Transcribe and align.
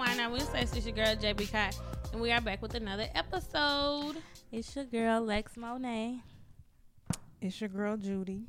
Why 0.00 0.14
Not 0.16 0.32
Wednesday. 0.32 0.62
It's 0.62 0.86
your 0.86 0.94
girl, 0.94 1.14
JB 1.14 1.52
Kai. 1.52 1.70
And 2.12 2.22
we 2.22 2.32
are 2.32 2.40
back 2.40 2.62
with 2.62 2.74
another 2.74 3.06
episode. 3.14 4.16
It's 4.50 4.74
your 4.74 4.86
girl, 4.86 5.20
Lex 5.20 5.58
Monet. 5.58 6.20
It's 7.42 7.60
your 7.60 7.68
girl 7.68 7.98
Judy. 7.98 8.44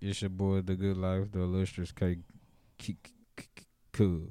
It's 0.00 0.22
your 0.22 0.28
boy, 0.30 0.60
The 0.60 0.76
Good 0.76 0.96
Life, 0.96 1.32
the 1.32 1.40
illustrious 1.40 1.90
K. 1.90 2.18
K- 2.78 2.96
K- 3.02 3.12
K- 3.36 3.64
Cool. 3.92 4.28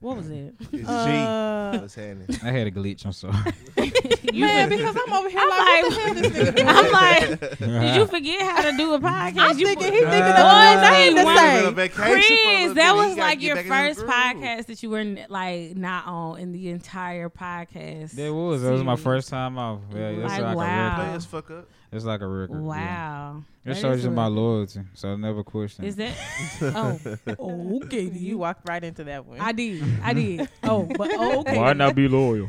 What 0.00 0.18
was 0.18 0.28
it? 0.30 0.54
It's 0.70 0.86
Uh, 0.88 1.72
G. 1.72 1.78
What's 1.80 1.94
happening? 1.94 2.28
I 2.42 2.50
had 2.50 2.66
a 2.66 2.70
glitch. 2.70 3.06
I'm 3.06 3.12
sorry. 3.12 3.34
You 4.32 4.46
Man, 4.46 4.68
because 4.70 4.96
I'm 4.96 5.12
over 5.12 5.28
here 5.28 5.40
I'm 5.42 5.48
like, 5.50 5.58
like, 5.60 5.82
what 5.82 5.94
the 5.94 6.00
hell 6.00 6.14
this 6.14 6.50
nigga? 6.52 6.64
I'm 6.66 6.92
like, 6.92 7.58
did 7.58 7.96
you 7.96 8.06
forget 8.06 8.40
how 8.40 8.62
to 8.70 8.76
do 8.78 8.94
a 8.94 8.98
podcast? 8.98 9.38
I'm 9.38 9.58
you 9.58 9.66
thinking 9.66 9.88
for- 9.88 9.92
he 9.94 10.00
thinking 10.00 10.14
of 10.14 10.36
the 10.36 10.80
they 10.80 10.88
thing 10.88 11.16
to 11.16 11.24
want- 11.24 11.38
say. 11.38 11.66
On 11.66 11.74
vacation 11.74 12.02
for 12.02 12.08
a 12.16 12.22
Chris, 12.22 12.74
that 12.76 12.94
was 12.94 13.16
like 13.18 13.42
your 13.42 13.56
back 13.56 13.66
in 13.66 13.72
his 13.88 13.96
first 13.98 14.10
podcast 14.10 14.66
that 14.66 14.82
you 14.82 14.88
were 14.90 15.04
like 15.28 15.76
not 15.76 16.06
on 16.06 16.38
in 16.38 16.52
the 16.52 16.70
entire 16.70 17.28
podcast. 17.28 18.12
That 18.12 18.32
was. 18.32 18.62
That 18.62 18.72
was 18.72 18.82
my 18.84 18.96
first 18.96 19.28
time 19.28 19.58
off. 19.58 19.80
Yeah, 19.94 20.08
it's 20.08 20.22
Like, 20.32 20.40
like, 20.42 20.56
wow. 20.56 20.92
a 20.92 20.94
Play 20.94 21.06
record. 21.08 21.24
fuck 21.24 21.50
up. 21.50 21.68
It's 21.92 22.04
like 22.06 22.22
a 22.22 22.26
record. 22.26 22.54
Yeah. 22.54 22.60
Wow. 22.62 23.44
It 23.66 23.76
shows 23.76 24.02
you 24.02 24.10
my 24.10 24.26
loyalty, 24.26 24.80
so 24.94 25.12
I 25.12 25.16
never 25.16 25.44
question. 25.44 25.84
Is 25.84 25.98
it. 25.98 26.14
that? 26.60 27.18
Oh, 27.38 27.80
okay. 27.84 28.00
You 28.02 28.38
walked 28.38 28.66
right 28.68 28.82
into 28.82 29.04
that 29.04 29.26
one. 29.26 29.38
I 29.40 29.52
did. 29.52 29.84
I 30.02 30.14
did. 30.14 30.48
Oh, 30.64 30.84
but 30.96 31.10
oh, 31.12 31.40
okay. 31.40 31.58
Why 31.58 31.72
not 31.74 31.94
be 31.94 32.08
loyal? 32.08 32.48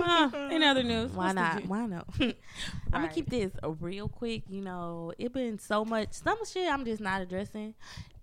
Goddamn. 0.00 0.34
Uh, 0.50 0.54
in 0.54 0.62
other 0.62 0.82
news, 0.82 1.10
Why 1.12 1.32
not? 1.32 1.64
Why 1.66 1.86
not? 1.86 2.06
I'm 2.20 2.34
gonna 2.92 3.08
keep 3.08 3.28
this 3.30 3.52
real 3.80 4.08
quick. 4.08 4.42
You 4.48 4.62
know, 4.62 5.12
it 5.18 5.32
been 5.32 5.58
so 5.58 5.84
much 5.84 6.12
some 6.12 6.38
shit 6.44 6.70
I'm 6.72 6.84
just 6.84 7.00
not 7.00 7.20
addressing. 7.22 7.74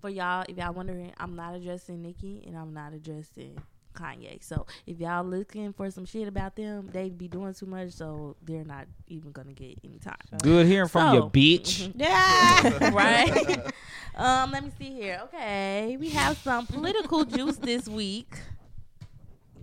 For 0.02 0.10
y'all, 0.10 0.46
if 0.48 0.58
y'all 0.58 0.74
wondering, 0.74 1.14
I'm 1.18 1.36
not 1.36 1.56
addressing 1.56 2.02
Nicki 2.02 2.44
and 2.46 2.58
I'm 2.58 2.74
not 2.74 2.94
addressing 2.94 3.58
Kanye. 3.96 4.44
So 4.44 4.66
if 4.86 5.00
y'all 5.00 5.24
looking 5.24 5.72
for 5.74 5.90
some 5.90 6.06
shit 6.06 6.28
about 6.28 6.56
them, 6.56 6.90
they 6.92 7.10
be 7.10 7.28
doing 7.28 7.54
too 7.54 7.66
much, 7.66 7.92
so 7.92 8.36
they're 8.44 8.66
not 8.66 8.86
even 9.08 9.32
gonna 9.32 9.54
get 9.54 9.78
any 9.84 9.98
time. 10.00 10.18
Good 10.44 10.68
hearing 10.68 10.90
from 10.90 11.14
you, 11.16 11.22
So- 11.22 11.30
bitch. 11.30 11.94
Yeah, 11.96 12.90
right. 12.94 13.72
um, 14.16 14.52
let 14.52 14.64
me 14.64 14.72
see 14.78 14.92
here. 14.94 15.22
Okay, 15.26 15.98
we 16.00 16.10
have 16.10 16.38
some 16.40 16.68
political 16.68 17.24
juice 17.26 17.58
this 17.58 17.88
week. 17.88 18.36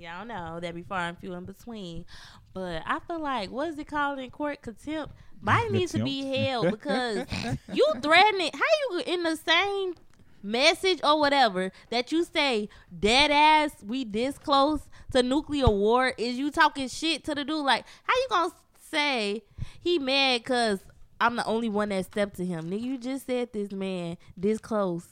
Y'all 0.02 0.26
know 0.26 0.58
that 0.58 0.74
be 0.74 0.82
far 0.82 1.02
and 1.02 1.16
few 1.16 1.32
in 1.34 1.44
between, 1.44 2.04
but 2.52 2.82
I 2.84 2.98
feel 2.98 3.20
like 3.20 3.52
what 3.52 3.68
is 3.68 3.78
it 3.78 3.86
called 3.86 4.18
in 4.18 4.32
court? 4.32 4.60
Contempt? 4.60 5.14
Biden 5.40 5.70
needs 5.70 5.92
to 5.92 6.02
be 6.02 6.24
held 6.24 6.72
because 6.72 7.24
you 7.72 7.86
threatening. 8.02 8.50
How 8.52 8.96
you 8.96 9.02
in 9.06 9.22
the 9.22 9.36
same 9.36 9.94
message 10.42 10.98
or 11.04 11.20
whatever 11.20 11.70
that 11.90 12.10
you 12.10 12.24
say 12.24 12.68
dead 12.98 13.30
ass 13.30 13.76
we 13.86 14.02
this 14.02 14.38
close 14.38 14.80
to 15.12 15.22
nuclear 15.22 15.68
war 15.68 16.12
is 16.18 16.36
you 16.36 16.50
talking 16.50 16.88
shit 16.88 17.22
to 17.22 17.36
the 17.36 17.44
dude? 17.44 17.64
Like 17.64 17.84
how 18.02 18.12
you 18.12 18.26
gonna 18.28 18.54
say 18.90 19.44
he 19.80 20.00
mad 20.00 20.44
cause 20.44 20.80
I'm 21.20 21.36
the 21.36 21.44
only 21.44 21.68
one 21.68 21.90
that 21.90 22.06
stepped 22.06 22.34
to 22.38 22.44
him? 22.44 22.68
Nigga 22.68 22.82
you 22.82 22.98
just 22.98 23.26
said 23.26 23.52
this 23.52 23.70
man 23.70 24.16
this 24.36 24.58
close 24.58 25.06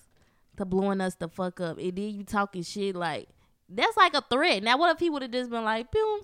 to 0.57 0.65
blowing 0.65 1.01
us 1.01 1.15
the 1.15 1.29
fuck 1.29 1.61
up. 1.61 1.79
And 1.79 1.95
then 1.95 2.11
you 2.11 2.25
talking 2.25 2.65
shit 2.65 2.97
like 2.97 3.29
that's 3.71 3.97
like 3.97 4.15
a 4.15 4.23
threat 4.31 4.63
now 4.63 4.77
what 4.77 4.95
if 4.95 5.01
he 5.01 5.11
would 5.11 5.23
have 5.23 5.31
just 5.31 5.51
been 5.51 5.65
like 5.65 5.91
boom 5.91 6.21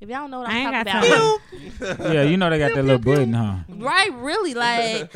if 0.00 0.08
y'all 0.08 0.20
don't 0.20 0.30
know 0.30 0.40
what 0.40 0.48
I 0.48 0.58
I'm 0.58 0.74
ain't 0.74 0.86
talking 0.86 1.10
got 1.10 1.98
about 1.98 2.12
yeah, 2.14 2.22
you 2.22 2.36
know 2.36 2.50
they 2.50 2.58
got 2.58 2.74
that 2.74 2.84
little 2.84 2.98
button, 2.98 3.32
huh? 3.32 3.56
right 3.68 4.12
really 4.14 4.54
like 4.54 5.12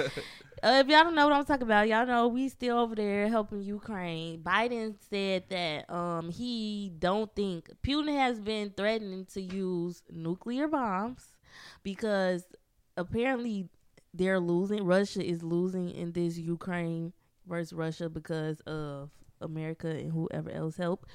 uh, 0.64 0.80
if 0.84 0.86
y'all 0.86 1.02
don't 1.02 1.16
know 1.16 1.26
what 1.26 1.34
I'm 1.34 1.44
talking 1.44 1.64
about, 1.64 1.88
y'all 1.88 2.06
know 2.06 2.28
we 2.28 2.48
still 2.48 2.78
over 2.78 2.94
there 2.94 3.26
helping 3.28 3.62
Ukraine. 3.62 4.40
Biden 4.42 4.94
said 5.10 5.44
that 5.48 5.90
um 5.92 6.30
he 6.30 6.92
don't 6.98 7.34
think 7.34 7.68
Putin 7.84 8.16
has 8.16 8.38
been 8.38 8.70
threatening 8.70 9.26
to 9.34 9.40
use 9.40 10.02
nuclear 10.08 10.68
bombs 10.68 11.32
because 11.82 12.44
apparently 12.96 13.68
they're 14.14 14.38
losing. 14.38 14.84
Russia 14.84 15.24
is 15.24 15.42
losing 15.42 15.90
in 15.90 16.12
this 16.12 16.38
Ukraine 16.38 17.12
versus 17.46 17.72
Russia 17.72 18.08
because 18.08 18.60
of 18.60 19.10
America 19.40 19.88
and 19.88 20.12
whoever 20.12 20.50
else 20.50 20.76
help. 20.76 21.06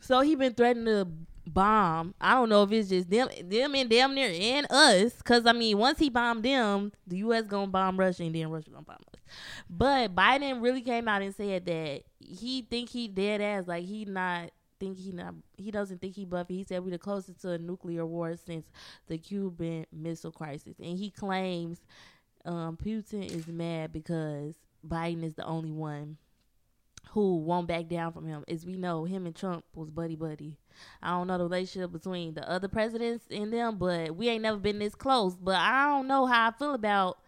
So 0.00 0.20
he 0.20 0.34
been 0.34 0.54
threatening 0.54 0.86
to 0.86 1.08
bomb. 1.46 2.14
I 2.20 2.34
don't 2.34 2.48
know 2.48 2.62
if 2.62 2.72
it's 2.72 2.88
just 2.88 3.10
them, 3.10 3.28
them 3.44 3.74
and 3.74 3.90
damn 3.90 4.14
near 4.14 4.30
and 4.30 4.66
us. 4.70 5.20
Cause 5.22 5.46
I 5.46 5.52
mean, 5.52 5.78
once 5.78 5.98
he 5.98 6.08
bombed 6.08 6.44
them, 6.44 6.92
the 7.06 7.18
U.S. 7.18 7.44
gonna 7.46 7.66
bomb 7.66 7.98
Russia 7.98 8.22
and 8.24 8.34
then 8.34 8.50
Russia 8.50 8.70
gonna 8.70 8.84
bomb 8.84 8.96
us. 9.12 9.20
But 9.68 10.14
Biden 10.14 10.62
really 10.62 10.82
came 10.82 11.08
out 11.08 11.22
and 11.22 11.34
said 11.34 11.64
that 11.66 12.02
he 12.18 12.62
think 12.62 12.90
he 12.90 13.08
dead 13.08 13.40
ass 13.40 13.66
like 13.66 13.84
he 13.84 14.04
not 14.04 14.50
think 14.78 14.96
he 14.96 15.12
not 15.12 15.34
he 15.56 15.70
doesn't 15.70 16.00
think 16.00 16.14
he 16.14 16.24
Buffy. 16.24 16.56
He 16.56 16.64
said 16.64 16.84
we 16.84 16.90
the 16.90 16.98
closest 16.98 17.42
to 17.42 17.50
a 17.50 17.58
nuclear 17.58 18.06
war 18.06 18.34
since 18.36 18.66
the 19.06 19.18
Cuban 19.18 19.86
Missile 19.92 20.32
Crisis, 20.32 20.76
and 20.78 20.98
he 20.98 21.10
claims 21.10 21.80
um, 22.44 22.76
Putin 22.76 23.30
is 23.30 23.46
mad 23.46 23.92
because 23.92 24.54
Biden 24.86 25.22
is 25.22 25.34
the 25.34 25.44
only 25.44 25.70
one 25.70 26.16
who 27.10 27.38
won't 27.38 27.66
back 27.66 27.88
down 27.88 28.12
from 28.12 28.26
him. 28.26 28.44
As 28.48 28.64
we 28.64 28.76
know, 28.76 29.04
him 29.04 29.26
and 29.26 29.34
Trump 29.34 29.64
was 29.74 29.90
buddy 29.90 30.14
buddy. 30.16 30.56
I 31.02 31.10
don't 31.10 31.26
know 31.26 31.38
the 31.38 31.44
relationship 31.44 31.92
between 31.92 32.34
the 32.34 32.48
other 32.48 32.68
presidents 32.68 33.24
and 33.30 33.52
them, 33.52 33.76
but 33.78 34.14
we 34.16 34.28
ain't 34.28 34.42
never 34.42 34.58
been 34.58 34.78
this 34.78 34.94
close. 34.94 35.36
But 35.36 35.56
I 35.56 35.86
don't 35.88 36.06
know 36.06 36.26
how 36.26 36.48
I 36.48 36.52
feel 36.52 36.74
about 36.74 37.18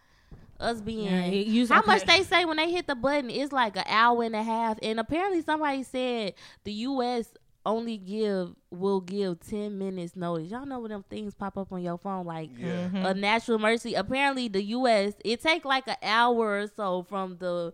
us 0.59 0.81
being. 0.81 1.05
Yeah, 1.05 1.65
how 1.67 1.79
okay. 1.79 1.87
much 1.87 2.05
they 2.05 2.23
say 2.23 2.45
when 2.45 2.57
they 2.57 2.71
hit 2.71 2.87
the 2.87 2.95
button? 2.95 3.29
It's 3.29 3.51
like 3.51 3.75
an 3.75 3.83
hour 3.87 4.23
and 4.23 4.35
a 4.35 4.43
half, 4.43 4.79
and 4.81 4.99
apparently 4.99 5.41
somebody 5.41 5.83
said 5.83 6.33
the 6.63 6.71
U.S. 6.73 7.33
only 7.65 7.97
give 7.97 8.55
will 8.71 9.01
give 9.01 9.41
ten 9.41 9.77
minutes 9.77 10.15
notice. 10.15 10.49
Y'all 10.49 10.65
know 10.65 10.79
when 10.79 10.91
them 10.91 11.03
things 11.09 11.33
pop 11.33 11.57
up 11.57 11.71
on 11.73 11.81
your 11.81 11.97
phone 11.97 12.25
like 12.25 12.49
Yeah. 12.57 12.87
Mm-hmm. 12.87 13.05
a 13.05 13.13
natural 13.13 13.59
mercy. 13.59 13.93
Apparently, 13.95 14.47
the 14.47 14.63
U.S. 14.63 15.13
it 15.25 15.41
take 15.41 15.65
like 15.65 15.87
an 15.87 15.97
hour 16.01 16.61
or 16.61 16.67
so 16.75 17.03
from 17.03 17.37
the 17.37 17.73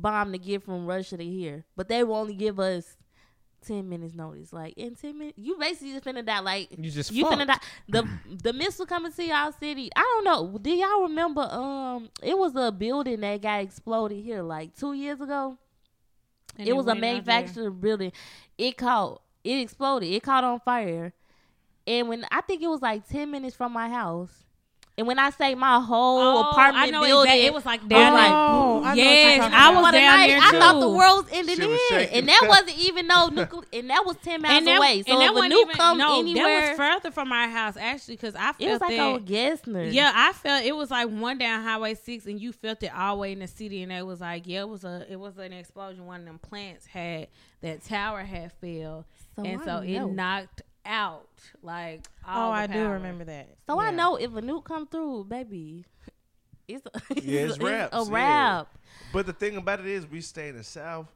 bomb 0.00 0.32
to 0.32 0.38
get 0.38 0.62
from 0.62 0.86
Russia 0.86 1.16
to 1.16 1.24
here, 1.24 1.64
but 1.76 1.88
they 1.88 2.04
will 2.04 2.16
only 2.16 2.34
give 2.34 2.60
us 2.60 2.96
ten 3.66 3.88
minutes 3.88 4.14
notice. 4.14 4.52
Like 4.52 4.74
in 4.76 4.94
ten 4.94 5.18
minutes, 5.18 5.38
you 5.38 5.56
basically 5.58 5.92
just 5.92 6.04
finna 6.04 6.24
die. 6.24 6.40
Like 6.40 6.68
You 6.76 6.90
just 6.90 7.12
you 7.12 7.24
finna 7.24 7.46
die. 7.46 7.58
The 7.88 8.08
the 8.42 8.52
missile 8.52 8.86
coming 8.86 9.12
to 9.12 9.24
y'all 9.24 9.52
city. 9.52 9.90
I 9.94 10.00
don't 10.00 10.24
know. 10.24 10.58
Do 10.58 10.70
y'all 10.70 11.02
remember? 11.02 11.42
Um, 11.42 12.08
it 12.22 12.36
was 12.36 12.54
a 12.56 12.72
building 12.72 13.20
that 13.20 13.42
got 13.42 13.62
exploded 13.62 14.22
here 14.22 14.42
like 14.42 14.76
two 14.76 14.92
years 14.92 15.20
ago. 15.20 15.58
And 16.58 16.68
it 16.68 16.74
was 16.74 16.86
a 16.86 16.90
went 16.90 17.00
manufacturing 17.00 17.80
building. 17.80 18.12
It 18.56 18.76
caught. 18.76 19.22
It 19.44 19.60
exploded. 19.60 20.10
It 20.10 20.22
caught 20.22 20.44
on 20.44 20.60
fire. 20.60 21.12
And 21.86 22.08
when 22.08 22.24
I 22.30 22.40
think 22.40 22.62
it 22.62 22.68
was 22.68 22.82
like 22.82 23.08
ten 23.08 23.30
minutes 23.30 23.56
from 23.56 23.72
my 23.72 23.88
house. 23.88 24.45
And 24.98 25.06
when 25.06 25.18
I 25.18 25.28
say 25.28 25.54
my 25.54 25.78
whole 25.78 26.18
Oh, 26.20 26.50
apartment 26.50 26.86
I 26.86 26.90
know 26.90 27.04
building, 27.04 27.30
exactly. 27.30 27.46
It 27.46 27.52
was 27.54 27.66
like 27.66 27.86
down 27.86 28.14
like, 28.14 28.28
there. 28.28 28.32
Oh, 28.34 28.82
I 28.82 28.94
know 28.94 29.02
yes, 29.02 29.52
I 29.52 29.70
was 29.74 29.92
down 29.92 29.92
night, 29.92 30.26
there 30.28 30.38
I 30.40 30.50
thought 30.52 30.80
the 30.80 30.88
world 30.88 31.24
was 31.24 31.32
ending 31.34 31.70
was 31.70 31.80
in, 31.90 32.08
and 32.14 32.28
that 32.28 32.46
wasn't 32.48 32.78
even 32.78 33.06
no 33.06 33.28
nuclear, 33.28 33.64
and 33.74 33.90
that 33.90 34.06
was 34.06 34.16
ten 34.22 34.40
miles 34.40 34.56
and 34.56 34.66
that, 34.66 34.78
away. 34.78 35.02
So 35.02 35.12
and 35.12 35.20
that 35.20 35.24
if 35.24 35.30
a 35.30 35.34
wasn't 35.34 35.52
nuke 35.52 35.60
even, 35.60 35.76
come 35.76 35.98
no, 35.98 36.18
anywhere, 36.20 36.44
that 36.44 36.68
was 36.70 36.76
further 36.78 37.10
from 37.10 37.30
our 37.30 37.48
house 37.48 37.76
actually 37.76 38.16
because 38.16 38.34
I 38.34 38.52
felt 38.52 38.60
it 38.60 38.70
was 38.70 38.80
like 38.80 38.96
that. 38.96 39.00
on 39.02 39.24
Gessner. 39.26 39.92
Yeah, 39.92 40.12
I 40.14 40.32
felt 40.32 40.64
it 40.64 40.74
was 40.74 40.90
like 40.90 41.10
one 41.10 41.36
down 41.36 41.62
Highway 41.62 41.94
Six, 41.94 42.24
and 42.24 42.40
you 42.40 42.52
felt 42.52 42.82
it 42.82 42.90
all 42.96 43.16
the 43.16 43.20
way 43.20 43.32
in 43.32 43.40
the 43.40 43.48
city, 43.48 43.82
and 43.82 43.92
it 43.92 44.06
was 44.06 44.22
like, 44.22 44.44
yeah, 44.46 44.60
it 44.60 44.68
was 44.70 44.84
a, 44.84 45.04
it 45.10 45.20
was 45.20 45.36
an 45.36 45.52
explosion. 45.52 46.06
One 46.06 46.20
of 46.20 46.26
them 46.26 46.38
plants 46.38 46.86
had 46.86 47.28
that 47.60 47.84
tower 47.84 48.20
had 48.20 48.50
fell, 48.52 49.04
So 49.34 49.44
and 49.44 49.60
I 49.60 49.64
so 49.66 49.78
it 49.78 50.06
knocked 50.06 50.62
out 50.86 51.28
like. 51.62 52.06
Oh, 52.26 52.30
all 52.32 52.50
Oh, 52.52 52.54
the 52.54 52.58
I 52.62 52.66
do 52.66 52.88
remember 52.88 53.24
that. 53.24 53.48
So 53.66 53.80
I 53.80 53.90
know 53.90 54.16
if 54.16 54.30
a 54.34 54.42
nuke 54.42 54.64
come 54.64 54.86
through, 54.86 55.24
baby, 55.24 55.84
it's 56.68 56.84
a, 56.86 56.90
Yeah, 57.22 57.40
it's 57.42 57.56
a, 57.58 57.64
raps, 57.64 57.96
a 57.96 58.04
yeah. 58.04 58.10
wrap. 58.14 58.68
But 59.12 59.26
the 59.26 59.32
thing 59.32 59.56
about 59.56 59.80
it 59.80 59.86
is, 59.86 60.06
we 60.10 60.20
stay 60.20 60.48
in 60.48 60.56
the 60.56 60.64
South, 60.64 61.06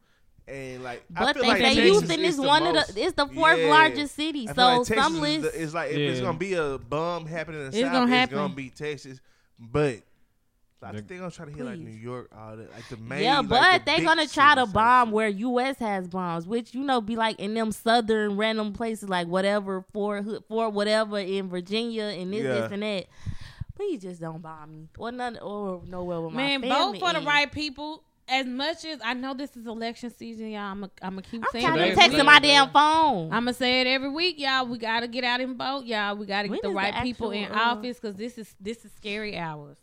and 0.46 0.82
like 0.82 1.02
I 1.16 1.24
But 1.24 1.34
feel 1.34 1.42
they 1.42 1.48
like 1.48 1.58
say 1.58 1.74
Texas 1.74 1.84
Houston 1.84 2.20
is 2.20 2.30
is 2.30 2.36
the 2.36 2.42
one 2.42 2.66
of 2.66 2.74
the 2.74 3.02
it's 3.02 3.12
the 3.14 3.26
fourth 3.26 3.58
Yeah. 3.58 3.66
largest 3.70 4.14
city. 4.14 4.46
So 4.46 4.52
like 4.54 4.86
Texas 4.86 4.96
some 5.04 5.24
is 5.24 5.42
the- 5.42 5.62
it's 5.62 5.74
like 5.74 5.90
if 5.90 5.96
it's 5.98 6.20
gonna 6.20 6.38
be 6.38 6.54
a 6.54 6.78
bomb 6.78 7.26
happening 7.26 7.60
in 7.64 7.70
the 7.70 7.76
It's 7.78 7.84
South, 7.86 7.92
gonna 7.92 8.06
it's 8.06 8.14
happen. 8.14 8.36
gonna 8.36 8.54
be 8.54 8.70
Texas. 8.70 9.20
But 9.58 10.00
I 10.82 10.92
They- 10.92 10.98
think 10.98 11.08
they're 11.08 11.18
gonna 11.18 11.30
try 11.30 11.44
to 11.46 11.52
hit 11.52 11.64
like 11.64 11.78
New 11.78 11.90
York, 11.90 12.30
all 12.36 12.56
that, 12.56 12.72
like 12.72 12.88
the 12.88 12.96
main. 12.96 13.22
yeah, 13.22 13.38
like, 13.40 13.48
but 13.48 13.84
the 13.84 13.92
they're 13.96 14.04
gonna 14.04 14.26
try 14.26 14.54
to 14.54 14.66
bomb 14.66 15.10
where 15.10 15.28
U.S. 15.28 15.78
has 15.78 16.08
bombs, 16.08 16.46
which 16.46 16.74
you 16.74 16.82
know 16.82 17.00
be 17.00 17.16
like 17.16 17.38
in 17.38 17.54
them 17.54 17.70
southern 17.72 18.36
random 18.36 18.72
places 18.72 19.08
like 19.08 19.26
whatever 19.26 19.84
Fort 19.92 20.24
Hood- 20.24 20.44
Fort 20.48 20.72
whatever 20.72 21.18
in 21.18 21.48
Virginia 21.48 22.04
and 22.04 22.32
this 22.32 22.42
Yeah. 22.44 22.52
this 22.54 22.72
and 22.72 22.82
that. 22.82 23.06
Please 23.76 24.02
just 24.02 24.20
don't 24.20 24.42
bomb 24.42 24.70
me 24.70 24.88
or 24.98 25.10
none 25.12 25.38
or 25.38 25.82
nowhere 25.86 26.20
with 26.20 26.34
Man, 26.34 26.60
my 26.60 26.68
family. 26.68 26.68
Man, 26.92 27.00
vote 27.00 27.08
for 27.14 27.18
the 27.20 27.26
right 27.26 27.50
people. 27.50 28.02
As 28.28 28.46
much 28.46 28.84
as 28.84 29.00
I 29.04 29.14
know 29.14 29.34
this 29.34 29.56
is 29.56 29.66
election 29.66 30.08
season, 30.16 30.50
y'all, 30.50 30.60
I'm 30.70 30.88
gonna 31.02 31.22
keep 31.22 31.44
saying. 31.50 31.66
I'm 31.66 31.74
saying 31.76 31.78
tired 31.78 31.80
it. 31.80 31.92
of 31.98 31.98
Today- 32.04 32.16
texting 32.22 32.26
my 32.26 32.38
damn 32.38 32.70
phone. 32.70 33.24
I'm 33.32 33.40
gonna 33.44 33.54
say 33.54 33.80
it 33.80 33.86
every 33.88 34.10
week, 34.10 34.38
y'all. 34.38 34.66
We 34.66 34.78
gotta 34.78 35.08
get 35.08 35.24
out 35.24 35.40
and 35.40 35.56
vote, 35.56 35.84
y'all. 35.84 36.14
We 36.16 36.26
gotta 36.26 36.48
When 36.48 36.58
get 36.58 36.62
the 36.62 36.68
is 36.68 36.72
the 36.72 36.76
right 36.76 37.02
people 37.02 37.32
in 37.32 37.50
uh, 37.50 37.54
office 37.58 37.98
because 37.98 38.14
this 38.16 38.38
is 38.38 38.54
this 38.60 38.84
is 38.84 38.92
scary 38.96 39.36
hours. 39.36 39.76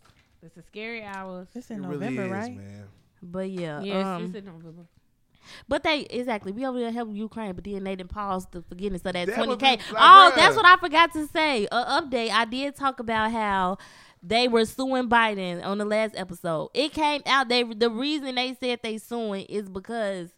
This 0.55 0.63
a 0.63 0.67
scary 0.67 1.03
hours. 1.03 1.47
It's 1.55 1.69
It 1.69 1.75
in 1.75 1.85
really 1.85 1.99
November, 2.09 2.23
is, 2.25 2.31
right? 2.31 2.57
man. 2.57 2.83
but 3.21 3.49
yeah, 3.49 3.81
Yes, 3.81 4.05
um, 4.05 4.25
it's 4.25 4.35
in 4.35 4.45
November. 4.45 4.85
But 5.67 5.83
they 5.83 6.01
exactly 6.01 6.51
we 6.51 6.65
over 6.65 6.77
there 6.79 6.91
helping 6.91 7.15
Ukraine, 7.15 7.53
but 7.53 7.63
then 7.63 7.83
they 7.85 7.95
didn't 7.95 8.09
pause 8.09 8.45
the 8.51 8.61
forgiveness 8.63 8.99
of 9.05 9.13
that 9.13 9.27
That 9.27 9.35
twenty 9.35 9.49
would 9.51 9.59
k. 9.59 9.71
like, 9.71 9.81
Oh, 9.91 10.31
bruh. 10.31 10.35
that's 10.35 10.55
what 10.57 10.65
I 10.65 10.75
forgot 10.77 11.13
to 11.13 11.25
say. 11.27 11.65
A 11.71 12.01
update. 12.01 12.31
I 12.31 12.43
did 12.45 12.75
talk 12.75 12.99
about 12.99 13.31
how 13.31 13.77
they 14.21 14.47
were 14.49 14.65
suing 14.65 15.07
Biden 15.07 15.63
on 15.65 15.77
the 15.77 15.85
last 15.85 16.15
episode. 16.17 16.69
It 16.73 16.91
came 16.91 17.21
out 17.25 17.47
they 17.47 17.63
the 17.63 17.89
reason 17.89 18.35
they 18.35 18.55
said 18.59 18.79
they 18.83 18.97
suing 18.97 19.45
is 19.45 19.69
because 19.69 20.29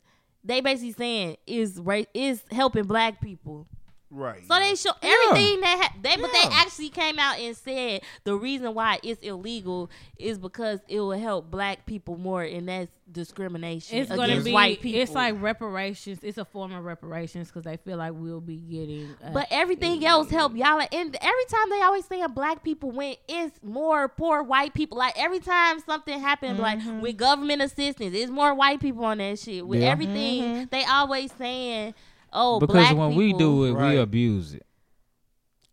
they 0.43 0.61
basically 0.61 0.93
saying 0.93 1.37
is 1.47 1.79
right 1.79 2.07
is 2.13 2.43
helping 2.51 2.83
black 2.85 3.19
people. 3.19 3.65
Right. 4.11 4.41
So 4.47 4.59
they 4.59 4.75
show 4.75 4.91
Yeah. 5.03 5.09
everything 5.29 5.61
that 5.61 5.77
ha- 5.81 5.97
they, 6.01 6.15
but 6.15 6.31
they 6.31 6.47
actually 6.55 6.89
came 6.89 7.19
out 7.19 7.37
and 7.39 7.55
said 7.55 8.01
the 8.23 8.35
reason 8.35 8.73
why 8.73 8.99
it's 9.03 9.21
illegal 9.21 9.89
is 10.17 10.39
because 10.39 10.79
it 10.87 10.99
will 10.99 11.11
help 11.11 11.51
black 11.51 11.85
people 11.85 12.17
more, 12.17 12.41
and 12.43 12.67
that's 12.67 12.91
discrimination 13.11 13.97
It's 13.99 14.09
gonna 14.09 14.23
against 14.23 14.45
be. 14.45 14.51
white 14.53 14.81
people. 14.81 15.01
It's 15.01 15.13
like 15.13 15.39
reparations. 15.41 16.19
It's 16.23 16.37
a 16.37 16.45
form 16.45 16.73
of 16.73 16.83
reparations 16.85 17.47
because 17.49 17.63
they 17.63 17.77
feel 17.77 17.97
like 17.97 18.13
we'll 18.15 18.41
be 18.41 18.57
getting. 18.57 19.15
Uh, 19.23 19.31
But 19.33 19.47
everything 19.51 20.05
else 20.05 20.29
help 20.29 20.55
y'all. 20.55 20.79
And 20.79 21.15
every 21.21 21.45
time 21.45 21.69
they 21.69 21.81
always 21.81 22.05
saying 22.05 22.27
black 22.33 22.63
people 22.63 22.91
win, 22.91 23.15
it's 23.27 23.59
more 23.63 24.07
poor 24.07 24.41
white 24.43 24.73
people. 24.73 24.97
Like 24.97 25.13
every 25.17 25.39
time 25.39 25.79
something 25.81 26.19
happens, 26.19 26.59
like 26.59 26.79
with 27.01 27.17
government 27.17 27.61
assistance, 27.61 28.15
it's 28.15 28.31
more 28.31 28.53
white 28.53 28.79
people 28.79 29.05
on 29.05 29.19
that 29.19 29.39
shit. 29.39 29.65
With 29.67 29.81
Yeah. 29.81 29.89
everything, 29.91 30.67
they 30.71 30.83
always 30.85 31.31
saying, 31.33 31.93
"Oh, 32.33 32.59
Because 32.59 32.73
black 32.73 32.95
when 32.97 33.15
we 33.15 33.33
do 33.33 33.65
it, 33.65 33.73
Right. 33.73 33.93
we 33.95 33.97
abuse 33.99 34.53
it. 34.53 34.65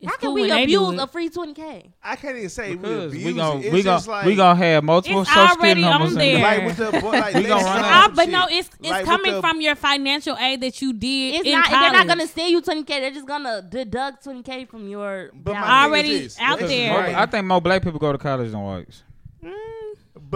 it's 0.00 0.10
how 0.10 0.16
can 0.18 0.28
cool 0.28 0.34
we 0.34 0.40
when 0.42 0.50
they 0.50 0.66
do 0.66 0.84
abuse 0.86 1.00
a 1.02 1.06
free 1.06 1.28
twenty 1.30 1.54
k? 1.54 1.90
I 2.02 2.16
can't 2.16 2.36
even 2.36 2.48
say 2.50 2.70
we 2.70 2.76
Because 2.76 3.04
abuse 3.06 3.24
we 3.24 3.30
it. 3.30 3.34
gon' 3.36 3.62
It's 3.62 3.72
we 3.72 3.82
gon' 3.82 3.96
just 3.96 4.08
like, 4.08 4.26
we 4.26 4.34
gonna 4.36 4.54
have 4.58 4.84
multiple 4.84 5.22
It's 5.22 5.30
social 5.30 5.42
already 5.42 5.80
security 5.82 5.82
numbers. 5.82 6.12
on 6.12 6.18
there. 6.18 6.38
like 6.42 6.64
with 6.66 6.76
the 6.76 6.90
boy, 7.00 7.10
like 7.10 7.34
We 7.34 7.42
gonna 7.44 7.60
say 7.62 7.66
run 7.70 7.78
out. 7.78 7.84
Ah, 7.84 8.12
but 8.14 8.22
shit. 8.24 8.32
no, 8.32 8.46
it's 8.50 8.70
it's 8.80 8.90
Like 8.90 9.04
coming 9.06 9.32
the- 9.32 9.40
from 9.40 9.60
your 9.62 9.74
financial 9.74 10.36
aid 10.36 10.60
that 10.60 10.82
you 10.82 10.92
did. 10.92 11.34
It's 11.36 11.46
in 11.46 11.52
not. 11.52 11.70
They're 11.70 11.92
not 11.92 12.06
gonna 12.06 12.26
send 12.26 12.50
you 12.50 12.60
twenty 12.60 12.84
k. 12.84 13.00
They're 13.00 13.10
just 13.10 13.26
gonna 13.26 13.62
deduct 13.62 14.24
twenty 14.24 14.42
k 14.42 14.64
from 14.66 14.86
your. 14.88 15.30
But 15.34 15.54
my 15.54 15.60
balance. 15.88 16.06
is 16.06 16.38
Already 16.38 16.52
out 16.62 16.68
there. 16.68 16.90
More- 16.92 17.00
right- 17.00 17.14
I 17.16 17.26
think 17.26 17.46
more 17.46 17.60
black 17.62 17.82
people 17.82 17.98
go 17.98 18.12
to 18.12 18.18
college 18.18 18.50
than 18.50 18.60
whites. 18.60 19.02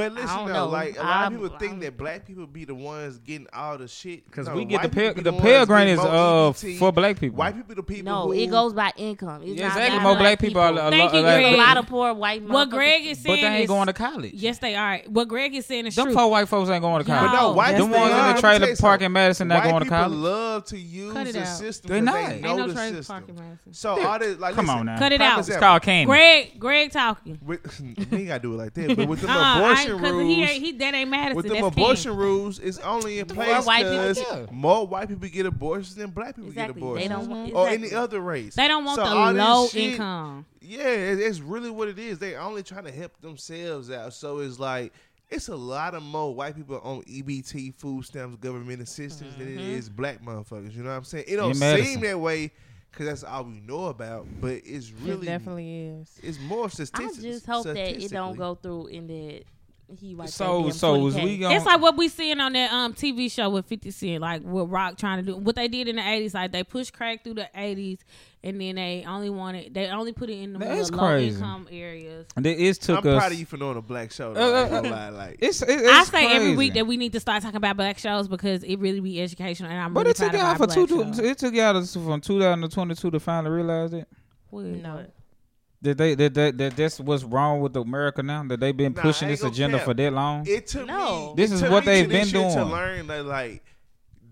But 0.01 0.13
listen 0.13 0.47
though, 0.47 0.53
know. 0.53 0.69
like 0.69 0.97
a 0.97 1.03
lot 1.03 1.07
I'm- 1.07 1.35
of 1.35 1.41
people 1.43 1.59
think 1.59 1.73
I'm- 1.73 1.81
that 1.81 1.97
black 1.97 2.27
people 2.27 2.47
be 2.47 2.65
the 2.65 2.75
ones 2.75 3.19
getting 3.19 3.47
all 3.53 3.77
the 3.79 3.89
shit. 3.89 4.25
Because 4.27 4.49
No, 4.49 4.55
we 4.55 4.65
get 4.65 4.83
the 4.83 4.89
white 4.89 5.15
pay, 5.17 5.23
the 5.23 5.33
ones 5.33 5.43
Pell 5.43 5.67
Grant 5.67 5.91
is 5.91 5.99
uh 5.99 6.53
EBT. 6.53 6.79
for 6.79 6.93
black 6.93 7.19
people. 7.21 7.37
White 7.39 7.57
people, 7.57 7.75
the 7.75 7.83
people. 7.83 8.13
No, 8.13 8.23
who, 8.27 8.33
it 8.33 8.47
goes 8.51 8.73
by 8.73 8.93
income. 8.97 9.43
It's 9.43 9.53
Yeah, 9.61 9.69
not 9.69 9.77
exactly. 9.77 9.99
by 9.99 10.03
More 10.05 10.17
black 10.17 10.39
people 10.41 10.61
are 10.61 10.73
a 10.73 10.91
Thank 10.91 11.13
lot. 11.13 11.15
you, 11.15 11.21
like- 11.21 11.43
There's 11.43 11.55
a 11.55 11.57
lot 11.59 11.77
of 11.77 11.87
poor 11.87 12.15
white. 12.15 12.43
What 12.43 12.69
motherfuckers. 12.69 12.71
Greg 12.71 13.07
is 13.07 13.19
but 13.19 13.25
saying 13.25 13.41
they 13.43 13.49
ain't 13.49 13.63
is 13.65 13.69
going 13.69 13.87
to 13.87 13.93
college. 13.93 14.33
yes, 14.35 14.59
they 14.59 14.75
are. 14.75 14.99
What 15.07 15.29
Greg 15.29 15.55
is 15.55 15.67
saying 15.67 15.87
is 15.87 15.95
Them 15.97 16.07
true. 16.07 16.15
poor 16.15 16.29
white 16.29 16.49
folks 16.49 16.71
ain't 16.71 16.83
going 16.83 17.05
to 17.05 17.11
college. 17.11 17.31
But 17.31 17.41
no, 17.41 17.53
white 17.53 17.73
Them 17.77 17.91
ones 17.91 18.11
in 18.11 18.17
love- 18.17 18.35
the 18.37 18.41
trailer 18.41 18.77
park 18.77 19.03
in. 19.03 19.13
Madison 19.13 19.49
not 19.49 19.63
going 19.65 19.75
to 19.75 19.81
people 19.85 19.97
college. 19.99 20.17
love 20.19 20.65
to 20.67 20.79
use 20.79 21.15
the 21.33 21.45
system. 21.45 21.91
They 21.91 22.01
'cause. 22.01 22.15
They 22.15 22.33
Ain't 22.35 22.43
know 22.43 22.49
Ain't 22.51 22.59
no 22.59 22.67
the 22.69 22.75
trailer 22.75 22.97
system. 22.97 23.15
park 23.17 23.29
in 23.29 23.35
Madison. 23.35 23.75
So 23.75 24.07
all 24.07 24.19
this, 24.19 24.39
like, 24.39 24.55
Come 24.55 24.71
on 24.71 24.87
now. 24.87 24.99
Cut 24.99 25.13
it 25.13 25.21
out. 25.21 25.41
It's 25.41 25.57
called 25.57 25.83
candy. 25.83 26.07
Greg, 26.07 26.59
Greg 26.59 26.91
talking. 26.93 27.39
We 28.11 28.19
ain't 28.19 28.29
gotta 28.29 28.41
do 28.43 28.55
it 28.55 28.57
like 28.57 28.75
that. 28.75 28.97
But 28.97 29.09
with 29.09 29.21
them 29.21 29.31
Uh, 29.31 29.35
I 29.39 29.61
abortion 29.97 30.17
rules, 30.17 30.35
he, 30.37 30.43
ain't- 30.43 30.63
he 30.65 30.73
that 30.73 30.95
ain't 30.95 31.11
Madison. 31.11 31.37
with 31.37 31.47
them 31.47 31.55
that's 31.63 31.67
abortion 31.77 32.11
King. 32.13 32.21
rules, 32.21 32.59
it's 32.59 32.79
only 32.79 33.19
in 33.19 33.27
place 33.27 33.65
because 33.67 34.19
do. 34.19 34.49
more 34.53 34.87
white 34.87 35.09
people 35.09 35.29
get 35.29 35.47
abortions 35.47 35.95
than 35.95 36.11
black 36.11 36.37
people 36.37 36.51
Exactly. 36.51 36.75
get 36.75 36.75
They 36.75 37.05
abortions, 37.07 37.09
don't 37.11 37.29
want 37.31 37.53
or 37.55 37.69
exactly. 37.69 37.89
any 37.89 37.95
other 37.97 38.21
race. 38.21 38.55
They 38.55 38.69
don't 38.69 38.85
want 38.85 38.97
So 38.97 39.05
the 39.05 39.11
all 39.11 39.33
this 39.35 39.43
low 39.43 39.69
shit- 39.69 39.93
income. 39.93 40.47
Yeah, 40.61 40.87
it- 40.89 41.21
it's 41.21 41.41
really 41.41 41.71
what 41.71 41.89
it 41.89 41.99
is. 41.99 42.19
They 42.19 42.37
only 42.37 42.63
trying 42.63 42.85
to 42.85 42.93
help 42.93 43.21
themselves 43.21 43.91
out. 43.91 44.13
So 44.15 44.39
it's 44.39 44.59
like 44.59 44.93
it's 45.31 45.49
a 45.49 45.55
lot 45.57 45.95
of 45.95 46.03
more 46.03 46.35
white 46.35 46.57
people 46.57 46.81
on 46.83 47.03
EBT, 47.03 47.73
food 47.75 48.05
stamps, 48.05 48.37
government 48.37 48.83
assistance 48.83 49.35
than 49.37 49.47
it 49.47 49.59
mm-hmm. 49.59 49.71
is 49.71 49.89
black 49.89 50.21
motherfuckers. 50.23 50.75
You 50.75 50.83
know 50.83 50.91
what 50.91 50.97
I'm 50.97 51.05
saying? 51.05 51.25
It 51.29 51.37
don't 51.37 51.53
In 51.53 51.59
Madison. 51.61 51.87
seem 51.93 52.01
that 52.01 52.19
way 52.19 52.51
because 52.91 53.07
that's 53.07 53.23
all 53.23 53.45
we 53.45 53.61
know 53.61 53.85
about. 53.87 54.27
But 54.41 54.61
it's 54.65 54.91
really 54.91 55.29
it 55.29 55.31
definitely 55.31 55.83
is. 55.87 56.19
it's 56.21 56.41
more 56.41 56.69
statistics. 56.69 57.01
I 57.01 57.05
statistics. 57.13 57.35
just 57.35 57.47
hope 57.47 57.65
that 57.67 57.77
it 57.79 58.11
don't 58.11 58.37
go 58.37 58.57
through 58.57 58.89
in 58.89 59.07
that 59.07 59.43
he 59.99 60.15
wiped 60.15 60.33
So 60.33 60.71
so 60.71 60.97
damn 60.97 61.07
is 61.09 61.15
we 61.17 61.39
going 61.39 61.57
It's 61.57 61.67
like 61.67 61.81
what 61.81 61.97
we 61.97 62.09
seeing 62.09 62.41
on 62.41 62.53
that 62.53 62.73
um 62.73 62.95
TV 62.95 63.31
show 63.31 63.51
with 63.51 63.67
Fifty 63.67 63.91
Cent, 63.91 64.21
like 64.21 64.43
what 64.43 64.71
Rock 64.71 64.97
trying 64.99 65.25
to 65.25 65.33
do. 65.33 65.37
What 65.37 65.57
they 65.57 65.69
did 65.69 65.89
in 65.89 65.97
the 65.97 66.09
eighties, 66.09 66.35
like 66.35 66.53
they 66.53 66.63
pushed 66.65 66.93
crack 66.93 67.25
through 67.25 67.35
the 67.35 67.49
eighties, 67.55 67.99
and 68.45 68.61
then 68.61 68.77
they 68.77 69.05
only 69.07 69.31
wanted 69.31 69.75
they 69.75 69.89
only 69.89 70.13
put 70.13 70.31
it 70.31 70.35
in 70.39 70.53
the 70.53 70.59
That's 70.59 70.91
more 70.91 71.01
low 71.03 71.09
crazy. 71.09 71.37
income 71.37 71.69
areas. 71.71 72.27
And 72.37 72.47
it 72.47 72.59
is 72.59 72.79
took 72.79 73.05
I'm 73.05 73.11
us. 73.13 73.19
proud 73.19 73.33
of 73.33 73.39
you 73.39 73.47
for 73.47 73.57
knowing 73.57 73.77
a 73.79 73.83
black 73.83 74.13
show. 74.13 74.33
Though, 74.35 74.41
Uh, 74.55 74.59
I 74.59 74.63
uh, 74.63 74.69
gonna 74.69 74.89
uh, 74.89 74.93
lie, 74.93 75.09
like 75.09 75.37
It's, 75.41 75.63
it, 75.63 75.69
it's 75.71 75.89
I 75.89 76.05
say 76.05 76.33
every 76.37 76.57
week 76.57 76.75
that 76.75 76.87
we 76.87 76.97
need 76.97 77.13
to 77.13 77.21
start 77.21 77.43
talking 77.43 77.57
about 77.57 77.77
black 77.77 77.99
shows 77.99 78.29
because 78.29 78.63
it 78.63 78.77
really 78.79 79.01
be 79.01 79.21
educational, 79.21 79.71
and 79.71 79.81
I'm 79.81 79.93
But 79.93 80.01
really 80.01 80.11
it 80.11 80.17
took 80.17 80.31
proud 80.31 80.35
of 80.35 80.41
y'all 80.41 80.51
our 80.51 80.57
for 80.57 80.67
black 80.67 80.89
two. 80.89 81.15
shows. 81.15 81.19
It 81.19 81.39
took 81.39 81.55
y'all 81.55 81.81
to- 81.83 81.87
from 82.01 82.21
2022 82.21 83.11
to 83.11 83.21
finally 83.21 83.51
realize 83.55 83.93
it. 83.93 84.07
What? 84.51 84.65
No. 84.65 85.05
That 85.83 85.97
they 85.97 86.15
that, 86.15 86.35
that, 86.35 86.59
that 86.59 86.77
that's 86.77 87.01
what's 87.01 87.25
wrong 87.25 87.61
with 87.61 87.75
America 87.77 88.23
now. 88.23 88.45
That 88.45 88.61
they've 88.61 88.77
been 88.77 88.93
Nah, 88.93 89.01
pushing 89.03 89.29
this 89.29 89.43
agenda 89.43 89.79
cap. 89.79 89.87
for 89.87 89.95
that 89.95 90.13
long. 90.13 90.45
it 90.47 90.67
took 90.67 90.87
No. 90.87 91.29
me. 91.29 91.35
This 91.37 91.53
is 91.53 91.63
what 91.63 91.85
they've 91.87 92.09
been 92.09 92.29
doing 92.29 92.55
to 92.55 92.65
learn 92.65 93.07
that 93.07 93.25
like. 93.25 93.65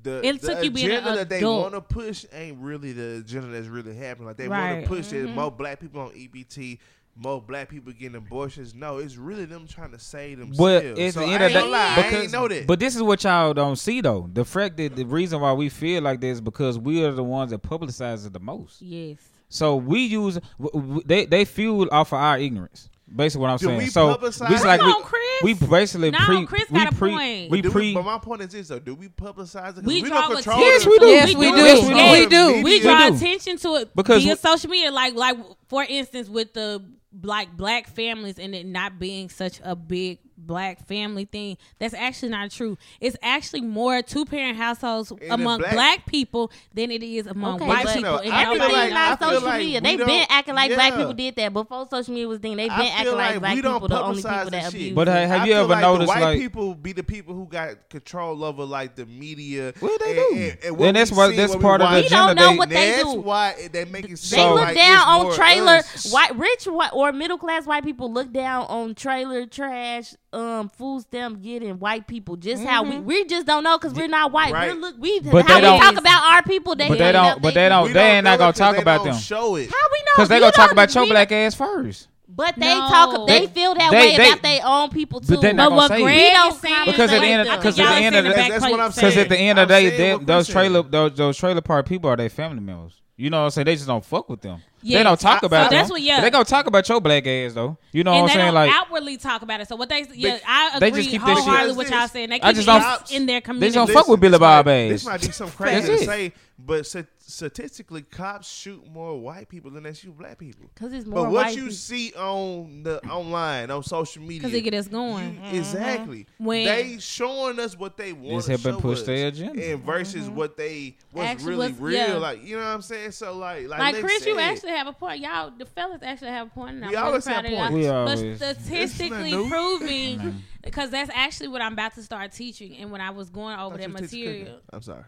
The, 0.02 0.24
It 0.24 0.40
the 0.40 0.54
took 0.54 0.64
you 0.64 0.70
being 0.70 0.90
an 0.90 0.96
agenda 0.98 1.16
that 1.16 1.28
they 1.28 1.44
want 1.44 1.74
to 1.74 1.80
push 1.80 2.24
ain't 2.32 2.58
really 2.58 2.92
the 2.92 3.16
agenda 3.18 3.48
that's 3.48 3.66
really 3.66 3.96
happening. 3.96 4.28
Like 4.28 4.36
they 4.36 4.48
want 4.48 4.82
to 4.82 4.88
push 4.88 5.08
that 5.08 5.26
Mhm. 5.26 5.34
more 5.34 5.50
black 5.50 5.80
people 5.80 6.00
on 6.02 6.10
EBT, 6.12 6.78
more 7.16 7.42
black 7.42 7.68
people 7.68 7.92
getting 7.92 8.14
abortions. 8.14 8.74
No, 8.76 8.98
it's 8.98 9.16
really 9.16 9.44
them 9.44 9.66
trying 9.66 9.90
to 9.90 9.98
save 9.98 10.38
themselves. 10.38 10.58
But 10.58 10.84
at 10.98 11.14
so 11.14 11.20
the 11.20 11.26
I 11.26 11.30
end 11.32 11.42
ain't 11.42 11.42
of 11.42 11.52
the 11.52 11.58
gonna 11.60 11.70
lie, 11.72 11.92
I 11.96 12.02
because 12.02 12.22
ain't 12.24 12.32
know 12.32 12.46
that. 12.48 12.66
but 12.68 12.78
this 12.78 12.94
is 12.94 13.02
what 13.02 13.24
y'all 13.24 13.52
don't 13.54 13.76
see 13.76 14.00
though. 14.00 14.30
The 14.32 14.44
fact 14.44 14.76
that 14.76 14.94
the 14.94 15.04
reason 15.04 15.40
why 15.40 15.52
we 15.52 15.68
feel 15.68 16.02
like 16.02 16.20
this 16.20 16.36
is 16.36 16.40
because 16.42 16.78
we 16.78 17.02
are 17.04 17.10
the 17.12 17.24
ones 17.24 17.50
that 17.50 17.62
publicize 17.62 18.24
it 18.24 18.32
the 18.32 18.38
most. 18.40 18.80
Yes. 18.80 19.16
So 19.48 19.76
we 19.76 20.00
use 20.06 20.38
w- 20.60 20.70
w- 20.88 21.02
they 21.06 21.26
they 21.26 21.44
fuel 21.44 21.88
off 21.90 22.12
of 22.12 22.18
our 22.18 22.38
ignorance. 22.38 22.88
Basically, 23.14 23.40
what 23.40 23.50
I'm 23.52 23.56
Do 23.56 23.66
saying. 23.68 23.78
we 23.78 23.86
so 23.86 24.14
publicize 24.14 24.50
we 24.50 24.56
like 24.66 24.80
Come 24.80 24.88
we, 24.88 24.92
on, 24.92 25.02
Chris. 25.02 25.42
we 25.42 25.54
basically 25.54 26.10
No, 26.10 26.18
pre 26.18 26.44
Chris 26.44 26.64
we 26.70 26.78
got 26.78 26.92
a 26.92 26.94
pre 26.94 27.10
point. 27.10 27.50
we 27.50 27.62
do 27.62 27.70
pre. 27.70 27.94
but 27.94 28.04
my 28.04 28.18
point 28.18 28.42
is 28.42 28.48
this 28.52 28.68
though: 28.68 28.78
Do 28.78 28.94
we 28.94 29.08
publicize 29.08 29.78
it? 29.78 29.84
We 29.84 30.02
we 30.02 30.08
draw 30.10 30.28
don't 30.28 30.34
control. 30.34 30.58
attention 30.58 30.74
Yes, 30.74 30.86
we 30.86 30.98
do. 30.98 31.06
Yes, 31.06 31.34
we 31.34 31.50
do. 31.50 31.56
Yes, 31.56 31.82
we 31.82 31.88
do. 31.88 32.12
We 32.12 32.26
do. 32.26 32.54
We 32.56 32.62
Media. 32.64 32.82
draw 32.82 33.08
do. 33.08 33.16
attention 33.16 33.56
to 33.58 33.74
it 33.76 33.96
Because 33.96 34.22
via 34.22 34.34
we- 34.34 34.36
social 34.38 34.68
media, 34.68 34.90
like 34.92 35.14
like 35.14 35.38
for 35.68 35.82
instance, 35.88 36.28
with 36.28 36.52
the 36.52 36.84
like 37.22 37.56
black 37.56 37.88
families 37.88 38.38
and 38.38 38.54
it 38.54 38.66
not 38.66 38.98
being 38.98 39.30
such 39.30 39.60
a 39.64 39.74
big 39.74 40.18
black 40.38 40.86
family 40.86 41.24
thing. 41.24 41.56
That's 41.78 41.94
actually 41.94 42.30
not 42.30 42.50
true. 42.50 42.78
It's 43.00 43.16
actually 43.22 43.62
more 43.62 44.00
two 44.02 44.24
parent 44.24 44.56
households 44.56 45.10
And 45.10 45.32
among 45.32 45.58
black, 45.58 45.72
black- 45.74 46.06
people 46.06 46.50
than 46.74 46.90
it 46.90 47.02
is 47.02 47.26
among 47.26 47.56
Okay, 47.56 47.66
white 47.66 47.86
people. 47.86 48.02
no, 48.02 48.18
and 48.18 48.32
I 48.32 48.44
nobody 48.44 48.58
like- 48.60 48.68
Everything. 48.72 48.96
I 48.96 49.08
not 49.10 49.18
social 49.20 49.42
like 49.42 49.58
media. 49.58 49.80
we 49.80 49.96
They 49.96 49.96
been 50.04 50.26
acting 50.30 50.54
like 50.54 50.74
black 50.74 50.94
people 50.94 51.12
did 51.12 51.36
that 51.36 51.52
before 51.52 51.86
social 51.90 52.14
media 52.14 52.28
was 52.28 52.38
thing. 52.38 52.56
They've 52.56 52.68
been 52.68 52.80
acting 52.80 53.12
like, 53.14 53.30
like 53.32 53.40
black 53.40 53.54
we 53.56 53.62
don't 53.62 53.74
people 53.74 53.88
the 53.88 54.02
only 54.02 54.16
people 54.22 54.30
that 54.30 54.50
that 54.52 54.68
abuse. 54.68 54.94
But 54.94 55.08
it. 55.08 55.10
hey, 55.12 55.26
have 55.26 55.46
you 55.46 55.52
ever 55.54 55.68
like 55.68 55.80
noticed, 55.80 56.06
the 56.12 56.18
white 56.20 56.22
like- 56.24 56.38
people 56.38 56.74
be 56.74 56.92
the 56.92 57.02
people 57.02 57.34
who 57.34 57.46
got 57.46 57.88
control 57.90 58.44
over 58.44 58.64
like 58.64 58.94
the 58.96 59.06
media? 59.06 59.72
Well, 59.80 59.96
they 59.98 60.06
and- 60.06 60.16
do. 60.16 60.42
and- 60.42 60.58
and 60.64 60.76
what 60.78 60.84
Then 60.84 60.94
that's 60.94 61.12
why- 61.12 61.34
that's 61.36 61.56
part 61.56 61.80
of 61.80 61.90
the 61.90 61.96
watch. 61.96 62.04
We 62.04 62.08
don't 62.10 62.24
agenda. 62.30 62.42
know 62.42 62.50
They- 62.52 62.58
what 62.58 62.68
they 62.68 62.90
That's 62.92 63.02
do. 63.14 63.20
why 63.20 63.68
they 63.72 63.84
make 63.86 64.04
it 64.08 64.20
They 64.30 64.48
look 64.48 64.74
down 64.74 65.08
on 65.08 65.34
trailer 65.34 65.82
white 66.10 66.36
rich 66.36 66.66
or 66.92 67.12
middle 67.12 67.38
class 67.38 67.66
white 67.66 67.84
people 67.84 68.12
look 68.12 68.32
down 68.32 68.66
on 68.66 68.94
trailer 68.94 69.46
trash 69.46 70.14
um 70.32 70.68
food 70.68 71.00
stamp 71.00 71.40
getting 71.42 71.78
white 71.78 72.06
people 72.06 72.36
just 72.36 72.62
how 72.62 72.82
we 72.82 72.98
we 72.98 73.24
just 73.24 73.46
don't 73.46 73.64
know 73.64 73.78
because 73.78 73.94
we're 73.94 74.06
not 74.08 74.30
white 74.30 74.52
Right. 74.52 74.70
we're 74.74 74.78
look 74.80 74.96
we 74.98 75.20
But 75.20 75.46
how 75.46 75.54
they 75.54 75.60
we 75.60 75.60
don't- 75.62 75.80
talk 75.80 75.96
about 75.96 76.22
our 76.22 76.42
people 76.42 76.76
they 76.76 76.86
But 76.88 76.98
they 76.98 77.12
don't- 77.12 77.40
but 77.40 77.54
they 77.54 77.62
they 77.62 77.68
don't- 77.70 77.92
they 77.94 78.10
ain't 78.16 78.24
not 78.24 78.38
gonna 78.38 78.52
talk 78.52 78.76
they 78.76 78.82
about 78.82 78.98
don't 78.98 79.06
them. 79.14 79.18
Show 79.18 79.56
it. 79.56 79.70
how 79.70 79.88
we 79.90 79.98
know 80.00 80.04
Because 80.16 80.28
they 80.28 80.34
You 80.36 80.40
gonna 80.42 80.52
talk 80.52 80.70
about 80.72 80.94
your 80.94 81.06
black 81.06 81.32
ass 81.32 81.54
first. 81.54 82.08
but 82.28 82.54
they 82.58 82.74
No. 82.74 82.88
talk 82.88 83.26
they, 83.26 83.40
They- 83.40 83.46
feel 83.46 83.74
that 83.74 83.90
they- 83.90 83.96
way 83.98 84.16
they- 84.18 84.28
about 84.28 84.42
their 84.42 84.60
own 84.66 84.90
people 84.90 85.20
too 85.20 85.28
But 85.34 85.40
they're 85.40 85.52
not 85.54 85.70
But 85.70 85.76
what 85.76 85.88
say. 85.88 86.02
Greg 86.02 86.32
is 86.52 86.58
saying, 86.58 86.74
Because 86.84 87.10
at 87.12 87.20
the 87.22 87.26
end 87.26 87.40
of- 87.42 87.46
I 87.46 87.50
think 87.52 87.62
because 87.62 87.80
at 87.80 87.88
the 87.88 87.94
end 88.04 88.16
of 88.16 88.24
the- 88.24 88.30
That's 88.30 88.60
what 88.70 88.80
I'm 88.80 88.92
said. 88.92 89.00
Because 89.00 89.16
at 89.16 89.28
the 89.30 89.38
end 89.38 89.58
of 89.58 89.68
the 89.68 89.74
day, 89.74 89.88
saying 89.88 89.98
they, 89.98 90.14
what 90.14 90.26
those 90.26 90.48
trailer 90.48 90.82
those, 90.82 91.14
those 91.14 91.38
trailer 91.38 91.60
park 91.62 91.86
people 91.88 92.10
are 92.10 92.16
their 92.16 92.28
family 92.28 92.60
members. 92.60 93.00
You 93.16 93.30
know 93.30 93.38
what 93.38 93.44
I'm 93.46 93.50
saying? 93.50 93.64
They 93.64 93.74
just 93.74 93.88
don't 93.88 94.04
fuck 94.04 94.28
with 94.28 94.42
them. 94.42 94.62
Yes. 94.82 95.00
They 95.00 95.02
don't 95.02 95.20
talk 95.20 95.42
about 95.42 95.70
so 95.70 95.76
that's 95.76 95.90
what- 95.90 96.00
yeah. 96.02 96.18
But 96.18 96.22
They 96.22 96.30
gonna 96.30 96.44
talk 96.44 96.66
about 96.66 96.88
your 96.88 97.00
black 97.00 97.26
ass 97.26 97.52
though. 97.54 97.76
You 97.92 98.04
know 98.04 98.12
and 98.12 98.22
what 98.22 98.30
I'm 98.32 98.36
saying? 98.36 98.54
Like 98.54 98.70
outwardly 98.72 99.16
talk 99.16 99.42
about 99.42 99.60
it. 99.60 99.68
So 99.68 99.76
what 99.76 99.88
they, 99.88 100.06
yeah, 100.14 100.38
I 100.46 100.68
agree 100.76 100.80
they 100.80 100.88
agree 100.88 101.00
just 101.02 101.10
keep 101.10 101.20
that 101.22 101.28
shit- 101.36 101.44
wholeheartedly 101.44 101.76
with 101.76 101.90
y'all 101.90 102.08
saying. 102.08 102.30
They 102.30 102.36
I 102.36 102.52
keep 102.52 102.64
just 102.64 102.68
it 102.68 102.70
don't- 102.70 103.10
in 103.12 103.26
their 103.26 103.40
community. 103.40 103.70
they 103.70 103.74
don't 103.74 103.90
fuck 103.90 104.08
with 104.08 104.20
Billy 104.20 104.32
this 104.32 104.38
Bob 104.40 104.68
ass. 104.68 104.90
This 104.90 105.04
might 105.06 105.20
be 105.20 105.30
some 105.32 105.50
crazy 105.52 105.74
That's 105.74 105.86
to 105.86 105.92
it. 106.04 106.06
say, 106.06 106.32
but 106.58 106.86
statistically, 107.20 108.02
cops 108.02 108.48
shoot 108.50 108.82
more 108.90 109.20
white 109.20 109.48
people 109.48 109.70
than 109.70 109.82
they 109.84 109.92
shoot 109.92 110.16
black 110.16 110.38
people. 110.38 110.68
because 110.74 110.92
it's 110.92 111.06
more 111.06 111.24
But 111.24 111.30
what 111.32 111.44
white 111.46 111.54
you 111.56 111.62
people. 111.64 111.74
see 111.74 112.12
on 112.14 112.82
the 112.82 113.04
online 113.06 113.70
on 113.70 113.82
social 113.82 114.22
media, 114.22 114.40
because 114.40 114.54
it 114.54 114.62
get 114.62 114.74
us 114.74 114.88
going. 114.88 115.34
you- 115.34 115.40
mm-hmm. 115.40 115.56
exactly 115.56 116.26
When- 116.38 116.64
they 116.66 116.98
showing 116.98 117.58
us 117.60 117.78
what 117.78 117.96
they 117.96 118.12
want 118.12 118.36
Just 118.38 118.46
to 118.46 118.52
helping 118.52 118.72
show 118.74 118.80
push 118.80 119.02
their 119.02 119.28
agenda. 119.28 119.72
and 119.72 119.84
versus 119.84 120.24
mm-hmm. 120.26 120.34
what 120.34 120.56
they 120.56 120.96
what's 121.12 121.28
Actually, 121.28 121.50
really 121.50 121.68
what's- 121.68 121.80
real. 121.80 121.92
yeah. 121.96 122.14
Like 122.16 122.44
you 122.44 122.56
know 122.56 122.62
what 122.62 122.68
I'm 122.70 122.82
saying? 122.82 123.12
So 123.12 123.36
like 123.36 123.68
like, 123.68 123.78
Like 123.78 123.94
Lex 123.94 124.04
Chris, 124.04 124.26
you 124.26 124.34
said, 124.34 124.38
actually 124.68 124.78
have 124.78 124.86
a 124.86 124.92
point. 124.92 125.20
Y'all, 125.20 125.50
the 125.56 125.66
fellas 125.66 126.02
actually 126.02 126.28
have 126.28 126.48
a 126.48 126.50
point. 126.50 126.76
And 126.76 126.84
I'm 126.84 126.90
We 126.90 126.96
really 126.96 127.06
always 127.06 127.24
proud 127.24 127.36
have 127.36 127.44
of 127.46 127.50
y'all. 127.50 127.68
points. 127.68 127.74
We 127.74 127.88
But 127.88 127.94
always- 127.94 128.36
statistically 128.36 129.48
proving 129.48 130.44
because 130.62 130.90
that's 130.90 131.10
actually 131.14 131.48
what 131.48 131.62
I'm 131.62 131.72
about 131.72 131.94
to 131.94 132.02
start 132.02 132.32
teaching. 132.32 132.76
And 132.76 132.90
when 132.90 133.00
I 133.00 133.10
was 133.10 133.30
going 133.30 133.58
over 133.58 133.76
that 133.76 133.88
you 133.88 133.92
was 133.92 134.10
teaching 134.10 134.32
material. 134.32 134.60
I'm 134.72 134.82
sorry. 134.82 135.04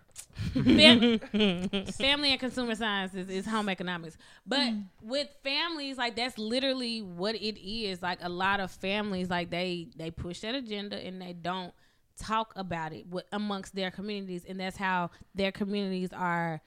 Fam- 0.52 1.18
family 1.92 2.30
and 2.30 2.40
consumer 2.40 2.74
sciences 2.74 3.28
is 3.28 3.46
home 3.46 3.68
economics. 3.68 4.16
But 4.46 4.60
mm. 4.60 4.84
with 5.02 5.28
families, 5.42 5.98
like 5.98 6.16
that's 6.16 6.38
literally 6.38 7.02
what 7.02 7.34
it 7.34 7.60
is. 7.60 8.02
Like 8.02 8.18
a 8.22 8.28
lot 8.28 8.60
of 8.60 8.70
families, 8.70 9.28
like 9.28 9.50
they 9.50 9.88
they 9.96 10.10
push 10.10 10.40
that 10.40 10.54
agenda 10.54 10.96
and 10.96 11.20
they 11.20 11.32
don't 11.34 11.74
talk 12.18 12.52
about 12.56 12.92
it 12.92 13.06
with, 13.08 13.24
amongst 13.32 13.74
their 13.74 13.90
communities, 13.90 14.44
and 14.48 14.60
that's 14.60 14.76
how 14.76 15.10
their 15.34 15.52
communities 15.52 16.10
are 16.12 16.60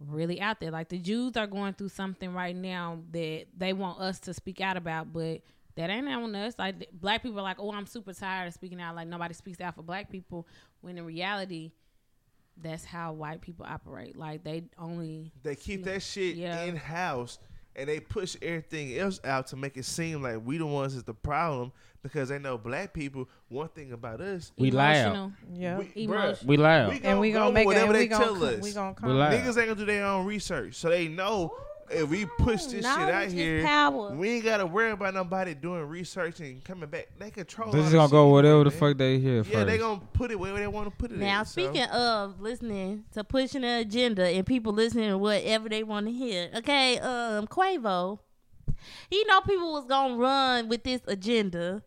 really 0.00 0.40
out 0.40 0.60
there. 0.60 0.70
Like 0.70 0.88
the 0.88 0.98
Jews 0.98 1.36
are 1.36 1.46
going 1.46 1.74
through 1.74 1.88
something 1.90 2.32
right 2.32 2.54
now 2.54 3.00
that 3.12 3.46
they 3.56 3.72
want 3.72 4.00
us 4.00 4.18
to 4.20 4.34
speak 4.34 4.60
out 4.60 4.76
about, 4.76 5.12
but 5.12 5.40
that 5.76 5.90
ain't 5.90 6.08
on 6.08 6.34
us. 6.34 6.54
Like 6.58 6.88
black 6.92 7.22
people 7.22 7.38
are 7.40 7.42
like, 7.42 7.58
oh, 7.60 7.72
I'm 7.72 7.86
super 7.86 8.12
tired 8.12 8.48
of 8.48 8.54
speaking 8.54 8.80
out. 8.80 8.94
Like 8.96 9.08
nobody 9.08 9.34
speaks 9.34 9.60
out 9.60 9.74
for 9.74 9.82
black 9.82 10.10
people. 10.10 10.46
When 10.80 10.96
in 10.98 11.04
reality, 11.04 11.72
that's 12.56 12.84
how 12.84 13.12
white 13.12 13.40
people 13.40 13.66
operate. 13.68 14.16
Like 14.16 14.42
they 14.44 14.64
only 14.78 15.32
They 15.42 15.54
keep 15.56 15.84
that 15.84 16.02
shit 16.02 16.36
Yeah. 16.36 16.62
in 16.64 16.76
house 16.76 17.38
and 17.74 17.88
they 17.88 18.00
push 18.00 18.36
everything 18.40 18.96
else 18.96 19.20
out 19.24 19.48
to 19.48 19.56
make 19.56 19.76
it 19.76 19.84
seem 19.84 20.22
like 20.22 20.40
we 20.44 20.56
the 20.56 20.66
ones 20.66 20.94
is 20.94 21.04
the 21.04 21.12
problem 21.12 21.72
because 22.06 22.28
they 22.28 22.38
know 22.38 22.58
black 22.58 22.92
people. 22.92 23.28
One 23.48 23.68
thing 23.68 23.92
about 23.92 24.20
us, 24.20 24.52
We 24.58 24.70
loud. 24.70 24.96
emotional. 24.96 25.32
Yeah. 25.52 25.78
we, 25.78 25.92
Emotion. 26.04 26.34
bruh, 26.34 26.44
We 26.44 26.56
loud. 26.56 26.88
we 26.92 27.00
and 27.02 27.20
we 27.20 27.30
go 27.32 27.38
gonna 27.38 27.46
with 27.50 27.54
make 27.54 27.66
whatever 27.66 27.86
And 27.86 27.94
they 27.94 28.00
we 28.00 28.06
gonna, 28.08 28.24
tell 28.24 28.36
co- 28.36 28.44
us. 28.46 28.60
we 28.62 28.72
gonna 28.72 28.90
We 28.90 28.94
come. 28.96 29.18
live. 29.18 29.32
Niggas 29.40 29.46
ain't 29.46 29.54
gonna 29.68 29.74
do 29.76 29.84
their 29.84 30.04
own 30.04 30.26
research, 30.26 30.74
so 30.74 30.88
they 30.88 31.08
know 31.08 31.54
if 31.88 32.08
we 32.08 32.26
push 32.38 32.64
this 32.64 32.84
shit 32.84 32.86
out 32.86 33.28
here, 33.28 33.62
power. 33.62 34.10
we 34.12 34.28
ain't 34.30 34.44
gotta 34.44 34.66
worry 34.66 34.90
about 34.90 35.14
nobody 35.14 35.54
doing 35.54 35.82
research 35.84 36.40
and 36.40 36.64
coming 36.64 36.88
back. 36.90 37.06
They 37.16 37.30
control. 37.30 37.70
They're 37.70 37.78
all 37.80 37.84
just 37.84 37.92
the 37.92 37.98
gonna 37.98 38.10
go 38.10 38.22
anyway, 38.22 38.32
whatever 38.32 38.64
the 38.64 38.70
fuck 38.72 38.96
they 38.98 39.20
hear 39.20 39.36
Yeah, 39.36 39.42
first. 39.44 39.66
they 39.68 39.78
gonna 39.78 40.00
put 40.12 40.32
it 40.32 40.38
where 40.40 40.52
they 40.54 40.66
want 40.66 40.90
to 40.90 40.96
put 40.96 41.12
it. 41.12 41.18
Now, 41.18 41.42
at, 41.42 41.46
so. 41.46 41.52
speaking 41.62 41.84
of 41.90 42.40
listening 42.40 43.04
to 43.12 43.22
pushing 43.22 43.60
the 43.62 43.78
agenda 43.78 44.26
and 44.26 44.44
people 44.44 44.72
listening 44.72 45.10
to 45.10 45.18
whatever 45.18 45.68
they 45.68 45.84
want 45.84 46.06
to 46.06 46.12
hear, 46.12 46.50
okay, 46.56 46.98
um, 46.98 47.46
Quavo, 47.46 48.18
you 49.10 49.24
know 49.28 49.40
people 49.42 49.72
was 49.72 49.84
gonna 49.84 50.16
run 50.16 50.68
with 50.68 50.82
this 50.82 51.02
agenda 51.06 51.84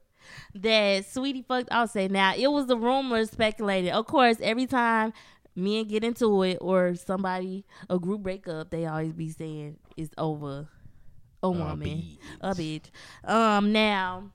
that 0.55 1.03
Saweetie 1.03 1.45
fucked 1.45 1.71
Offset. 1.71 2.11
Now, 2.11 2.33
it 2.35 2.51
was 2.51 2.67
the 2.67 2.77
rumors 2.77 3.31
speculated. 3.31 3.91
Of 3.91 4.05
course, 4.07 4.37
every 4.41 4.65
time 4.65 5.13
men 5.55 5.85
get 5.85 6.03
into 6.03 6.43
it 6.43 6.57
or 6.61 6.95
somebody 6.95 7.65
a 7.89 7.99
group 7.99 8.23
break 8.23 8.47
up, 8.47 8.69
they 8.69 8.85
always 8.85 9.13
be 9.13 9.29
saying 9.29 9.77
it's 9.97 10.13
over 10.17 10.67
a 11.41 11.51
woman, 11.51 12.17
a 12.41 12.53
bitch. 12.53 12.85
Um, 13.23 13.71
now. 13.71 14.31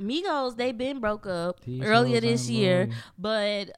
Migos, 0.00 0.56
they 0.56 0.72
been 0.72 0.98
broke 0.98 1.26
up 1.26 1.60
These 1.60 1.82
earlier 1.82 2.20
this 2.20 2.48
year, 2.48 2.88
but 3.18 3.70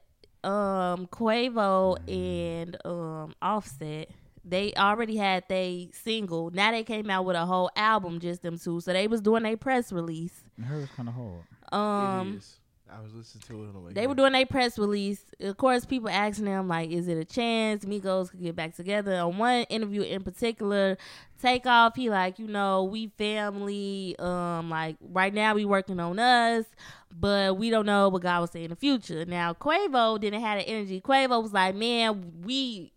um 0.43 1.07
Quavo 1.07 1.97
and 2.09 2.77
um 2.85 3.33
Offset 3.41 4.09
they 4.45 4.73
already 4.73 5.15
had 5.17 5.43
they 5.49 5.89
single. 5.93 6.51
Now 6.51 6.71
they 6.71 6.83
came 6.83 7.09
out 7.09 7.25
with 7.25 7.35
a 7.35 7.45
whole 7.45 7.69
album, 7.75 8.19
just 8.19 8.41
them 8.41 8.57
two. 8.57 8.81
So 8.81 8.91
they 8.93 9.07
was 9.07 9.21
doing 9.21 9.45
a 9.45 9.55
press 9.55 9.91
release. 9.91 10.43
Her 10.63 10.77
was 10.77 10.89
kind 10.95 11.09
of 11.09 11.15
hard. 11.15 11.43
It 11.71 11.73
Um, 11.75 12.37
is. 12.37 12.59
I 12.95 13.01
was 13.01 13.11
listening 13.15 13.41
to 13.47 13.63
it 13.63 13.67
on 13.69 13.73
the 13.73 13.79
way. 13.79 13.93
they 13.93 14.01
here. 14.01 14.09
were 14.09 14.13
doing 14.13 14.35
a 14.35 14.45
press 14.45 14.77
release. 14.77 15.25
Of 15.39 15.57
course, 15.57 15.83
people 15.83 16.09
asking 16.09 16.45
them 16.45 16.67
like, 16.67 16.91
"Is 16.91 17.07
it 17.07 17.17
a 17.17 17.25
chance 17.25 17.85
Migos 17.85 18.29
could 18.29 18.41
get 18.41 18.55
back 18.55 18.75
together?" 18.75 19.15
On 19.15 19.35
one 19.39 19.63
interview 19.63 20.03
in 20.03 20.21
particular, 20.21 20.97
Takeoff, 21.41 21.95
he 21.95 22.11
like, 22.11 22.37
you 22.37 22.47
know, 22.47 22.83
we 22.83 23.07
family. 23.17 24.15
Um, 24.19 24.69
like 24.69 24.97
right 25.01 25.33
now 25.33 25.55
we 25.55 25.65
working 25.65 25.99
on 25.99 26.19
us, 26.19 26.65
but 27.11 27.57
we 27.57 27.71
don't 27.71 27.87
know 27.87 28.09
what 28.09 28.21
God 28.21 28.41
will 28.41 28.47
say 28.47 28.63
in 28.63 28.69
the 28.69 28.75
future. 28.75 29.25
Now 29.25 29.53
Quavo 29.53 30.19
didn't 30.19 30.41
have 30.41 30.59
the 30.59 30.67
energy. 30.67 31.01
Quavo 31.01 31.41
was 31.41 31.53
like, 31.53 31.73
"Man, 31.75 32.41
we." 32.43 32.91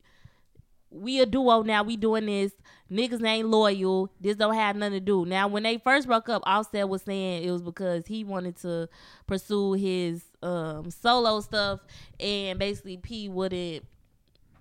We 0.96 1.20
a 1.20 1.26
duo 1.26 1.62
now. 1.62 1.82
We 1.82 1.96
doing 1.96 2.26
this. 2.26 2.52
Niggas 2.90 3.24
ain't 3.24 3.48
loyal. 3.48 4.12
This 4.20 4.36
don't 4.36 4.54
have 4.54 4.76
nothing 4.76 4.94
to 4.94 5.00
do. 5.00 5.26
Now, 5.26 5.48
when 5.48 5.64
they 5.64 5.78
first 5.78 6.06
broke 6.06 6.28
up, 6.28 6.42
Offset 6.46 6.88
was 6.88 7.02
saying 7.02 7.44
it 7.44 7.50
was 7.50 7.62
because 7.62 8.06
he 8.06 8.24
wanted 8.24 8.56
to 8.58 8.88
pursue 9.26 9.72
his 9.72 10.24
um, 10.42 10.90
solo 10.90 11.40
stuff, 11.40 11.80
and 12.20 12.58
basically 12.58 12.96
P 12.96 13.28
wouldn't 13.28 13.84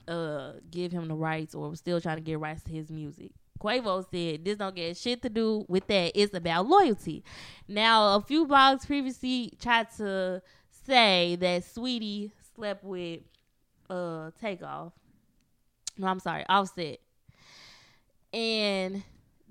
uh, 0.07 0.53
give 0.71 0.91
him 0.91 1.07
the 1.07 1.15
rights, 1.15 1.53
or 1.53 1.69
was 1.69 1.79
still 1.79 2.01
trying 2.01 2.17
to 2.17 2.23
get 2.23 2.39
rights 2.39 2.63
to 2.63 2.71
his 2.71 2.89
music. 2.89 3.31
Quavo 3.59 4.05
said 4.11 4.43
this 4.43 4.57
don't 4.57 4.75
get 4.75 4.97
shit 4.97 5.21
to 5.21 5.29
do 5.29 5.65
with 5.67 5.87
that. 5.87 6.11
It's 6.13 6.33
about 6.33 6.67
loyalty. 6.67 7.23
Now, 7.67 8.15
a 8.15 8.21
few 8.21 8.45
blogs 8.45 8.85
previously 8.85 9.53
tried 9.61 9.89
to 9.97 10.41
say 10.85 11.35
that 11.37 11.63
Saweetie 11.63 12.31
slept 12.55 12.83
with 12.83 13.21
uh 13.89 14.31
Takeoff. 14.41 14.93
No, 15.97 16.07
I'm 16.07 16.19
sorry, 16.19 16.45
Offset. 16.49 16.99
And 18.33 19.03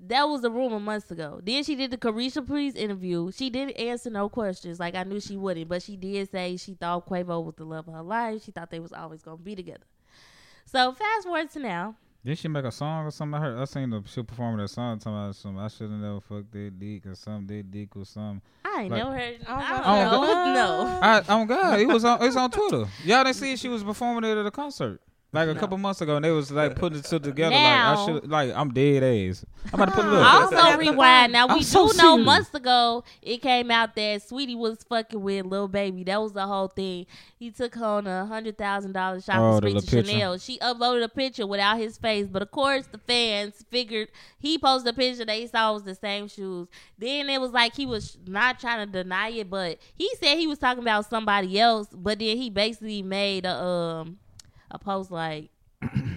that 0.07 0.23
was 0.25 0.43
a 0.43 0.49
rumor 0.49 0.79
months 0.79 1.09
ago. 1.09 1.39
Then 1.43 1.63
she 1.63 1.75
did 1.75 1.91
the 1.91 1.97
Caresha 1.97 2.45
Please 2.45 2.75
interview. 2.75 3.31
She 3.31 3.49
didn't 3.49 3.77
answer 3.77 4.09
no 4.09 4.29
questions 4.29 4.79
like 4.79 4.93
I 4.95 5.03
knew 5.03 5.19
she 5.19 5.37
wouldn't, 5.37 5.69
but 5.69 5.81
she 5.81 5.95
did 5.97 6.29
say 6.31 6.57
she 6.57 6.73
thought 6.75 7.07
Quavo 7.07 7.43
was 7.43 7.55
the 7.55 7.63
love 7.65 7.87
of 7.87 7.93
her 7.95 8.03
life. 8.03 8.43
She 8.43 8.51
thought 8.51 8.69
they 8.69 8.79
was 8.79 8.93
always 8.93 9.21
gonna 9.23 9.37
be 9.37 9.55
together. 9.55 9.85
So 10.65 10.91
fast 10.91 11.23
forward 11.25 11.49
to 11.51 11.59
now. 11.59 11.95
Did 12.23 12.39
she 12.39 12.47
make 12.47 12.65
a 12.65 12.71
song 12.71 13.05
or 13.05 13.11
something? 13.11 13.35
I 13.39 13.43
heard. 13.43 13.59
I 13.59 13.65
seen 13.65 13.91
the 13.91 14.01
she 14.07 14.23
performing 14.23 14.57
that 14.57 14.69
song. 14.69 14.97
Talking 14.97 15.13
about 15.19 15.35
some. 15.35 15.59
I 15.59 15.67
should 15.67 15.91
have 15.91 15.99
never 15.99 16.19
fucked 16.21 16.51
that 16.53 16.79
dick 16.79 17.05
or 17.05 17.13
something. 17.13 17.55
That 17.55 17.69
dick 17.71 17.95
or 17.95 18.03
something. 18.03 18.41
I 18.65 18.81
ain't 18.81 18.91
Like- 18.91 19.03
never 19.03 19.15
heard. 19.15 19.37
Oh 19.47 19.53
I 19.53 19.57
was 19.57 19.81
I 19.85 20.03
don't 20.03 20.13
to 20.15 20.19
know. 20.19 20.35
say, 20.35 20.53
No. 20.55 20.99
I 21.01 21.23
oh 21.41 21.45
god, 21.45 21.79
it 21.79 21.87
was 21.87 22.03
on. 22.05 22.23
It's 22.23 22.35
on 22.35 22.49
Twitter. 22.51 22.85
Y'all 23.03 23.23
didn't 23.23 23.35
see 23.35 23.55
she 23.55 23.67
was 23.69 23.83
performing 23.83 24.29
it 24.29 24.37
at 24.37 24.45
a 24.45 24.51
concert. 24.51 25.01
Like 25.35 25.49
a 25.49 25.53
No. 25.53 25.59
couple 25.59 25.77
months 25.77 26.01
ago, 26.01 26.15
and 26.15 26.25
they 26.25 26.31
was 26.31 26.51
like 26.51 26.75
putting 26.75 26.99
it 26.99 27.05
together. 27.05 27.51
Now- 27.51 27.91
like 27.91 27.99
I 27.99 28.05
should, 28.05 28.29
like 28.31 28.51
I'm 28.55 28.73
dead 28.73 29.03
ass. 29.03 29.45
I'm 29.73 29.81
about 29.81 29.85
to 29.85 29.91
put 29.91 30.05
it 30.05 30.13
up. 30.13 30.33
Also 30.53 30.77
rewind. 30.77 31.33
Now 31.33 31.47
we 31.47 31.53
I'm 31.53 31.57
do 31.59 31.63
so 31.65 31.85
know 31.85 31.91
serious. 31.91 32.25
months 32.25 32.53
ago 32.53 33.03
it 33.21 33.41
came 33.41 33.69
out 33.71 33.95
that 33.95 34.21
Saweetie 34.21 34.57
was 34.57 34.83
fucking 34.87 35.21
with 35.21 35.45
Lil 35.45 35.67
Baby. 35.67 36.03
That 36.05 36.21
was 36.21 36.33
the 36.33 36.45
whole 36.47 36.67
thing. 36.67 37.05
He 37.37 37.51
took 37.51 37.75
her 37.75 37.85
on 37.85 38.07
a 38.07 38.25
hundred 38.25 38.57
thousand 38.57 38.93
dollars 38.93 39.25
shopping 39.25 39.41
Oh, 39.41 39.59
the 39.59 39.69
spree 39.69 39.69
to 39.71 39.75
little 39.75 39.89
picture. 40.01 40.11
Chanel. 40.11 40.37
She 40.37 40.57
uploaded 40.59 41.03
a 41.03 41.09
picture 41.09 41.45
without 41.45 41.77
his 41.77 41.97
face, 41.97 42.27
but 42.27 42.41
of 42.41 42.51
course 42.51 42.87
the 42.91 42.97
fans 42.97 43.63
figured 43.69 44.07
he 44.39 44.57
posted 44.57 44.93
a 44.93 44.97
picture 44.97 45.25
they 45.25 45.45
saw 45.47 45.73
was 45.73 45.83
the 45.83 45.95
same 45.95 46.27
shoes. 46.27 46.67
Then 46.97 47.29
it 47.29 47.41
was 47.41 47.51
like 47.51 47.75
he 47.75 47.85
was 47.85 48.17
not 48.25 48.59
trying 48.59 48.85
to 48.85 48.91
deny 48.91 49.29
it, 49.29 49.49
but 49.49 49.77
he 49.95 50.09
said 50.19 50.37
he 50.37 50.47
was 50.47 50.59
talking 50.59 50.83
about 50.83 51.09
somebody 51.09 51.59
else. 51.59 51.87
But 51.91 52.19
then 52.19 52.37
he 52.37 52.49
basically 52.49 53.01
made 53.01 53.45
a 53.45 53.55
um 53.55 54.17
a 54.75 54.79
post 54.79 55.11
like 55.11 55.49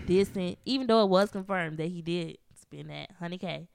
dissing, 0.07 0.57
even 0.65 0.87
though 0.87 1.03
it 1.03 1.09
was 1.09 1.31
confirmed 1.31 1.79
that 1.79 1.89
he 1.89 2.03
did 2.03 2.39
spend 2.61 2.91
that 2.91 3.11
hundred 3.19 3.41
k. 3.41 3.69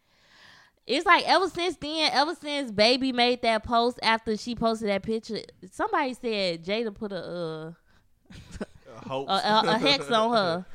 It's 0.85 1.05
like 1.05 1.27
ever 1.27 1.47
since 1.49 1.77
then, 1.77 2.11
ever 2.11 2.35
since 2.35 2.71
Baby 2.71 3.13
made 3.13 3.41
that 3.43 3.63
post 3.63 3.99
after 4.03 4.35
she 4.35 4.53
posted 4.53 4.89
that 4.89 5.03
picture, 5.03 5.39
somebody 5.71 6.13
said 6.13 6.65
Jayda 6.65 6.93
put 6.93 7.13
a 7.13 7.23
uh, 7.23 7.71
Hopes. 9.07 9.31
a, 9.31 9.33
a, 9.33 9.63
a 9.67 9.77
hex 9.77 10.09
on 10.11 10.33
her. 10.33 10.65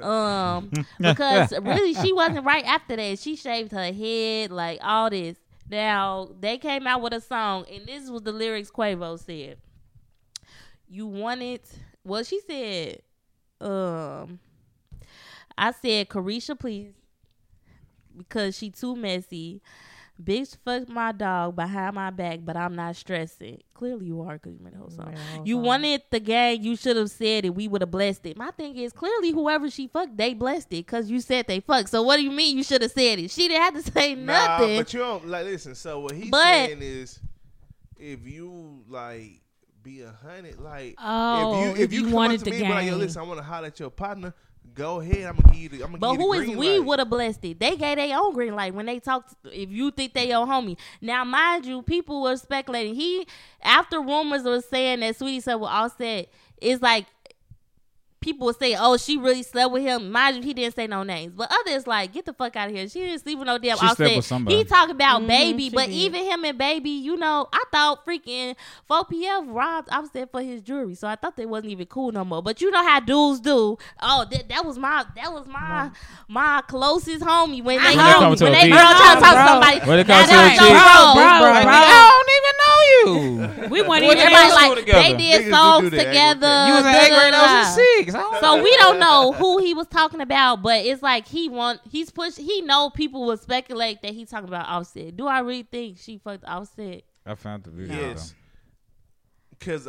Um, 0.00 0.70
because 1.00 1.52
really 1.52 1.94
she 1.94 2.12
wasn't 2.12 2.44
right 2.44 2.64
after 2.64 2.96
that. 2.96 3.18
She 3.18 3.36
shaved 3.36 3.72
her 3.72 3.92
head, 3.92 4.50
like 4.50 4.80
all 4.82 5.10
this. 5.10 5.36
Now 5.70 6.30
they 6.40 6.58
came 6.58 6.86
out 6.86 7.02
with 7.02 7.12
a 7.12 7.20
song, 7.20 7.64
and 7.72 7.86
this 7.86 8.10
was 8.10 8.22
the 8.22 8.32
lyrics 8.32 8.70
Quavo 8.70 9.18
said. 9.18 9.58
You 10.88 11.06
wanted, 11.06 11.60
well, 12.04 12.22
she 12.24 12.40
said, 12.40 13.00
um, 13.62 14.38
I 15.56 15.70
said, 15.72 16.08
Caresha, 16.08 16.58
please, 16.58 16.92
because 18.16 18.56
she 18.56 18.70
too 18.70 18.96
messy. 18.96 19.60
Bitch, 20.22 20.56
fuck 20.64 20.88
my 20.88 21.10
dog 21.10 21.56
behind 21.56 21.94
my 21.96 22.10
back, 22.10 22.40
but 22.44 22.56
I'm 22.56 22.76
not 22.76 22.94
stressing. 22.94 23.60
Clearly, 23.74 24.06
you 24.06 24.20
are 24.20 24.34
because 24.34 24.52
you 24.52 24.60
made 24.62 24.74
the 24.74 24.78
whole 24.78 24.90
song. 24.90 25.14
Whole 25.34 25.46
You 25.46 25.56
song. 25.56 25.64
wanted 25.64 26.02
the 26.10 26.20
gang, 26.20 26.62
you 26.62 26.76
should 26.76 26.96
have 26.96 27.10
said 27.10 27.44
it. 27.46 27.54
We 27.54 27.66
would 27.66 27.80
have 27.80 27.90
blessed 27.90 28.26
it. 28.26 28.36
My 28.36 28.50
thing 28.52 28.76
is, 28.76 28.92
clearly, 28.92 29.30
whoever 29.32 29.68
she 29.70 29.88
fucked, 29.88 30.16
they 30.16 30.34
blessed 30.34 30.68
it 30.74 30.86
because 30.86 31.10
you 31.10 31.18
said 31.20 31.46
they 31.48 31.60
fucked. 31.60 31.88
So, 31.88 32.02
what 32.02 32.18
do 32.18 32.22
you 32.22 32.30
mean 32.30 32.56
you 32.56 32.62
should 32.62 32.82
have 32.82 32.92
said 32.92 33.18
it? 33.18 33.30
She 33.32 33.48
didn't 33.48 33.62
have 33.62 33.84
to 33.84 33.90
say 33.92 34.14
Nah, 34.14 34.58
nothing. 34.58 34.76
but 34.78 34.92
you 34.92 35.00
don't 35.00 35.26
like 35.26 35.44
listen. 35.46 35.74
So 35.74 36.00
what 36.00 36.14
he's 36.14 36.30
But- 36.30 36.44
saying 36.44 36.78
is, 36.82 37.18
if 37.98 38.24
you 38.26 38.84
like 38.88 39.40
be 39.82 40.02
a 40.02 40.10
hundred, 40.10 40.60
like 40.60 40.94
Oh, 40.98 41.72
if 41.74 41.78
you 41.78 41.84
if, 41.84 41.92
you, 41.92 42.02
come 42.04 42.12
wanted 42.12 42.44
to 42.44 42.50
me 42.50 42.58
and 42.58 42.66
be 42.68 42.72
like, 42.72 42.86
yo, 42.86 42.96
listen, 42.96 43.20
I 43.20 43.24
want 43.24 43.38
to 43.38 43.44
holler 43.44 43.66
at 43.66 43.80
your 43.80 43.90
partner. 43.90 44.34
Go 44.74 45.00
ahead, 45.00 45.26
I'm 45.26 45.36
gonna 45.36 45.52
give 45.52 45.60
you. 45.60 45.68
The, 45.68 45.84
I'm 45.84 45.90
gonna 45.92 45.98
But 45.98 46.12
give 46.12 46.20
you 46.20 46.26
who 46.26 46.32
is 46.34 46.56
we 46.56 46.80
would 46.80 46.98
have 46.98 47.10
blessed 47.10 47.44
it? 47.44 47.58
They 47.58 47.76
gave 47.76 47.96
their 47.96 48.16
own 48.18 48.32
green 48.32 48.54
light 48.54 48.72
when 48.74 48.86
they 48.86 49.00
talked. 49.00 49.34
If 49.44 49.70
you 49.70 49.90
think 49.90 50.14
they 50.14 50.28
your 50.28 50.46
homie, 50.46 50.78
now 51.00 51.24
mind 51.24 51.66
you, 51.66 51.82
people 51.82 52.22
were 52.22 52.36
speculating. 52.36 52.94
He 52.94 53.26
after 53.62 54.00
rumors 54.00 54.44
was 54.44 54.64
saying 54.66 55.00
that 55.00 55.18
Saweetie 55.18 55.42
said 55.42 55.56
well 55.56 55.68
Offset 55.68 56.28
it's 56.62 56.80
like 56.80 57.06
people 58.22 58.46
would 58.46 58.58
say, 58.58 58.74
"Oh, 58.78 58.96
she 58.96 59.18
really 59.18 59.42
slept 59.42 59.70
with 59.72 59.82
him." 59.82 60.10
Mind 60.10 60.36
you, 60.36 60.42
he 60.42 60.54
didn't 60.54 60.74
say 60.74 60.86
no 60.86 61.02
names, 61.02 61.34
but 61.36 61.52
others 61.66 61.86
like, 61.86 62.12
"Get 62.12 62.24
the 62.24 62.32
fuck 62.32 62.56
out 62.56 62.68
of 62.70 62.74
here." 62.74 62.88
She 62.88 63.00
didn't 63.00 63.20
sleep 63.20 63.38
with 63.38 63.46
no 63.46 63.58
damn. 63.58 63.76
She 63.76 63.80
slept 63.86 64.00
Offset. 64.00 64.16
with 64.16 64.24
somebody. 64.24 64.56
He 64.56 64.64
talking 64.64 64.94
about 64.94 65.22
Mhm, 65.22 65.26
baby, 65.26 65.68
but 65.70 65.86
did. 65.86 65.94
even 65.94 66.24
him 66.24 66.44
and 66.44 66.56
baby, 66.56 66.90
you 66.90 67.16
know, 67.16 67.48
I 67.52 67.62
thought 67.70 68.06
freaking 68.06 68.56
4PF 68.88 69.44
robbed 69.48 69.88
Offset 69.92 70.30
for 70.30 70.40
his 70.40 70.62
jewelry, 70.62 70.94
so 70.94 71.08
I 71.08 71.16
thought 71.16 71.36
they 71.36 71.46
wasn't 71.46 71.72
even 71.72 71.86
cool 71.86 72.12
no 72.12 72.24
more. 72.24 72.42
But 72.42 72.60
you 72.60 72.70
know 72.70 72.82
how 72.86 73.00
dudes 73.00 73.40
do. 73.40 73.76
Oh, 74.00 74.24
that, 74.30 74.48
that 74.48 74.64
was 74.64 74.78
my 74.78 75.04
that 75.16 75.32
was 75.32 75.46
my 75.46 75.90
my 76.28 76.62
closest 76.68 77.24
homie 77.24 77.62
when 77.62 77.78
they 77.78 77.84
When 77.84 77.92
it 77.92 77.96
go 77.96 78.18
come 78.20 78.36
to 78.36 78.44
when 78.44 78.54
a 78.54 78.56
they 78.60 78.70
bitch. 78.70 78.72
girl 78.72 78.96
try 78.96 79.14
to 79.14 79.20
talk 79.20 79.34
to 79.34 79.46
somebody. 79.48 79.80
When 79.88 79.98
it 79.98 80.06
now 80.08 80.16
comes 80.16 80.28
to 80.30 80.34
that's 80.36 80.58
a 80.58 80.62
no 80.62 80.68
chick. 80.68 80.76
bro. 80.78 81.14
Bro, 81.14 81.38
bro, 81.40 81.50
Like, 81.52 81.64
bro. 81.64 82.31
You. 83.06 83.68
We 83.70 83.82
weren't 83.82 83.88
What 83.88 84.02
even 84.02 84.16
the 84.16 84.22
Everybody 84.22 84.52
like 84.52 84.68
do 84.70 84.80
together? 84.80 85.02
they 85.02 85.16
did 85.16 85.42
Niggas 85.46 85.50
songs 85.50 85.90
do 85.90 85.96
that, 85.96 86.04
together. 86.04 86.66
You 86.66 86.74
was 86.74 86.86
in 86.86 86.92
da, 86.92 87.00
eighth 87.00 87.08
grade. 87.08 87.34
I 87.34 87.42
was 87.42 87.78
in 87.78 87.82
oh 87.82 87.96
six. 87.98 88.14
I 88.14 88.20
don't 88.20 88.40
So 88.40 88.56
know. 88.56 88.62
we 88.62 88.76
don't 88.76 88.98
know 88.98 89.32
who 89.32 89.58
he 89.58 89.74
was 89.74 89.86
talking 89.88 90.20
about, 90.20 90.62
but 90.62 90.84
it's 90.84 91.02
like 91.02 91.26
he 91.26 91.48
want 91.48 91.80
he's 91.90 92.10
push 92.10 92.36
he 92.36 92.60
know 92.62 92.90
people 92.90 93.24
will 93.26 93.36
speculate 93.36 94.02
that 94.02 94.12
he 94.14 94.24
talking 94.26 94.48
about 94.48 94.66
Offset. 94.68 95.16
Do 95.16 95.26
I 95.26 95.40
really 95.40 95.62
think 95.64 95.98
she 95.98 96.18
fucked 96.18 96.44
Offset? 96.44 97.02
I 97.26 97.34
found 97.34 97.64
the 97.64 97.70
video. 97.70 97.94
Yes. 97.96 98.34
Cause 99.60 99.86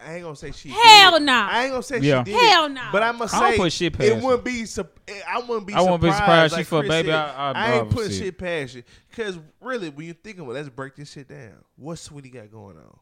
I, 0.00 0.10
I 0.10 0.14
ain't 0.14 0.22
gonna 0.24 0.36
say 0.36 0.52
she. 0.52 0.68
Hell 0.70 1.12
did. 1.18 1.22
no. 1.22 1.32
I 1.50 1.62
ain't 1.64 1.70
gonna 1.72 1.82
say 1.82 1.98
Yeah. 2.00 2.24
she 2.24 2.32
did. 2.32 2.40
Hell 2.50 2.68
no. 2.68 2.82
But 2.92 3.02
I 3.02 3.12
must 3.12 3.34
I 3.34 3.40
don't 3.40 3.50
say, 3.52 3.56
put 3.58 3.72
shit 3.72 3.92
past 3.92 4.08
it 4.08 4.22
wouldn't 4.22 4.44
be. 4.44 4.64
sup- 4.66 5.00
eh, 5.08 5.20
I 5.28 5.38
wouldn't 5.40 5.66
be. 5.66 5.74
I 5.74 5.80
wouldn't 5.82 6.02
be 6.02 6.10
surprised 6.12 6.52
she 6.54 6.58
like 6.58 6.66
fucked 6.66 6.80
Chris 6.86 6.88
baby. 7.02 7.08
said. 7.08 7.14
I- 7.16 7.32
I- 7.32 7.52
I 7.52 7.72
ain't 7.78 7.90
I 7.90 7.94
put 7.94 8.12
shit 8.12 8.38
past 8.38 8.74
you. 8.74 8.82
Cause 9.14 9.38
really, 9.60 9.88
when 9.90 10.06
you 10.06 10.12
think 10.12 10.38
about, 10.38 10.50
it, 10.50 10.54
let's 10.54 10.68
break 10.68 10.96
this 10.96 11.10
shit 11.12 11.28
down. 11.28 11.54
What 11.76 11.96
Saweetie 11.98 12.32
got 12.32 12.50
going 12.50 12.76
on? 12.76 12.98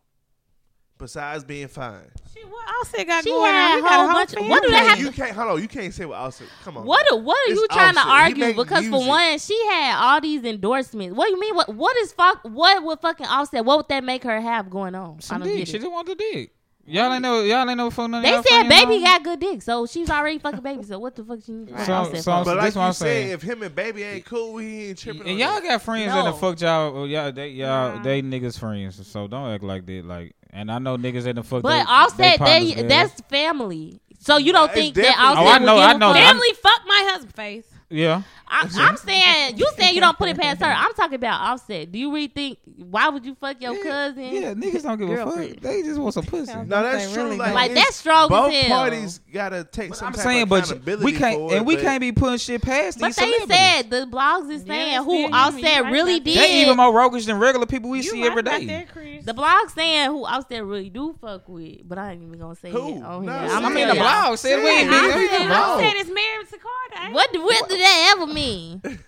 Besides 0.96 1.42
being 1.42 1.66
fine, 1.66 2.08
She, 2.32 2.40
what 2.44 2.68
Offset 2.80 3.04
got 3.08 3.24
She 3.24 3.30
going 3.30 3.52
on? 3.52 3.72
a 3.72 3.74
He 3.76 3.80
got 3.82 3.92
a 3.92 4.02
whole 4.04 4.12
bunch 4.12 4.32
of- 4.34 4.46
what 4.46 4.62
do 4.62 4.70
they 4.70 4.76
Hey, 4.76 4.84
have- 4.90 5.00
you 5.00 5.10
can't. 5.10 5.32
Hold 5.32 5.50
on, 5.50 5.60
you 5.60 5.66
can't 5.66 5.92
say 5.92 6.04
what 6.04 6.16
Offset. 6.18 6.46
Come 6.62 6.76
on. 6.78 6.86
What 6.86 7.04
what 7.24 7.36
are 7.36 7.50
It's 7.52 7.60
you 7.60 7.66
trying 7.68 7.94
to 7.94 7.98
Offset. 8.00 8.14
He 8.14 8.22
argue? 8.22 8.44
make 8.44 8.56
Because 8.56 8.86
for 8.86 9.04
one, 9.04 9.38
she 9.40 9.60
had 9.66 9.96
all 10.00 10.20
these 10.20 10.44
endorsements. 10.44 11.16
What 11.16 11.26
do 11.26 11.32
you 11.32 11.40
mean? 11.40 11.56
What 11.56 11.74
what 11.74 11.96
is 11.96 12.12
fuck? 12.12 12.38
What 12.44 12.84
would 12.84 13.00
fucking 13.00 13.26
Offset? 13.26 13.64
What 13.64 13.78
would 13.78 13.88
that 13.88 14.04
make 14.04 14.22
her 14.22 14.40
have 14.40 14.70
going 14.70 14.94
on? 14.94 15.16
I 15.18 15.20
Some 15.20 15.38
don't 15.40 15.48
dick. 15.48 15.58
get 15.58 15.68
She 15.68 15.76
it. 15.78 15.80
just 15.80 15.90
want 15.90 16.06
the 16.06 16.14
dick. 16.14 16.52
Y'all 16.86 17.12
ain't 17.12 17.22
know. 17.22 17.42
Y'all 17.42 17.68
ain't 17.68 17.78
know 17.78 17.90
fuck 17.90 18.10
none 18.10 18.22
They 18.22 18.42
said 18.42 18.68
baby 18.68 19.00
got 19.00 19.22
good 19.22 19.40
dick, 19.40 19.62
so 19.62 19.86
she's 19.86 20.10
already 20.10 20.38
fucking 20.38 20.60
baby. 20.60 20.82
So 20.82 20.98
what 20.98 21.14
the 21.16 21.24
fuck 21.24 21.38
she 21.44 21.52
need 21.52 21.70
So- 21.70 21.92
Offset 21.94 22.22
so- 22.24 22.44
But 22.44 22.56
That's 22.56 22.56
like 22.56 22.74
what 22.76 22.82
I'm 22.82 22.88
you 22.88 22.92
said, 22.92 22.98
saying. 23.04 23.30
if 23.30 23.42
him 23.42 23.62
and 23.62 23.74
baby 23.74 24.02
ain't 24.02 24.24
cool, 24.26 24.58
he 24.58 24.88
ain't 24.90 24.98
tripping. 24.98 25.26
And 25.28 25.38
y'all 25.38 25.54
that. 25.54 25.62
got 25.62 25.82
friends 25.82 26.08
No. 26.08 26.16
that 26.24 26.30
done 26.30 26.38
fucked 26.40 26.60
y'all. 26.62 26.96
oh, 26.96 27.04
Y'all, 27.04 27.32
they, 27.32 27.48
y'all, 27.48 27.96
Nah. 27.96 28.02
they 28.02 28.20
niggas 28.22 28.58
friends. 28.58 29.06
So 29.06 29.26
don't 29.26 29.50
act 29.50 29.62
like 29.64 29.86
that. 29.86 30.04
Like, 30.04 30.34
and 30.50 30.70
I 30.70 30.78
know 30.78 30.96
niggas 30.98 31.24
that 31.24 31.36
the 31.36 31.42
fucked. 31.42 31.62
But 31.62 31.84
they, 31.84 31.90
Offset, 31.90 32.38
partners, 32.38 32.74
they, 32.74 32.82
that's 32.82 33.20
family. 33.30 34.00
So 34.18 34.36
you 34.36 34.52
don't 34.52 34.66
It's 34.70 34.74
think 34.74 34.94
that 34.96 35.02
definitely- 35.02 35.24
Offset 35.26 35.44
Oh, 35.44 35.48
I 35.48 35.58
would 35.58 35.66
know, 35.66 35.74
give 35.76 35.84
I 35.84 35.92
a 35.92 35.98
know. 35.98 36.12
fuck? 36.12 36.16
I'm- 36.22 36.26
Family 36.36 36.48
fuck 36.62 36.80
my 36.86 37.08
husband 37.12 37.34
face. 37.34 37.64
yeah. 37.90 38.22
I, 38.46 38.68
I'm 38.76 38.96
saying 38.96 39.56
you 39.56 39.66
saying 39.76 39.94
you 39.94 40.00
don't 40.00 40.16
put 40.18 40.28
it 40.28 40.38
past 40.38 40.60
her. 40.60 40.66
I'm 40.66 40.92
talking 40.94 41.14
about 41.16 41.40
Offset. 41.40 41.90
Do 41.90 41.98
you 41.98 42.12
really 42.12 42.28
think? 42.28 42.58
Why 42.76 43.08
would 43.08 43.24
you 43.24 43.34
fuck 43.40 43.60
your 43.60 43.82
cousin? 43.82 44.22
Yeah, 44.34 44.54
niggas 44.54 44.82
don't 44.82 44.98
give 44.98 45.08
a 45.10 45.16
fuck. 45.24 45.60
They 45.60 45.82
just 45.82 45.98
want 45.98 46.14
some 46.14 46.24
pussy. 46.24 46.52
Yeah. 46.52 46.62
No, 46.64 46.82
that's 46.82 47.12
true. 47.12 47.24
really 47.24 47.36
like. 47.38 47.54
Like, 47.54 47.74
that's 47.74 47.96
strong 47.96 48.28
Both 48.28 48.52
hell. 48.52 48.68
parties 48.68 49.20
gotta 49.32 49.64
take 49.64 49.94
some 49.94 50.08
I'm 50.08 50.12
type 50.14 50.22
saying, 50.24 50.42
of 50.42 50.48
but 50.84 51.00
we 51.02 51.12
can't, 51.12 51.36
for 51.38 51.52
it, 51.52 51.56
and 51.58 51.66
we 51.66 51.76
but- 51.76 51.82
can't 51.84 52.00
be 52.00 52.12
putting 52.12 52.38
shit 52.38 52.62
past 52.62 52.98
But 53.00 53.06
these 53.08 53.16
they 53.16 53.22
celebrities. 53.32 53.56
said 53.56 53.90
the 53.90 54.06
blogs 54.06 54.50
is 54.50 54.62
saying 54.64 54.92
that's 54.94 55.04
who 55.04 55.10
fair. 55.10 55.20
You- 55.20 55.26
you 55.28 55.32
Offset 55.34 55.82
right 55.84 55.92
really 55.92 56.14
about 56.16 56.24
did. 56.24 56.36
They 56.38 56.60
even 56.62 56.76
more 56.76 56.92
roguish 56.92 57.26
than 57.26 57.38
regular 57.38 57.66
people 57.66 57.90
we 57.90 57.98
You 57.98 58.02
see 58.04 58.20
right 58.22 58.30
every 58.30 58.40
about 58.40 58.60
day. 58.60 58.66
that, 58.66 58.88
Chris. 58.92 59.24
The 59.24 59.34
blog 59.34 59.70
saying 59.70 60.10
who 60.10 60.24
Offset 60.26 60.64
really 60.64 60.90
do 60.90 61.14
fuck 61.20 61.48
with, 61.48 61.88
but 61.88 61.98
I 61.98 62.12
ain't 62.12 62.22
even 62.22 62.38
gonna 62.38 62.54
say 62.56 62.70
Who? 62.70 62.96
it 62.98 63.02
on 63.02 63.24
No, 63.24 63.32
here. 63.38 63.48
say 63.48 63.54
I'm 63.54 63.64
I 63.64 63.70
it. 63.70 63.74
mean, 63.74 63.86
gonna 63.88 63.94
the 63.94 63.94
tell 63.94 63.96
y'all. 63.96 64.22
blog 64.26 64.38
said 64.38 64.56
we 64.58 64.64
Say 64.66 64.78
ain't 64.80 64.88
it. 64.88 64.90
been. 64.90 65.00
I 65.00 65.16
we 65.16 65.28
said 65.28 65.38
been 65.38 65.48
blog. 65.48 65.60
wrong. 65.60 65.70
Offset 65.84 65.96
is 65.96 66.06
married 66.08 66.48
to 66.50 66.58
Cardi. 66.58 67.06
ain't 67.06 67.14
What 67.14 67.36
what 67.42 67.68
did 67.68 67.80
that 67.80 68.14
ever 68.16 68.26
mean? 68.34 68.82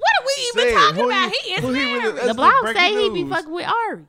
What 0.00 0.12
are 0.20 0.26
we 0.26 0.32
Say 0.54 0.68
even 0.68 0.68
it. 0.68 0.74
talking 0.78 0.94
Who 0.96 1.10
about? 1.10 1.30
he- 1.32 1.38
He 1.48 1.54
is 1.54 1.60
who 1.60 1.72
he 1.72 1.82
really- 1.82 1.98
married. 1.98 2.14
That's 2.16 2.26
the 2.28 2.34
blog 2.34 2.52
breaking 2.62 2.82
say 2.82 3.02
he 3.02 3.10
be 3.10 3.22
news. 3.24 3.32
fucking 3.34 3.52
with 3.52 3.66
Ari. 3.66 4.04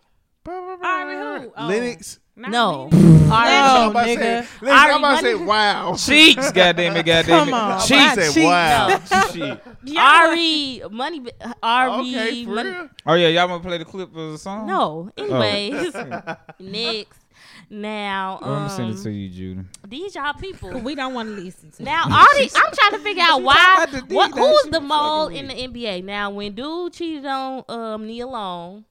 Ari 0.83 1.15
who? 1.15 1.51
Oh. 1.57 1.67
Lennox. 1.67 2.19
Not 2.35 2.51
No, 2.51 2.89
Lennox. 2.91 3.31
Ari. 3.31 3.49
I'm 3.49 3.89
about 3.89 4.03
to 4.05 4.09
nigga. 4.15 4.45
say, 4.59 4.69
Ari 4.69 4.91
I'm 4.91 4.99
about 4.99 5.15
to 5.15 5.21
say, 5.25 5.33
Money. 5.33 5.45
wow. 5.45 5.95
Cheeks, 5.95 6.51
goddamn 6.51 6.95
it, 6.95 7.05
goddamn 7.05 7.25
Come 7.39 7.49
it. 7.49 7.53
on. 7.53 7.79
She 7.81 8.09
said, 8.09 8.33
cheap, 8.33 8.43
wow. 8.43 8.99
Shit. 9.33 9.63
Ari 9.97 10.81
money. 10.91 11.25
Ari 11.63 11.91
Okay, 11.91 12.45
for 12.45 12.51
money. 12.51 12.69
real. 12.69 12.89
Oh 13.07 13.13
yeah, 13.15 13.27
y'all 13.29 13.49
want 13.49 13.63
to 13.63 13.67
play 13.69 13.77
the 13.79 13.85
clip 13.85 14.15
of 14.15 14.31
the 14.33 14.38
song? 14.38 14.67
No. 14.67 15.12
Oh. 15.17 15.23
Anyways, 15.23 15.93
next. 16.59 17.18
Now, 17.69 18.39
Well, 18.41 18.52
I'm 18.52 18.58
gonna 18.63 18.69
send 18.69 18.89
it 18.91 18.97
um, 18.97 19.04
to 19.04 19.12
you, 19.12 19.30
Judy. 19.30 19.67
these 19.88 20.15
y'all 20.15 20.34
people. 20.34 20.80
We 20.80 20.95
don't 20.95 21.13
want 21.13 21.30
to 21.30 21.41
listen 21.41 21.69
to. 21.71 21.84
Now, 21.84 22.04
all 22.06 22.25
these, 22.38 22.56
I'm 22.56 22.71
trying 22.73 22.91
to 22.91 22.99
figure 22.99 23.23
out 23.23 23.43
why. 23.43 23.75
about 23.84 24.08
the 24.08 24.15
What, 24.15 24.32
who's 24.32 24.71
the 24.71 24.82
mole 24.82 25.28
in 25.28 25.47
the? 25.47 25.54
NBA? 25.54 26.04
Now, 26.04 26.32
when 26.32 26.54
dude 26.56 26.93
cheated 26.93 27.25
on 27.25 27.63
um, 27.69 28.08
Nia 28.08 28.25
Long, 28.25 28.86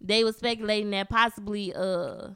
they 0.00 0.24
were 0.24 0.32
speculating 0.32 0.90
that 0.90 1.08
possibly 1.08 1.72
uh 1.74 2.30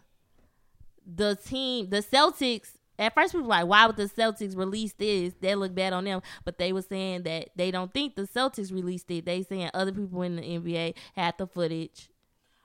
the 1.06 1.36
team, 1.36 1.90
the 1.90 2.02
Celtics. 2.02 2.70
At 2.98 3.14
first, 3.14 3.32
people 3.32 3.44
were 3.44 3.48
like, 3.48 3.66
why 3.66 3.86
would 3.86 3.96
the 3.96 4.04
Celtics 4.04 4.56
release 4.56 4.92
this? 4.92 5.34
That 5.40 5.58
look 5.58 5.74
bad 5.74 5.92
on 5.92 6.04
them. 6.04 6.20
But 6.44 6.58
they 6.58 6.72
were 6.72 6.82
saying 6.82 7.24
that 7.24 7.48
they 7.56 7.70
don't 7.70 7.92
think 7.92 8.14
the 8.14 8.22
Celtics 8.28 8.72
released 8.72 9.10
it. 9.10 9.24
They 9.24 9.42
saying 9.42 9.70
other 9.74 9.92
people 9.92 10.22
in 10.22 10.36
the 10.36 10.42
NBA 10.42 10.94
had 11.16 11.36
the 11.38 11.46
footage. 11.46 12.10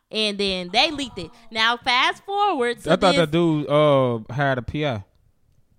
And 0.10 0.38
then 0.38 0.70
they 0.72 0.90
leaked 0.92 1.18
it. 1.20 1.32
Now, 1.52 1.76
fast 1.78 2.24
forward 2.26 2.80
to 2.84 2.94
I 2.94 2.96
thought 2.96 3.12
this, 3.12 3.18
that 3.18 3.32
dude 3.32 3.68
uh 3.70 4.20
hired 4.34 4.58
a 4.60 4.62
PI. 4.62 5.04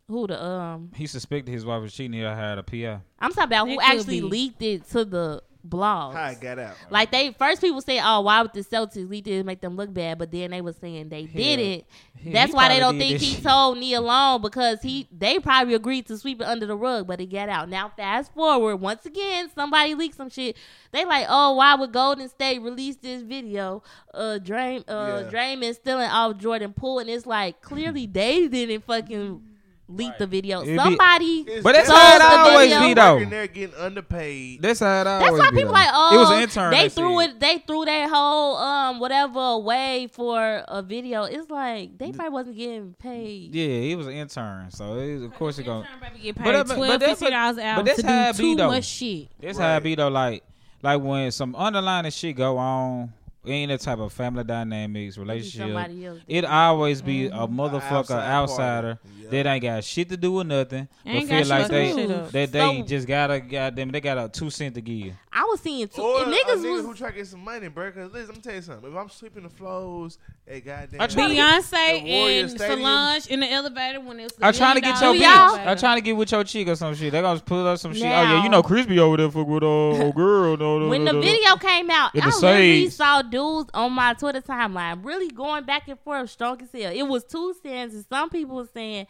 who 0.06 0.26
the 0.26 0.42
um 0.42 0.90
He 0.94 1.06
suspected 1.06 1.50
his 1.50 1.64
wife 1.64 1.80
was 1.82 1.94
cheating. 1.94 2.12
He 2.12 2.22
hired 2.22 2.58
a 2.58 2.62
PI. 2.62 3.00
I'm 3.20 3.32
talking 3.32 3.44
about 3.44 3.66
who 3.68 3.74
It 3.74 3.78
could 3.78 3.84
actually 3.98 4.20
be. 4.20 4.26
leaked 4.28 4.62
it 4.62 4.88
to 4.90 5.04
the 5.04 5.42
blog. 5.68 6.14
How 6.14 6.28
it 6.30 6.40
got 6.40 6.58
out. 6.58 6.74
Like 6.90 7.10
they 7.10 7.32
first 7.32 7.60
people 7.60 7.80
say, 7.80 8.00
"Oh, 8.02 8.22
why 8.22 8.42
would 8.42 8.52
the 8.52 8.60
Celtics 8.64 9.08
leak 9.08 9.26
it 9.26 9.38
to 9.38 9.44
make 9.44 9.60
them 9.60 9.76
look 9.76 9.92
bad?" 9.92 10.18
But 10.18 10.30
then 10.30 10.50
they 10.50 10.60
were 10.60 10.72
saying 10.72 11.08
they 11.08 11.24
did 11.24 11.58
it. 11.58 11.86
He- 12.16 12.32
That's 12.32 12.52
why 12.52 12.68
they 12.68 12.80
don't 12.80 12.98
think 12.98 13.20
he 13.20 13.34
this 13.34 13.42
told 13.44 13.78
Nia 13.78 14.00
Long 14.00 14.42
because 14.42 14.82
he 14.82 15.06
they 15.16 15.38
probably 15.38 15.74
agreed 15.74 16.06
to 16.06 16.18
sweep 16.18 16.40
it 16.40 16.46
under 16.46 16.66
the 16.66 16.76
rug, 16.76 17.06
but 17.06 17.20
it 17.20 17.26
got 17.26 17.48
out. 17.48 17.68
Now 17.68 17.92
fast 17.96 18.32
forward 18.34 18.76
once 18.76 19.06
again, 19.06 19.50
somebody 19.54 19.94
leaked 19.94 20.16
some 20.16 20.28
shit. 20.30 20.56
They 20.90 21.04
like, 21.04 21.26
oh, 21.28 21.54
why 21.54 21.74
would 21.74 21.92
Golden 21.92 22.28
State 22.28 22.60
release 22.62 22.96
this 22.96 23.22
video? 23.22 23.82
Uh, 24.12 24.38
Drain, 24.38 24.82
uh, 24.88 25.24
Yeah. 25.24 25.30
Draymond 25.30 25.74
stealing 25.74 26.08
off 26.10 26.38
Jordan 26.38 26.72
Poole, 26.72 26.98
and 27.00 27.08
it's 27.10 27.26
like 27.26 27.60
clearly 27.60 28.06
they 28.06 28.48
didn't 28.48 28.84
fucking 28.84 29.42
leak 29.88 30.18
the 30.18 30.26
video. 30.26 30.62
It'd 30.62 30.78
Somebody. 30.78 31.44
It's 31.48 31.62
But 31.62 31.72
that's 31.72 31.88
Sold 31.88 31.98
how 31.98 32.16
it 32.16 32.18
the 32.18 32.50
always 32.50 32.70
video. 32.72 32.88
be 32.88 32.94
though. 32.94 33.14
Working 33.14 33.30
there 33.30 33.46
getting 33.46 33.74
underpaid. 33.76 34.62
That's 34.62 34.80
how 34.80 35.00
it 35.00 35.06
always 35.06 35.30
That's 35.30 35.38
why 35.40 35.50
be, 35.50 35.56
people 35.56 35.68
though. 35.68 35.72
like, 35.72 35.88
oh, 35.92 36.14
It 36.14 36.18
was 36.18 36.30
an 36.30 36.42
intern. 36.42 36.70
They 36.72 36.88
threw 36.88 37.20
it. 37.20 37.40
They 37.40 37.58
threw 37.66 37.84
that 37.86 38.08
whole 38.10 38.56
um 38.56 39.00
whatever 39.00 39.40
away 39.40 40.08
for 40.12 40.62
a 40.68 40.82
video. 40.82 41.24
It's 41.24 41.50
like 41.50 41.96
they 41.98 42.12
probably 42.12 42.32
wasn't 42.32 42.56
getting 42.56 42.94
paid. 42.98 43.54
Yeah, 43.54 43.80
he 43.80 43.96
was 43.96 44.06
an 44.06 44.12
intern, 44.14 44.70
so 44.70 44.96
it, 44.98 45.22
of 45.22 45.34
course 45.34 45.56
he 45.56 45.64
gonna. 45.64 45.86
Get 46.22 46.34
But 46.36 46.44
paid 46.44 46.54
that- 46.54 46.68
but 46.68 46.74
twelve, 46.76 47.00
that's 47.00 47.12
fifteen 47.20 47.30
dollars 47.32 47.56
an 47.58 47.62
but 47.62 47.78
hour 47.78 47.82
that's 47.84 47.96
to 47.96 48.02
do 48.02 48.08
it 48.12 48.36
be, 48.36 48.42
too 48.42 48.56
though. 48.56 48.68
much 48.68 48.84
shit. 48.84 49.28
That's 49.40 49.58
how 49.58 49.76
it 49.76 49.82
be 49.82 49.94
though. 49.94 50.08
Like, 50.08 50.44
like 50.82 51.00
when 51.02 51.30
some 51.32 51.54
underlying 51.56 52.10
shit 52.10 52.36
go 52.36 52.58
on, 52.58 53.12
any 53.48 53.76
type 53.78 53.98
of 53.98 54.12
family 54.12 54.44
dynamics, 54.44 55.18
relationship, 55.18 55.90
it 56.26 56.44
always 56.44 57.02
be 57.02 57.26
a 57.26 57.30
Mm-hmm. 57.30 57.60
motherfucker 57.60 58.10
outside 58.10 58.30
outsider. 58.30 58.98
Yeah. 59.20 59.42
that 59.42 59.46
ain't 59.50 59.62
got 59.62 59.84
shit 59.84 60.08
to 60.08 60.16
do 60.16 60.32
with 60.32 60.46
nothing, 60.46 60.88
but 61.04 61.10
Ain't 61.12 61.28
feel 61.28 61.38
got 61.40 61.48
like 61.48 61.60
shit 61.60 61.68
to 61.68 61.96
they 61.96 62.06
do. 62.06 62.08
that 62.30 62.52
they 62.52 62.80
So- 62.80 62.86
just 62.86 63.06
gotta 63.08 63.40
goddamn 63.40 63.90
they 63.90 64.00
got 64.00 64.16
a 64.18 64.28
two 64.28 64.48
cent 64.50 64.74
to 64.76 64.80
give. 64.80 65.12
I 65.32 65.42
was 65.44 65.60
seeing 65.60 65.86
two 65.86 66.00
Or 66.02 66.22
and 66.24 66.32
a 66.32 66.36
niggas 66.36 66.56
nigga 66.64 66.72
was 66.72 66.84
who 66.86 66.94
try 66.94 67.10
to 67.10 67.16
get 67.16 67.26
some 67.26 67.44
money, 67.44 67.68
bro. 67.68 67.92
Cause 67.92 68.10
listen, 68.12 68.34
I'm 68.36 68.40
tell 68.40 68.54
you 68.54 68.62
something. 68.62 68.90
If 68.90 68.96
I'm 68.96 69.08
sweeping 69.10 69.42
the 69.44 69.48
floors 69.50 70.18
at 70.46 70.64
goddamn 70.64 71.00
I 71.00 71.06
try 71.06 71.28
to 71.28 71.34
get- 71.34 71.62
Beyonce 71.62 71.70
The 72.02 72.10
Warrior 72.10 72.40
and 72.40 72.50
Stadium. 72.50 72.78
Solange 72.80 73.26
in 73.28 73.40
the 73.40 73.50
elevator 73.52 74.00
when 74.00 74.18
it 74.20 74.22
was. 74.24 74.32
I'm 74.40 74.54
trying 74.54 74.74
to 74.76 74.80
get 74.80 75.00
your 75.00 75.12
Do 75.12 75.20
bitch. 75.20 75.66
I'm 75.66 75.76
trying 75.78 75.96
to 75.98 76.02
get 76.02 76.16
with 76.16 76.32
your 76.32 76.44
chick 76.44 76.68
or 76.68 76.76
some 76.76 76.94
shit. 76.94 77.12
They 77.12 77.20
gonna 77.20 77.40
put 77.40 77.66
up 77.66 77.78
some 77.78 77.92
shit. 77.92 78.04
Oh 78.04 78.08
yeah, 78.08 78.42
you 78.42 78.48
know 78.48 78.62
Chris 78.62 78.86
over 78.98 79.16
there 79.18 79.30
fuck 79.30 79.46
with 79.46 79.62
uh, 79.62 79.66
old 79.66 80.14
girl. 80.14 80.56
No, 80.56 80.78
no, 80.80 80.88
when 80.88 81.04
no, 81.04 81.12
the 81.12 81.18
no, 81.18 81.20
no. 81.20 81.26
video 81.26 81.56
came 81.56 81.90
out, 81.90 82.14
In 82.14 82.22
I 82.22 82.30
the 82.30 82.36
literally 82.36 82.82
shades. 82.84 82.96
saw 82.96 83.22
dudes 83.38 83.70
on 83.72 83.92
my 83.92 84.14
Twitter 84.14 84.40
timeline 84.40 85.04
really 85.04 85.28
going 85.28 85.64
back 85.64 85.86
and 85.88 85.98
forth, 86.00 86.30
strong 86.30 86.60
as 86.60 86.72
hell. 86.72 86.92
It 86.92 87.06
was 87.06 87.24
two 87.24 87.54
stands, 87.54 87.94
and 87.94 88.04
some 88.06 88.30
people 88.30 88.56
were 88.56 88.68
saying 88.72 89.06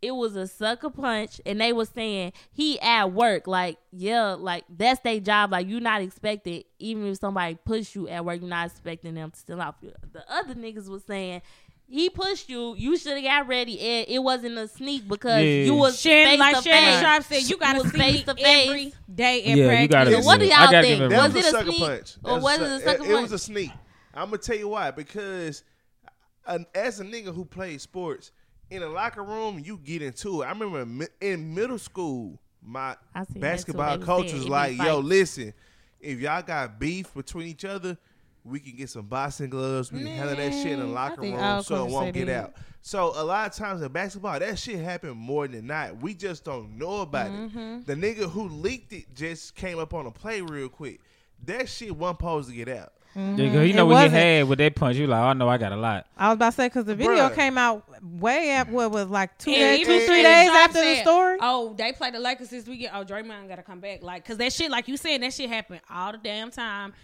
it 0.00 0.10
was 0.10 0.34
a 0.34 0.48
sucker 0.48 0.90
punch, 0.90 1.40
and 1.46 1.60
they 1.60 1.72
were 1.72 1.84
saying 1.86 2.32
he 2.50 2.80
at 2.80 3.12
work, 3.12 3.46
like 3.46 3.78
yeah, 3.92 4.32
like 4.32 4.64
that's 4.68 5.00
their 5.00 5.20
job. 5.20 5.52
Like 5.52 5.68
you're 5.68 5.80
not 5.80 6.02
expected, 6.02 6.64
even 6.80 7.06
if 7.06 7.18
somebody 7.18 7.56
push 7.64 7.94
you 7.94 8.08
at 8.08 8.24
work, 8.24 8.40
you're 8.40 8.50
not 8.50 8.66
expecting 8.66 9.14
them 9.14 9.30
to 9.30 9.38
steal 9.38 9.60
off 9.60 9.76
you. 9.80 9.92
The 10.12 10.24
other 10.32 10.54
niggas 10.54 10.88
was 10.88 11.04
saying. 11.04 11.42
He 11.92 12.08
pushed 12.08 12.48
you. 12.48 12.74
You 12.78 12.96
should 12.96 13.12
have 13.18 13.22
got 13.22 13.48
ready, 13.48 13.78
and 13.78 14.06
it 14.08 14.18
wasn't 14.20 14.56
a 14.56 14.66
sneak 14.66 15.06
because 15.06 15.42
Yeah. 15.42 15.64
you 15.64 15.74
was 15.74 16.00
Shannon, 16.00 16.30
face 16.32 16.40
like 16.40 16.56
to 16.56 16.62
Shannon 16.62 16.90
face. 16.94 17.00
Sharpe 17.02 17.24
said, 17.24 17.50
you 17.50 17.56
gotta 17.58 17.80
see 17.82 17.98
face 17.98 18.14
me 18.14 18.22
to 18.22 18.34
face. 18.34 18.68
every 18.68 18.94
day 19.14 19.38
in 19.40 19.58
Yeah, 19.58 19.64
you 19.64 19.68
practice. 19.68 19.88
gotta 19.90 20.10
So 20.12 20.20
see 20.22 20.26
what 20.26 20.40
do 20.40 20.46
y'all 20.46 20.68
think? 20.70 21.00
it 21.02 21.10
Was 21.14 21.34
was, 21.34 21.36
it 21.36 21.44
a 21.44 21.48
a 21.48 21.50
sucker 21.50 21.64
sneak? 21.66 21.78
punch. 21.80 22.16
Or 22.24 22.32
That 22.32 22.42
was 22.42 22.58
it 22.58 22.62
a 22.62 22.78
su- 22.78 22.84
sucker 22.86 23.04
It, 23.04 23.22
was 23.22 23.32
a 23.32 23.38
sneak. 23.38 23.70
I'm 24.14 24.24
gonna 24.26 24.38
tell 24.38 24.56
you 24.56 24.68
why. 24.68 24.90
Because 24.90 25.64
an, 26.46 26.64
as 26.74 26.98
a 27.00 27.04
nigga 27.04 27.34
who 27.34 27.44
plays 27.44 27.82
sports, 27.82 28.32
in 28.70 28.82
a 28.82 28.88
locker 28.88 29.22
room, 29.22 29.60
you 29.62 29.76
get 29.76 30.00
into 30.00 30.40
it. 30.40 30.46
I 30.46 30.52
remember 30.52 31.06
in 31.20 31.54
middle 31.54 31.78
school, 31.78 32.38
my 32.62 32.96
I 33.14 33.24
seen 33.24 33.26
that 33.26 33.34
too. 33.34 33.40
basketball 33.40 33.98
coach 33.98 34.32
was 34.32 34.48
like, 34.48 34.78
"Yo, 34.78 34.98
listen, 34.98 35.52
if 36.00 36.20
y'all 36.20 36.40
got 36.40 36.80
beef 36.80 37.12
between 37.12 37.48
each 37.48 37.66
other, 37.66 37.98
we 38.44 38.58
can 38.60 38.76
get 38.76 38.90
some 38.90 39.06
boxing 39.06 39.50
gloves. 39.50 39.92
We 39.92 39.98
can 40.00 40.08
handle 40.08 40.36
that 40.36 40.52
shit 40.52 40.72
in 40.72 40.80
the 40.80 40.86
locker 40.86 41.20
think 41.22 41.36
room 41.36 41.44
all 41.44 41.62
so 41.62 41.86
it 41.86 41.90
won't 41.90 42.12
get 42.14 42.26
that. 42.26 42.44
out." 42.44 42.54
So 42.84 43.12
a 43.14 43.22
lot 43.22 43.48
of 43.48 43.54
times 43.56 43.80
in 43.82 43.92
basketball, 43.92 44.38
that 44.40 44.58
shit 44.58 44.80
happen 44.80 45.10
more 45.16 45.46
than 45.46 45.66
not. 45.68 45.98
We 46.02 46.14
just 46.14 46.44
don't 46.44 46.76
know 46.78 47.02
about 47.02 47.30
Mm-hmm. 47.30 47.58
it. 47.58 47.86
The 47.86 47.94
nigga 47.94 48.28
who 48.30 48.48
leaked 48.48 48.92
it 48.92 49.14
just 49.14 49.54
came 49.54 49.78
up 49.78 49.94
on 49.94 50.06
a 50.06 50.10
play 50.10 50.40
real 50.40 50.68
quick. 50.68 51.00
That 51.44 51.68
shit 51.68 51.94
wasn't 51.96 52.18
supposed 52.18 52.48
to 52.50 52.54
get 52.56 52.68
out. 52.68 52.92
Yeah, 53.14 53.22
'cause 53.36 53.38
you 53.38 53.60
It 53.60 53.76
know 53.76 53.84
what 53.84 53.90
he 53.98 54.04
wasn't. 54.06 54.12
had 54.14 54.48
with 54.48 54.58
that 54.60 54.74
punch. 54.74 54.96
You 54.96 55.06
like, 55.06 55.20
I 55.20 55.32
know 55.34 55.46
I 55.48 55.58
got 55.58 55.70
a 55.72 55.76
lot. 55.76 56.06
I 56.16 56.28
was 56.28 56.36
about 56.36 56.50
to 56.50 56.56
say 56.56 56.66
because 56.66 56.86
the 56.86 56.94
video 56.94 57.28
Bruh. 57.28 57.34
came 57.34 57.58
out 57.58 57.84
way 58.02 58.52
at 58.52 58.70
what 58.70 58.90
was 58.90 59.06
like 59.08 59.36
two 59.36 59.50
And 59.50 59.58
days, 59.60 59.80
even 59.80 59.98
two 60.00 60.06
three 60.06 60.14
Steve 60.14 60.24
days 60.24 60.46
Sharp 60.48 60.70
after 60.70 60.80
the 60.82 60.96
story. 61.02 61.38
Oh, 61.42 61.74
they 61.76 61.92
played 61.92 62.14
the 62.14 62.20
Lakers 62.20 62.48
this 62.48 62.66
weekend. 62.66 62.92
Oh, 62.94 63.04
Draymond 63.04 63.48
got 63.48 63.56
to 63.56 63.62
come 63.62 63.80
back. 63.80 64.02
Like, 64.02 64.24
cause 64.24 64.38
that 64.38 64.50
shit, 64.52 64.70
like 64.70 64.88
you 64.88 64.96
said, 64.96 65.22
that 65.22 65.34
shit 65.34 65.50
happened 65.50 65.82
all 65.90 66.12
the 66.12 66.18
damn 66.18 66.50
time. 66.50 66.94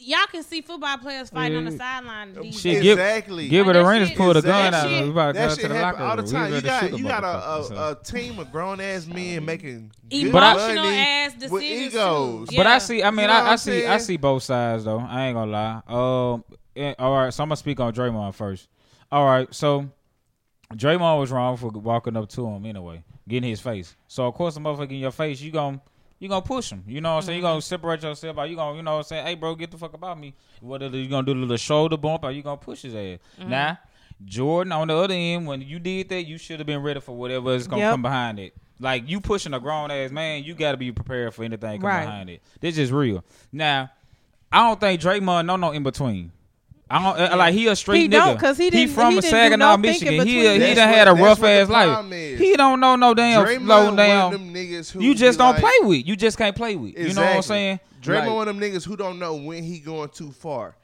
Y'all 0.00 0.26
can 0.30 0.42
see 0.42 0.60
football 0.62 0.96
players 0.98 1.30
fighting 1.30 1.58
on 1.58 1.64
the 1.64 1.72
sideline. 1.72 2.34
these 2.40 2.60
Shit, 2.60 2.74
days. 2.74 2.82
give, 2.82 2.98
Exactly. 2.98 3.48
Gilbert 3.48 3.74
Like, 3.74 3.82
that 3.84 3.88
Arenas 3.88 4.08
shit- 4.08 4.16
pulled 4.18 4.36
a 4.36 4.42
gun 4.42 4.74
out. 4.74 4.88
shit- 4.88 5.04
We 5.04 5.10
about 5.10 5.26
to 5.28 5.32
That 5.38 5.48
go 5.48 5.54
shit 5.54 5.62
to 5.62 5.68
the 5.68 5.74
happen 5.74 6.00
locker 6.00 6.10
all 6.10 6.16
the 6.16 6.22
room. 6.22 6.32
time. 6.32 6.54
You 6.54 6.60
got 6.60 6.98
you 6.98 7.06
a 7.06 7.08
got 7.08 7.22
motherfucker, 7.22 7.60
a, 7.60 7.64
so. 7.64 7.74
a, 7.76 7.90
a 7.92 7.94
team 8.22 8.38
of 8.38 8.52
grown 8.52 8.80
ass 8.80 9.06
men 9.06 9.44
making 9.44 9.90
good 10.10 10.26
Emotional 10.26 10.84
money 10.84 10.96
ass 10.98 11.32
with 11.32 11.40
decisions. 11.62 11.92
too. 11.92 11.98
egos. 11.98 12.48
Yeah. 12.52 12.58
But 12.60 12.66
I 12.66 12.78
see. 12.78 13.02
I 13.02 13.10
mean, 13.10 13.26
know 13.26 13.32
I, 13.32 13.38
I 13.40 13.50
I'm 13.52 13.58
see. 13.58 13.86
I 13.86 13.98
see 13.98 14.16
both 14.16 14.42
sides 14.42 14.84
though. 14.84 14.98
I 15.00 15.26
ain't 15.26 15.34
gonna 15.36 15.50
lie. 15.50 15.82
Um. 15.86 16.44
all 16.98 17.14
right. 17.16 17.32
So 17.34 17.42
I'm 17.42 17.48
gonna 17.48 17.56
speak 17.56 17.80
on 17.80 17.92
Draymond 17.92 18.34
first. 18.34 18.68
All 19.10 19.24
right. 19.26 19.52
So 19.54 19.88
Draymond 20.74 21.18
was 21.20 21.30
wrong 21.30 21.56
for 21.56 21.68
walking 21.68 22.16
up 22.16 22.28
to 22.30 22.46
him 22.46 22.66
anyway, 22.66 23.02
getting 23.26 23.48
his 23.50 23.60
face. 23.60 23.96
So 24.06 24.26
of 24.26 24.34
course, 24.34 24.54
the 24.54 24.60
motherfucker 24.60 24.90
in 24.90 24.96
your 24.98 25.10
face, 25.12 25.40
you 25.40 25.50
gon' 25.50 25.80
you 26.18 26.28
gonna 26.28 26.42
push 26.42 26.70
him. 26.70 26.84
You 26.86 27.00
know 27.00 27.10
what 27.14 27.16
I'm 27.16 27.22
saying? 27.22 27.36
You 27.36 27.42
gonna 27.42 27.58
mm-hmm. 27.58 27.62
separate 27.62 28.02
yourself 28.02 28.38
out. 28.38 28.50
You 28.50 28.56
gonna 28.56 28.76
you 28.76 28.82
know 28.82 28.92
what 28.92 28.98
I'm 28.98 29.04
saying? 29.04 29.26
Hey, 29.26 29.34
bro, 29.34 29.54
get 29.54 29.70
the 29.70 29.78
fuck 29.78 29.94
about 29.94 30.18
me. 30.18 30.34
Whether 30.60 30.88
you 30.88 31.08
gonna 31.08 31.26
do 31.26 31.34
the 31.34 31.40
little 31.40 31.56
shoulder 31.56 31.96
bump 31.96 32.24
or 32.24 32.32
you 32.32 32.42
gonna 32.42 32.56
push 32.56 32.82
his 32.82 32.94
ass. 32.94 33.18
Mm-hmm. 33.38 33.50
Now, 33.50 33.78
Jordan 34.24 34.72
on 34.72 34.88
the 34.88 34.96
other 34.96 35.14
end, 35.14 35.46
when 35.46 35.60
you 35.60 35.78
did 35.78 36.08
that, 36.08 36.24
you 36.24 36.38
should 36.38 36.58
have 36.60 36.66
been 36.66 36.82
ready 36.82 37.00
for 37.00 37.16
whatever 37.16 37.54
is 37.54 37.68
gonna 37.68 37.82
Yep. 37.82 37.92
come 37.92 38.02
behind 38.02 38.38
it. 38.38 38.54
Like 38.80 39.08
you 39.08 39.20
pushing 39.20 39.54
a 39.54 39.60
grown 39.60 39.90
ass 39.90 40.10
man, 40.10 40.44
you 40.44 40.54
got 40.54 40.72
to 40.72 40.76
be 40.76 40.92
prepared 40.92 41.34
for 41.34 41.44
anything 41.44 41.80
come 41.80 41.88
Right. 41.88 42.04
behind 42.04 42.30
it. 42.30 42.42
This 42.60 42.78
is 42.78 42.92
real. 42.92 43.24
Now, 43.52 43.90
I 44.52 44.66
don't 44.66 44.80
think 44.80 45.00
Draymond 45.00 45.46
no 45.46 45.56
no 45.56 45.72
in 45.72 45.82
between. 45.82 46.32
I 46.90 47.02
don't 47.02 47.32
uh, 47.32 47.36
like 47.36 47.52
he 47.54 47.66
a 47.66 47.76
straight 47.76 47.98
He 48.00 48.08
nigga. 48.08 48.12
don't, 48.12 48.38
'cause 48.40 48.56
he 48.56 48.70
didn't- 48.70 48.94
from 48.94 49.10
he 49.14 49.20
didn't 49.20 49.30
Saginaw, 49.30 49.72
no 49.72 49.76
Michigan. 49.76 50.14
He 50.14 50.18
between 50.20 50.36
he 50.52 50.58
That's 50.58 50.74
done 50.76 50.88
what- 50.88 50.98
had 50.98 51.08
a 51.08 51.12
rough 51.14 51.42
ass 51.42 51.68
life. 51.68 51.86
problem 51.88 52.12
is. 52.14 52.38
He 52.40 52.56
don't 52.56 52.80
know 52.80 52.96
no 52.96 53.12
damn 53.14 53.44
Draymond 53.44 53.66
low 53.66 53.94
down. 53.96 54.32
them 54.32 54.54
niggas 54.54 54.90
who 54.92 55.02
You 55.02 55.14
just 55.14 55.38
don't 55.38 55.52
like- 55.52 55.60
play 55.60 55.72
with. 55.86 56.06
You 56.06 56.16
just 56.16 56.38
can't 56.38 56.56
play 56.56 56.76
with. 56.76 56.96
You 56.98 57.12
know 57.12 57.22
what 57.22 57.36
I'm 57.36 57.42
saying? 57.42 57.80
Draymond 58.02 58.26
Like- 58.26 58.34
one 58.34 58.48
of 58.48 58.56
them 58.58 58.64
niggas 58.72 58.86
who 58.86 58.96
don't 58.96 59.18
know 59.18 59.34
when 59.34 59.64
he 59.64 59.80
going 59.80 60.08
too 60.08 60.32
far. 60.32 60.76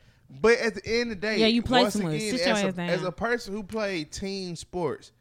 But 0.42 0.58
at 0.58 0.74
the 0.74 0.86
end 0.86 1.12
of 1.12 1.20
the 1.20 1.26
day, 1.26 1.38
Yeah, 1.38 1.46
you 1.46 1.62
play 1.62 1.82
once 1.82 1.94
again, 1.94 2.12
as, 2.12 2.62
a, 2.64 2.80
as 2.80 3.02
a 3.04 3.12
person 3.12 3.54
who 3.54 3.62
played 3.62 4.10
team 4.10 4.56
sports, 4.56 5.12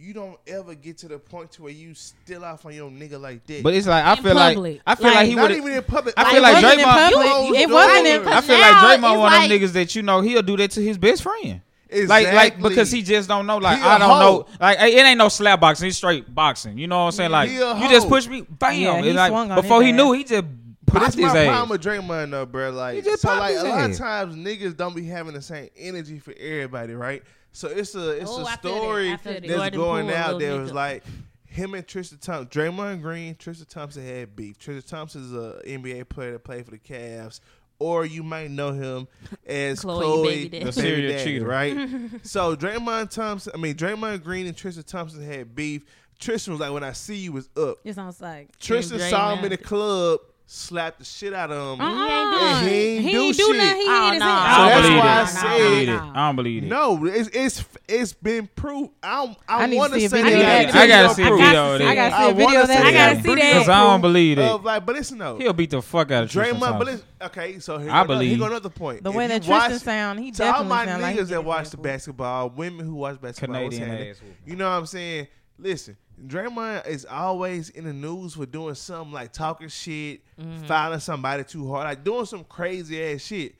you 0.00 0.14
don't 0.14 0.38
ever 0.46 0.74
get 0.74 0.96
to 0.98 1.08
the 1.08 1.18
point 1.18 1.52
to 1.52 1.62
where 1.62 1.72
you 1.72 1.92
still 1.94 2.42
off 2.44 2.64
on 2.64 2.72
your 2.74 2.90
nigga 2.90 3.20
like 3.20 3.46
that. 3.46 3.62
But 3.62 3.74
it's 3.74 3.86
like 3.86 4.02
I 4.02 4.12
In 4.16 4.22
feel 4.22 4.34
public. 4.34 4.56
like 4.56 4.80
I 4.86 4.94
feel 4.94 5.06
like, 5.08 5.14
Like- 5.16 5.26
he 5.28 5.34
not 5.34 5.50
even 5.50 5.72
in 5.72 5.82
public. 5.82 6.14
I 6.16 6.22
Like, 6.22 6.32
feel 6.32 6.38
it 6.38 6.42
like 6.42 6.54
wasn't 6.54 6.72
in 6.72 6.78
Draymond. 6.80 6.92
public. 7.10 7.26
Closed 7.30 7.58
It 7.60 7.70
wasn't 7.70 8.06
in 8.06 8.28
I 8.28 8.40
feel 8.40 8.58
like 8.58 8.74
Draymond 8.76 8.94
it's 8.94 9.02
one 9.02 9.14
of 9.14 9.20
like- 9.20 9.48
them 9.50 9.58
niggas 9.60 9.72
that 9.72 9.94
you 9.94 10.02
know 10.02 10.20
he'll 10.22 10.42
do 10.42 10.56
that 10.56 10.70
to 10.72 10.80
his 10.82 10.96
best 10.98 11.22
friend. 11.22 11.60
Exactly. 11.92 12.32
Like, 12.34 12.54
like 12.54 12.62
because 12.62 12.90
he 12.90 13.02
just 13.02 13.28
don't 13.28 13.46
know. 13.46 13.58
Like, 13.58 13.78
He 13.78 13.84
a 13.84 13.88
I 13.88 13.98
don't 13.98 14.08
hoe. 14.10 14.18
know. 14.20 14.46
Like, 14.60 14.78
it 14.80 15.04
ain't 15.04 15.18
no 15.18 15.28
slap 15.28 15.60
boxing. 15.60 15.88
It's 15.88 15.96
straight 15.96 16.32
boxing. 16.34 16.78
You 16.78 16.86
know 16.86 17.00
what 17.00 17.04
I'm 17.06 17.12
saying? 17.12 17.30
Like, 17.32 17.50
you 17.50 17.88
just 17.90 18.08
push 18.08 18.26
me, 18.28 18.42
bam. 18.48 18.78
Yeah, 18.80 19.02
he 19.02 19.12
like 19.12 19.30
swung 19.30 19.50
on 19.50 19.60
before 19.60 19.82
he 19.82 19.90
ass. 19.90 19.96
knew, 19.96 20.12
he 20.12 20.22
just 20.24 20.44
But 20.84 20.92
popped 20.92 21.04
that's 21.04 21.14
his 21.16 21.24
my 21.34 21.38
ass. 21.40 21.46
problem 21.48 21.68
with 21.70 21.82
Draymond, 21.82 22.30
though, 22.30 22.46
bro. 22.46 22.70
He 22.70 22.76
Like, 22.76 23.04
just 23.04 23.22
so 23.22 23.36
like 23.36 23.54
his 23.54 23.62
a 23.64 23.68
lot 23.68 23.90
of 23.90 23.96
times 23.96 24.36
niggas 24.36 24.76
don't 24.76 24.94
be 24.94 25.04
having 25.06 25.34
the 25.34 25.42
same 25.42 25.68
energy 25.76 26.20
for 26.20 26.32
everybody, 26.38 26.94
right? 26.94 27.24
So 27.52 27.68
it's 27.68 27.94
a 27.94 28.10
it's 28.10 28.30
Oh, 28.30 28.40
a 28.42 28.44
I 28.44 28.56
feel 28.56 28.72
that. 28.72 28.78
story 28.78 29.12
I 29.12 29.16
that. 29.16 29.42
that's 29.42 29.46
Jordan 29.48 29.80
going 29.80 30.06
Poole, 30.06 30.16
out 30.16 30.34
little 30.36 30.38
there 30.38 30.60
was 30.60 30.72
like 30.72 31.02
him 31.46 31.74
and 31.74 31.86
Tristan 31.86 32.18
Thompson, 32.18 32.46
Draymond 32.48 33.02
Green, 33.02 33.34
Tristan 33.34 33.66
Thompson 33.66 34.06
had 34.06 34.36
beef. 34.36 34.58
Tristan 34.58 34.88
Thompson 34.88 35.24
is 35.24 35.32
a 35.32 35.60
NBA 35.66 36.08
player 36.08 36.32
that 36.32 36.44
played 36.44 36.64
for 36.64 36.70
the 36.70 36.78
Cavs. 36.78 37.40
Or 37.80 38.04
you 38.04 38.22
might 38.22 38.50
know 38.50 38.72
him 38.72 39.08
as 39.46 39.80
Chloe 39.80 40.04
Chloe, 40.04 40.48
Baby 40.48 40.58
the 40.58 40.64
The 40.66 40.72
serial 40.72 40.96
serial 41.18 41.24
cheater, 41.24 41.24
cheater. 41.24 41.46
right? 41.46 42.10
so 42.26 42.54
Draymond 42.54 43.10
Thompson, 43.10 43.52
I 43.54 43.58
mean 43.58 43.74
Draymond 43.74 44.22
Green 44.22 44.46
and 44.46 44.56
Tristan 44.56 44.84
Thompson 44.84 45.22
had 45.24 45.54
beef. 45.54 45.82
Tristan 46.18 46.52
was 46.52 46.60
like, 46.60 46.70
"When 46.72 46.84
I 46.84 46.92
see 46.92 47.16
you, 47.16 47.32
was 47.32 47.48
up." 47.56 47.78
It's 47.82 47.96
on 47.96 48.12
like 48.20 48.56
Tristan 48.58 48.98
saw 49.00 49.34
him 49.34 49.44
in 49.46 49.50
the 49.52 49.56
club, 49.56 50.20
slapped 50.52 50.98
the 50.98 51.04
shit 51.04 51.32
out 51.32 51.52
of 51.52 51.78
him. 51.78 51.84
Uh-uh. 51.86 52.60
And 52.60 52.68
he 52.68 52.74
ain't 52.74 53.04
he 53.04 53.12
do 53.12 53.20
ain't 53.22 53.36
do 53.36 53.44
shit. 53.46 53.56
nothing. 53.56 53.80
He 53.80 53.86
Oh, 53.86 54.10
no. 54.12 54.18
So 54.18 54.24
I 54.24 54.56
don't 54.58 54.68
that's 54.68 54.82
believe 54.82 54.98
why 54.98 55.06
I 55.06 55.22
it. 55.22 55.26
said- 55.28 55.44
I 55.44 55.46
don't 55.46 55.56
believe 55.66 55.88
it. 55.88 56.00
I 56.00 56.26
don't 56.26 56.36
believe 56.36 56.62
it. 56.64 56.66
No, 56.66 57.04
it's 57.06 57.28
it's 57.32 57.64
it's 57.88 58.12
been 58.14 58.48
proved. 58.56 58.90
I 59.02 59.24
don't, 59.26 59.38
I, 59.48 59.62
I 59.62 59.66
need 59.66 59.72
to 59.72 59.78
want 59.78 59.92
see 59.94 60.00
to 60.00 60.06
a 60.06 60.08
say 60.08 60.22
video 60.22 60.38
that. 60.40 60.66
of 60.66 60.72
that, 60.72 60.80
I 60.82 60.86
gotta 60.88 61.08
too. 61.08 61.14
see 61.14 61.22
a 61.22 61.26
I 61.26 61.30
got 61.30 61.38
video 61.38 61.74
of 61.74 61.78
see 61.80 61.86
I 61.86 61.94
gotta 61.94 62.16
see 62.16 62.22
a 62.22 62.26
I 62.26 62.32
video 62.32 62.60
of 62.62 62.68
that. 62.68 62.76
say 62.82 62.88
I 62.88 62.92
gotta 62.92 63.14
that. 63.16 63.22
see 63.24 63.34
that. 63.34 63.52
Because 63.52 63.68
I 63.68 63.80
don't 63.84 64.00
believe 64.00 64.38
it. 64.38 64.42
Of 64.44 64.64
like, 64.64 64.86
but 64.86 64.94
listen 64.96 65.18
though, 65.18 65.38
He'll 65.38 65.52
beat 65.52 65.70
the 65.70 65.82
fuck 65.82 66.10
out 66.10 66.24
of 66.24 66.30
Tristan 66.30 66.56
Draymond. 66.56 66.60
But 66.60 66.68
Thompson. 66.70 66.86
listen, 66.94 67.06
okay, 67.22 67.58
so 67.60 67.78
here 67.78 67.90
I 67.90 67.92
go, 68.04 68.12
another- 68.12 68.24
here 68.24 68.30
believe. 68.30 68.38
go 68.40 68.46
another 68.46 68.68
point. 68.70 69.04
The 69.04 69.10
way 69.12 69.26
that 69.28 69.42
Tristan 69.44 69.70
watch- 69.72 69.80
sound, 69.82 70.18
he 70.20 70.30
to 70.32 70.52
all 70.52 70.64
my 70.64 70.84
niggas 70.86 71.28
that 71.28 71.44
watch 71.44 71.70
the 71.70 71.76
basketball, 71.76 72.50
women 72.50 72.84
who 72.86 72.94
watch 72.96 73.20
basketball, 73.20 73.54
Canadian 73.56 73.88
happening? 73.88 74.10
ass. 74.10 74.20
You 74.44 74.56
know 74.56 74.68
what 74.68 74.76
I'm 74.76 74.86
saying? 74.86 75.28
Listen, 75.58 75.96
Draymond 76.26 76.86
is 76.86 77.04
always 77.06 77.70
in 77.70 77.84
the 77.84 77.92
news 77.92 78.34
for 78.34 78.46
doing 78.46 78.74
something 78.74 79.12
like 79.12 79.32
talking 79.32 79.68
shit, 79.68 80.20
Mm-hmm. 80.40 80.64
fouling 80.66 81.00
somebody 81.00 81.44
too 81.44 81.68
hard, 81.68 81.84
like 81.84 82.02
doing 82.04 82.24
some 82.24 82.44
crazy 82.44 83.02
ass 83.02 83.20
shit. 83.20 83.54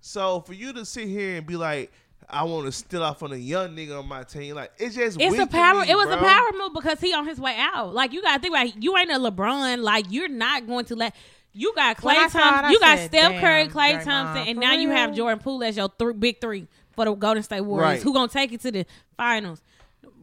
So 0.00 0.40
for 0.40 0.52
you 0.52 0.72
to 0.74 0.84
sit 0.84 1.08
here 1.08 1.36
and 1.38 1.46
be 1.46 1.56
like, 1.56 1.90
I 2.28 2.44
want 2.44 2.66
to 2.66 2.72
steal 2.72 3.02
off 3.02 3.22
on 3.22 3.32
a 3.32 3.36
young 3.36 3.74
nigga 3.74 3.98
on 3.98 4.06
my 4.06 4.22
team, 4.22 4.54
like 4.54 4.70
it's 4.78 4.94
just 4.94 5.18
It's 5.18 5.38
a 5.38 5.46
power. 5.46 5.80
me, 5.80 5.90
it 5.90 5.96
was 5.96 6.10
a 6.10 6.18
power 6.18 6.50
move 6.58 6.74
because 6.74 7.00
he 7.00 7.14
on 7.14 7.26
his 7.26 7.40
way 7.40 7.56
out. 7.58 7.94
Like 7.94 8.12
you 8.12 8.20
gotta 8.20 8.40
think 8.40 8.52
about 8.54 8.66
it. 8.66 8.74
you 8.82 8.96
ain't 8.98 9.10
a 9.10 9.14
LeBron. 9.14 9.82
Like 9.82 10.04
you're 10.10 10.28
not 10.28 10.66
going 10.66 10.84
to 10.86 10.96
let. 10.96 11.14
You 11.54 11.72
got 11.74 11.96
Klay 11.96 12.04
When 12.04 12.16
it, 12.26 12.30
Thompson. 12.30 12.70
You 12.72 12.78
got 12.80 12.98
said, 12.98 13.08
Steph 13.08 13.40
Curry, 13.40 13.68
Klay 13.68 13.98
Draymond, 13.98 14.04
Thompson, 14.04 14.46
and 14.48 14.56
for 14.58 14.60
now 14.60 14.72
you 14.74 14.90
have? 14.90 15.14
Jordan 15.14 15.38
Poole 15.38 15.64
as 15.64 15.76
your 15.78 15.88
th- 15.88 16.20
big 16.20 16.40
three 16.42 16.68
for 16.94 17.06
the 17.06 17.14
Golden 17.14 17.42
State 17.42 17.62
Warriors. 17.62 17.88
Right. 17.94 18.02
Who 18.02 18.12
gonna 18.12 18.28
take 18.28 18.52
it 18.52 18.60
to 18.60 18.70
the 18.70 18.86
finals? 19.16 19.62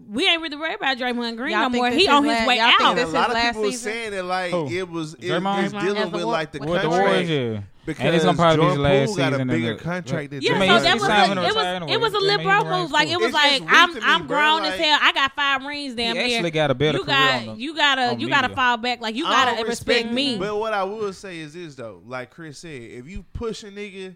We 0.08 0.28
ain't 0.28 0.42
really 0.42 0.56
worried 0.58 0.76
about 0.76 0.98
Draymond 0.98 1.36
Green 1.38 1.52
Y'all 1.52 1.70
no 1.70 1.78
more. 1.78 1.90
He 1.90 2.08
on 2.08 2.24
his 2.24 2.40
la- 2.40 2.46
way 2.48 2.58
y'all 2.58 2.68
think 2.68 2.82
out. 2.82 2.92
And 2.92 3.00
a 3.00 3.06
this 3.06 3.14
lot 3.14 3.30
is 3.32 3.36
of 3.36 3.42
people 3.42 3.62
were 3.64 3.72
season? 3.72 3.92
saying 3.92 4.12
that 4.12 4.24
like 4.26 4.52
Who? 4.52 4.68
it 4.70 4.90
was 4.90 5.14
it, 5.16 5.22
Draymond? 5.22 5.64
it's 5.64 5.74
Draymond 5.74 5.82
dealing 5.82 6.12
with 6.12 6.24
like 6.24 6.52
the 6.52 6.60
with 6.60 6.70
With 6.70 6.82
the 6.84 6.90
contract 6.90 7.64
because 7.86 8.04
and 8.04 8.16
it's 8.16 8.26
gonna 8.26 8.36
probably 8.38 8.58
be 8.58 8.64
his 8.66 8.76
Jordan 8.78 8.84
last 8.84 9.08
Poole 9.08 9.16
got 9.16 9.28
a 9.28 9.36
season. 9.36 9.42
in 9.42 9.48
bigger 9.48 9.76
the- 9.76 9.84
contract 9.84 10.30
than 10.32 10.42
Yeah, 10.42 10.52
I 10.52 10.54
so 10.56 10.60
he's- 10.66 10.84
that 10.84 10.94
was 10.96 11.04
a, 11.04 11.08
to 11.08 11.12
it 11.12 11.36
was 11.36 11.56
retire 11.56 11.74
it 11.76 11.76
anyway. 11.84 11.98
was 11.98 12.14
a 12.14 12.16
I 12.16 12.20
mean, 12.20 12.28
lip 12.28 12.40
he 12.40 12.46
bro 12.46 12.60
can 12.62 12.68
run 12.68 12.82
move. 12.82 12.92
Like 12.92 13.08
it 13.10 13.18
was 13.18 13.26
It's 13.26 13.34
like 13.34 13.62
I'm 13.68 13.94
me, 13.94 14.00
I'm 14.04 14.28
bro. 14.28 14.38
grown 14.38 14.60
Like- 14.62 14.74
as 14.74 14.80
hell. 14.80 15.00
I 15.02 15.12
got 15.12 15.32
five 15.36 15.64
rings 15.66 15.94
damn 15.96 16.16
He 16.16 16.24
near. 16.24 16.36
actually 16.38 16.52
got 16.52 16.72
a 16.72 16.74
better 16.76 16.98
you 16.98 17.04
career 17.04 17.16
got 17.16 17.36
on 17.36 17.46
the- 17.56 17.62
you 17.62 17.76
gotta 17.76 18.02
on 18.10 18.20
you 18.20 18.30
gotta 18.30 18.48
media. 18.48 18.56
fall 18.56 18.78
back. 18.78 19.02
Like 19.02 19.16
you 19.16 19.24
gotta 19.24 19.56
don't 19.58 19.68
respect 19.68 20.12
me. 20.12 20.38
But 20.38 20.56
what 20.58 20.74
I 20.74 20.84
will 20.84 21.14
say 21.14 21.38
is 21.40 21.54
this 21.54 21.76
though, 21.76 22.02
like 22.08 22.32
Chris 22.32 22.58
said, 22.60 22.70
if 22.82 23.08
you 23.08 23.24
push 23.34 23.64
a 23.64 23.68
nigga, 23.72 24.16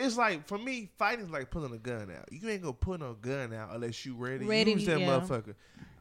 it's 0.00 0.16
like 0.16 0.46
for 0.46 0.58
me, 0.58 0.90
fighting 0.98 1.24
is 1.24 1.30
like 1.30 1.50
pulling 1.50 1.72
a 1.72 1.78
gun 1.78 2.10
out. 2.16 2.30
You 2.32 2.48
ain't 2.48 2.62
gonna 2.62 2.72
pull 2.72 2.98
no 2.98 3.14
gun 3.14 3.52
out 3.54 3.70
unless 3.74 4.04
you 4.04 4.14
ready. 4.14 4.44
Ready, 4.44 4.72
Use 4.72 4.86
that 4.86 5.00
yeah. 5.00 5.06
motherfucker. 5.20 5.54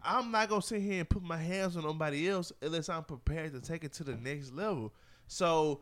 I'm 0.03 0.31
not 0.31 0.47
gonna 0.49 0.61
sit 0.61 0.81
here 0.81 0.99
and 0.99 1.09
put 1.09 1.21
my 1.23 1.37
hands 1.37 1.75
on 1.77 1.83
nobody 1.83 2.29
else 2.29 2.51
unless 2.61 2.87
I'm 2.89 3.03
prepared 3.03 3.53
to 3.53 3.59
take 3.61 3.83
it 3.83 3.93
to 3.93 4.03
the 4.03 4.15
next 4.15 4.53
level. 4.53 4.93
So 5.27 5.81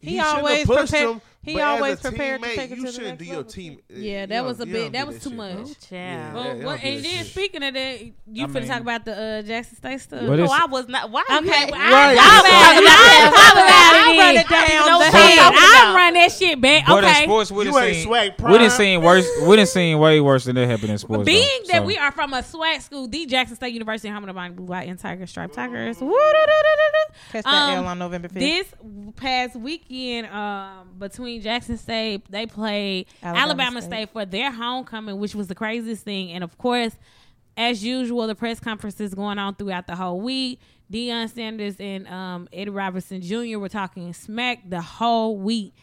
He 0.00 0.10
shouldn't 0.10 0.26
have 0.26 0.38
always 0.38 0.66
pushed 0.66 0.90
prepared- 0.92 1.10
him, 1.10 1.20
he 1.42 1.52
but 1.54 1.60
as 1.62 1.64
a 1.66 1.70
always 1.70 2.00
prepared 2.00 2.42
to 2.42 2.54
take 2.54 2.70
it 2.70 2.76
you 2.78 2.84
to 2.84 2.90
the 2.90 2.92
shouldn't 2.92 3.08
next 3.10 3.18
do 3.18 3.24
your 3.24 3.36
level, 3.38 3.50
team. 3.52 3.80
Yeah, 3.88 4.26
that 4.26 4.44
was 4.44 4.60
a 4.60 4.66
bit- 4.66 4.92
that 4.92 5.06
was 5.06 5.22
too 5.22 5.30
shit, 5.30 5.36
much. 5.38 5.56
bro. 5.56 5.98
Yeah. 5.98 6.34
Well, 6.34 6.42
they 6.58 6.64
what, 6.64 6.82
and 6.84 6.96
that 6.98 7.02
then 7.02 7.16
shit. 7.18 7.26
speaking 7.26 7.62
of 7.62 7.74
that, 7.74 8.00
you 8.04 8.12
I 8.44 8.46
finna 8.48 8.54
mean- 8.54 8.66
talk 8.68 8.80
about 8.80 9.04
the 9.04 9.16
uh, 9.20 9.42
Jackson 9.42 9.76
State 9.76 10.00
stuff. 10.00 10.22
No, 10.22 10.32
I 10.52 10.66
was 10.66 10.86
not. 10.88 11.10
Why? 11.10 11.22
Okay, 11.30 11.44
you 11.44 11.50
had- 11.52 11.70
well, 11.70 11.80
Right. 11.80 12.16
I, 12.20 12.20
I, 12.20 13.87
I, 14.08 14.12
I, 14.12 14.14
I 14.14 14.26
run 14.26 14.36
it 14.36 14.48
down. 14.48 14.86
No 14.86 14.98
the 14.98 15.04
shit. 15.04 15.12
Shit, 15.14 15.38
hell. 15.38 15.52
I 15.52 15.94
run 15.96 16.14
that 16.14 16.32
shit 16.32 16.60
back. 16.60 16.84
But 16.86 17.04
in 17.04 17.10
Okay. 17.10 17.24
sports, 17.24 17.50
we 17.52 17.64
You 17.64 17.72
done 17.72 17.82
ain't 17.84 17.94
seen, 17.96 18.04
swag 18.06 18.32
we 18.38 18.44
done 18.58 18.58
prime. 18.58 18.70
seen 18.70 19.02
worse. 19.02 19.28
We 19.42 19.56
done 19.56 19.66
seen 19.66 19.98
way 19.98 20.20
worse 20.20 20.44
than 20.44 20.56
that 20.56 20.68
happen 20.68 20.90
in 20.90 20.98
sports. 20.98 21.24
Being 21.24 21.46
though. 21.66 21.72
that 21.72 21.78
So- 21.82 21.86
we 21.86 21.96
are 21.98 22.12
from 22.12 22.32
a 22.34 22.42
swag 22.42 22.80
school, 22.80 23.06
the 23.08 23.26
Jackson 23.26 23.56
State 23.56 23.72
University, 23.74 24.08
home 24.08 24.24
of 24.24 24.28
the 24.28 24.32
Bonnie 24.32 24.54
Blue 24.54 24.66
White 24.66 24.88
and 24.88 24.98
Tiger 24.98 25.26
Stripe 25.26 25.52
Tigers. 25.52 25.98
Catch 25.98 27.44
that 27.44 27.46
Um, 27.46 27.74
L 27.84 27.86
on 27.86 27.98
November 27.98 28.28
5th. 28.28 28.34
This 28.40 28.66
past 29.16 29.56
weekend, 29.56 30.26
um, 30.28 30.88
between 30.98 31.42
Jackson 31.42 31.76
State, 31.76 32.22
they 32.30 32.46
played 32.46 33.06
Alabama 33.22 33.42
Alabama, 33.48 33.82
State. 33.82 33.88
State. 33.90 34.10
for 34.12 34.24
their 34.24 34.50
homecoming, 34.50 35.18
which 35.18 35.34
was 35.34 35.48
the 35.48 35.54
craziest 35.54 36.04
thing. 36.04 36.30
And 36.32 36.42
of 36.44 36.56
course, 36.58 36.92
as 37.56 37.84
usual, 37.84 38.26
the 38.26 38.34
press 38.34 38.60
conferences 38.60 39.14
going 39.14 39.38
on 39.38 39.54
throughout 39.54 39.86
the 39.86 39.96
whole 39.96 40.20
week. 40.20 40.60
Deion 40.92 41.32
Sanders 41.32 41.76
and 41.78 42.08
um, 42.08 42.48
Eddie 42.52 42.70
Robinson 42.70 43.20
Jr. 43.20 43.58
were 43.58 43.68
talking 43.68 44.12
smack 44.12 44.68
the 44.68 44.80
whole 44.80 45.36
week. 45.36 45.74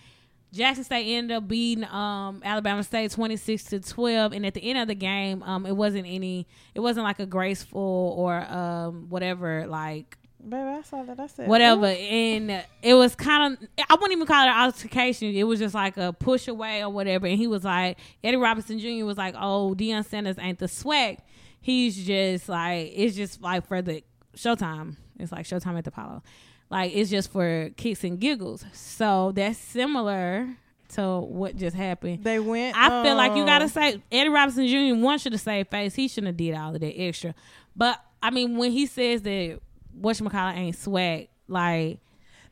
Jackson 0.51 0.85
State 0.85 1.11
ended 1.11 1.35
up 1.35 1.47
beating 1.47 1.83
um, 1.83 2.41
Alabama 2.43 2.81
State 2.81 3.11
twenty 3.11 3.35
six 3.35 3.65
to 3.65 3.79
twelve, 3.79 4.31
and 4.31 4.45
at 4.45 4.53
the 4.53 4.63
end 4.63 4.79
of 4.79 4.87
the 4.87 4.95
game, 4.95 5.43
um, 5.43 5.65
it 5.65 5.75
wasn't 5.75 6.07
any, 6.07 6.47
it 6.73 6.79
wasn't 6.79 7.03
like 7.03 7.19
a 7.19 7.25
graceful 7.25 8.15
or 8.17 8.41
um, 8.41 9.09
whatever 9.09 9.67
like 9.67 10.17
Baby, 10.47 10.61
I 10.61 10.81
saw 10.83 11.01
that. 11.03 11.19
I 11.19 11.25
said 11.25 11.47
whatever. 11.47 11.87
And 11.87 12.63
it 12.83 12.93
was 12.93 13.15
kind 13.15 13.53
of, 13.53 13.69
I 13.89 13.95
wouldn't 13.95 14.11
even 14.11 14.27
call 14.27 14.45
it 14.45 14.51
an 14.51 14.57
altercation. 14.65 15.33
It 15.33 15.43
was 15.43 15.59
just 15.59 15.73
like 15.73 15.97
a 15.97 16.13
push 16.13 16.47
away 16.47 16.83
or 16.83 16.89
whatever. 16.89 17.25
And 17.25 17.37
he 17.37 17.47
was 17.47 17.63
like, 17.63 17.97
Eddie 18.23 18.37
Robinson 18.37 18.77
Jr. 18.77 19.05
was 19.05 19.17
like, 19.17 19.33
oh, 19.35 19.73
Deion 19.75 20.05
Sanders 20.05 20.35
ain't 20.39 20.59
the 20.59 20.67
swag. 20.67 21.17
He's 21.61 22.05
just 22.05 22.47
like, 22.47 22.91
it's 22.93 23.15
just 23.15 23.41
like 23.41 23.65
for 23.67 23.81
the 23.81 24.03
Showtime. 24.35 24.95
It's 25.19 25.31
like 25.31 25.45
Showtime 25.45 25.77
at 25.77 25.83
the 25.83 25.89
Apollo. 25.89 26.23
Like, 26.69 26.95
it's 26.95 27.09
just 27.09 27.31
for 27.31 27.69
kicks 27.77 28.03
and 28.03 28.19
giggles. 28.19 28.65
So 28.73 29.31
that's 29.35 29.57
similar 29.57 30.47
to 30.89 31.19
what 31.19 31.55
just 31.55 31.75
happened. 31.75 32.23
They 32.23 32.39
went. 32.39 32.75
I 32.77 33.03
feel 33.03 33.15
like 33.15 33.33
you 33.33 33.41
um, 33.41 33.47
gotta 33.47 33.69
say 33.69 34.01
Eddie 34.11 34.29
Robinson 34.29 34.67
Jr. 34.67 34.95
one 35.01 35.17
should 35.19 35.33
have 35.33 35.41
saved 35.41 35.69
face. 35.69 35.95
He 35.95 36.07
shouldn't 36.07 36.27
have 36.27 36.37
did 36.37 36.55
all 36.55 36.73
of 36.73 36.81
that 36.81 36.99
extra. 36.99 37.35
But 37.75 37.99
I 38.21 38.29
mean, 38.31 38.57
when 38.57 38.71
he 38.71 38.85
says 38.85 39.21
that 39.23 39.59
whatchamacallit 39.99 40.55
ain't 40.55 40.77
swag, 40.77 41.29
like 41.47 41.99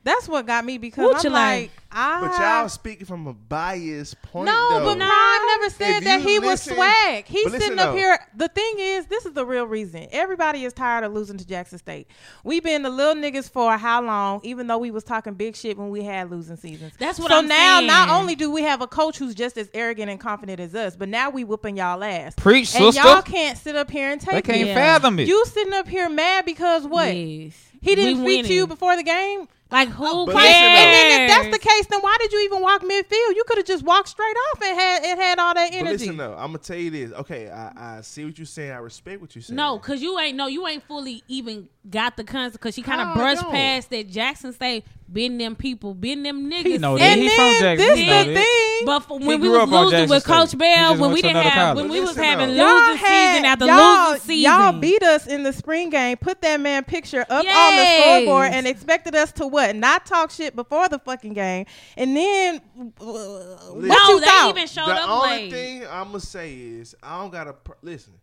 That's 0.04 0.28
what 0.28 0.46
got 0.46 0.64
me 0.66 0.76
because 0.76 1.04
What 1.14 1.24
I'm 1.24 1.32
like? 1.32 1.60
like, 1.62 1.70
I. 1.90 2.20
But 2.20 2.38
y'all 2.38 2.68
speaking 2.68 3.06
from 3.06 3.26
a 3.26 3.32
biased 3.32 4.20
point. 4.20 4.46
No, 4.46 4.68
though. 4.80 4.84
but 4.84 4.98
Prime 4.98 5.46
never 5.46 5.70
said 5.70 5.98
If 5.98 6.04
that 6.04 6.20
you 6.20 6.28
he 6.28 6.38
was 6.40 6.60
swag. 6.60 7.24
He's 7.26 7.50
sitting 7.50 7.78
up 7.78 7.92
though. 7.92 7.96
here. 7.96 8.18
The 8.36 8.48
thing 8.48 8.74
is, 8.78 9.06
this 9.06 9.24
is 9.24 9.32
the 9.32 9.46
real 9.46 9.66
reason. 9.66 10.06
Everybody 10.12 10.64
is 10.66 10.74
tired 10.74 11.04
of 11.04 11.14
losing 11.14 11.38
to 11.38 11.46
Jackson 11.46 11.78
State. 11.78 12.06
We've 12.42 12.62
been 12.62 12.82
the 12.82 12.90
little 12.90 13.14
niggas 13.14 13.50
for 13.50 13.78
how 13.78 14.02
long? 14.02 14.40
Even 14.42 14.66
though 14.66 14.76
we 14.78 14.90
was 14.90 15.04
talking 15.04 15.34
big 15.34 15.56
shit 15.56 15.78
when 15.78 15.88
we 15.88 16.02
had 16.04 16.30
losing 16.30 16.56
seasons. 16.58 16.92
That's 16.98 17.18
what 17.18 17.30
so 17.30 17.38
I'm 17.38 17.48
saying. 17.48 17.80
So 17.82 17.86
now, 17.86 18.06
not 18.06 18.10
only 18.10 18.34
do 18.34 18.50
we 18.50 18.62
have 18.62 18.82
a 18.82 18.86
coach 18.86 19.16
who's 19.16 19.34
just 19.34 19.56
as 19.56 19.70
arrogant 19.72 20.10
and 20.10 20.20
confident 20.20 20.60
as 20.60 20.74
us, 20.74 20.96
but 20.96 21.08
now 21.08 21.30
we 21.30 21.44
whooping 21.44 21.78
y'all 21.78 22.04
ass. 22.04 22.34
Preach, 22.36 22.74
and 22.74 22.92
sister. 22.92 23.08
y'all 23.08 23.22
can't 23.22 23.56
sit 23.56 23.74
up 23.74 23.90
here 23.90 24.10
and 24.10 24.20
take. 24.20 24.44
They 24.44 24.52
can't 24.52 24.68
it. 24.68 24.74
Fathom 24.74 25.18
it. 25.18 25.28
You 25.28 25.46
sitting 25.46 25.72
up 25.72 25.88
here 25.88 26.10
mad 26.10 26.44
because 26.44 26.86
what? 26.86 27.14
yes. 27.16 27.54
He 27.80 27.94
didn't 27.94 28.24
We 28.24 28.38
speak 28.38 28.46
to 28.46 28.54
you 28.54 28.66
before 28.66 28.96
the 28.96 29.02
game. 29.02 29.46
Like 29.70 29.88
who 29.88 30.04
oh, 30.06 30.26
But 30.26 30.36
cares? 30.36 30.54
And 30.54 30.76
then 30.76 31.20
if 31.22 31.28
that's 31.28 31.56
the 31.56 31.58
case, 31.58 31.86
then 31.86 32.00
why 32.00 32.16
did 32.20 32.32
you 32.32 32.40
even 32.44 32.60
walk 32.60 32.82
midfield? 32.82 33.34
You 33.34 33.44
could 33.46 33.58
have 33.58 33.66
just 33.66 33.82
walked 33.82 34.08
straight 34.08 34.36
off 34.52 34.62
and 34.62 34.78
had 34.78 35.02
it 35.04 35.18
had 35.18 35.38
all 35.38 35.54
that 35.54 35.72
energy. 35.72 35.78
But 35.78 35.88
energy. 35.88 36.04
listen 36.04 36.16
though, 36.18 36.34
I'm 36.34 36.48
gonna 36.48 36.58
tell 36.58 36.76
you 36.76 36.90
this. 36.90 37.12
Okay, 37.12 37.50
I, 37.50 37.96
I 37.96 38.00
see 38.02 38.24
what 38.24 38.38
you're 38.38 38.46
saying. 38.46 38.70
I 38.70 38.76
respect 38.76 39.20
what 39.20 39.34
you're 39.34 39.42
saying. 39.42 39.56
No, 39.56 39.78
cause 39.78 40.00
you 40.00 40.18
ain't 40.18 40.36
no, 40.36 40.46
you 40.46 40.66
ain't 40.68 40.84
fully 40.84 41.24
even 41.28 41.68
got 41.90 42.16
the 42.16 42.24
concept. 42.24 42.62
Cause 42.62 42.74
she 42.74 42.82
kind 42.82 43.00
of 43.00 43.16
brushed 43.16 43.42
past 43.50 43.90
that 43.90 44.08
Jackson 44.08 44.52
State 44.52 44.84
been 45.12 45.38
them 45.38 45.54
people, 45.54 45.94
been 45.94 46.22
them 46.22 46.50
niggas. 46.50 46.64
He 46.66 46.78
know 46.78 46.96
that. 46.98 47.04
and 47.04 47.20
He 47.20 47.28
then 47.28 47.36
from 47.36 47.60
Jackson. 47.62 47.76
this 47.86 47.98
He 47.98 48.04
the 48.04 48.10
know 48.10 48.24
that. 48.24 48.44
thing. 48.44 48.86
But 48.86 49.00
for, 49.00 49.18
when 49.18 49.40
we 49.40 49.48
was 49.48 49.68
losing 49.68 50.08
with 50.08 50.22
State. 50.24 50.32
Coach 50.34 50.58
Bell, 50.58 50.96
when 50.98 51.12
we 51.12 51.22
didn't 51.22 51.36
have, 51.42 51.52
college. 51.52 51.76
when 51.76 51.88
we 51.90 52.00
was 52.00 52.16
having 52.16 52.48
losing 52.50 52.62
y'all 52.66 52.92
season 52.96 53.04
had 53.04 53.44
after 53.44 53.66
y'all, 53.66 54.10
losing 54.12 54.20
season. 54.26 54.42
y'all 54.52 54.72
beat 54.72 55.02
us 55.02 55.26
in 55.26 55.42
the 55.42 55.52
spring 55.52 55.90
game, 55.90 56.16
put 56.16 56.40
that 56.42 56.60
man 56.60 56.84
picture 56.84 57.20
up 57.20 57.30
on 57.30 57.76
the 57.76 57.84
scoreboard, 58.02 58.52
and 58.52 58.66
expected 58.66 59.14
us 59.14 59.30
to 59.32 59.46
what? 59.46 59.76
Not 59.76 60.04
talk 60.06 60.30
shit 60.30 60.56
before 60.56 60.88
the 60.88 60.98
fucking 60.98 61.34
game, 61.34 61.66
and 61.96 62.16
then 62.16 62.60
uh, 62.76 63.04
what 63.04 63.74
No, 63.84 63.94
you 64.08 64.20
they 64.20 64.26
thought? 64.26 64.46
even 64.50 64.66
showed 64.66 64.86
the 64.88 64.94
up 64.94 65.08
only 65.08 65.28
late. 65.28 65.52
thing 65.52 65.82
I'm 65.88 66.06
gonna 66.08 66.20
say 66.20 66.52
is 66.54 66.94
I 67.02 67.20
don't 67.20 67.30
got 67.30 67.46
a 67.48 67.52
pr- 67.52 67.72
listen. 67.82 68.14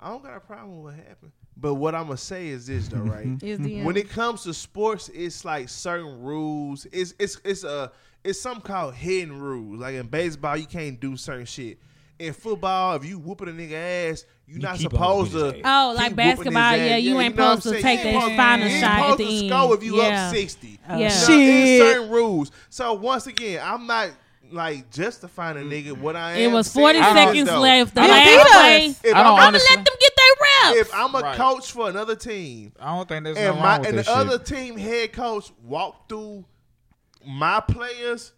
I 0.00 0.08
don't 0.08 0.22
got 0.22 0.36
a 0.36 0.40
problem 0.40 0.82
with 0.82 0.94
what 0.96 1.06
happened. 1.06 1.32
But 1.56 1.74
what 1.74 1.94
I'm 1.94 2.04
gonna 2.04 2.16
say 2.16 2.48
is 2.48 2.66
this 2.66 2.88
though, 2.88 2.98
right? 2.98 3.26
When 3.84 3.96
it 3.96 4.08
comes 4.10 4.42
to 4.44 4.54
sports, 4.54 5.10
it's 5.14 5.44
like 5.44 5.68
certain 5.68 6.22
rules. 6.22 6.86
It's 6.92 7.14
it's 7.18 7.38
it's 7.44 7.64
a 7.64 7.92
it's 8.24 8.40
something 8.40 8.62
called 8.62 8.94
hidden 8.94 9.40
rules. 9.40 9.80
Like 9.80 9.94
in 9.94 10.06
baseball, 10.06 10.56
you 10.56 10.66
can't 10.66 10.98
do 10.98 11.16
certain 11.16 11.46
shit. 11.46 11.78
In 12.18 12.32
football, 12.32 12.94
if 12.96 13.04
you 13.04 13.18
whooping 13.18 13.48
a 13.48 13.52
nigga 13.52 14.10
ass, 14.12 14.24
you're 14.46 14.58
You 14.58 14.62
not 14.62 14.74
oh, 14.76 14.78
supposed 14.78 15.32
to. 15.32 15.60
Oh, 15.64 15.94
like 15.96 16.14
basketball, 16.14 16.76
yeah, 16.76 16.96
you 16.96 17.18
ain't 17.20 17.34
know 17.36 17.56
supposed 17.56 17.76
to 17.76 17.82
take 17.82 17.98
You 17.98 18.04
that 18.04 18.10
ain't 18.10 18.22
supposed- 18.22 18.36
final 18.36 18.68
you 18.68 18.74
ain't 18.74 18.80
shot 18.84 18.90
at 18.92 19.00
supposed 19.02 19.18
the 19.18 19.24
to 19.24 19.30
end. 19.32 19.48
score 19.50 19.74
if 19.76 19.82
you 19.82 19.96
Yeah. 19.96 20.26
up 20.28 20.34
sixty. 20.34 20.80
Yeah. 20.88 20.98
You 20.98 21.10
Shit. 21.10 21.28
it's 21.30 21.82
certain 21.92 22.10
rules. 22.10 22.50
So 22.70 22.92
once 22.94 23.26
again, 23.26 23.60
I'm 23.64 23.86
not 23.86 24.10
like 24.52 24.90
justifying 24.90 25.56
a 25.56 25.60
nigga. 25.60 25.92
What 25.98 26.14
I 26.14 26.32
am 26.32 26.38
It 26.50 26.52
was 26.52 26.70
40 26.72 26.98
is, 26.98 27.04
seconds 27.06 27.48
though, 27.48 27.60
left. 27.60 27.94
The 27.94 28.02
last 28.02 28.52
play. 28.52 28.86
If 28.86 29.16
I 29.16 29.22
don't 29.24 29.32
I'm, 29.32 29.32
I'm 29.32 29.52
gonna 29.54 29.64
let 29.70 29.84
them 29.84 29.91
get 30.70 30.76
if 30.78 30.94
I'm 30.94 31.14
a 31.14 31.20
Right. 31.20 31.36
coach 31.36 31.72
for 31.72 31.88
another 31.88 32.14
team, 32.16 32.72
I 32.80 32.94
don't 32.96 33.08
think 33.08 33.24
there's 33.24 33.36
and 33.36 33.46
nothing 33.56 33.62
my 33.62 33.70
wrong 33.72 33.80
with 33.80 33.88
and 33.88 33.98
the 33.98 34.02
that 34.02 34.10
other 34.16 34.38
team 34.38 34.76
head 34.76 35.12
coach 35.12 35.50
walk 35.62 36.08
through 36.08 36.44
my 37.26 37.60
players, 37.60 38.32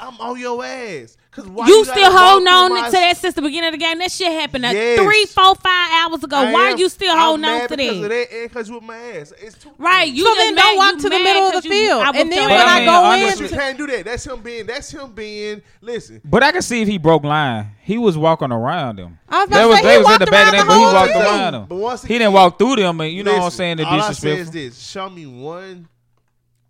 I'm 0.00 0.18
on 0.20 0.38
your 0.40 0.64
ass. 0.64 1.16
Cause 1.30 1.46
why 1.46 1.66
you 1.66 1.82
gotta 1.86 1.98
still 1.98 2.12
holding 2.12 2.46
on 2.48 2.70
my- 2.74 2.86
to 2.86 2.92
that 2.92 3.16
since 3.16 3.34
the 3.34 3.40
beginning 3.40 3.68
of 3.68 3.72
the 3.72 3.78
game. 3.78 3.98
That 3.98 4.10
shit 4.12 4.30
happened 4.32 4.66
uh, 4.66 4.68
Yes. 4.68 5.00
three, 5.00 5.24
four, 5.26 5.54
five 5.54 5.90
hours 5.92 6.22
ago. 6.22 6.36
I 6.36 6.52
Why 6.52 6.68
am- 6.68 6.74
are 6.74 6.78
you 6.78 6.88
still 6.90 7.16
holding 7.18 7.46
on 7.46 7.68
to 7.68 7.76
because 7.76 7.96
of 7.96 8.02
that? 8.02 8.08
that 8.10 8.32
and 8.36 8.48
because 8.50 8.70
with 8.70 8.82
my 8.82 8.96
ass. 8.98 9.32
It's 9.40 9.56
too 9.56 9.70
Right, 9.78 10.12
you 10.12 10.24
So 10.26 10.34
just 10.34 10.38
then 10.40 10.54
mad, 10.56 10.62
don't 10.62 10.76
walk 10.76 10.96
to 10.98 11.02
the 11.08 11.18
middle 11.18 11.42
of 11.44 11.62
the 11.62 11.68
you- 11.68 11.74
field. 11.74 12.02
I 12.02 12.10
And 12.20 12.30
then 12.30 12.50
when 12.50 12.58
I 12.60 12.62
ass. 12.64 12.76
mean, 12.80 12.86
go 12.86 13.12
in, 13.12 13.22
honestly- 13.22 13.46
You 13.46 13.52
can't 13.56 13.78
do 13.78 13.86
that. 13.86 14.04
That's 14.04 14.26
him 14.26 14.40
being. 14.42 14.66
That's 14.66 14.90
him 14.90 15.12
being. 15.12 15.62
Listen. 15.80 16.20
But 16.22 16.42
I 16.42 16.52
can 16.52 16.60
see 16.60 16.82
if 16.82 16.88
he 16.88 16.98
broke 16.98 17.24
line, 17.24 17.68
he 17.82 17.96
was 17.96 18.18
walking 18.18 18.52
around 18.52 18.96
them. 18.96 19.18
I 19.26 19.38
was 19.44 19.48
about 19.48 19.56
That 19.56 19.62
to 19.62 19.68
was 19.68 19.76
say, 19.78 19.82
they 19.84 19.92
he 19.92 19.98
was 20.02 20.06
at 20.12 20.18
the 20.20 20.26
back 20.26 20.48
of 20.48 20.52
around 20.52 20.52
that, 20.52 20.62
the 20.64 20.68
but 20.68 20.76
he 20.76 20.84
walked 20.94 21.12
field. 21.12 21.24
around 21.24 21.52
them. 21.54 21.66
But 21.66 21.76
once 21.76 22.02
He 22.02 22.18
didn't 22.18 22.32
walk 22.34 22.58
through 22.58 22.76
them, 22.76 23.00
and 23.00 23.10
you 23.10 23.22
know 23.24 23.32
what 23.38 23.42
I'm 23.44 23.50
saying, 23.50 23.76
the 23.78 23.86
all 23.86 24.00
I 24.02 24.12
say 24.12 24.32
is 24.36 24.50
this: 24.50 24.78
Show 24.78 25.08
me 25.08 25.24
one 25.24 25.88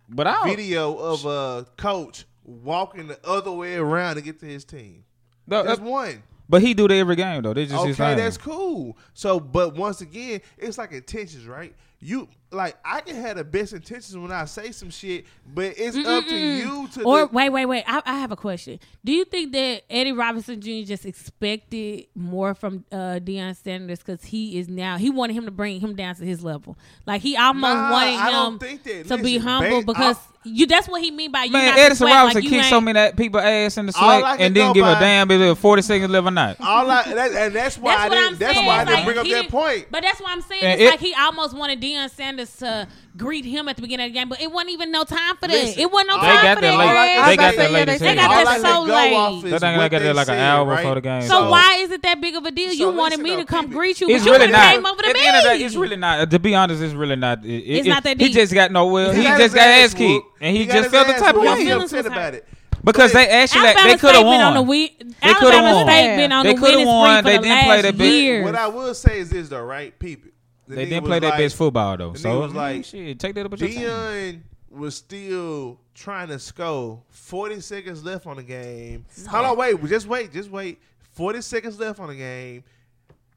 But 0.07 0.27
I 0.27 0.47
video 0.47 0.93
of 0.95 1.25
a 1.25 1.65
coach 1.75 2.23
walking 2.43 3.07
the 3.07 3.19
other 3.25 3.51
way 3.51 3.75
around 3.75 4.15
to 4.15 4.21
get 4.21 4.39
to 4.39 4.45
his 4.45 4.65
team. 4.65 5.03
No, 5.47 5.59
uh, 5.61 5.75
one. 5.77 6.23
but 6.49 6.61
he 6.61 6.73
do 6.73 6.87
that 6.87 6.95
every 6.95 7.15
game 7.15 7.41
though. 7.41 7.53
They 7.53 7.65
just 7.65 7.75
Okay, 7.75 8.15
that's 8.15 8.37
cool. 8.37 8.97
So, 9.13 9.39
but 9.39 9.75
once 9.75 10.01
again, 10.01 10.41
it's 10.57 10.77
like 10.77 10.91
intentions, 10.91 11.45
right? 11.45 11.75
You 11.99 12.27
like 12.53 12.77
I 12.85 13.01
can 13.01 13.15
have 13.15 13.37
the 13.37 13.43
best 13.43 13.73
intentions 13.73 14.15
when 14.17 14.31
I 14.31 14.45
say 14.45 14.71
some 14.71 14.89
shit, 14.89 15.25
but 15.53 15.73
it's 15.77 15.97
up 15.97 16.25
to 16.25 16.35
you 16.37 16.87
to. 16.93 17.03
Or 17.03 17.19
the, 17.21 17.27
wait, 17.33 17.49
wait, 17.49 17.65
wait. 17.65 17.83
I, 17.87 18.01
I 18.05 18.19
have 18.19 18.31
a 18.31 18.35
question. 18.35 18.79
Do 19.03 19.11
you 19.11 19.25
think 19.25 19.51
that 19.53 19.83
Eddie 19.89 20.11
Robinson 20.13 20.61
Jr. 20.61 20.85
just 20.85 21.05
expected 21.05 22.05
more 22.15 22.53
from 22.53 22.85
uh, 22.91 23.19
Deion 23.23 23.55
Sanders 23.55 23.99
because 23.99 24.23
he 24.23 24.59
is 24.59 24.67
now 24.69 24.97
he 24.97 25.09
wanted 25.09 25.33
him 25.33 25.45
to 25.45 25.51
bring 25.51 25.79
him 25.79 25.95
down 25.95 26.15
to 26.15 26.23
his 26.25 26.43
level? 26.43 26.77
Like 27.05 27.21
he 27.21 27.35
almost 27.35 27.73
Nah, 27.73 27.91
wanted 27.91 28.15
I 28.19 28.31
don't 28.31 28.53
him 28.53 28.59
think 28.59 28.83
that. 28.83 29.07
to 29.07 29.17
be 29.23 29.37
humble 29.37 29.81
ba- 29.81 29.85
because 29.87 30.15
I- 30.17 30.19
you. 30.45 30.65
That's 30.67 30.87
what 30.89 31.01
he 31.01 31.09
mean 31.11 31.31
by 31.31 31.45
you. 31.45 31.51
Man, 31.53 31.67
not 31.67 31.79
Edison 31.79 32.07
swag, 32.07 32.13
Robinson 32.15 32.41
like 32.43 32.49
kicked 32.51 32.65
so 32.69 32.81
many 32.81 33.11
people 33.13 33.39
ass 33.39 33.77
in 33.77 33.85
the 33.85 33.93
All 33.97 34.19
slack 34.19 34.39
and 34.41 34.53
didn't 34.53 34.69
go 34.69 34.73
give 34.73 34.85
a 34.85 34.99
damn 34.99 35.31
if 35.31 35.39
it 35.41 35.47
was 35.49 35.57
40 35.57 35.81
seconds 35.81 36.11
left 36.11 36.27
or 36.27 36.31
not. 36.31 36.57
all 36.59 36.89
I 36.91 37.03
that, 37.13 37.31
and 37.31 37.55
that's 37.55 37.77
why 37.77 37.95
That's 37.95 38.03
I 38.03 38.09
didn't. 38.09 38.39
That's 38.39 38.53
saying. 38.55 38.65
why 38.67 38.79
I 38.81 38.85
didn't 38.85 39.05
bring 39.05 39.17
up 39.19 39.27
that 39.27 39.49
point. 39.49 39.87
But 39.89 40.03
that's 40.03 40.19
what 40.19 40.29
I'm 40.31 40.41
saying. 40.41 40.63
And 40.63 40.81
it's 40.81 40.87
it- 40.87 40.91
like 40.91 40.99
he 40.99 41.13
almost 41.15 41.55
wanted 41.55 41.81
Deion 41.81 42.09
Sanders 42.09 42.42
to 42.57 42.87
greet 43.17 43.45
him 43.45 43.67
at 43.67 43.75
the 43.75 43.81
beginning 43.81 44.07
of 44.07 44.13
the 44.13 44.19
game, 44.19 44.29
but 44.29 44.41
it 44.41 44.51
wasn't 44.51 44.71
even 44.71 44.91
no 44.91 45.03
time 45.03 45.35
for 45.37 45.47
that. 45.47 45.51
Listen, 45.51 45.79
it 45.81 45.91
wasn't 45.91 46.09
no 46.09 46.15
They 46.21 46.27
time 46.27 46.43
got 46.43 46.55
for 46.55 46.61
that 46.61 46.71
that. 46.71 46.77
late. 46.77 46.89
Greg. 46.89 47.07
They 47.07 47.21
I 47.21 47.35
got 47.35 47.43
about 47.43 47.51
to 47.51 47.57
that 47.57 47.65
say, 47.67 47.73
late 47.73 47.89
as 47.89 47.99
they 47.99 48.05
hell. 48.07 48.15
got 48.15 48.21
that 48.29 48.47
all 48.47 48.47
I 48.47 48.57
so 48.57 48.63
can 48.63 48.87
go 48.87 48.93
late. 48.93 49.13
off 49.13 49.45
is 49.45 49.51
That 49.51 49.59
thing 49.61 49.77
what 49.77 49.91
got 49.91 49.97
they 49.99 50.03
there 50.05 50.13
like 50.13 50.27
an 50.27 50.33
said, 50.33 50.39
hour 50.39 50.65
right? 50.65 50.77
before 50.77 50.95
the 50.95 51.01
game. 51.01 51.21
So, 51.23 51.27
So- 51.27 51.49
why 51.49 51.75
is 51.81 51.91
it 51.91 52.01
that 52.03 52.21
big 52.21 52.35
of 52.35 52.45
a 52.45 52.51
deal? 52.51 52.67
So 52.69 52.73
you 52.73 52.91
wanted 52.91 53.19
listen 53.19 53.23
me 53.23 53.29
though, 53.31 53.37
to 53.37 53.45
come 53.45 53.65
peep 53.65 53.71
it. 53.71 53.75
greet 53.75 54.01
you, 54.01 54.09
It's 54.09 54.23
but 54.23 54.25
you 54.25 54.31
really 54.33 54.39
would've 54.47 54.51
not. 54.51 54.73
came 54.73 54.85
over 54.85 55.01
to 55.01 55.07
At 55.09 55.13
me. 55.13 55.19
the 55.21 55.27
end 55.27 55.37
of 55.37 55.43
the 55.43 55.49
day, 55.57 55.63
it's 55.65 55.75
really 55.75 55.95
not. 55.95 56.29
To 56.31 56.39
be 56.39 56.55
honest, 56.55 56.81
it's 56.81 56.93
really 56.93 57.15
not. 57.15 57.45
It, 57.45 57.49
it- 57.49 57.77
It's 57.79 57.87
not 57.87 58.03
that 58.03 58.19
He 58.19 58.25
deep. 58.27 58.33
just 58.35 58.53
got 58.53 58.71
no 58.71 58.87
will. 58.87 59.11
He, 59.11 59.23
got 59.23 59.37
just 59.39 59.55
got 59.55 59.67
ass 59.67 59.89
whooped. 59.93 59.97
kicked, 59.97 60.25
and 60.41 60.55
he, 60.57 60.65
got 60.65 60.73
just 60.73 60.83
his 60.85 60.91
felt 60.93 61.07
the 61.07 61.13
ass 61.15 61.19
type 61.21 61.35
of 61.35 61.41
whooped. 61.41 61.57
He 61.57 61.63
way 61.65 61.69
feelings 61.71 61.93
upset 61.93 62.05
was 62.05 62.11
about 62.11 62.33
it. 62.33 62.47
because 62.83 63.13
they 63.13 63.27
actually 63.29 63.61
Alabama 63.67 63.87
they 63.87 63.91
could 63.97 63.99
State 64.09 64.15
have 64.15 64.25
been 64.25 64.41
on 64.41 64.53
the 64.55 64.61
won. 64.61 64.67
we- 64.69 64.87
They 64.99 65.33
coulda 65.35 65.55
Alabama 65.57 65.73
won. 65.75 65.85
State 65.87 66.15
been 66.17 66.31
on 66.33 66.45
They 66.45 66.53
the 66.53 66.59
coulda 66.59 66.71
winning 66.77 66.87
won. 66.87 67.09
streak 67.09 67.23
for 67.23 67.29
They 67.31 67.37
the 67.37 67.43
didn't 67.43 67.63
play 67.63 67.69
last 67.75 67.81
that 67.83 67.97
big- 67.97 68.23
years. 68.23 68.43
What 68.45 68.55
I 68.55 68.67
will 68.67 68.93
say 68.93 69.19
is 69.19 69.29
this 69.29 69.49
though, 69.49 69.61
right? 69.63 69.97
Peep 69.99 70.25
it. 70.25 70.32
The 70.67 70.75
They 70.75 70.85
didn't 70.85 71.05
play 71.05 71.19
that 71.19 71.29
like- 71.31 71.39
best 71.39 71.55
football 71.55 71.97
though. 71.97 72.13
So 72.13 72.29
nigga 72.29 72.41
was 72.41 72.53
like, 72.53 72.85
shit, 72.85 73.19
take 73.19 73.35
that 73.35 73.45
up 73.45 73.51
with. 73.51 73.59
Deion 73.61 74.41
was 74.69 74.95
still 74.95 75.79
trying 75.93 76.29
to 76.29 76.39
score. 76.39 77.01
Forty 77.09 77.59
seconds 77.59 78.03
left 78.03 78.25
on 78.25 78.37
the 78.37 78.43
game. 78.43 79.05
Hold 79.27 79.45
on, 79.45 79.57
wait, 79.57 79.83
just 79.85 80.07
wait, 80.07 80.31
just 80.31 80.49
wait. 80.49 80.81
Forty 81.11 81.41
seconds 81.41 81.79
left 81.79 81.99
on 81.99 82.07
the 82.07 82.15
game. 82.15 82.63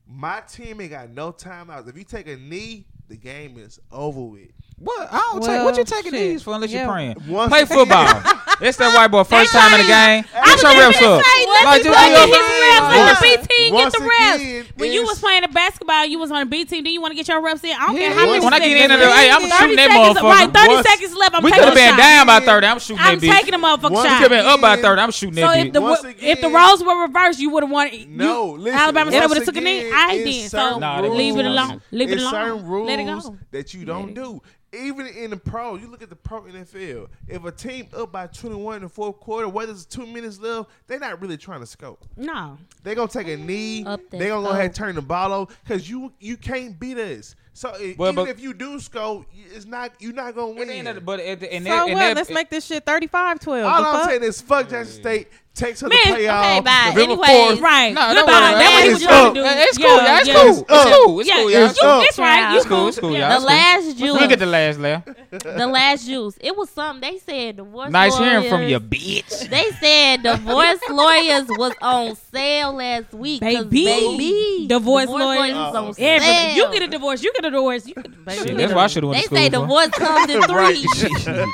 My 0.09 0.41
team 0.41 0.81
ain't 0.81 0.91
got 0.91 1.11
no 1.11 1.33
timeouts. 1.33 1.89
If 1.89 1.97
you 1.99 2.05
take 2.05 2.29
a 2.29 2.37
knee, 2.37 2.87
the 3.09 3.17
game 3.17 3.59
is 3.59 3.81
over 3.91 4.21
with. 4.21 4.51
What? 4.79 5.09
I 5.11 5.17
don't 5.33 5.43
take. 5.43 5.65
What 5.65 5.77
you 5.79 5.85
taking 5.85 6.13
shit. 6.13 6.21
these 6.37 6.43
for 6.43 6.53
unless 6.55 6.71
Yeah. 6.71 6.85
you're 6.85 6.93
praying? 6.93 7.17
Once 7.29 7.49
Play 7.49 7.65
football. 7.65 8.05
it's 8.61 8.77
that 8.77 8.93
white 8.95 9.09
boy 9.09 9.25
first 9.25 9.51
time 9.53 9.73
in 9.73 9.81
the 9.81 9.89
game. 9.89 10.25
I 10.37 10.53
Get 10.53 10.53
was 10.53 10.63
your 10.63 10.73
just 10.73 10.77
reps 10.77 11.01
gonna 11.01 11.17
up. 11.17 11.25
say, 11.25 11.47
let 11.49 11.65
Like, 11.65 11.79
me 11.79 11.85
just 11.85 11.97
go 11.97 12.05
get 12.05 12.29
your- 12.29 12.37
reps. 12.37 12.87
Let 12.93 13.17
the 13.17 13.23
B 13.25 13.29
team 13.57 13.73
get 13.73 13.93
the 13.93 14.01
reps. 14.05 14.37
again, 14.37 14.65
When 14.77 14.93
you 14.93 15.03
was 15.09 15.19
playing 15.19 15.43
the 15.43 15.49
basketball, 15.49 16.05
you 16.05 16.19
was 16.19 16.31
on 16.31 16.41
the 16.41 16.47
B 16.47 16.67
team. 16.67 16.85
Do 16.85 16.91
you 16.91 17.01
want 17.01 17.13
to 17.13 17.17
get 17.17 17.27
your 17.27 17.41
reps 17.41 17.65
in? 17.65 17.73
I 17.73 17.87
don't 17.87 17.97
care 17.97 18.13
how 18.13 18.27
many 18.27 18.45
when 18.45 18.53
I 18.53 18.59
get 18.61 18.77
in 18.77 18.91
into 18.93 18.97
the- 19.01 19.11
hey. 19.17 19.31
I'm 19.33 19.41
shooting 19.49 19.77
that 19.81 19.89
seconds, 19.89 20.19
motherfucker. 20.21 20.29
Right, 20.29 20.53
30 20.53 20.69
Once- 20.75 20.87
seconds 20.89 21.15
left. 21.17 21.35
I'm 21.35 21.43
We 21.43 21.51
taking 21.51 21.65
could 21.65 21.79
have 21.79 21.89
been 21.89 21.97
down 21.97 22.27
by 22.27 22.41
thirty. 22.41 22.67
I'm 22.67 22.79
shooting 22.79 23.01
I'm 23.03 23.19
that 23.19 23.27
bitch. 23.27 23.33
taking 23.33 23.55
a 23.55 23.59
motherfucking 23.59 23.91
Once 23.97 24.05
We 24.05 24.09
shot. 24.13 24.23
could 24.23 24.31
have 24.33 24.45
been 24.45 24.47
up 24.47 24.61
by 24.61 24.77
thirty. 24.77 25.01
I'm 25.01 25.11
shooting 25.11 25.35
So 25.37 25.41
that 25.41 25.57
if 25.59 25.67
bitch. 25.69 25.73
the 25.73 25.81
Once 25.81 26.05
if 26.21 26.41
the 26.43 26.51
roles 26.51 26.85
were 26.85 27.01
reversed, 27.01 27.41
you 27.41 27.49
would 27.51 27.63
have 27.63 27.73
wanted. 27.73 27.95
You, 27.95 28.07
No, 28.11 28.45
listen. 28.53 28.79
Alabama 28.79 29.11
State 29.11 29.21
once 29.21 29.29
would 29.31 29.39
have 29.39 29.47
took 29.47 29.57
a 29.57 29.61
knee. 29.63 29.91
I 29.91 30.19
didn't. 30.19 30.51
So 30.51 30.59
certain 30.59 30.81
Nah, 30.81 31.01
they 31.01 31.09
leave 31.09 31.39
it 31.39 31.47
alone. 31.47 31.81
Leave 31.93 32.11
it 32.11 32.15
it's 32.15 32.23
alone. 32.23 32.33
certain 32.35 32.67
rules 32.67 32.89
Let 32.89 32.99
it 33.01 33.05
go. 33.07 33.37
that 33.53 33.73
you 33.75 33.85
don't 33.87 34.13
do. 34.15 34.43
Even 34.77 35.07
in 35.07 35.31
the 35.31 35.37
pro, 35.37 35.77
you 35.77 35.89
look 35.89 36.03
at 36.03 36.11
the 36.11 36.17
pro 36.17 36.43
NFL. 36.43 37.09
If 37.29 37.45
a 37.45 37.53
team 37.53 37.89
up 37.97 38.13
by 38.13 38.27
21 38.27 38.77
in 38.77 38.83
the 38.83 38.89
fourth 38.89 39.19
quarter, 39.21 39.49
whether 39.49 39.73
it's 39.73 39.85
two 39.85 40.07
minutes 40.07 40.39
left, 40.39 40.71
they're 40.87 40.99
not 40.99 41.21
really 41.21 41.37
trying 41.37 41.61
to 41.61 41.67
scope. 41.67 42.05
No. 42.17 42.59
They're 42.83 42.95
gonna 42.95 43.09
take 43.09 43.29
a 43.29 43.37
knee. 43.37 43.83
They're 43.85 43.97
gonna 44.31 44.47
go 44.47 44.51
ahead 44.51 44.67
and 44.67 44.75
turn 44.75 44.95
the 44.95 45.03
ball 45.03 45.33
over 45.33 45.53
because 45.65 45.89
you 45.89 46.13
you 46.21 46.37
can't 46.37 46.79
beat 46.79 46.99
us. 46.99 47.35
So 47.53 47.71
i- 47.71 47.95
Well, 47.99 48.13
even 48.13 48.25
but- 48.27 48.29
if 48.31 48.41
you 48.41 48.53
do 48.53 48.79
scope, 48.81 49.25
it's 49.55 49.65
not 49.65 49.93
you're 49.99 50.13
not 50.13 50.35
gonna 50.35 50.53
At 50.53 50.59
win. 50.59 50.69
the 50.69 50.75
end 50.75 50.89
of 50.89 50.95
the- 50.97 51.01
But 51.01 51.21
at 51.21 51.41
the, 51.41 51.53
and 51.53 51.65
So 51.65 51.71
that, 51.71 51.85
and 51.89 51.93
what? 51.95 52.01
that, 52.01 52.17
Let's 52.17 52.31
make 52.31 52.51
this 52.51 52.67
shit 52.67 52.85
35-12. 52.85 53.65
All 53.65 53.85
I'm 53.85 54.01
fuck? 54.01 54.11
saying 54.11 54.23
is 54.23 54.41
fuck 54.43 54.69
Jackson 54.69 55.01
State. 55.01 55.29
Takes 55.57 55.81
her 55.81 55.89
Man, 55.89 55.99
to 56.05 56.13
okay, 56.13 56.27
playoff. 56.27 56.65
bye. 56.65 56.93
November 56.95 57.01
Anyways. 57.25 57.59
4th. 57.59 57.61
Right. 57.63 57.95
No, 57.95 58.01
that 58.01 58.15
Goodbye. 58.17 58.33
wasn't- 58.33 58.59
That's 58.59 58.75
what 58.75 58.85
he 58.85 58.91
was 58.93 59.03
trying 59.03 59.35
to 59.35 59.41
do. 59.41 59.47
It's 59.47 59.79
Yeah, 59.79 59.87
cool. 59.87 59.97
Yeah, 59.97 60.21
it's 60.21 60.29
cool. 60.29 60.67
It's 60.69 60.69
cool. 60.69 61.21
It's 61.21 61.31
cool. 61.31 61.51
yeah, 61.51 61.71
it's 61.71 61.83
up. 61.83 62.05
It's 62.05 62.19
right. 62.19 62.51
You 62.53 62.57
It's 62.59 62.67
cool. 62.67 62.77
cool. 62.79 62.89
It's 62.89 62.99
cool. 62.99 63.11
The 63.11 63.17
It's 63.17 63.35
cool. 63.37 63.45
last 63.47 63.97
juice. 63.97 64.21
Look 64.21 64.31
at 64.33 64.39
the 64.39 64.47
last 64.47 64.79
laugh. 64.79 65.03
the 65.31 65.67
last 65.67 66.07
juice. 66.07 66.35
It 66.41 66.55
was 66.57 66.69
something 66.69 67.01
they 67.11 67.19
said 67.19 67.57
divorce. 67.57 67.91
Nice 67.91 68.19
hearing 68.19 68.49
from 68.51 68.61
lawyers- 68.61 68.71
you, 68.71 68.81
bitch. 68.81 69.49
They 69.49 69.71
said 69.81 70.23
divorce 70.25 70.79
lawyers 70.91 71.47
was 71.49 71.73
on 71.81 72.17
sale 72.35 72.73
last 72.75 73.15
week. 73.15 73.41
'cause 73.41 73.65
Baby. 73.65 73.85
baby, 73.87 74.67
Divorce 74.69 75.07
lawyers. 75.09 75.55
was 75.55 75.75
on 75.75 75.95
Everybody. 75.99 76.21
sale. 76.21 76.57
You 76.57 76.73
get 76.73 76.83
a 76.83 76.89
divorce. 76.89 77.23
You 77.23 77.33
get 77.33 77.45
a 77.47 77.51
divorce. 77.51 77.87
You 77.87 77.95
get 77.95 78.07
a 78.07 78.31
Shit, 78.45 78.57
that's 78.59 78.75
why 78.75 78.85
I 78.85 78.87
should 78.89 79.05
have 79.05 79.13
They 79.13 79.17
went 79.17 79.23
to 79.23 79.27
school. 79.27 79.39
say 79.39 79.45
for. 79.47 79.51
divorce 79.51 79.89
comes 79.89 80.31
in 80.35 80.43
three. 81.33 81.47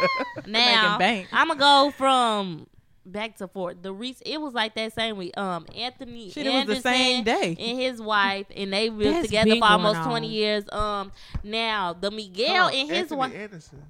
now 0.46 0.98
I'm 1.32 1.48
gonna 1.48 1.54
go 1.60 1.92
from 1.96 2.66
back 3.04 3.36
to 3.38 3.48
forth. 3.48 3.82
The 3.82 3.92
re- 3.92 4.16
it 4.24 4.40
was 4.40 4.54
like 4.54 4.74
that 4.74 4.92
same 4.94 5.16
week. 5.16 5.36
Um, 5.36 5.66
Anthony 5.76 6.30
Shit, 6.30 6.46
it 6.46 6.50
was 6.50 6.66
the 6.66 6.72
Anderson 6.72 6.82
same 6.82 7.24
day. 7.24 7.56
and 7.58 7.78
his 7.80 8.00
wife, 8.00 8.46
and 8.54 8.72
they 8.72 8.90
lived 8.90 9.16
That's 9.16 9.26
together 9.26 9.50
been 9.50 9.60
for 9.60 9.66
almost 9.66 9.94
going 9.94 10.04
on. 10.04 10.08
twenty 10.10 10.28
years. 10.28 10.64
Um, 10.72 11.12
now 11.42 11.92
the 11.92 12.10
Miguel 12.10 12.66
Oh, 12.66 12.68
and 12.68 12.88
his 12.88 12.98
Anthony 12.98 13.18
wife, 13.18 13.34
Anderson. 13.34 13.82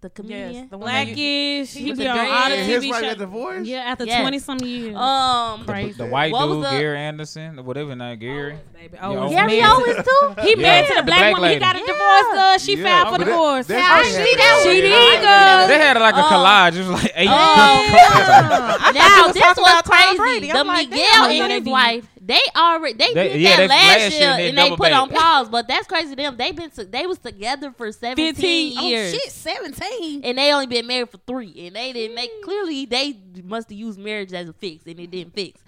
The 0.00 0.10
comedian. 0.10 0.52
Yes, 0.52 0.66
the 0.70 0.78
one 0.78 0.90
Blackish. 0.90 1.72
He 1.74 1.90
was 1.90 1.98
be 1.98 2.04
a 2.06 2.10
on 2.10 2.18
all 2.18 2.48
the 2.50 2.56
TV 2.56 2.64
his 2.66 2.86
wife 2.86 3.00
shows. 3.00 3.02
got 3.10 3.18
divorced. 3.18 3.66
Yeah, 3.66 3.78
after 3.78 4.04
Yes. 4.04 4.20
twenty 4.20 4.38
some 4.38 4.58
years. 4.60 4.96
Um, 4.96 5.64
Crazy. 5.64 5.92
The 5.92 6.06
white 6.06 6.32
What 6.32 6.46
dude, 6.46 6.64
the- 6.64 6.70
Gary 6.70 6.98
Anderson, 6.98 7.64
whatever 7.64 7.90
his 7.90 7.98
name, 7.98 8.18
Gary. 8.18 8.58
baby. 8.74 8.90
Yeah, 8.94 9.06
Oh, 9.06 9.16
Owens. 9.18 9.32
Gary. 9.32 9.62
Owens 9.62 9.96
too. 10.06 10.34
He 10.42 10.50
Yeah. 10.50 10.56
married 10.56 10.86
to 10.88 10.94
the 10.94 11.00
The 11.00 11.06
black 11.06 11.18
black 11.20 11.34
woman. 11.34 11.50
He 11.52 11.58
got 11.58 11.76
a 11.76 11.78
Yeah. 11.78 11.86
divorce. 11.86 12.38
Uh, 12.38 12.58
she 12.58 12.76
Yeah, 12.76 12.84
filed 12.84 13.06
for 13.08 13.12
but 13.12 13.18
that- 13.24 13.30
divorce. 13.30 13.66
that's 13.66 13.80
Yeah, 13.80 14.02
she 14.02 14.08
happened. 14.16 14.38
that 14.38 14.62
She 14.62 14.80
did 14.80 14.92
I. 15.24 15.66
They 15.68 15.78
had 15.78 15.98
like 16.00 16.14
a 16.14 16.18
Um, 16.18 16.32
collage. 16.32 16.74
It 16.76 16.78
was 16.86 17.02
like 17.02 17.12
eight. 17.16 17.28
I 17.30 18.90
now 18.94 19.26
was 19.26 19.34
this 19.34 19.56
was 19.56 19.82
crazy. 19.82 20.52
The 20.52 20.64
Miguel 20.64 21.24
and 21.24 21.52
his 21.52 21.64
wife, 21.64 22.04
they 22.26 22.40
already 22.56 22.94
they, 22.94 23.14
They- 23.14 23.28
did 23.34 23.40
yeah, 23.40 23.56
that 23.58 23.68
last 23.68 23.98
last 24.00 24.10
year, 24.12 24.20
year 24.20 24.30
and 24.30 24.38
they 24.40 24.48
and 24.48 24.58
they 24.58 24.62
double 24.64 24.76
put 24.76 24.92
on 24.92 25.08
pause. 25.10 25.48
But 25.48 25.68
that's 25.68 25.86
crazy. 25.86 26.10
to 26.10 26.16
Them 26.16 26.36
they 26.36 26.50
been 26.52 26.70
to, 26.70 26.84
they 26.84 27.06
was 27.06 27.18
together 27.18 27.72
for 27.72 27.92
seventeen 27.92 28.34
15 28.34 28.84
years. 28.84 29.14
Oh 29.14 29.18
shit, 29.18 29.30
seventeen. 29.32 30.24
And 30.24 30.36
they 30.38 30.52
only 30.52 30.66
been 30.66 30.86
married 30.86 31.10
for 31.10 31.18
three, 31.26 31.66
and 31.66 31.76
they 31.76 31.92
didn't 31.92 32.14
make 32.16 32.30
clearly 32.42 32.84
they 32.86 33.16
must 33.44 33.70
have 33.70 33.78
used 33.78 33.98
marriage 33.98 34.32
as 34.32 34.48
a 34.48 34.52
fix, 34.52 34.84
and 34.86 34.98
it 34.98 35.10
didn't 35.10 35.34
fix. 35.34 35.62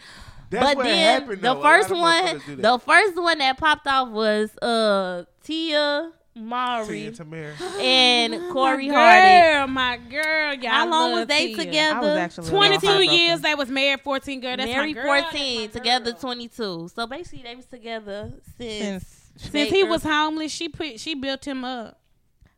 That's 0.51 0.75
but 0.75 0.83
then 0.83 1.21
happened, 1.23 1.43
the 1.43 1.55
first 1.57 1.91
one, 1.91 2.25
motherfuckers 2.25 2.47
do 2.47 2.57
that. 2.57 2.63
the 2.63 2.79
first 2.79 3.17
one 3.17 3.39
that 3.39 3.59
popped 3.59 3.87
off 3.87 4.09
was 4.09 4.57
uh 4.59 5.25
Tia 5.45 6.11
Mowry 6.41 7.11
Tia 7.13 7.55
and 7.81 8.51
Corey 8.53 8.89
my 8.89 8.95
Hardy. 8.95 9.57
girl, 9.57 9.67
my 9.69 9.97
girl. 9.97 10.55
Y'all 10.55 10.71
How 10.71 10.89
long 10.91 11.13
was 11.13 11.27
they 11.27 11.49
Tia. 11.55 11.57
together? 11.57 11.97
I 11.97 12.01
was 12.01 12.17
actually 12.19 12.49
Twenty-two 12.51 12.87
heartbroken. 12.87 13.15
years. 13.15 13.41
They 13.41 13.55
was 13.55 13.69
married. 13.69 14.01
Fourteen. 14.01 14.41
Girl, 14.41 14.57
that's 14.57 14.71
Married 14.71 14.97
my 14.97 15.03
girl. 15.03 15.23
14, 15.23 15.61
That's 15.63 15.75
my 15.75 15.81
together 15.81 16.13
22. 16.13 16.91
So 16.95 17.07
basically, 17.07 17.43
they 17.43 17.57
was 17.57 17.67
together 17.67 18.33
since. 18.59 19.05
Since 19.37 19.53
Since 19.53 19.71
he 19.71 19.83
early- 19.83 19.91
was 19.91 20.03
homeless, 20.03 20.51
she 20.53 20.69
put 20.69 20.99
she 20.99 21.15
built 21.15 21.47
him 21.47 21.65
up. 21.65 21.99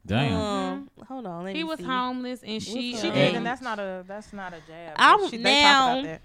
Damn. 0.07 0.33
Um, 0.35 0.91
hold 1.07 1.27
on, 1.27 1.45
let 1.45 1.55
He 1.55 1.63
me 1.63 1.69
was 1.69 1.79
see. 1.79 1.85
homeless, 1.85 2.43
and 2.43 2.63
she 2.63 2.93
What's 2.93 3.03
she 3.03 3.09
her 3.09 3.15
did, 3.15 3.35
and 3.35 3.45
that's 3.45 3.61
not 3.61 3.79
a 3.79 4.03
that's 4.09 4.33
not 4.33 4.53
a 4.55 4.57
jab. 4.67 4.95
I'm- 4.97 5.29
she, 5.29 5.37
they 5.37 5.43
now- 5.63 5.87
talk 5.87 5.99
about 5.99 6.05
that. 6.05 6.23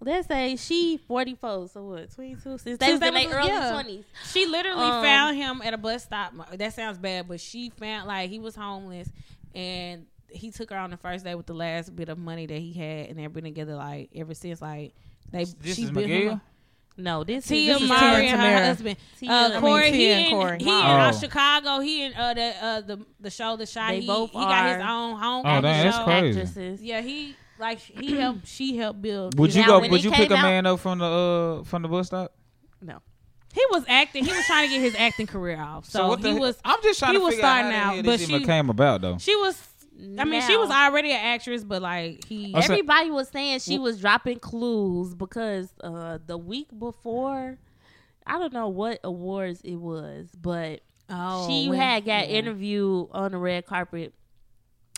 Let's 0.00 0.28
say 0.28 0.54
she 0.56 0.96
44, 1.08 1.68
so 1.68 1.82
what, 1.84 2.14
22? 2.14 2.58
Since 2.58 2.62
they 2.78 2.86
Since 2.86 3.00
was 3.00 3.08
in 3.08 3.14
their 3.30 3.38
early 3.38 3.48
yeah. 3.48 3.82
20s. 3.82 4.04
She 4.32 4.46
literally 4.46 4.84
Um, 4.84 5.02
found 5.02 5.36
him 5.36 5.60
at 5.64 5.74
a 5.74 5.78
bus 5.78 6.04
stop. 6.04 6.32
That 6.56 6.72
sounds 6.72 6.98
bad, 6.98 7.26
but 7.26 7.40
she 7.40 7.70
found 7.70 8.06
like 8.06 8.30
he 8.30 8.38
was 8.38 8.54
homeless, 8.54 9.08
and 9.54 10.06
he 10.28 10.50
took 10.52 10.70
her 10.70 10.76
on 10.76 10.90
the 10.90 10.96
first 10.96 11.24
day 11.24 11.34
with 11.34 11.46
the 11.46 11.54
last 11.54 11.96
bit 11.96 12.08
of 12.08 12.18
money 12.18 12.46
that 12.46 12.58
he 12.58 12.72
had, 12.74 13.08
and 13.08 13.18
they've 13.18 13.32
been 13.32 13.44
together 13.44 13.74
like 13.74 14.10
ever 14.14 14.34
since. 14.34 14.62
Like 14.62 14.94
they, 15.32 15.44
This 15.44 15.74
she 15.76 15.82
is 15.84 15.90
built 15.90 16.06
him 16.06 16.10
Miguel. 16.18 16.32
up. 16.34 16.40
No, 17.00 17.22
this 17.24 17.46
Tia 17.46 17.74
is 17.74 17.74
this 17.76 17.82
is 17.84 17.88
Mowry 17.88 18.22
Tia 18.22 18.30
and 18.32 18.40
her 18.40 18.64
husband. 18.66 18.96
Tia- 19.20 19.30
Uh, 19.30 19.34
I 19.34 19.48
mean, 19.52 19.60
Corey, 19.60 19.90
Tia 19.90 19.92
he 19.92 20.10
and 20.10 20.26
in, 20.26 20.30
Corey. 20.32 20.58
he 20.58 20.64
in 20.68 20.74
Oh. 20.74 20.78
uh, 20.80 21.12
Chicago. 21.12 21.78
He 21.80 22.02
in 22.04 22.14
uh, 22.14 22.34
the 22.34 22.54
uh, 22.64 22.80
the 22.80 23.06
the 23.20 23.30
show 23.30 23.56
the 23.56 23.66
shot. 23.66 23.90
They 23.90 24.00
he, 24.00 24.06
both 24.06 24.30
he 24.30 24.38
got 24.38 24.66
his 24.76 24.84
own 24.84 25.16
home. 25.18 25.44
Oh, 25.46 25.60
dang, 25.60 25.62
that's 25.62 25.98
crazy. 26.04 26.40
actresses. 26.40 26.82
Yeah, 26.82 27.00
he 27.00 27.36
like 27.58 27.78
he 27.80 28.16
helped. 28.16 28.46
She 28.46 28.76
helped 28.76 29.02
build. 29.02 29.38
Would 29.38 29.54
you 29.54 29.62
Now, 29.62 29.66
go? 29.68 29.78
when 29.80 29.90
Would 29.90 30.00
it 30.00 30.04
you 30.04 30.10
pick 30.10 30.26
a 30.26 30.34
came 30.34 30.38
out- 30.38 30.42
man 30.42 30.66
up 30.66 30.80
from 30.80 30.98
the 30.98 31.04
uh 31.04 31.64
from 31.64 31.82
the 31.82 31.88
bus 31.88 32.06
stop? 32.08 32.32
No. 32.80 33.00
He 33.54 33.62
was 33.70 33.84
acting. 33.88 34.24
He 34.24 34.30
was 34.30 34.44
trying 34.46 34.68
to 34.68 34.74
get 34.74 34.80
his 34.82 34.94
acting 34.94 35.26
career 35.26 35.58
off. 35.60 35.86
So, 35.86 36.06
what 36.08 36.20
the 36.20 36.28
he 36.28 36.34
he- 36.34 36.40
was. 36.40 36.58
I'm 36.64 36.82
just 36.82 36.98
trying 36.98 37.12
he 37.14 37.18
to 37.18 37.24
was 37.24 37.34
figure 37.34 37.46
out 37.46 37.50
starting 37.60 37.72
how 37.72 37.78
the 37.78 37.84
out, 37.86 37.94
hell 37.94 38.02
but 38.04 38.10
this 38.18 38.28
even 38.28 38.40
she- 38.40 38.46
came 38.46 38.70
about 38.70 39.00
though. 39.00 39.18
She 39.18 39.34
was. 39.36 39.60
I 40.16 40.24
mean, 40.24 40.42
she 40.42 40.56
was 40.56 40.70
already 40.70 41.10
an 41.10 41.18
actress, 41.20 41.64
but 41.64 41.82
like 41.82 42.24
he. 42.24 42.54
I 42.54 42.60
said- 42.60 42.70
Everybody 42.72 43.10
was 43.10 43.28
saying 43.30 43.58
she 43.60 43.78
was 43.78 44.00
dropping 44.00 44.38
clues 44.38 45.14
because 45.14 45.72
uh, 45.82 46.18
the 46.24 46.38
week 46.38 46.68
before, 46.78 47.58
I 48.24 48.38
don't 48.38 48.52
know 48.52 48.68
what 48.68 49.00
awards 49.02 49.60
it 49.62 49.74
was, 49.76 50.28
but 50.40 50.82
oh, 51.10 51.48
she 51.48 51.68
when- 51.68 51.80
had 51.80 52.04
got 52.04 52.28
yeah. 52.28 52.36
interviewed 52.36 53.08
on 53.10 53.32
the 53.32 53.38
red 53.38 53.66
carpet. 53.66 54.14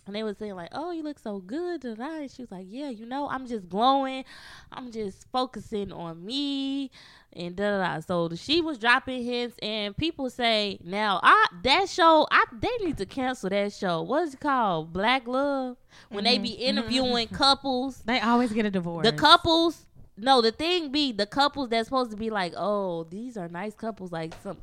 And 0.06 0.16
they 0.16 0.22
was 0.22 0.38
saying 0.38 0.54
like, 0.54 0.70
"Oh, 0.72 0.90
you 0.90 1.02
look 1.02 1.18
so 1.18 1.38
good 1.38 1.82
tonight." 1.82 2.32
She 2.34 2.42
was 2.42 2.50
like, 2.50 2.66
"Yeah, 2.68 2.88
you 2.88 3.06
know, 3.06 3.28
I'm 3.28 3.46
just 3.46 3.68
glowing. 3.68 4.24
I'm 4.72 4.90
just 4.90 5.26
focusing 5.30 5.92
on 5.92 6.24
me." 6.24 6.90
And 7.32 7.54
da 7.54 7.78
da 7.78 7.96
da. 7.96 8.00
So 8.00 8.34
she 8.34 8.60
was 8.60 8.78
dropping 8.78 9.24
hints, 9.24 9.56
and 9.62 9.96
people 9.96 10.30
say 10.30 10.78
now, 10.82 11.20
I 11.22 11.46
that 11.62 11.88
show, 11.88 12.26
I 12.30 12.44
they 12.52 12.84
need 12.84 12.98
to 12.98 13.06
cancel 13.06 13.50
that 13.50 13.72
show. 13.72 14.02
What's 14.02 14.34
it 14.34 14.40
called? 14.40 14.92
Black 14.92 15.28
Love. 15.28 15.76
When 16.08 16.24
they 16.24 16.34
mm-hmm. 16.34 16.42
be 16.42 16.50
mm-hmm. 16.50 16.62
interviewing 16.62 17.28
couples, 17.28 18.02
They 18.04 18.20
always 18.20 18.52
get 18.52 18.66
a 18.66 18.70
divorce. 18.70 19.06
the 19.06 19.12
couples. 19.12 19.86
No, 20.16 20.42
the 20.42 20.52
thing 20.52 20.92
be 20.92 21.12
the 21.12 21.26
couples 21.26 21.70
that's 21.70 21.88
supposed 21.88 22.10
to 22.10 22.16
be 22.16 22.30
like, 22.30 22.52
oh, 22.56 23.04
these 23.04 23.36
are 23.36 23.48
nice 23.48 23.74
couples. 23.74 24.12
Like 24.12 24.34
some 24.42 24.58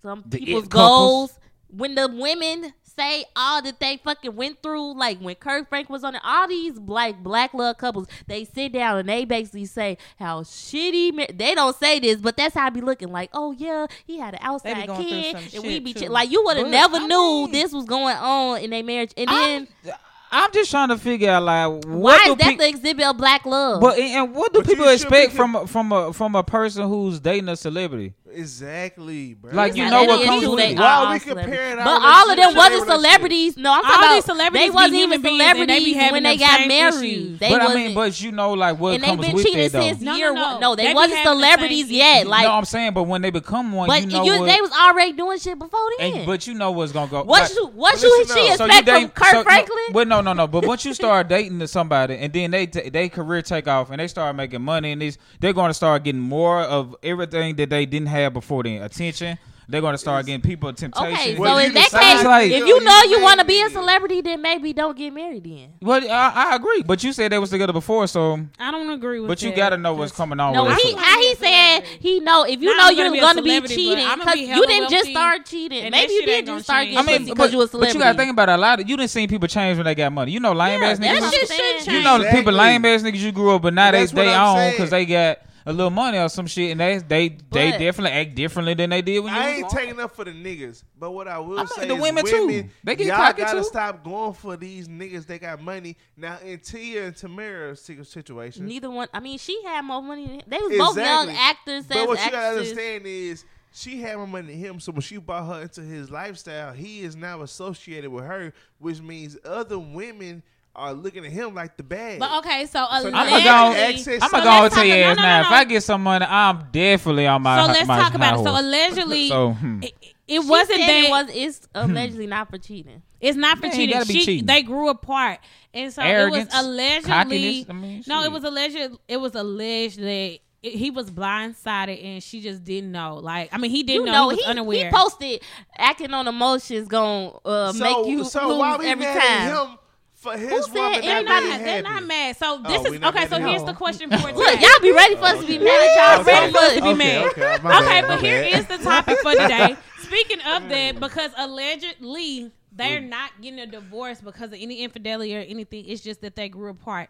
some 0.00 0.22
The 0.26 0.38
people's 0.38 0.64
it 0.64 0.70
couples. 0.70 1.32
goals. 1.32 1.38
When 1.68 1.94
the 1.94 2.08
women 2.08 2.72
say 2.96 3.24
all 3.36 3.62
that 3.62 3.80
they 3.80 3.98
fucking 4.02 4.34
went 4.36 4.62
through, 4.62 4.96
like 4.96 5.18
when 5.18 5.34
Kirk 5.36 5.68
Frank 5.68 5.88
was 5.90 6.04
on 6.04 6.14
it, 6.14 6.20
all 6.24 6.48
these 6.48 6.78
black 6.78 7.22
black 7.22 7.54
love 7.54 7.78
couples, 7.78 8.06
they 8.26 8.44
sit 8.44 8.72
down 8.72 8.98
and 8.98 9.08
they 9.08 9.24
basically 9.24 9.64
say 9.66 9.98
how 10.18 10.42
shitty. 10.42 11.12
Ma- 11.14 11.26
they 11.32 11.54
don't 11.54 11.76
say 11.76 11.98
this, 12.00 12.16
but 12.20 12.36
that's 12.36 12.54
how 12.54 12.66
I 12.66 12.70
be 12.70 12.80
looking. 12.80 13.08
Like, 13.12 13.30
oh 13.32 13.52
yeah, 13.52 13.86
he 14.06 14.18
had 14.18 14.34
an 14.34 14.40
outside 14.42 14.88
kid, 14.96 15.36
and 15.54 15.64
we 15.64 15.80
be 15.80 15.94
ch- 15.94 16.08
like, 16.08 16.30
you 16.30 16.42
would 16.44 16.56
have 16.56 16.68
never 16.68 16.96
I 16.96 17.06
knew 17.06 17.42
mean- 17.42 17.52
this 17.52 17.72
was 17.72 17.84
going 17.84 18.16
on 18.16 18.60
in 18.60 18.70
their 18.70 18.84
marriage, 18.84 19.12
and 19.16 19.28
then. 19.28 19.68
I'm, 19.84 19.92
I'm 20.34 20.50
just 20.50 20.70
trying 20.70 20.88
to 20.88 20.96
figure 20.96 21.28
out 21.28 21.42
like 21.42 21.84
why 21.84 21.94
what 22.00 22.20
is 22.22 22.28
do 22.28 22.34
that 22.36 22.48
peop- 22.48 22.58
the 22.58 22.66
exhibit 22.68 23.04
of 23.04 23.18
black 23.18 23.44
love? 23.44 23.82
But 23.82 23.98
and 23.98 24.08
and 24.28 24.34
what 24.34 24.50
do 24.54 24.60
But 24.60 24.66
people 24.66 24.88
expect 24.88 25.32
from 25.32 25.54
a, 25.54 25.66
from 25.66 25.92
a 25.92 26.10
from 26.14 26.34
a 26.34 26.42
person 26.42 26.88
who's 26.88 27.20
dating 27.20 27.50
a 27.50 27.56
celebrity? 27.56 28.14
Exactly, 28.34 29.34
bro. 29.34 29.52
Like, 29.52 29.74
you 29.76 29.82
Yeah, 29.84 29.90
know 29.90 30.04
what 30.04 30.24
comes 30.24 30.46
with 30.46 30.58
They 30.58 30.72
it. 30.72 30.78
Why 30.78 31.04
are 31.04 31.12
we 31.12 31.18
comparing 31.20 31.76
But 31.76 31.86
all 31.86 32.00
all 32.02 32.30
of 32.30 32.36
them 32.36 32.54
wasn't 32.54 32.80
with 32.80 32.88
that 32.88 32.94
shit? 32.94 33.02
celebrities. 33.02 33.56
No, 33.56 33.72
I'm 33.72 33.76
All 33.78 33.82
talking 33.90 34.00
these 34.16 34.24
about 34.24 34.36
celebrities 34.36 34.62
they 34.66 34.68
be 34.70 34.74
wasn't 34.74 34.94
even 34.94 35.22
beings 35.22 35.40
and 35.42 35.68
they 35.70 35.78
be 35.78 35.92
celebrities 35.92 35.96
having 35.96 36.12
when 36.12 36.22
they 36.22 36.36
them 36.36 36.48
got 36.48 36.68
married. 36.68 37.38
They 37.38 37.48
but 37.50 37.60
I 37.60 37.64
wasn't, 37.64 37.84
mean, 37.86 37.94
but 37.94 38.20
you 38.22 38.32
know, 38.32 38.52
like 38.52 38.78
what 38.78 38.94
and 38.94 39.02
they 39.02 39.06
comes 39.08 39.20
been 39.26 39.34
with 39.34 39.44
cheating 39.44 39.60
it 39.64 39.72
though. 39.72 39.80
since 39.80 40.00
No, 40.00 40.12
no, 40.12 40.18
year 40.18 40.32
no. 40.34 40.42
one. 40.52 40.60
No, 40.60 40.74
they, 40.76 40.86
They 40.86 40.94
wasn't 40.94 41.18
having 41.18 41.40
the 41.40 41.46
celebrities 41.46 41.90
yet. 41.90 42.26
Like, 42.26 42.44
no, 42.46 42.52
I'm 42.52 42.64
saying, 42.64 42.92
but 42.94 43.02
when 43.04 43.22
they 43.22 43.30
become 43.30 43.72
one, 43.72 43.88
but 43.88 44.02
you 44.02 44.06
know 44.08 44.24
you, 44.24 44.40
what. 44.40 44.46
they 44.46 44.60
was 44.60 44.70
already 44.72 45.12
doing 45.12 45.38
shit 45.38 45.58
before 45.58 45.80
then. 45.98 46.12
and, 46.14 46.26
but 46.26 46.46
you 46.46 46.54
know 46.54 46.70
what's 46.70 46.92
gonna 46.92 47.10
go. 47.10 47.24
what 47.24 47.42
like- 47.42 47.54
you 47.54 47.66
what 47.68 48.02
you 48.02 48.24
she. 48.26 48.56
So 48.56 48.64
expect 48.66 48.86
you 48.88 48.92
from 48.94 49.02
date- 49.02 49.14
Kurt 49.14 49.32
no, 49.34 49.42
Franklin? 49.42 49.78
but 49.92 50.08
no, 50.08 50.20
no, 50.20 50.32
no. 50.32 50.46
But 50.46 50.64
once 50.66 50.84
you 50.84 50.94
start 50.94 51.28
dating 51.28 51.58
to 51.58 51.66
somebody, 51.68 52.16
and 52.18 52.32
then 52.32 52.50
they 52.52 52.66
t- 52.66 52.88
they 52.90 53.08
career 53.08 53.42
take 53.42 53.66
off, 53.66 53.90
and 53.90 53.98
they 53.98 54.08
start 54.08 54.36
making 54.36 54.62
money, 54.62 54.92
and 54.92 55.02
these 55.02 55.18
they're 55.40 55.52
going 55.52 55.70
to 55.70 55.74
start 55.74 56.04
getting 56.04 56.20
more 56.20 56.60
of 56.62 56.94
everything 57.02 57.56
that 57.56 57.70
they 57.70 57.86
didn't 57.86 58.08
have 58.08 58.21
before 58.30 58.62
then: 58.62 58.82
attention, 58.82 59.38
they're 59.68 59.80
going 59.80 59.94
to 59.94 59.98
start 59.98 60.26
getting 60.26 60.40
people 60.42 60.72
temptation. 60.72 61.12
Okay, 61.12 61.36
so 61.36 61.58
you 61.58 61.66
in 61.66 61.74
that 61.74 61.88
can 61.90 62.16
case, 62.16 62.24
like- 62.26 62.50
if 62.50 62.66
you 62.66 62.80
know 62.84 63.02
you 63.04 63.10
You 63.12 63.22
want 63.22 63.38
to 63.40 63.46
be 63.46 63.62
a 63.62 63.70
celebrity, 63.70 64.20
then 64.20 64.42
maybe 64.42 64.72
don't 64.72 64.96
get 64.96 65.12
married 65.14 65.44
then. 65.44 65.68
Well, 65.80 66.02
I, 66.10 66.50
I 66.50 66.56
agree, 66.56 66.82
but 66.82 67.04
you 67.04 67.12
said 67.12 67.30
they 67.30 67.38
was 67.38 67.50
together 67.50 67.72
before, 67.72 68.06
so 68.06 68.40
I 68.58 68.70
don't 68.70 68.90
agree 68.90 69.20
with 69.20 69.28
but 69.28 69.40
you 69.42 69.54
got 69.54 69.70
to 69.70 69.76
know 69.76 69.94
what's 69.94 70.12
coming 70.12 70.40
on. 70.40 70.52
No, 70.52 70.64
with 70.64 70.76
he 70.78 70.92
how 70.94 71.18
he 71.20 71.34
said 71.36 71.80
he 72.00 72.20
know 72.20 72.42
if 72.44 72.60
you 72.60 72.74
Not 72.74 72.76
know 72.76 72.82
I'm 72.88 72.96
gonna 72.96 73.16
you're 73.16 73.22
gonna 73.22 73.42
be 73.42 73.60
cheating 73.68 74.08
because 74.18 74.34
be 74.34 74.40
you 74.40 74.66
didn't 74.66 74.90
just 74.90 75.10
start 75.10 75.46
cheating. 75.46 75.90
Maybe 75.90 76.12
you 76.12 76.26
did 76.26 76.30
ain't 76.30 76.46
just 76.46 76.52
gonna 76.52 76.62
start 76.64 76.84
getting 76.86 76.98
I 76.98 77.02
pussy 77.02 77.18
mean, 77.18 77.26
because 77.26 77.38
but, 77.38 77.52
you 77.52 77.62
a 77.62 77.68
but 77.68 77.94
you 77.94 78.00
got 78.00 78.12
to 78.12 78.18
think 78.18 78.30
about 78.32 78.48
it. 78.48 78.52
A 78.52 78.58
lot 78.58 78.80
of 78.80 78.88
you 78.88 78.96
didn't 78.96 79.10
see 79.10 79.26
people 79.26 79.48
change 79.48 79.76
when 79.78 79.84
they 79.84 79.94
got 79.94 80.12
money. 80.12 80.32
You 80.32 80.40
know, 80.40 80.52
lame 80.52 80.80
Yeah, 80.82 80.88
ass 80.88 80.98
that 80.98 81.22
niggas. 81.22 81.30
shit 81.32 81.48
should 81.48 81.84
should 81.84 81.92
You 81.94 82.02
know, 82.02 82.16
Exactly. 82.16 82.40
people 82.40 82.52
lame 82.54 82.84
ass 82.84 83.02
niggas 83.02 83.18
you 83.18 83.32
grew 83.32 83.54
up, 83.54 83.62
but 83.62 83.74
now 83.74 83.90
they 83.92 84.00
That's 84.00 84.12
they 84.12 84.34
own 84.34 84.70
because 84.72 84.90
they 84.90 85.06
got 85.06 85.38
a 85.64 85.72
little 85.72 85.90
money 85.90 86.18
or 86.18 86.28
some 86.28 86.46
shit, 86.46 86.72
and 86.72 86.80
they 86.80 86.98
they 86.98 87.28
they 87.50 87.70
definitely 87.72 88.10
act 88.10 88.34
differently 88.34 88.74
than 88.74 88.90
they 88.90 89.02
did 89.02 89.20
when 89.20 89.32
you. 89.32 89.40
I 89.40 89.48
ain't 89.48 89.68
taking 89.70 90.00
up 90.00 90.14
for 90.14 90.24
the 90.24 90.32
niggas, 90.32 90.82
but 90.98 91.10
what 91.10 91.28
I 91.28 91.38
will 91.38 91.60
I'm 91.60 91.66
say 91.66 91.86
the 91.86 91.94
is 91.94 92.00
women, 92.00 92.24
too. 92.24 92.68
They 92.84 92.96
get 92.96 93.06
y'all 93.06 93.16
cocky, 93.16 93.42
gotta 93.42 93.58
too. 93.58 93.64
stop 93.64 94.04
going 94.04 94.34
for 94.34 94.56
these 94.56 94.88
niggas. 94.88 95.26
They 95.26 95.38
got 95.38 95.62
money 95.62 95.96
now. 96.16 96.38
In 96.44 96.58
Tia 96.58 97.06
and 97.06 97.16
Tamara's 97.16 97.80
situation, 97.80 98.66
Neither 98.66 98.90
one. 98.90 99.08
I 99.12 99.20
mean, 99.20 99.38
she 99.38 99.62
had 99.64 99.82
more 99.82 100.02
money. 100.02 100.26
Than 100.26 100.34
him. 100.34 100.42
They 100.46 100.58
was 100.58 100.78
both 100.78 100.96
young 100.96 101.30
actors. 101.30 101.86
But 101.86 101.96
as 101.98 102.06
what 102.06 102.24
you 102.24 102.30
gotta 102.30 102.58
understand 102.58 103.06
is 103.06 103.44
she 103.72 104.00
had 104.00 104.16
more 104.16 104.26
money 104.26 104.48
than 104.48 104.58
him. 104.58 104.80
So 104.80 104.92
when 104.92 105.00
she 105.00 105.16
brought 105.16 105.46
her 105.46 105.62
into 105.62 105.80
his 105.80 106.10
lifestyle, 106.10 106.72
he 106.72 107.02
is 107.02 107.16
now 107.16 107.42
associated 107.42 108.10
with 108.10 108.24
her, 108.24 108.52
which 108.78 109.00
means 109.00 109.36
other 109.44 109.78
women 109.78 110.42
are 110.74 110.92
looking 110.94 111.24
at 111.26 111.32
him 111.32 111.54
like 111.54 111.76
the 111.76 111.82
bad. 111.82 112.18
But 112.18 112.38
okay, 112.38 112.64
so 112.66 112.78
So 112.80 112.86
I'm 112.88 113.06
allegedly, 113.14 113.44
gonna 113.44 113.74
go. 113.74 113.80
Access- 113.80 114.22
I'm 114.22 114.30
So 114.30 114.36
gonna 114.38 114.44
go 114.44 114.68
tell 114.68 114.70
talk- 114.70 114.86
your 114.86 114.96
no, 114.98 115.14
no, 115.14 115.22
now. 115.22 115.40
no, 115.42 115.46
If. 115.48 115.52
I 115.52 115.64
get 115.64 115.82
some 115.82 116.02
money, 116.02 116.26
I'm 116.28 116.64
definitely 116.72 117.26
on 117.26 117.42
my. 117.42 117.60
Own. 117.60 117.66
So 117.66 117.72
let's 117.72 117.88
my 117.88 117.98
talk 117.98 118.14
about 118.14 118.34
high 118.34 118.40
it. 118.40 118.44
So 118.44 118.60
allegedly, 118.60 119.28
So, 119.28 119.50
hmm. 119.52 119.82
it, 119.82 119.92
it 120.28 120.38
wasn't 120.44 120.78
that 120.78 121.04
it 121.04 121.10
was. 121.10 121.26
It's 121.34 121.68
allegedly 121.74 122.26
not 122.26 122.48
for 122.48 122.58
cheating. 122.58 123.02
It's 123.20 123.36
not 123.36 123.58
for 123.58 123.66
Man, 123.66 123.76
cheating. 123.76 124.04
She, 124.04 124.24
cheating. 124.24 124.46
They 124.46 124.62
grew 124.62 124.88
apart, 124.88 125.38
and 125.74 125.92
so 125.92 126.02
Arrogance, 126.02 126.48
it 126.52 126.56
was 126.56 126.64
allegedly. 126.64 127.66
I 127.68 127.72
mean, 127.72 128.02
no, 128.06 128.22
it 128.24 128.32
was 128.32 128.42
alleged. 128.44 128.96
It 129.08 129.16
was 129.18 129.34
alleged 129.34 130.00
that 130.00 130.38
he 130.62 130.90
was 130.90 131.10
blindsided, 131.10 132.02
and 132.04 132.22
she 132.22 132.40
just 132.40 132.64
didn't 132.64 132.92
know. 132.92 133.16
Like, 133.16 133.50
I 133.52 133.58
mean, 133.58 133.70
he 133.70 133.82
didn't 133.82 134.06
You 134.06 134.12
know, 134.12 134.12
know, 134.12 134.28
he 134.30 134.36
was 134.36 134.44
he, 134.44 134.50
unaware. 134.50 134.84
he 134.86 134.90
posted 134.90 135.42
acting 135.76 136.14
on 136.14 136.26
emotions 136.28 136.88
gonna 136.88 137.30
uh, 137.44 137.72
so, 137.72 137.82
make 137.84 138.06
you 138.10 138.24
so 138.24 138.48
lose 138.48 138.58
why 138.58 138.76
we 138.76 138.86
every 138.86 139.04
mad 139.04 139.20
time. 139.20 139.78
At 140.26 140.38
him 140.38 140.48
for 140.48 140.54
his 140.56 140.66
Who 140.66 140.72
said 140.72 140.74
woman 140.74 141.00
they're 141.02 141.22
not 141.22 141.42
not. 141.44 141.58
They're 141.60 141.82
not 141.82 142.04
mad. 142.04 142.36
So 142.36 142.58
this 142.58 142.78
Oh, 142.78 142.90
we 142.90 142.96
is 142.96 143.00
not 143.00 143.14
okay. 143.16 143.26
So 143.28 143.36
at 143.36 143.42
here's 143.42 143.64
the 143.64 143.72
question 143.74 144.10
for 144.10 144.16
today. 144.18 144.32
Look, 144.34 144.48
today. 144.48 144.60
y'all 144.60 144.82
be 144.82 144.92
ready 144.92 145.16
for 145.16 145.24
us 145.24 145.40
to 145.40 145.46
be 145.46 145.58
mad 145.58 145.68
at 145.68 145.96
y'all. 145.96 146.16
Y'all 146.16 146.24
ready 146.24 146.52
for 146.52 146.58
us 146.58 146.74
to 146.74 146.80
be 146.82 146.88
Okay, 146.88 146.94
mad. 146.96 147.26
okay, 147.26 147.40
my 147.62 147.76
Okay, 147.78 147.86
bad, 147.86 148.02
my 148.02 148.08
but 148.16 148.20
here 148.20 148.42
bad. 148.42 148.58
is 148.60 148.66
the 148.66 148.78
topic 148.78 149.18
for 149.20 149.32
today. 149.32 149.76
Speaking 149.98 150.40
of 150.40 150.68
that, 150.68 151.00
because 151.00 151.30
allegedly 151.36 152.50
they're 152.74 153.00
not 153.00 153.30
getting 153.40 153.60
a 153.60 153.66
divorce 153.66 154.20
because 154.20 154.48
of 154.52 154.58
any 154.58 154.82
infidelity 154.82 155.36
or 155.36 155.40
anything. 155.40 155.84
It's 155.86 156.02
just 156.02 156.20
that 156.22 156.36
they 156.36 156.48
grew 156.48 156.70
apart. 156.70 157.08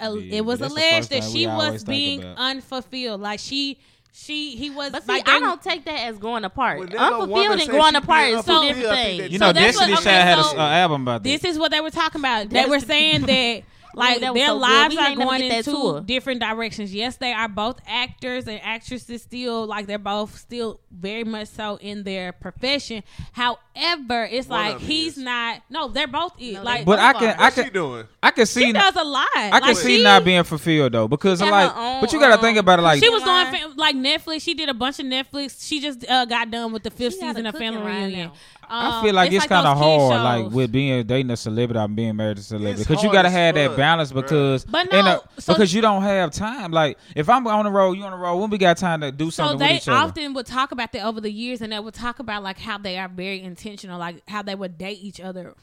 Uh, 0.00 0.14
Yeah, 0.14 0.38
it 0.38 0.44
was 0.44 0.58
but 0.58 0.70
that's 0.70 0.74
the 0.74 0.80
alleged 0.80 0.96
first 0.96 1.10
that 1.10 1.22
thing 1.24 1.32
she 1.32 1.38
we 1.46 1.52
always 1.52 1.72
was 1.72 1.82
think 1.84 1.88
being 1.88 2.20
about. 2.20 2.38
unfulfilled. 2.38 3.20
Like 3.20 3.38
she, 3.40 3.78
she, 4.16 4.54
he 4.56 4.70
was. 4.70 4.92
But 4.92 5.02
see, 5.02 5.12
like 5.12 5.28
I 5.28 5.40
don't 5.40 5.60
take 5.60 5.84
that 5.86 5.98
as 6.06 6.18
growing 6.18 6.44
apart. 6.44 6.78
When 6.78 6.88
that 6.90 6.94
little 7.00 7.22
Unfulfilled 7.22 7.30
woman 7.48 7.52
and 7.52 7.60
say 7.62 7.66
growing 7.66 7.94
apart 7.96 8.28
is 8.28 8.44
two 8.44 8.52
unfulfilled, 8.52 8.74
different 8.76 8.92
I 8.92 9.04
things. 9.18 9.32
you 9.32 9.38
So 9.38 9.46
know, 9.46 9.52
that's 9.52 9.76
what- 9.76 9.88
Destiny 9.88 9.92
okay, 10.12 10.22
Child 10.22 10.46
had 10.46 10.54
an 10.54 10.60
album 10.60 11.02
about 11.02 11.22
that. 11.24 11.28
This 11.28 11.44
is 11.44 11.58
what 11.58 11.70
they 11.72 11.80
were 11.80 11.90
talking 11.90 12.20
about. 12.20 12.48
They 12.48 12.54
That's 12.54 12.68
were 12.70 12.80
saying 12.80 13.22
that 13.22 13.62
like 13.96 14.20
that 14.20 14.34
their 14.34 14.46
so 14.48 14.56
lives 14.56 14.96
are 14.96 15.14
going 15.14 15.40
get 15.40 15.48
that 15.50 15.58
into 15.58 15.70
tour. 15.70 16.00
different 16.00 16.40
directions. 16.40 16.94
Yes, 16.94 17.16
they 17.16 17.32
are 17.32 17.48
both 17.48 17.80
actors 17.86 18.46
and 18.48 18.60
actresses 18.62 19.22
still 19.22 19.66
like 19.66 19.86
they're 19.86 19.98
both 19.98 20.36
still 20.38 20.80
very 20.90 21.24
much 21.24 21.48
so 21.48 21.76
in 21.76 22.02
their 22.04 22.32
profession. 22.32 23.02
However, 23.32 24.24
it's 24.30 24.48
One 24.48 24.60
like 24.60 24.80
he's 24.80 25.16
is. 25.16 25.24
not 25.24 25.62
no, 25.70 25.88
they're 25.88 26.06
both 26.06 26.32
is. 26.38 26.54
No, 26.54 26.62
like 26.62 26.84
but 26.84 26.98
I 26.98 27.12
can, 27.12 27.28
are. 27.30 27.40
I 27.40 27.42
What's 27.44 27.56
she 27.56 27.62
can, 27.64 27.72
doing? 27.72 28.04
I 28.22 28.30
can 28.30 28.46
see, 28.46 28.66
she 28.66 28.72
does 28.72 28.96
a 28.96 29.04
lot. 29.04 29.28
I 29.34 29.50
can 29.60 29.68
like, 29.68 29.76
see 29.76 29.96
she, 29.98 30.02
not 30.02 30.24
being 30.24 30.44
fulfilled 30.44 30.92
though, 30.92 31.08
because 31.08 31.40
Have 31.40 31.50
like, 31.50 31.76
own, 31.76 32.00
but 32.00 32.12
you 32.12 32.18
got 32.20 32.28
to 32.28 32.34
um, 32.34 32.40
think 32.40 32.58
about 32.58 32.78
it 32.78 32.82
like, 32.82 33.02
she 33.02 33.08
was 33.08 33.22
Line. 33.22 33.52
doing 33.52 33.76
like 33.76 33.96
Netflix. 33.96 34.42
She 34.42 34.54
did 34.54 34.68
a 34.68 34.74
bunch 34.74 34.98
of 34.98 35.06
Netflix. 35.06 35.66
She 35.66 35.80
just 35.80 36.08
uh, 36.08 36.24
got 36.24 36.50
done 36.50 36.72
with 36.72 36.82
the 36.82 36.90
fifth 36.90 37.14
She 37.14 37.20
got 37.20 37.36
season 37.36 37.46
of 37.46 37.54
Family 37.56 37.82
Reunion. 37.82 38.28
now. 38.28 38.32
I 38.68 38.98
Um, 38.98 39.04
feel 39.04 39.14
like 39.14 39.32
it's, 39.32 39.46
kind 39.46 39.66
of 39.66 39.78
those 39.78 39.84
kid 39.84 40.12
hard, 40.16 40.44
like 40.44 40.52
with 40.52 40.72
being 40.72 41.06
dating 41.06 41.30
a 41.30 41.36
celebrity 41.36 41.78
or 41.80 41.88
being 41.88 42.16
married 42.16 42.36
to 42.36 42.40
a 42.40 42.44
celebrity, 42.44 42.82
because 42.84 43.02
you 43.02 43.12
got 43.12 43.22
to 43.22 43.30
have 43.30 43.54
that 43.54 43.76
balance. 43.76 44.12
Because, 44.12 44.64
But 44.64 44.90
no, 44.92 44.98
a- 45.36 45.40
so- 45.40 45.52
because 45.54 45.72
you 45.74 45.80
don't 45.80 46.02
have 46.02 46.30
time. 46.30 46.70
Like 46.72 46.98
if 47.14 47.28
I'm 47.28 47.46
on 47.46 47.64
the 47.64 47.70
road, 47.70 47.92
you 47.98 48.04
on 48.04 48.12
the 48.12 48.16
road. 48.18 48.36
When 48.36 48.50
we 48.50 48.58
got 48.58 48.76
time 48.76 49.00
to 49.02 49.10
do 49.12 49.30
something, 49.30 49.58
So 49.58 49.64
they 49.64 49.72
with 49.74 49.82
each 49.82 49.88
other. 49.88 49.98
often 49.98 50.34
would 50.34 50.46
talk 50.46 50.72
about 50.72 50.92
that 50.92 51.04
over 51.04 51.20
the 51.20 51.30
years, 51.32 51.60
and 51.60 51.72
they 51.72 51.78
would 51.80 51.94
talk 51.94 52.18
about 52.18 52.42
like 52.42 52.58
how 52.58 52.78
they 52.78 52.98
are 52.98 53.08
very 53.08 53.40
intentional, 53.42 53.98
like 53.98 54.22
how 54.28 54.42
they 54.42 54.54
would 54.54 54.78
date 54.78 54.98
each 55.02 55.20
other 55.20 55.54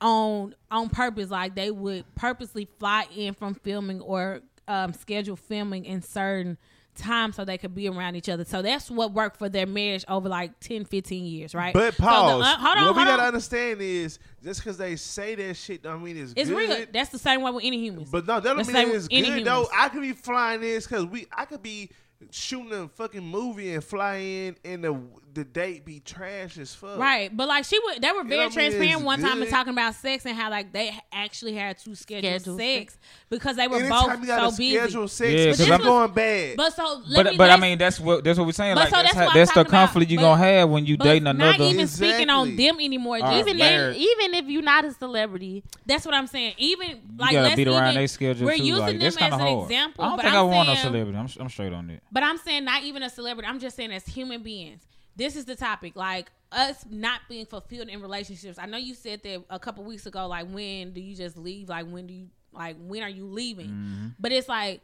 on 0.00 0.54
on 0.70 0.88
purpose, 0.88 1.30
like 1.30 1.54
they 1.54 1.70
would 1.70 2.04
purposely 2.14 2.66
fly 2.78 3.06
in 3.14 3.34
from 3.34 3.54
filming 3.54 4.00
or 4.00 4.40
um, 4.68 4.92
schedule 4.92 5.36
filming 5.36 5.84
in 5.84 6.00
certain 6.00 6.56
times 7.00 7.36
so 7.36 7.44
they 7.44 7.58
could 7.58 7.74
be 7.74 7.88
around 7.88 8.14
each 8.16 8.28
other. 8.28 8.44
So 8.44 8.62
that's 8.62 8.90
what 8.90 9.12
worked 9.12 9.36
for 9.38 9.48
their 9.48 9.66
marriage 9.66 10.04
over 10.08 10.28
like 10.28 10.58
10, 10.60 10.84
15 10.84 11.24
years, 11.24 11.54
right? 11.54 11.74
But 11.74 11.94
So 11.94 12.02
the- 12.02 12.08
pause. 12.08 12.42
uh, 12.46 12.56
hold 12.58 12.76
on, 12.78 12.84
what 12.84 12.96
we 12.96 13.02
hold 13.02 13.06
gotta 13.16 13.22
understand 13.28 13.80
is 13.82 14.18
just 14.44 14.60
because 14.60 14.76
they 14.78 14.96
say 14.96 15.34
that 15.34 15.54
shit 15.56 15.82
don't 15.82 16.02
mean 16.02 16.16
it's, 16.16 16.32
It's 16.36 16.48
good. 16.50 16.56
real. 16.56 16.86
That's 16.92 17.10
the 17.10 17.18
same 17.18 17.42
way 17.42 17.50
with 17.50 17.64
any 17.64 17.78
humans. 17.84 18.08
But 18.10 18.26
no, 18.26 18.40
that 18.40 18.44
don't 18.44 18.66
The 18.66 18.72
mean 18.72 18.88
it's 18.94 19.08
good 19.08 19.44
though. 19.44 19.68
I 19.76 19.88
could 19.88 20.02
be 20.02 20.12
flying 20.12 20.60
this 20.60 20.86
because 20.86 21.06
we. 21.06 21.26
I 21.36 21.44
could 21.44 21.62
be 21.62 21.90
shooting 22.30 22.72
a 22.72 22.86
fucking 22.88 23.24
movie 23.24 23.72
and 23.72 23.82
fly 23.82 24.16
in, 24.16 24.56
and 24.64 24.84
the 24.84 24.92
the 25.34 25.44
date 25.44 25.84
be 25.84 26.00
trash 26.00 26.58
as 26.58 26.74
fuck. 26.74 26.98
Right, 26.98 27.34
but 27.36 27.46
like 27.48 27.64
she 27.64 27.78
would, 27.84 28.02
they 28.02 28.10
were 28.12 28.24
very 28.24 28.36
don't 28.42 28.56
mean 28.56 28.70
transparent 28.70 28.92
it's 28.96 29.02
one 29.02 29.20
time 29.20 29.40
and 29.42 29.50
talking 29.50 29.72
about 29.72 29.94
sex 29.94 30.26
and 30.26 30.36
how 30.36 30.50
like 30.50 30.72
they 30.72 30.92
actually 31.12 31.54
had 31.54 31.78
to 31.78 31.94
schedule, 31.94 32.30
Schedule 32.38 32.58
sex 32.58 32.98
because 33.28 33.56
they 33.56 33.68
were 33.68 33.76
Anytime 33.76 34.08
both 34.10 34.20
you 34.20 34.26
gotta 34.26 34.50
so 34.50 34.56
busy. 34.56 34.76
schedule 34.76 35.08
sex, 35.08 35.30
Yeah, 35.32 35.38
yeah, 35.38 35.46
'cause 35.50 35.58
shit 35.58 35.70
I'm- 35.70 35.82
going 35.82 36.12
bad. 36.12 36.56
But 36.56 36.74
so, 36.74 37.02
let 37.06 37.24
But 37.24 37.30
me, 37.32 37.36
but 37.38 37.50
I 37.50 37.56
mean 37.56 37.78
that's 37.78 38.00
what 38.00 38.24
that's 38.24 38.38
what 38.38 38.46
we're 38.46 38.52
saying. 38.52 38.74
But 38.74 38.80
Like 38.80 38.88
so 38.90 38.96
that's, 38.96 39.02
that's 39.08 39.14
how, 39.16 39.24
what 39.26 39.30
I'm 39.30 39.38
that's 39.38 39.50
the 39.50 39.54
talking 39.54 39.70
about. 39.70 39.86
conflict 39.86 40.10
you 40.10 40.16
But- 40.18 40.22
gonna 40.22 40.42
have 40.44 40.68
when 40.70 40.86
you 40.86 40.96
but 40.96 41.04
dating 41.04 41.24
not 41.24 41.34
another. 41.36 41.64
even 41.64 41.86
speaking 41.86 42.30
on 42.30 42.56
them 42.56 42.76
anymore. 42.80 43.16
All 43.16 43.22
right, 43.22 43.38
Even 43.40 43.58
let- 43.58 43.90
if, 43.90 43.96
even 43.96 44.34
if 44.34 44.46
you're 44.48 44.62
not 44.62 44.84
a 44.84 44.92
celebrity, 44.92 45.62
that's 45.86 46.04
what 46.04 46.14
I'm 46.14 46.26
saying. 46.26 46.54
Even 46.58 46.88
like 46.88 46.98
you 46.98 47.16
like 47.18 47.32
gotta 47.32 47.42
let's 47.44 47.56
beat 47.56 47.68
around 47.68 47.84
even, 47.84 47.94
their 47.94 48.08
schedule 48.08 48.46
we're 48.46 48.56
too. 48.56 48.64
using 48.64 48.80
Like 48.82 48.92
them 48.94 48.98
that's 49.00 49.16
as 49.16 49.20
kind 49.20 49.34
an 49.34 49.40
of 49.40 49.46
hard. 49.46 49.62
example. 49.70 50.04
I 50.04 50.08
don't 50.08 50.20
think 50.20 50.34
I'm 50.34 50.46
want 50.48 50.68
a 50.70 50.76
celebrity. 50.76 51.18
I'm 51.18 51.28
I'm 51.40 51.48
straight 51.48 51.72
on 51.72 51.90
it. 51.90 52.02
But 52.10 52.22
I'm 52.22 52.38
saying 52.38 52.64
not 52.64 52.82
even 52.82 53.02
a 53.02 53.10
celebrity. 53.10 53.48
I'm 53.48 53.60
just 53.60 53.76
saying 53.76 53.92
as 53.92 54.04
human 54.06 54.42
beings. 54.42 54.80
This 55.20 55.36
is 55.36 55.44
the 55.44 55.54
topic. 55.54 55.96
Like 55.96 56.32
us 56.50 56.86
not 56.88 57.20
being 57.28 57.44
fulfilled 57.44 57.88
in 57.88 58.00
relationships. 58.00 58.58
I 58.58 58.64
know 58.64 58.78
you 58.78 58.94
said 58.94 59.22
that 59.22 59.44
a 59.50 59.58
couple 59.58 59.84
weeks 59.84 60.06
ago. 60.06 60.26
Like 60.26 60.48
when 60.48 60.94
do 60.94 61.00
you 61.02 61.14
just 61.14 61.36
leave? 61.36 61.68
Like 61.68 61.86
when 61.86 62.06
do 62.06 62.14
you 62.14 62.28
like 62.54 62.76
when 62.80 63.02
are 63.02 63.08
you 63.10 63.26
leaving? 63.26 63.68
Mm-hmm. 63.68 64.06
But 64.18 64.32
it's 64.32 64.48
like 64.48 64.80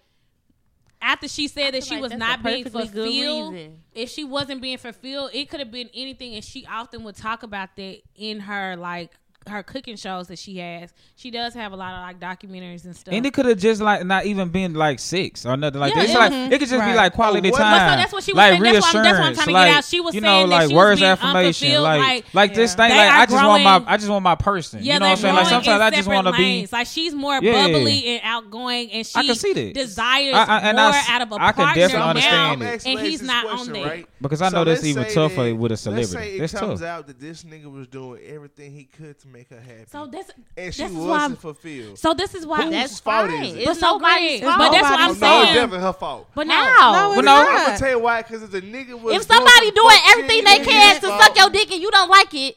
after 1.00 1.26
she 1.26 1.48
said 1.48 1.72
that 1.72 1.84
she 1.84 1.94
like 1.94 2.02
was 2.02 2.12
not 2.12 2.42
being 2.42 2.68
fulfilled. 2.68 3.56
If 3.94 4.10
she 4.10 4.24
wasn't 4.24 4.60
being 4.60 4.76
fulfilled, 4.76 5.30
it 5.32 5.48
could 5.48 5.60
have 5.60 5.70
been 5.70 5.88
anything. 5.94 6.34
And 6.34 6.44
she 6.44 6.66
often 6.66 7.02
would 7.04 7.16
talk 7.16 7.42
about 7.42 7.74
that 7.76 8.02
in 8.14 8.40
her 8.40 8.76
like 8.76 9.12
her 9.48 9.62
cooking 9.62 9.96
shows 9.96 10.28
that 10.28 10.38
she 10.38 10.58
has. 10.58 10.92
She 11.16 11.30
does 11.30 11.54
have 11.54 11.72
a 11.72 11.76
lot 11.76 11.94
of 11.94 12.00
like 12.02 12.20
documentaries 12.20 12.84
and 12.84 12.96
stuff. 12.96 13.14
And 13.14 13.24
it 13.24 13.32
could 13.32 13.46
have 13.46 13.58
just 13.58 13.80
like 13.80 14.04
not 14.04 14.26
even 14.26 14.48
been 14.48 14.74
like 14.74 14.98
sex 14.98 15.46
or 15.46 15.56
nothing 15.56 15.80
like 15.80 15.94
Yeah, 15.94 16.00
that. 16.00 16.04
It's 16.04 16.12
yeah. 16.12 16.18
like 16.18 16.32
mm-hmm. 16.32 16.52
it 16.52 16.58
could 16.58 16.68
just 16.68 16.80
Right. 16.80 16.90
be 16.92 16.96
like 16.96 17.12
quality 17.12 17.50
What- 17.50 17.58
time. 17.58 17.90
So 17.90 17.96
that's 17.96 18.12
what 18.12 18.22
she 18.24 18.32
was 18.32 18.36
like 18.36 18.50
saying. 18.60 18.62
That's 18.74 18.86
what 18.86 18.94
I'm- 18.96 19.04
that's 19.04 19.18
what 19.18 19.26
I'm 19.28 19.34
trying 19.34 19.46
to 19.46 19.52
get 19.52 19.76
out. 19.78 19.84
She 19.84 20.00
was 20.00 20.14
you 20.14 20.20
saying 20.20 20.48
know, 20.48 20.50
that 20.50 20.62
like 20.62 20.68
she 20.70 20.74
was 20.74 20.98
being 21.00 21.10
affirmation, 21.10 21.68
unfulfilled, 21.68 21.84
like 21.84 22.00
like, 22.24 22.34
like 22.34 22.54
this 22.54 22.74
thing. 22.74 22.88
They 22.90 22.96
Like 22.96 23.10
I 23.10 23.26
just 23.26 23.44
want 23.44 23.62
my 23.64 23.84
I 23.86 23.96
just 23.96 24.08
want 24.10 24.22
my 24.24 24.34
person. 24.34 24.82
Yeah, 24.82 24.94
you 24.94 25.00
know 25.00 25.06
they're 25.06 25.08
what 25.08 25.10
I'm 25.18 25.22
saying? 25.22 25.34
Like 25.36 25.46
sometimes 25.46 25.76
in 25.76 25.82
I 25.82 25.90
just 25.90 26.08
want 26.08 26.26
to 26.26 26.32
be. 26.32 26.38
lanes. 26.38 26.72
like 26.72 26.86
she's 26.86 27.14
more 27.14 27.38
Yeah. 27.42 27.52
bubbly 27.52 28.06
and 28.06 28.20
outgoing, 28.24 28.90
and 28.92 29.06
she 29.06 29.18
I 29.18 29.26
can 29.26 29.34
see 29.34 29.52
that. 29.52 29.74
desires 29.74 30.34
I- 30.34 30.44
I- 30.44 30.58
and 30.60 30.76
more 30.76 30.86
I 30.86 30.96
s- 30.98 31.08
out 31.10 31.22
of 31.22 31.32
a 31.32 31.34
I 31.36 31.52
partner 31.52 31.88
now, 31.88 32.08
understand 32.08 32.36
I'm 32.36 32.62
it. 32.62 32.74
asking 32.74 32.98
and 32.98 33.06
he's 33.06 33.22
not 33.22 33.46
on 33.46 33.72
there. 33.72 34.04
Because 34.20 34.42
I 34.42 34.46
know 34.48 34.58
So 34.60 34.64
that's 34.64 34.84
even 34.84 35.04
tougher 35.12 35.54
with 35.54 35.72
a 35.72 35.76
celebrity. 35.76 36.36
it 36.36 36.38
That's 36.40 36.52
comes 36.54 36.82
out 36.82 37.06
that 37.06 37.20
this 37.20 37.44
nigga 37.44 37.70
was 37.70 37.86
doing 37.86 38.20
everything 38.26 38.72
he 38.72 38.84
could 38.84 39.18
to 39.20 39.28
make 39.36 39.50
her 39.50 39.60
happy. 39.60 39.84
So 39.92 40.06
this, 40.06 40.30
and 40.56 40.74
she 40.74 40.82
this 40.82 40.90
is 40.92 40.96
why. 40.96 41.02
I'm- 41.02 41.08
wasn't 41.32 41.40
fulfilled. 41.40 41.98
So 41.98 42.14
this 42.14 42.34
is 42.34 42.46
why. 42.46 42.62
Whose 42.62 42.70
that's 42.72 43.00
fault 43.00 43.30
fine. 43.30 43.44
is 43.44 43.54
it? 43.54 43.58
It's 43.68 43.80
But 43.80 43.86
nobody's 43.92 44.40
fault. 44.40 44.58
but 44.58 44.70
that's 44.70 44.90
what 44.90 45.00
I'm 45.00 45.08
no, 45.08 45.14
saying. 45.14 45.42
it's 45.42 45.52
definitely 45.54 45.78
her 45.80 45.92
fault. 45.92 46.28
But 46.34 46.46
How? 46.48 46.92
no, 46.92 47.14
No, 47.16 47.20
no, 47.20 47.34
I'm 47.36 47.66
gonna 47.66 47.78
tell 47.78 47.90
you 47.90 47.98
why. 47.98 48.22
Because 48.22 48.42
if 48.42 48.50
the 48.50 48.62
nigga 48.62 48.98
was 49.00 49.14
if 49.16 49.22
somebody 49.24 49.66
some 49.66 49.74
doing 49.74 49.98
everything 50.08 50.44
they 50.44 50.58
can 50.64 51.00
to 51.00 51.06
fault. 51.08 51.22
suck 51.22 51.36
your 51.36 51.50
dick 51.50 51.70
and 51.70 51.82
you 51.82 51.90
don't 51.90 52.08
like 52.08 52.32
it, 52.34 52.56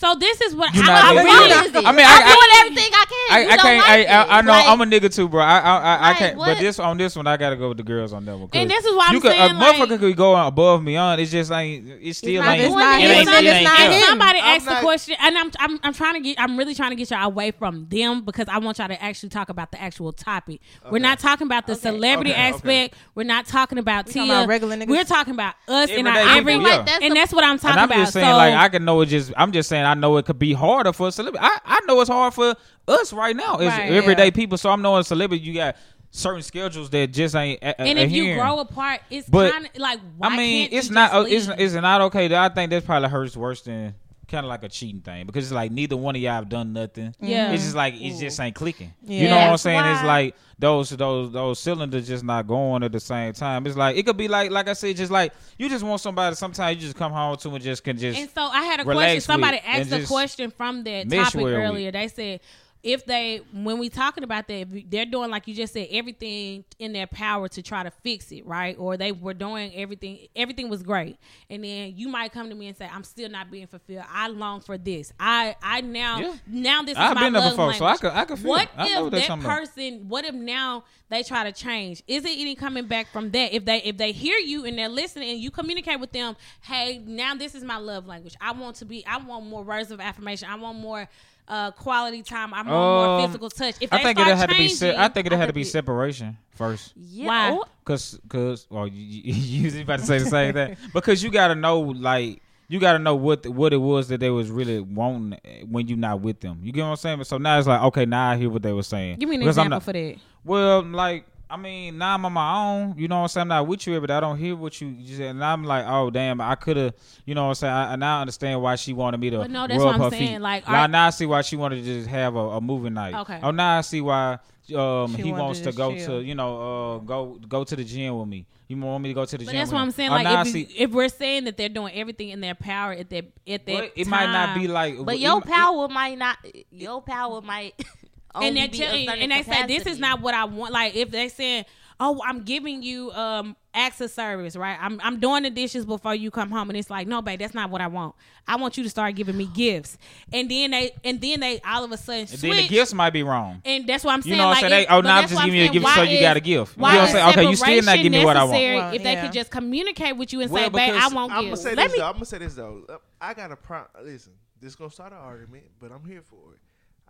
So 0.00 0.14
this 0.14 0.40
is 0.40 0.54
what 0.56 0.70
I, 0.74 0.78
not 0.80 0.88
I 1.04 1.10
into 1.10 1.22
really. 1.24 1.30
it? 1.30 1.50
What 1.50 1.66
is 1.66 1.74
it? 1.74 1.86
I 1.86 1.92
mean, 1.92 2.06
I- 2.06 2.10
I'm 2.10 2.22
I- 2.24 2.32
doing 2.32 2.52
everything 2.72 2.92
I 2.94 3.04
can. 3.04 3.16
I, 3.30 3.38
I 3.52 3.56
can't. 3.58 3.78
like 3.78 3.88
I. 3.88 4.04
I, 4.06 4.38
I 4.38 4.40
know 4.42 4.52
Like, 4.52 4.66
I'm 4.68 4.80
a 4.80 4.84
nigga 4.86 5.14
too, 5.14 5.28
bro. 5.28 5.42
I 5.42 5.58
I, 5.58 5.58
I, 5.60 5.94
I 5.96 6.08
Like, 6.08 6.16
can't. 6.16 6.36
what? 6.38 6.46
But 6.46 6.58
this 6.58 6.78
on 6.78 6.96
this 6.96 7.16
one, 7.16 7.26
I 7.26 7.36
gotta 7.36 7.56
go 7.56 7.68
with 7.68 7.76
the 7.76 7.82
girls 7.82 8.12
on 8.14 8.24
that 8.24 8.36
one. 8.38 8.48
And 8.54 8.70
this 8.70 8.82
is 8.84 8.94
why 8.96 9.06
I'm 9.08 9.14
you 9.14 9.20
could, 9.20 9.32
saying, 9.32 9.50
a 9.50 9.54
like- 9.54 9.76
motherfucker 9.76 9.98
could 9.98 10.16
go 10.16 10.34
above 10.46 10.82
me 10.82 10.96
on. 10.96 11.20
It's 11.20 11.30
just 11.30 11.50
like 11.50 11.82
It 11.84 12.14
still 12.16 12.42
not 12.42 12.56
ain't. 12.58 12.62
doing 12.68 12.78
not 12.78 12.98
it. 12.98 13.04
him. 13.04 13.10
it 13.10 13.14
ain't- 13.14 13.46
It's 13.46 13.64
not 13.64 13.92
him. 13.92 14.02
Somebody 14.06 14.38
asked 14.38 14.66
the 14.66 14.74
question, 14.76 15.16
and 15.20 15.36
I'm, 15.38 15.50
I'm 15.58 15.80
I'm 15.82 15.92
trying 15.92 16.14
to 16.14 16.20
get 16.20 16.40
I'm 16.40 16.56
really 16.56 16.74
trying 16.74 16.90
to 16.90 16.96
get 16.96 17.10
y'all 17.10 17.26
away 17.26 17.50
from 17.50 17.86
them 17.90 18.22
because 18.24 18.46
I 18.48 18.56
want 18.58 18.78
y'all 18.78 18.88
to 18.88 19.02
actually 19.02 19.28
talk 19.28 19.50
about 19.50 19.70
the 19.70 19.80
actual 19.82 20.12
topic. 20.12 20.60
We're 20.90 20.98
not 20.98 21.18
talking 21.18 21.46
about 21.46 21.66
the 21.66 21.74
celebrity 21.74 22.30
Okay, 22.32 22.40
okay. 22.48 22.54
aspect. 22.54 22.94
We're 23.14 23.24
not 23.24 23.44
talking 23.46 23.76
about 23.78 24.06
We 24.06 24.12
Tia. 24.14 24.22
talking 24.22 24.34
about 24.34 24.48
regular 24.48 24.76
niggas. 24.76 24.86
We're 24.88 25.04
talking 25.04 25.34
about 25.34 25.54
us 25.68 25.90
and 25.90 26.08
our 26.08 26.14
people, 26.14 26.36
every. 26.38 26.52
feel 26.54 26.62
yeah. 26.62 26.76
like 26.78 26.86
that's 26.86 27.04
and 27.04 27.14
that's 27.16 27.32
what 27.34 27.44
I'm 27.44 27.58
talking 27.58 27.70
And 27.72 27.80
I'm 27.80 27.88
about. 27.90 27.96
just 27.98 28.12
saying, 28.14 28.34
like, 28.34 28.54
I 28.54 28.68
can 28.70 28.84
know 28.86 29.00
it. 29.02 29.06
Just, 29.06 29.32
I'm 29.36 29.52
just 29.52 29.68
saying, 29.68 29.84
I 29.90 29.94
know 29.94 30.16
it 30.16 30.24
could 30.26 30.38
be 30.38 30.52
harder 30.52 30.92
for 30.92 31.08
a 31.08 31.12
celebrity. 31.12 31.44
I, 31.44 31.58
I 31.64 31.80
know 31.86 32.00
it's 32.00 32.10
hard 32.10 32.34
for 32.34 32.54
us 32.88 33.12
right 33.12 33.34
now. 33.36 33.54
It's 33.58 33.76
Right. 33.76 33.90
everyday 33.92 34.26
Yeah. 34.26 34.30
people. 34.30 34.58
So 34.58 34.70
I'm 34.70 34.82
knowing 34.82 35.02
celebrity. 35.04 35.44
You 35.44 35.54
got 35.54 35.76
certain 36.10 36.42
schedules 36.42 36.90
that 36.90 37.08
just 37.12 37.34
ain't. 37.34 37.62
A, 37.62 37.80
and 37.80 37.98
if 37.98 38.10
you 38.10 38.34
grow 38.34 38.58
apart, 38.60 39.00
it's 39.10 39.28
kind 39.28 39.66
of 39.66 39.70
like 39.78 40.00
I 40.20 40.36
mean, 40.36 40.68
it's 40.72 40.90
not. 40.90 41.12
uh, 41.14 41.24
It's 41.28 41.48
it's 41.48 41.74
not 41.74 42.00
okay. 42.02 42.34
I 42.34 42.48
think 42.48 42.70
that 42.70 42.84
probably 42.84 43.08
hurts 43.08 43.36
worse 43.36 43.62
than 43.62 43.94
kind 44.30 44.46
of 44.46 44.48
like 44.48 44.62
a 44.62 44.68
cheating 44.68 45.00
thing 45.02 45.26
because 45.26 45.44
it's 45.44 45.52
like 45.52 45.70
neither 45.72 45.96
one 45.96 46.16
of 46.16 46.22
y'all 46.22 46.32
have 46.32 46.48
done 46.48 46.72
nothing. 46.72 47.14
Yeah. 47.20 47.52
It's 47.52 47.64
just 47.64 47.74
like 47.76 47.94
it 47.94 48.18
just 48.18 48.38
ain't 48.40 48.54
clicking. 48.54 48.92
Yeah. 49.02 49.16
You 49.20 49.24
Yeah. 49.24 49.30
know 49.30 49.36
what 49.36 49.42
I'm 49.44 49.50
That's 49.52 49.62
saying? 49.62 49.84
It's 49.86 50.04
like 50.04 50.34
those 50.58 50.90
those 50.90 51.32
those 51.32 51.58
cylinders 51.58 52.06
just 52.06 52.22
not 52.24 52.46
going 52.46 52.82
at 52.82 52.92
the 52.92 53.00
same 53.00 53.32
time. 53.32 53.66
It's 53.66 53.76
like 53.76 53.96
it 53.96 54.06
could 54.06 54.16
be 54.16 54.28
like 54.28 54.50
like 54.50 54.68
I 54.68 54.74
said, 54.74 54.96
just 54.96 55.10
like 55.12 55.32
you 55.58 55.68
just 55.68 55.84
want 55.84 56.00
somebody. 56.00 56.36
Sometimes 56.36 56.76
you 56.76 56.82
just 56.82 56.96
come 56.96 57.12
home 57.12 57.36
to 57.38 57.50
and 57.50 57.62
just 57.62 57.82
can 57.84 57.98
just. 57.98 58.18
And 58.18 58.30
so 58.30 58.42
I 58.42 58.62
had 58.62 58.80
a 58.80 58.84
question. 58.84 59.20
Somebody 59.20 59.58
asked 59.58 59.92
a 59.92 60.04
question 60.06 60.50
from 60.50 60.84
that 60.84 61.10
topic 61.10 61.34
well 61.34 61.44
with. 61.44 61.54
earlier. 61.54 61.90
They 61.92 62.08
said 62.08 62.40
if 62.82 63.04
they 63.04 63.42
when 63.52 63.78
we 63.78 63.88
talking 63.90 64.24
about 64.24 64.48
that, 64.48 64.54
if 64.54 64.90
they're 64.90 65.04
doing 65.04 65.30
like 65.30 65.46
you 65.46 65.54
just 65.54 65.72
said, 65.74 65.88
everything 65.90 66.64
in 66.78 66.92
their 66.92 67.06
power 67.06 67.48
to 67.48 67.62
try 67.62 67.82
to 67.82 67.90
fix 67.90 68.32
it, 68.32 68.46
right? 68.46 68.76
Or 68.78 68.96
they 68.96 69.12
were 69.12 69.34
doing 69.34 69.72
everything. 69.74 70.28
Everything 70.34 70.68
was 70.70 70.82
great, 70.82 71.16
and 71.50 71.62
then 71.62 71.94
you 71.96 72.08
might 72.08 72.32
come 72.32 72.48
to 72.48 72.54
me 72.54 72.68
and 72.68 72.76
say, 72.76 72.88
"I'm 72.90 73.04
still 73.04 73.28
not 73.28 73.50
being 73.50 73.66
fulfilled. 73.66 74.04
I 74.10 74.28
long 74.28 74.60
for 74.60 74.78
this. 74.78 75.12
I 75.20 75.56
I 75.62 75.82
now 75.82 76.18
Yeah. 76.20 76.34
now 76.46 76.82
this 76.82 76.92
is 76.92 76.96
I've 76.98 77.14
my 77.14 77.24
been 77.24 77.32
there 77.34 77.42
love 77.42 77.52
before, 77.52 77.74
so 77.74 77.84
I 77.84 77.96
could- 77.96 78.12
I 78.12 78.24
could 78.24 78.38
feel 78.38 78.48
What 78.48 78.62
it. 78.62 78.70
I 78.76 78.88
know 78.94 79.06
if 79.06 79.12
that 79.12 79.40
person? 79.40 80.08
What 80.08 80.24
if 80.24 80.34
now 80.34 80.84
they 81.10 81.22
try 81.22 81.44
to 81.44 81.52
change? 81.52 82.02
Is 82.06 82.24
it 82.24 82.38
any 82.38 82.54
coming 82.54 82.86
back 82.86 83.12
from 83.12 83.30
that? 83.32 83.52
If 83.52 83.64
they 83.66 83.82
if 83.82 83.96
they 83.98 84.12
hear 84.12 84.38
you 84.38 84.64
and 84.64 84.78
they're 84.78 84.88
listening 84.88 85.30
and 85.30 85.38
you 85.40 85.50
communicate 85.50 86.00
with 86.00 86.12
them, 86.12 86.36
hey, 86.62 87.02
now 87.04 87.34
this 87.34 87.54
is 87.54 87.62
my 87.62 87.76
love 87.76 88.06
language. 88.06 88.36
I 88.40 88.52
want 88.52 88.76
to 88.76 88.84
be. 88.84 89.04
I 89.06 89.18
want 89.18 89.44
more 89.46 89.62
words 89.62 89.90
of 89.90 90.00
affirmation. 90.00 90.48
I 90.50 90.54
want 90.54 90.78
more. 90.78 91.08
Uh, 91.50 91.72
quality 91.72 92.22
time. 92.22 92.54
I 92.54 92.58
want 92.58 92.68
more 92.68 93.06
Um, 93.18 93.26
physical 93.26 93.50
touch. 93.50 93.74
If 93.80 93.92
I 93.92 93.96
they 93.98 94.02
think 94.04 94.18
start 94.18 94.30
it 94.30 94.36
had 94.38 94.50
to 94.50 94.56
be. 94.56 94.68
Se- 94.68 94.94
I 94.96 95.08
think 95.08 95.26
it 95.26 95.32
had 95.32 95.46
to 95.46 95.52
be 95.52 95.62
it- 95.62 95.64
separation 95.66 96.38
first. 96.54 96.92
Yeah. 96.96 97.26
Why? 97.26 97.50
oh, 97.50 97.64
Cause, 97.84 98.20
cause, 98.28 98.66
well, 98.70 98.86
you, 98.86 99.32
you, 99.34 99.68
you 99.70 99.82
about 99.82 99.98
to 99.98 100.06
say 100.06 100.18
the 100.20 100.26
same 100.26 100.54
thing. 100.54 100.76
Because 100.94 101.24
you 101.24 101.30
gotta 101.30 101.56
know, 101.56 101.80
like, 101.80 102.40
you 102.68 102.78
gotta 102.78 103.00
know 103.00 103.16
what 103.16 103.44
what 103.48 103.72
it 103.72 103.78
was 103.78 104.06
that 104.08 104.20
they 104.20 104.30
was 104.30 104.48
really 104.48 104.78
wanting 104.78 105.40
when 105.68 105.88
you 105.88 105.96
not 105.96 106.20
with 106.20 106.38
them. 106.38 106.60
You 106.62 106.70
get 106.70 106.82
what 106.82 106.90
I'm 106.90 106.96
saying? 106.96 107.24
So 107.24 107.36
now 107.38 107.58
it's 107.58 107.66
like, 107.66 107.82
okay, 107.82 108.06
now 108.06 108.30
I 108.30 108.36
hear 108.36 108.48
what 108.48 108.62
they 108.62 108.72
were 108.72 108.84
saying. 108.84 109.18
Give 109.18 109.28
me 109.28 109.34
an 109.34 109.40
Because 109.40 109.56
example 109.56 109.70
not- 109.76 109.82
for 109.82 109.92
that. 109.92 110.16
Well, 110.44 110.82
like, 110.84 111.26
I 111.50 111.56
mean, 111.56 111.98
now 111.98 112.14
I'm 112.14 112.24
on 112.24 112.32
my 112.32 112.54
own. 112.56 112.94
You 112.96 113.08
know 113.08 113.16
what 113.16 113.22
I'm 113.22 113.28
saying? 113.28 113.42
I'm 113.42 113.48
not 113.48 113.66
with 113.66 113.86
you, 113.86 114.00
but 114.00 114.10
I 114.10 114.20
don't 114.20 114.38
hear 114.38 114.54
what 114.54 114.80
you, 114.80 114.88
you 114.88 115.16
said. 115.16 115.30
And 115.30 115.44
I'm 115.44 115.64
like, 115.64 115.84
oh 115.88 116.08
damn, 116.10 116.40
I 116.40 116.54
could 116.54 116.76
have. 116.76 116.94
You 117.26 117.34
know 117.34 117.42
what 117.44 117.48
I'm 117.48 117.54
saying? 117.56 117.72
I, 117.74 117.92
I 117.92 117.96
now 117.96 118.20
understand 118.20 118.62
why 118.62 118.76
she 118.76 118.92
wanted 118.92 119.18
me 119.20 119.30
to 119.30 119.38
But 119.38 119.50
no, 119.50 119.66
that's 119.66 119.78
rub 119.78 119.86
what 119.86 119.94
I'm 119.96 120.00
her 120.02 120.10
saying. 120.10 120.28
feet. 120.34 120.40
Like, 120.40 120.68
now, 120.68 120.74
are- 120.82 120.88
now 120.88 121.06
I 121.08 121.10
see 121.10 121.26
why 121.26 121.42
she 121.42 121.56
wanted 121.56 121.76
to 121.76 121.82
just 121.82 122.08
have 122.08 122.36
a, 122.36 122.38
a 122.38 122.60
movie 122.60 122.90
night. 122.90 123.14
Okay. 123.14 123.40
Oh, 123.42 123.50
now 123.50 123.78
I 123.78 123.80
see 123.80 124.00
why. 124.00 124.38
Um, 124.74 125.16
She 125.16 125.22
he 125.22 125.32
wanted 125.32 125.42
wants 125.42 125.58
to 125.60 125.64
to 125.64 125.68
just 125.70 125.78
go 125.78 125.94
chill. 125.96 126.06
to 126.20 126.24
you 126.24 126.36
know 126.36 126.94
uh 126.94 126.98
go 126.98 127.40
go 127.48 127.64
to 127.64 127.74
the 127.74 127.82
gym 127.82 128.16
with 128.20 128.28
me. 128.28 128.46
You 128.68 128.76
want 128.78 129.02
me 129.02 129.08
to 129.08 129.14
go 129.14 129.24
to 129.24 129.36
the 129.36 129.44
But 129.44 129.50
gym? 129.50 129.58
that's 129.58 129.70
with 129.70 129.74
what. 129.74 129.80
I'm 129.80 129.90
saying. 129.90 130.10
Oh, 130.10 130.14
Like, 130.14 130.24
now 130.24 130.36
I 130.36 130.40
if, 130.42 130.46
see- 130.48 130.68
if 130.76 130.92
we're 130.92 131.08
saying 131.08 131.44
that 131.44 131.56
they're 131.56 131.68
doing 131.68 131.92
everything 131.92 132.28
in 132.28 132.40
their 132.40 132.54
power 132.54 132.92
at 132.92 133.10
that 133.10 133.24
at 133.48 133.66
that 133.66 133.66
But 133.66 133.92
it 133.96 134.06
might 134.06 134.26
not 134.30 134.54
be 134.56 134.68
like. 134.68 135.04
But 135.04 135.16
it- 135.16 135.22
your 135.22 135.38
it- 135.38 135.44
power 135.46 135.88
might 135.88 136.16
not. 136.18 136.36
Your 136.70 137.02
power 137.02 137.40
might. 137.42 137.74
and 138.34 138.44
only 138.44 138.60
they 138.60 138.68
be 138.68 138.78
tell 138.78 138.94
a 138.94 138.98
you, 138.98 139.06
certain 139.08 139.22
and 139.22 139.32
they 139.32 139.42
say 139.42 139.66
this 139.66 139.86
is 139.86 139.98
not 139.98 140.20
what 140.20 140.34
I 140.34 140.44
want. 140.44 140.72
Like 140.72 140.94
if 140.96 141.10
they 141.10 141.28
said, 141.28 141.66
"Oh, 141.98 142.20
I'm 142.26 142.42
giving 142.42 142.82
you 142.82 143.10
um 143.12 143.56
acts 143.72 144.00
of 144.00 144.10
service, 144.10 144.56
right? 144.56 144.76
I'm 144.80 145.00
I'm 145.02 145.20
doing 145.20 145.42
the 145.44 145.50
dishes 145.50 145.84
before 145.86 146.14
you 146.14 146.30
come 146.30 146.50
home," 146.50 146.70
and 146.70 146.76
it's 146.78 146.90
like, 146.90 147.06
"No, 147.06 147.22
babe, 147.22 147.38
that's 147.40 147.54
not 147.54 147.70
what 147.70 147.80
I 147.80 147.86
want. 147.88 148.14
I 148.48 148.56
want 148.56 148.76
you 148.76 148.82
to 148.84 148.90
start 148.90 149.14
giving 149.14 149.36
me 149.36 149.46
gifts." 149.54 149.96
And 150.32 150.50
then 150.50 150.70
they 150.72 150.92
and 151.04 151.20
then 151.20 151.40
they 151.40 151.60
all 151.60 151.84
of 151.84 151.92
a 151.92 151.96
sudden 151.96 152.20
And 152.22 152.28
switch. 152.30 152.40
then 152.40 152.56
the 152.56 152.68
gifts 152.68 152.92
might 152.94 153.10
be 153.10 153.22
wrong. 153.22 153.62
and 153.64 153.86
that's 153.86 154.02
what 154.04 154.12
I'm 154.12 154.22
saying. 154.22 154.32
You 154.34 154.38
know 154.38 154.46
what 154.48 154.54
like, 154.56 154.64
I'm 154.64 154.70
saying? 154.70 154.82
if- 154.82 154.88
They- 154.88 154.94
oh, 154.94 155.00
now 155.00 155.16
I'm 155.18 155.22
just 155.24 155.34
what 155.34 155.44
giving 155.44 155.60
you 155.60 155.66
a 155.66 155.72
gift, 155.72 155.86
so 155.94 156.02
you 156.02 156.20
got 156.20 156.36
a 156.36 156.40
gift. 156.40 156.76
You 156.76 156.82
know 156.82 156.88
what 156.88 156.98
I'm 156.98 157.08
saying? 157.08 157.28
Okay, 157.30 157.48
you 157.50 157.56
still 157.56 157.82
not 157.82 157.96
giving 157.96 158.12
me 158.12 158.24
what 158.24 158.36
I 158.36 158.44
want. 158.44 158.52
Well, 158.52 158.94
if 158.94 159.02
they 159.02 159.16
could 159.16 159.32
just 159.32 159.50
communicate 159.50 160.16
with 160.16 160.32
you 160.32 160.40
and 160.40 160.50
Well, 160.50 160.64
say, 160.64 160.68
"Babe, 160.70 160.90
I 160.92 160.94
because 160.94 161.14
want 161.14 161.32
I'm 161.32 161.44
gonna 161.44 161.56
say 161.56 161.74
Let 161.74 161.84
this 161.84 161.92
me. 161.92 161.98
though. 161.98 162.06
I'm 162.06 162.12
gonna 162.14 162.24
say 162.24 162.38
this 162.38 162.54
though. 162.54 163.00
I 163.20 163.34
got 163.34 163.50
a 163.52 163.56
problem. 163.56 164.04
Listen, 164.06 164.32
this 164.60 164.74
gonna 164.74 164.90
start 164.90 165.12
an 165.12 165.18
argument, 165.18 165.64
but 165.80 165.92
I'm 165.92 166.04
here 166.08 166.22
for 166.22 166.54
it. 166.54 166.60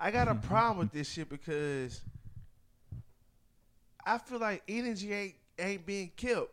I 0.01 0.11
got 0.11 0.29
a 0.29 0.35
problem 0.49 0.79
with 0.79 0.93
this 0.93 1.11
shit 1.11 1.29
because 1.29 2.01
I 4.05 4.19
feel 4.19 4.39
like 4.39 4.63
energy 4.67 5.13
ain't 5.13 5.35
ain't 5.59 5.85
being 5.85 6.11
kept. 6.17 6.49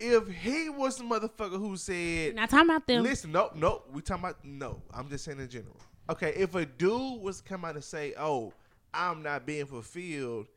If 0.00 0.26
he 0.28 0.68
was 0.68 0.96
the 0.96 1.04
motherfucker 1.04 1.58
who 1.58 1.76
said, 1.76 2.34
Not 2.34 2.50
talking 2.50 2.68
about 2.68 2.86
them. 2.88 3.04
"Listen, 3.04 3.30
no, 3.30 3.50
no, 3.54 3.82
we 3.92 4.02
talking 4.02 4.24
about 4.24 4.44
no," 4.44 4.82
I'm 4.92 5.08
just 5.08 5.24
saying 5.24 5.38
in 5.38 5.48
general. 5.48 5.76
Okay, 6.10 6.34
if 6.36 6.56
a 6.56 6.66
dude 6.66 7.22
was 7.22 7.40
come 7.40 7.64
out 7.64 7.76
and 7.76 7.84
say, 7.84 8.14
"Oh, 8.18 8.52
I'm 8.92 9.22
not 9.22 9.46
being 9.46 9.66
fulfilled," 9.66 10.48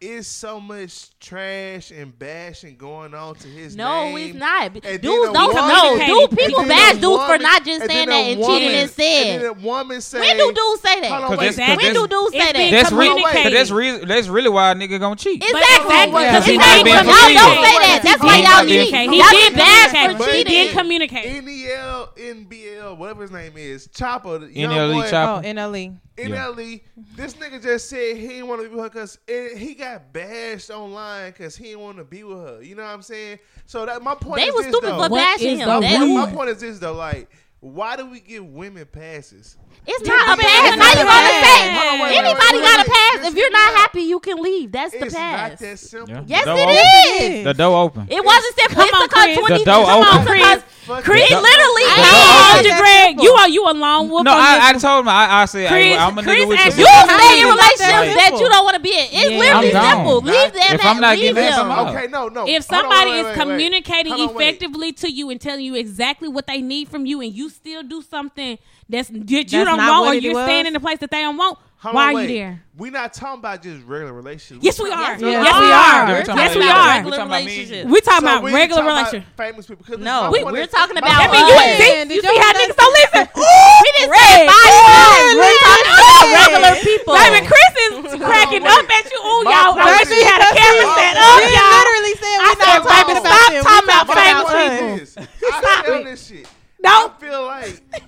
it's 0.00 0.26
so 0.28 0.58
much 0.58 1.10
trash 1.20 1.90
and 1.90 2.18
bashing 2.18 2.76
going 2.76 3.12
on 3.14 3.34
to 3.34 3.46
his 3.48 3.76
No, 3.76 4.04
name. 4.14 4.30
it's 4.30 4.38
not. 4.38 4.62
And 4.72 4.82
then 4.82 5.00
Dudes 5.00 5.32
don't 5.32 5.52
woman- 5.54 5.68
know. 5.68 6.26
Dude, 6.26 6.38
people 6.38 6.64
bash 6.64 6.94
a 6.96 7.00
dudes 7.00 7.24
for 7.26 7.36
not 7.38 7.64
just 7.66 7.84
saying 7.86 8.08
then 8.08 8.08
that 8.08 8.14
a 8.14 8.32
and 8.32 8.40
cheating 8.40 8.64
woman- 8.64 8.74
instead. 8.80 9.26
And 9.26 9.42
then 9.42 9.50
a 9.50 9.52
woman 9.52 10.00
say, 10.00 10.20
When 10.20 10.36
do 10.38 10.52
dudes 10.54 10.80
say 10.80 11.00
that? 11.00 11.10
Hold 11.10 11.22
on, 11.24 11.28
Cause 11.28 11.38
wait. 11.38 11.56
that's- 11.56 11.76
when 11.76 11.92
do 11.94 12.06
dudes 12.08 12.32
say 12.32 12.38
that? 12.52 12.70
That's 12.70 12.92
re- 12.92 13.52
that's 13.52 13.70
re- 13.70 14.04
that's 14.06 14.28
really 14.28 14.48
why 14.48 14.70
a 14.70 14.74
nigga 14.74 14.98
gonna 14.98 15.16
cheat. 15.16 15.42
Exactly. 15.44 15.60
Exactly. 15.60 16.24
Because 16.24 16.46
he 16.46 16.56
not 16.56 16.84
being 16.84 16.96
Y'all 16.96 17.04
don't 17.04 17.64
say 17.64 17.78
that. 17.78 18.00
That's 18.02 18.22
why 18.22 18.36
y'all 18.38 18.66
cheat. 18.66 18.94
He 18.94 19.18
Y'all 19.18 19.28
did 19.30 19.52
get 19.52 19.54
bashed 19.54 19.94
communicate. 19.94 20.26
for 20.26 20.32
He 20.32 20.44
did 20.44 20.72
communicate. 20.72 21.44
NEL, 21.44 22.12
NBL, 22.16 22.96
whatever 22.96 23.22
his 23.22 23.30
name 23.30 23.52
is, 23.56 23.86
Chopper, 23.94 24.38
NLE 24.40 25.10
Chopper. 25.10 25.46
Oh, 25.46 25.48
NLE. 25.50 25.96
NLE. 26.28 26.80
This 27.16 27.34
nigga 27.34 27.62
just 27.62 27.88
said 27.88 28.16
he 28.16 28.28
didn't 28.28 28.48
want 28.48 28.62
to 28.62 28.68
be 28.68 28.74
with 28.74 28.84
her 28.84 28.90
because 28.90 29.18
he 29.58 29.74
got 29.74 30.12
bashed 30.12 30.70
online 30.70 31.30
because 31.32 31.56
he 31.56 31.64
didn't 31.66 31.80
want 31.80 31.96
to 31.98 32.04
be 32.04 32.22
with 32.24 32.38
her. 32.38 32.62
You 32.62 32.74
know 32.74 32.82
what 32.82 32.90
I'm 32.94 33.02
saying? 33.02 33.38
So 33.66 33.86
that 33.86 34.02
my 34.02 34.14
point 34.14 34.40
They 34.40 34.48
is 34.48 34.54
was 34.54 34.66
this, 34.66 34.74
stupid 34.76 34.90
though. 34.94 35.02
for 35.04 35.08
bashing 35.10 35.58
him. 35.58 35.68
the 35.68 35.80
My 36.14 36.30
point 36.32 36.50
is 36.50 36.60
this 36.60 36.78
though, 36.78 36.94
like, 36.94 37.30
why 37.60 37.94
do 37.96 38.06
we 38.06 38.20
give 38.20 38.44
women 38.44 38.86
passes? 38.86 39.56
It's 39.86 40.06
Yeah, 40.08 40.14
not 40.16 40.38
a 40.38 40.42
pass. 40.42 40.68
it's 40.68 40.76
Now 40.76 40.86
you 40.86 40.92
a 40.92 41.04
gonna 41.04 41.10
pass. 41.10 41.44
say 41.44 41.60
Hold 41.76 41.88
on, 41.92 42.00
wait, 42.00 42.10
wait, 42.10 42.18
anybody 42.24 42.58
got 42.60 42.86
a 42.86 42.90
pass. 42.90 42.99
Just 43.16 43.28
If 43.30 43.34
you're 43.36 43.50
not 43.50 43.68
out. 43.72 43.76
happy, 43.80 44.02
you 44.02 44.20
can 44.20 44.36
leave. 44.42 44.72
That's 44.72 44.92
the 44.92 45.04
It's 45.06 45.14
pass. 45.14 45.50
not 45.50 45.58
that 45.58 45.78
simple. 45.78 46.14
Yeah. 46.14 46.22
Yes, 46.26 46.44
The 46.44 46.54
door 46.54 46.70
it 46.70 46.78
open. 47.16 47.32
is. 47.32 47.44
The 47.44 47.54
door 47.54 47.82
open. 47.84 48.06
It 48.10 48.24
wasn't 48.24 48.54
simple. 48.56 48.76
Come 48.76 48.88
It's 48.88 49.00
on, 49.02 49.08
Chris. 49.08 49.38
20 49.38 49.58
The 49.58 49.64
door 49.64 49.84
come 49.86 50.00
on, 50.02 50.20
open. 50.20 50.32
because 50.34 50.62
Fuck 50.90 51.04
Chris 51.04 51.30
it. 51.30 51.34
literally 51.34 51.84
I 51.86 51.94
The 51.94 52.00
ain't 52.00 52.10
door 52.10 52.20
gonna 52.20 52.40
hold 52.40 52.58
open. 52.58 52.64
you, 52.70 52.76
Greg. 52.80 53.22
You 53.22 53.32
are 53.32 53.48
you 53.48 53.62
a 53.68 53.74
lone 53.74 54.08
wolf 54.10 54.24
No, 54.24 54.32
I, 54.34 54.58
I 54.62 54.72
told 54.74 55.00
him. 55.04 55.08
I, 55.08 55.42
I 55.42 55.44
said, 55.44 55.68
Chris- 55.68 55.84
hey, 55.84 55.96
I'm 55.96 56.18
a 56.18 56.22
Chris 56.22 56.36
nigga 56.36 56.48
with 56.48 56.58
you. 56.58 56.64
you 56.64 56.70
stay 56.72 56.80
in 56.80 56.86
not 56.86 57.06
that 57.06 57.46
relationships 57.46 58.16
that 58.22 58.32
you 58.40 58.48
don't 58.48 58.64
want 58.64 58.74
to 58.76 58.82
be 58.82 58.92
in. 58.94 59.06
It's 59.12 59.30
Yeah. 59.30 59.38
literally 59.38 59.66
I'm 59.68 59.72
gone. 59.72 59.90
simple. 59.90 60.20
Leave 60.22 60.52
them. 60.52 60.74
If 60.74 60.84
I'm 60.84 60.96
at- 60.96 61.00
not 61.00 61.18
leave 61.18 61.34
getting 61.34 61.50
them. 61.68 61.70
Okay, 61.70 62.06
no, 62.08 62.28
no. 62.28 62.48
if 62.48 62.64
somebody 62.64 63.10
wait, 63.10 63.16
wait, 63.16 63.18
is 63.20 63.24
wait, 63.26 63.36
wait. 63.36 63.40
communicating 63.40 64.12
Hold 64.12 64.30
on, 64.30 64.34
wait. 64.36 64.42
effectively 64.48 64.92
to 64.92 65.10
you 65.12 65.30
and 65.30 65.40
telling 65.40 65.64
you 65.64 65.74
exactly 65.74 66.28
what 66.28 66.46
they 66.46 66.60
need 66.62 66.88
from 66.88 67.06
you, 67.06 67.20
and 67.20 67.32
you 67.34 67.50
still 67.50 67.82
do 67.82 68.02
something 68.02 68.58
that's 68.88 69.08
that 69.08 69.30
you 69.30 69.42
That's 69.44 69.52
don't 69.52 69.76
not 69.76 70.00
want, 70.02 70.10
or 70.10 70.14
you're 70.14 70.34
was? 70.34 70.44
staying 70.46 70.66
in 70.66 70.72
the 70.72 70.80
place 70.80 70.98
that 70.98 71.10
they 71.10 71.20
don't 71.22 71.36
want, 71.36 71.58
Hold 71.80 71.96
why 71.96 72.12
on, 72.12 72.16
are 72.16 72.22
you 72.22 72.28
there? 72.28 72.60
We 72.76 72.92
not 72.92 73.16
talking 73.16 73.40
about 73.40 73.64
just 73.64 73.80
regular 73.88 74.12
relationships. 74.12 74.60
Yes, 74.60 74.76
we 74.76 74.92
are. 74.92 75.16
Yes, 75.16 75.24
we 75.24 75.32
are. 75.32 75.40
Yes, 75.40 75.56
we 75.56 75.72
are. 75.72 76.36
Yes, 76.36 76.52
we 76.52 76.68
are. 76.68 76.92
Regular 76.92 77.16
talking 77.16 77.32
about 77.32 77.40
me. 77.40 77.56
relationship. 77.56 77.88
We 77.88 78.00
talking 78.04 78.28
about 78.28 78.44
regular 78.44 78.84
talking 78.84 79.00
relationship. 79.00 79.24
Famous 79.40 79.64
people. 79.64 79.96
No, 79.96 80.28
we, 80.28 80.44
we're 80.44 80.68
talking 80.68 81.00
about 81.00 81.08
I 81.08 81.24
point 81.24 81.40
mean, 81.40 81.48
you 81.48 81.56
us. 81.56 81.64
would 81.64 81.80
you 82.12 82.20
y'all 82.20 82.36
see 82.36 82.36
how 82.36 82.52
niggas 82.52 82.76
don't 82.76 82.96
listen. 83.00 83.24
We 83.80 83.88
didn't 83.96 84.12
say 84.12 84.44
five 84.44 84.76
times. 84.76 85.32
We're 85.40 85.56
talking 85.56 85.88
about 85.88 86.24
regular 86.36 86.74
people. 86.84 87.12
Baby, 87.16 87.40
Chris 87.48 87.72
is 87.80 88.12
cracking 88.28 88.60
wait. 88.60 88.76
up 88.76 88.84
at 88.84 89.04
you. 89.08 89.20
Ooh, 89.24 89.40
My 89.40 89.56
y'all. 89.56 89.72
I 89.72 89.80
point 89.80 90.04
wish 90.04 90.12
we 90.12 90.20
had 90.20 90.40
a 90.44 90.50
camera 90.52 90.84
set 91.00 91.16
up, 91.16 91.40
y'all. 91.48 91.80
literally 91.80 92.14
said 92.20 92.36
we're 92.44 92.60
not 92.60 92.84
talking 92.84 93.16
baby, 93.16 93.24
about 93.24 93.40
stop 93.40 93.56
talking 93.64 93.88
about 93.88 94.04
famous 94.20 94.52
us. 94.52 94.68
It 94.68 95.00
is. 95.00 95.16
I 95.48 95.80
tell 95.88 96.04
this 96.04 96.20
shit. 96.28 96.44
No. 96.76 97.08
I 97.08 97.20
feel 97.20 97.40
like 97.48 98.04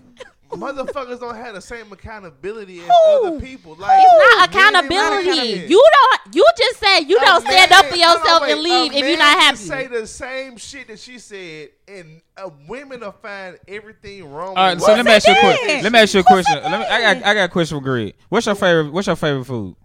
motherfuckers 0.53 1.21
don't 1.21 1.35
have 1.35 1.55
the 1.55 1.61
same 1.61 1.91
accountability 1.93 2.81
as 2.81 2.87
Who? 2.87 3.27
other 3.27 3.41
people. 3.41 3.75
Like 3.75 4.01
It's 4.01 4.13
not 4.13 4.51
men 4.55 4.73
accountability. 4.73 5.53
women. 5.55 5.71
You 5.71 5.89
don't. 5.93 6.35
You 6.35 6.45
just 6.57 6.79
said 6.81 7.01
you 7.01 7.19
A 7.19 7.21
don't 7.21 7.41
stand 7.43 7.73
up 7.73 7.87
for 7.87 7.97
yourself 7.97 8.23
hold 8.25 8.43
on, 8.45 8.51
and 8.51 8.61
leave 8.63 8.93
if 8.93 8.99
you're 9.01 9.19
not 9.19 9.33
can 9.37 9.41
happy. 9.41 9.57
Say 9.57 9.87
the 9.89 10.07
same 10.07 10.57
shit 10.57 10.89
that 10.89 10.99
she 10.99 11.19
said, 11.19 11.71
and 11.89 12.21
uh, 12.37 12.51
women 12.69 13.01
will 13.01 13.13
find 13.13 13.59
everything 13.67 14.31
wrong. 14.31 14.49
All 14.51 14.55
right, 14.55 14.75
with 14.75 14.83
so 14.83 14.89
what 14.93 14.97
let 14.99 15.05
me 15.07 15.13
ask 15.13 15.27
you 15.27 15.35
a 15.35 15.41
question. 15.41 15.83
Let 15.83 15.93
me 15.93 15.99
ask 15.99 16.15
you 16.15 16.21
a 16.21 16.25
question. 16.25 16.55
Let 16.63 16.71
me, 16.81 16.87
I 16.87 17.15
got 17.15 17.25
I 17.27 17.35
got 17.35 17.45
a 17.45 17.49
question 17.49 17.79
for 17.79 17.83
Greg. 17.83 18.15
What's 18.29 18.47
your 18.47 18.55
favorite? 18.55 18.93
What's 18.93 19.07
your 19.07 19.17
favorite 19.17 19.45
food? 19.45 19.77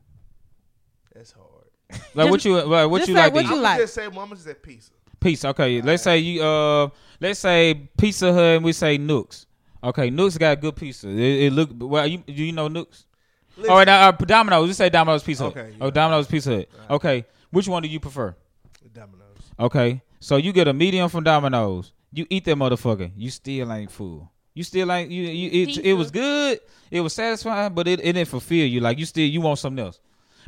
That's 1.16 1.32
hard. 1.32 2.02
Like 2.14 2.30
what 2.30 2.46
you 2.46 2.62
like 2.62 2.90
what 2.90 2.98
Just 3.00 3.10
you 3.10 3.16
like 3.16 3.34
what 3.34 3.44
to 3.46 3.48
you 3.50 3.56
eat? 3.56 3.62
Like. 3.62 3.80
just 3.80 3.94
say, 3.94 4.08
Mama 4.08 4.36
just 4.36 4.46
said 4.46 4.62
pizza. 4.62 4.92
Pizza. 5.20 5.48
Okay, 5.50 5.82
let's 5.82 6.04
say 6.04 6.20
you 6.20 6.44
uh 6.44 6.90
let's 7.20 7.40
say 7.40 7.90
Pizza 7.98 8.32
Hut 8.32 8.42
and 8.58 8.64
we 8.64 8.72
say 8.72 8.98
Nooks. 9.00 9.47
Okay, 9.88 10.10
Nooks 10.10 10.38
got 10.38 10.58
a 10.58 10.62
good 10.62 10.76
pizza. 10.76 11.08
It, 11.08 11.18
it 11.44 11.54
look 11.54 11.70
well. 11.74 12.06
You 12.06 12.18
do 12.20 12.34
you 12.34 12.52
know 12.52 12.68
Nooks? 12.68 13.06
Listen, 13.56 13.72
All 13.72 13.78
right, 13.78 13.88
uh, 13.88 14.12
Domino's. 14.12 14.68
Just 14.68 14.78
say 14.78 14.90
Domino's 14.90 15.24
Pizza 15.24 15.44
Hut. 15.46 15.58
Okay, 15.58 15.74
Oh, 15.80 15.86
yeah. 15.86 15.92
Domino's 15.92 16.28
Pizza 16.28 16.56
Hut. 16.58 16.70
Okay, 16.90 17.26
which 17.52 17.68
one 17.68 17.82
do 17.82 17.88
you 17.90 18.00
prefer? 18.00 18.36
Domino's. 18.94 19.24
Okay, 19.60 20.02
so 20.20 20.36
you 20.36 20.52
get 20.52 20.68
a 20.68 20.74
medium 20.74 21.10
from 21.10 21.24
Domino's. 21.24 21.94
You 22.12 22.26
eat 22.30 22.46
that 22.46 22.56
motherfucker. 22.58 23.12
You 23.16 23.30
still 23.30 23.72
ain't 23.72 23.92
full. 23.92 24.32
You 24.54 24.64
still 24.64 24.92
ain't 24.92 25.10
you. 25.10 25.24
you 25.24 25.64
it, 25.64 25.78
it 25.78 25.94
was 25.94 26.12
good. 26.12 26.60
It 26.92 27.02
was 27.02 27.14
satisfying, 27.14 27.74
but 27.74 27.88
it, 27.88 28.00
it 28.02 28.14
didn't 28.14 28.28
fulfill 28.28 28.68
you. 28.68 28.80
Like 28.82 28.98
you 29.00 29.06
still 29.06 29.28
you 29.28 29.40
want 29.42 29.60
something 29.60 29.84
else. 29.86 30.00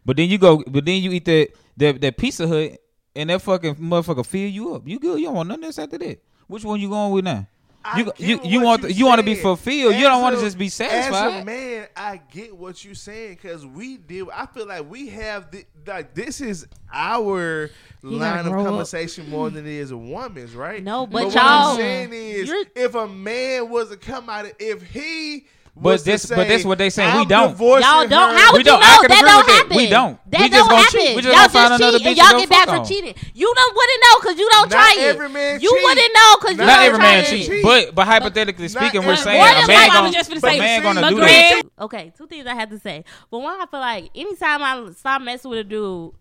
But 0.06 0.18
then 0.18 0.30
you 0.30 0.38
go. 0.38 0.64
But 0.68 0.86
then 0.86 1.02
you 1.02 1.12
eat 1.12 1.26
that 1.26 1.50
that 1.78 2.02
that 2.02 2.18
Pizza 2.18 2.48
Hut, 2.48 2.78
and 3.16 3.30
that 3.30 3.42
fucking 3.42 3.76
motherfucker 3.76 4.26
fill 4.26 4.50
you 4.50 4.76
up. 4.76 4.88
You 4.88 5.00
good. 5.00 5.20
You 5.20 5.28
don't 5.28 5.36
want 5.36 5.50
nothing 5.50 5.64
else 5.66 5.80
after 5.80 5.98
that. 5.98 6.24
Which 6.48 6.64
one 6.64 6.80
you 6.80 6.90
going 6.90 7.14
with 7.14 7.26
now? 7.26 7.48
I 7.84 8.00
You 8.00 8.12
you, 8.18 8.40
you 8.44 8.62
want 8.62 8.84
you 8.84 8.90
you 8.90 9.06
want 9.06 9.20
to 9.20 9.24
be 9.26 9.36
saying. 9.36 9.44
fulfilled. 9.44 9.96
you 9.96 10.02
don't 10.04 10.22
want 10.22 10.36
to 10.36 10.42
just 10.42 10.58
be 10.58 10.68
satisfied. 10.70 11.00
As 11.00 11.08
a 11.08 11.14
satisfied. 11.14 11.46
man, 11.46 11.88
I 11.96 12.20
get 12.32 12.56
what 12.56 12.84
you're 12.84 12.94
saying 12.94 13.36
because 13.36 13.66
we 13.66 13.98
deal. 13.98 14.30
I 14.34 14.46
feel 14.48 14.68
like 14.68 14.90
we 14.90 15.08
have 15.10 15.50
the, 15.52 15.64
like 15.88 16.14
this 16.14 16.42
is 16.42 16.68
our 16.94 17.70
line 18.02 18.46
of 18.46 18.52
grow 18.52 18.62
up. 18.64 18.68
conversation 18.68 19.30
more 19.30 19.50
than 19.50 19.66
it 19.66 19.72
is 19.74 19.92
a 19.92 19.98
woman's, 19.98 20.56
right? 20.56 20.84
No, 20.84 21.08
but 21.08 21.26
what 21.26 21.34
y'all- 21.34 21.72
I'm 21.72 21.78
saying 21.78 22.12
is, 22.14 22.52
if 22.76 22.96
a 22.96 23.08
man 23.08 23.70
was 23.70 23.90
to 23.90 23.98
come 23.98 24.30
out, 24.30 24.46
of, 24.46 24.54
if 24.60 24.82
he 24.84 25.46
But 25.82 25.90
was 25.92 26.02
to 26.04 26.12
this- 26.12 26.26
but 26.26 26.36
say, 26.36 26.48
that's 26.50 26.66
what 26.66 26.78
they 26.78 26.90
saying. 26.90 27.16
We 27.16 27.22
"I'm 27.22 27.28
don't." 27.28 27.50
divorcing 27.52 27.88
Y'all 27.90 28.08
don't. 28.08 28.34
her," 28.34 28.38
How 28.40 28.52
We 28.52 28.58
would 28.60 28.66
you 28.66 28.72
don't. 28.72 28.80
know 28.82 28.86
I 28.86 28.90
that 28.90 29.08
don't 29.10 29.10
with 29.10 29.48
that. 29.48 29.48
happen? 29.64 29.78
We 29.78 29.88
don't. 29.88 30.32
That 30.32 30.42
we 30.42 30.50
don't 30.50 30.68
gonna 30.70 30.82
happen. 30.82 31.00
cheat. 31.00 31.16
We 31.16 31.22
just 31.22 31.26
y'all 31.28 31.36
gonna 31.36 31.50
find 31.50 31.70
just 31.70 31.82
another 31.82 31.98
cheat 32.00 32.08
and 32.08 32.18
y'all 32.18 32.40
get 32.40 32.50
back 32.50 32.68
for 32.68 32.76
on. 32.76 32.86
cheating. 32.86 33.16
You 33.34 33.54
don't 33.56 33.76
wouldn't 33.76 34.02
know 34.04 34.16
because 34.20 34.40
you 34.40 34.50
don't 34.50 34.70
Not 34.70 34.76
try 34.76 34.94
it. 34.98 35.04
every 35.16 35.30
man 35.30 35.62
you 35.62 35.70
cheat. 35.74 35.84
wouldn't 35.84 36.14
know 36.14 36.30
because 36.40 36.52
you 36.52 36.66
Not 36.66 36.76
don't 36.76 36.84
every 36.86 37.00
try 37.00 37.08
man 37.08 37.24
it. 37.24 37.28
cheats, 37.30 37.48
cheat. 37.48 37.64
but 37.64 37.96
but 37.96 38.06
hypothetically 38.08 38.64
Not 38.68 38.72
speaking, 38.72 38.98
every- 39.02 39.08
we're 39.08 39.16
saying 39.16 39.42
a 39.42 39.68
man 39.68 39.68
likely, 39.68 39.90
gonna, 39.96 40.12
just 40.12 40.30
finna 40.32 40.38
a 40.38 40.40
say, 40.42 40.60
man 40.60 40.82
gonna 40.84 41.10
do 41.10 41.20
that. 41.20 41.62
Okay, 41.82 42.12
two 42.18 42.28
things 42.28 42.46
I 42.46 42.54
had 42.56 42.70
to 42.72 42.80
say. 42.80 43.06
But 43.32 43.40
one, 43.40 43.60
I 43.60 43.66
feel 43.66 43.80
like 43.80 44.10
anytime 44.16 44.62
I 44.62 44.92
stop 44.98 45.22
messing 45.22 45.50
with 45.50 45.60
a 45.60 45.64
dude, 45.64 46.12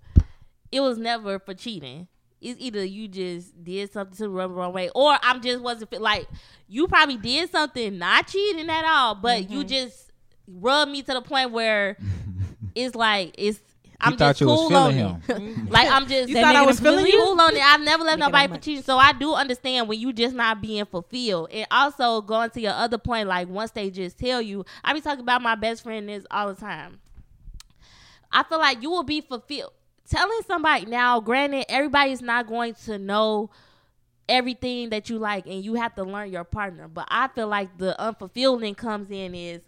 it 0.70 0.80
was 0.80 0.98
never 0.98 1.38
for 1.40 1.54
cheating. 1.54 2.06
It's 2.40 2.60
either 2.60 2.84
you 2.84 3.08
just 3.08 3.62
did 3.64 3.92
something 3.92 4.16
to 4.18 4.28
rub 4.28 4.50
the 4.50 4.54
wrong 4.56 4.72
way, 4.72 4.90
or 4.94 5.16
I'm 5.22 5.40
just 5.42 5.60
wasn't 5.62 5.90
fit. 5.90 6.00
Like 6.00 6.28
you 6.68 6.86
probably 6.88 7.16
did 7.16 7.50
something 7.50 7.98
not 7.98 8.28
cheating 8.28 8.68
at 8.70 8.84
all, 8.84 9.14
but 9.16 9.50
you 9.50 9.60
Mm-hmm. 9.60 9.68
just 9.68 10.12
rubbed 10.46 10.90
me 10.92 11.02
to 11.02 11.12
the 11.14 11.22
point 11.22 11.50
where 11.52 11.96
it's 12.74 12.94
like 12.94 13.34
it's. 13.38 13.60
I'm 14.00 14.16
thought 14.16 14.36
just 14.36 14.40
you 14.40 14.46
was 14.48 14.62
cool 14.62 14.68
feeling 14.68 15.00
on 15.00 15.22
it. 15.28 15.28
like 15.68 15.88
I'm 15.90 16.06
just 16.06 16.28
You 16.28 16.38
thought 16.38 16.54
I 16.54 16.62
was 16.62 16.78
feeling 16.78 17.06
you? 17.06 17.18
cool 17.18 17.40
on 17.40 17.56
it. 17.56 17.60
I've 17.64 17.80
never 17.80 18.04
left 18.04 18.20
Make 18.20 18.28
it 18.28 18.30
nobody 18.30 18.46
for 18.46 18.56
cheating, 18.58 18.84
so 18.84 18.96
I 18.96 19.12
do 19.12 19.34
understand 19.34 19.88
when 19.88 19.98
you 19.98 20.12
just 20.12 20.36
not 20.36 20.60
being 20.60 20.84
fulfilled. 20.84 21.48
And 21.50 21.66
also 21.72 22.20
going 22.22 22.50
to 22.50 22.60
your 22.60 22.74
other 22.74 22.98
point, 22.98 23.26
like 23.28 23.48
once 23.48 23.72
they 23.72 23.90
just 23.90 24.16
tell 24.16 24.40
you, 24.40 24.64
I 24.84 24.92
be 24.94 25.00
talking 25.00 25.22
about 25.22 25.42
my 25.42 25.56
best 25.56 25.82
friend 25.82 26.08
this 26.08 26.24
all 26.30 26.54
the 26.54 26.60
time. 26.60 27.00
I 28.30 28.44
feel 28.44 28.58
like 28.58 28.82
you 28.82 28.90
will 28.90 29.02
be 29.02 29.20
fulfilled. 29.20 29.72
Telling 30.08 30.40
somebody 30.46 30.86
now, 30.86 31.20
granted, 31.20 31.66
everybody's 31.68 32.22
not 32.22 32.46
going 32.46 32.74
to 32.86 32.98
know 32.98 33.50
everything 34.28 34.90
that 34.90 35.10
you 35.10 35.18
like, 35.18 35.46
and 35.46 35.62
you 35.64 35.74
have 35.74 35.94
to 35.96 36.02
learn 36.02 36.30
your 36.32 36.44
partner. 36.44 36.88
But 36.88 37.08
I 37.10 37.28
feel 37.28 37.48
like 37.48 37.76
the 37.76 37.94
unfulfilling 37.98 38.76
comes 38.76 39.10
in 39.10 39.34
is 39.34 39.60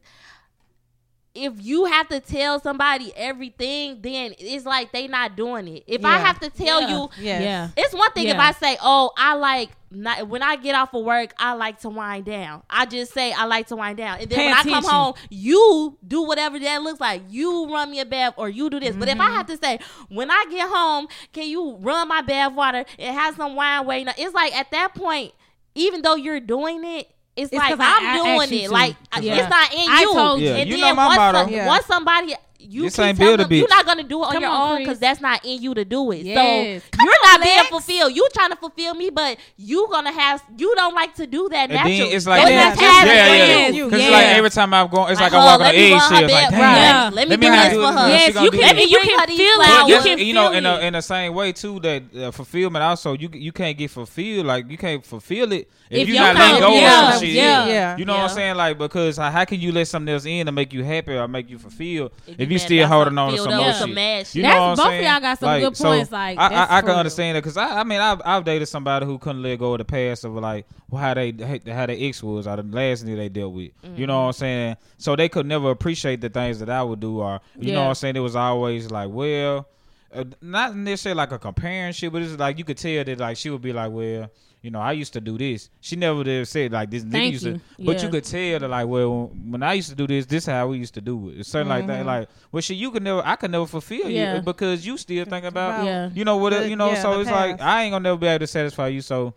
if 1.34 1.52
you 1.62 1.84
have 1.84 2.08
to 2.08 2.18
tell 2.18 2.58
somebody 2.58 3.12
everything, 3.14 4.00
then 4.02 4.34
it's 4.38 4.64
like 4.66 4.90
they 4.92 5.06
not 5.06 5.36
doing 5.36 5.68
it. 5.68 5.84
If 5.86 6.04
I 6.04 6.18
have 6.18 6.40
to 6.40 6.50
tell 6.50 6.80
Yeah. 6.82 6.88
you, 6.88 7.08
Yes. 7.20 7.42
Yeah. 7.42 7.68
it's 7.76 7.94
one 7.94 8.10
thing 8.12 8.26
if 8.28 8.36
I 8.38 8.50
say, 8.52 8.76
"Oh, 8.82 9.12
I 9.16 9.34
like 9.34 9.70
not, 9.92 10.26
when 10.28 10.42
I 10.42 10.56
get 10.56 10.74
off 10.74 10.92
of 10.92 11.04
work, 11.04 11.32
I 11.38 11.52
like 11.52 11.80
to 11.80 11.88
wind 11.88 12.24
down." 12.24 12.62
I 12.68 12.84
just 12.86 13.12
say 13.14 13.32
I 13.32 13.44
like 13.44 13.68
to 13.68 13.76
wind 13.76 13.96
down, 13.98 14.18
and 14.18 14.28
then 14.28 14.38
Pay 14.38 14.46
when 14.46 14.54
I 14.54 14.62
come 14.64 14.84
home, 14.84 15.14
you 15.30 15.96
do 16.06 16.22
whatever 16.22 16.58
that 16.58 16.82
looks 16.82 17.00
like. 17.00 17.22
You 17.28 17.72
run 17.72 17.90
me 17.92 18.00
a 18.00 18.04
bath 18.04 18.34
or 18.36 18.48
you 18.48 18.68
do 18.68 18.80
this. 18.80 18.96
But 18.96 19.08
if 19.08 19.14
Mm-hmm. 19.16 19.22
I 19.22 19.30
have 19.36 19.46
to 19.46 19.56
say, 19.56 19.78
when 20.08 20.30
I 20.32 20.44
get 20.50 20.68
home, 20.68 21.06
can 21.32 21.48
you 21.48 21.76
run 21.76 22.08
my 22.08 22.22
bath 22.22 22.52
water 22.54 22.84
and 22.98 23.16
have 23.16 23.36
some 23.36 23.54
wine 23.54 23.86
waiting? 23.86 24.12
It's 24.18 24.34
like 24.34 24.54
at 24.56 24.70
that 24.72 24.94
point, 24.96 25.32
even 25.76 26.02
though 26.02 26.16
you're 26.16 26.40
doing 26.40 26.84
it. 26.84 27.08
It's, 27.36 27.52
It's 27.52 27.58
like 27.58 27.70
'cause 27.70 27.78
I- 27.80 27.96
I'm 28.00 28.06
I 28.06 28.16
doing 28.18 28.40
asked 28.42 28.52
it. 28.52 28.70
Like 28.70 28.96
Yeah. 29.20 29.34
it's 29.36 29.48
not 29.50 29.72
in 29.72 29.88
I 29.88 30.00
you. 30.00 30.12
told 30.12 30.40
Yeah, 30.40 30.56
and 30.56 30.68
you 30.70 30.76
then 30.76 30.80
know 30.90 30.94
my 30.94 31.06
once, 31.06 31.16
motto. 31.16 31.38
some- 31.44 31.52
Yeah. 31.52 31.66
once 31.66 31.86
somebody 31.86 32.34
you 32.62 32.82
This 32.82 32.96
keep 32.96 33.04
ain't 33.06 33.16
telling 33.18 33.36
build 33.38 33.40
a 33.40 33.44
them, 33.48 33.52
you're 33.58 33.68
not 33.68 33.86
gonna 33.86 34.02
do 34.02 34.22
it 34.22 34.26
on 34.26 34.32
Come 34.34 34.42
your 34.42 34.50
on, 34.52 34.72
own 34.72 34.78
because 34.80 34.98
that's 34.98 35.20
not 35.22 35.42
in 35.46 35.62
you 35.62 35.72
to 35.74 35.82
do 35.84 36.10
it. 36.12 36.18
Yes. 36.26 36.82
So 36.82 36.88
Come 36.98 37.06
you're 37.06 37.14
on, 37.14 37.40
not 37.40 37.42
being 37.42 37.64
fulfilled. 37.70 38.14
You 38.14 38.28
trying 38.34 38.50
to 38.50 38.56
fulfill 38.56 38.94
me, 38.94 39.08
but 39.08 39.38
you 39.56 39.88
gonna 39.90 40.12
have 40.12 40.42
you 40.58 40.74
don't 40.76 40.94
like 40.94 41.14
to 41.14 41.26
do 41.26 41.48
that 41.50 41.70
And 41.70 41.72
naturally. 41.72 41.98
then 42.00 42.08
it's 42.12 42.26
like, 42.26 42.42
So 42.42 42.48
Yeah, 42.50 42.70
it's 42.72 42.80
just- 42.80 43.06
yeah, 43.06 43.34
yeah. 43.34 43.66
you. 43.68 43.74
you. 43.76 43.84
Because 43.86 44.02
Yeah. 44.02 44.10
like 44.10 44.26
every 44.26 44.50
time 44.50 44.74
I'm 44.74 44.88
going, 44.88 45.10
it's 45.12 45.20
like, 45.20 45.32
Like, 45.32 45.40
I'm 45.40 45.42
oh, 45.42 45.46
walking 45.58 45.60
let 45.66 45.74
on 45.74 45.80
me 45.80 45.90
run 45.92 46.00
her 46.00 46.04
eggshells. 46.16 46.32
Like, 46.32 46.50
damn. 46.50 46.60
right. 46.60 46.76
Yeah. 46.76 47.10
Let 47.14 47.28
me 47.30 47.36
do 47.36 47.50
this 47.50 47.72
do 47.72 47.80
for 47.82 47.92
her. 47.92 48.06
She 48.08 48.12
Yes, 48.12 48.26
you 48.44 48.50
can. 48.50 48.60
that. 48.60 48.70
And 48.78 48.90
you 48.90 48.98
can 49.00 49.26
these 49.28 49.38
feel 49.38 49.54
flowers. 49.56 49.70
it. 49.80 49.88
You 49.88 49.96
But 49.96 50.04
can 50.04 50.18
you 50.18 50.34
know, 50.34 50.52
in 50.52 50.64
the, 50.64 50.86
in 50.86 50.92
the 50.92 51.00
same 51.02 51.34
way 51.34 51.52
too, 51.52 51.80
that 51.80 52.02
uh, 52.14 52.30
fulfillment 52.30 52.82
also 52.84 53.14
you 53.14 53.30
you 53.32 53.52
can't 53.52 53.76
get 53.78 53.90
fulfilled. 53.90 54.44
Like 54.46 54.70
you 54.70 54.76
can't 54.76 55.04
fulfill 55.04 55.50
it 55.52 55.66
if, 55.90 56.02
If 56.02 56.08
you're 56.08 56.18
not 56.18 56.36
come- 56.36 56.46
letting 56.52 56.60
go 56.60 56.74
yeah, 56.74 57.08
of 57.08 57.14
some 57.14 57.22
shit. 57.24 57.30
yeah. 57.34 57.66
Yeah. 57.66 57.96
You 57.96 58.04
know 58.04 58.14
what 58.14 58.22
I'm 58.22 58.28
saying? 58.30 58.54
Like 58.56 58.78
because 58.78 59.16
how, 59.16 59.30
how 59.30 59.44
can 59.44 59.60
you 59.60 59.72
let 59.72 59.88
something 59.88 60.12
else 60.14 60.24
in 60.24 60.46
to 60.46 60.52
make 60.52 60.72
you 60.72 60.84
happy 60.84 61.14
or 61.14 61.26
make 61.26 61.50
you 61.50 61.58
fulfilled 61.58 62.12
If 62.28 62.34
if 62.38 62.48
you 62.48 62.52
you 62.54 62.58
still 62.60 62.86
holding 62.86 63.18
on 63.18 63.32
to 63.32 63.38
some 63.38 63.52
up 63.52 63.60
more 63.60 63.72
shit? 63.72 63.94
mad 63.94 64.26
shit. 64.26 64.34
You 64.36 64.42
know 64.44 64.48
That's- 64.48 64.78
what 64.78 64.86
I'm 64.86 64.92
both 64.92 64.98
of 65.00 65.04
y'all 65.12 65.20
got 65.20 65.38
some 65.40 65.60
good 65.60 65.76
so 65.76 65.84
points, 65.84 66.12
like, 66.12 66.38
I, 66.38 66.46
I, 66.46 66.78
I 66.78 66.80
can 66.82 66.90
understand 66.90 67.36
that 67.36 67.42
because 67.42 67.56
I, 67.56 67.80
I 67.80 67.84
mean 67.84 68.00
I've, 68.00 68.22
I've 68.24 68.44
dated 68.44 68.68
somebody 68.68 69.04
who 69.04 69.18
couldn't 69.18 69.42
let 69.42 69.58
go 69.58 69.72
of 69.74 69.78
the 69.78 69.84
past 69.84 70.24
of 70.24 70.32
like 70.34 70.64
how 70.96 71.14
they 71.14 71.32
how 71.66 71.86
their 71.86 71.96
ex 71.98 72.22
was 72.22 72.46
or 72.46 72.56
the 72.56 72.62
last 72.62 73.04
nigga 73.04 73.16
they 73.16 73.28
dealt 73.28 73.52
with. 73.52 73.72
You 73.96 74.06
know 74.06 74.20
what 74.20 74.26
I'm 74.26 74.32
saying? 74.34 74.76
So 74.98 75.16
they 75.16 75.28
could 75.28 75.46
never 75.46 75.70
appreciate 75.70 76.20
the 76.20 76.28
things 76.28 76.60
that 76.60 76.70
I 76.70 76.82
would 76.84 77.00
do 77.00 77.18
or 77.18 77.40
you 77.58 77.72
know 77.72 77.82
what 77.82 77.88
I'm 77.88 77.94
saying? 77.96 78.14
It 78.16 78.20
was 78.20 78.36
always 78.36 78.90
like 78.90 79.10
well. 79.10 79.66
Uh, 80.12 80.24
not 80.40 80.74
necessarily 80.74 81.16
like 81.16 81.30
a 81.30 81.38
comparing 81.38 81.92
shit, 81.92 82.12
but 82.12 82.20
it's 82.20 82.36
like 82.36 82.58
you 82.58 82.64
could 82.64 82.76
tell 82.76 83.04
that 83.04 83.20
like 83.20 83.36
she 83.36 83.48
would 83.48 83.62
be 83.62 83.72
like, 83.72 83.92
well, 83.92 84.28
you 84.62 84.70
know, 84.70 84.80
I 84.80 84.92
used 84.92 85.12
to 85.14 85.20
do 85.20 85.38
this. 85.38 85.70
She 85.80 85.96
never 85.96 86.22
did 86.22 86.46
said 86.46 86.72
like 86.72 86.90
this 86.90 87.02
Thank 87.02 87.32
used 87.32 87.46
you. 87.46 87.54
to, 87.54 87.60
but 87.78 87.96
Yeah. 87.96 88.02
you 88.04 88.08
could 88.10 88.24
tell 88.24 88.58
that 88.58 88.68
like, 88.68 88.86
well, 88.86 89.30
when 89.46 89.62
I 89.62 89.72
used 89.72 89.88
to 89.88 89.94
do 89.94 90.06
this, 90.06 90.26
this 90.26 90.44
is 90.44 90.48
how 90.48 90.68
we 90.68 90.78
used 90.78 90.94
to 90.94 91.00
do 91.00 91.30
it. 91.30 91.38
It's 91.40 91.48
something 91.48 91.68
like 91.68 91.86
that. 91.86 92.04
Like, 92.04 92.28
well, 92.52 92.60
shit, 92.60 92.76
you 92.76 92.90
could 92.90 93.02
never, 93.02 93.22
I 93.24 93.36
could 93.36 93.50
never 93.50 93.66
fulfill 93.66 94.00
Mm-hmm. 94.02 94.10
Yeah. 94.10 94.36
you 94.36 94.42
because 94.42 94.86
you 94.86 94.96
still 94.98 95.24
think 95.24 95.44
about, 95.46 95.70
About- 95.80 95.84
Yeah. 95.86 96.10
you 96.12 96.24
know 96.24 96.36
what, 96.36 96.50
The- 96.50 96.68
you 96.68 96.76
know. 96.76 96.90
yeah, 96.90 97.00
so 97.02 97.14
the 97.14 97.20
it's 97.20 97.30
like. 97.30 97.60
I 97.60 97.84
ain't 97.84 97.92
gonna 97.92 98.02
never 98.02 98.18
be 98.18 98.26
able 98.26 98.40
to 98.40 98.46
satisfy 98.46 98.88
you. 98.88 99.00
So, 99.00 99.32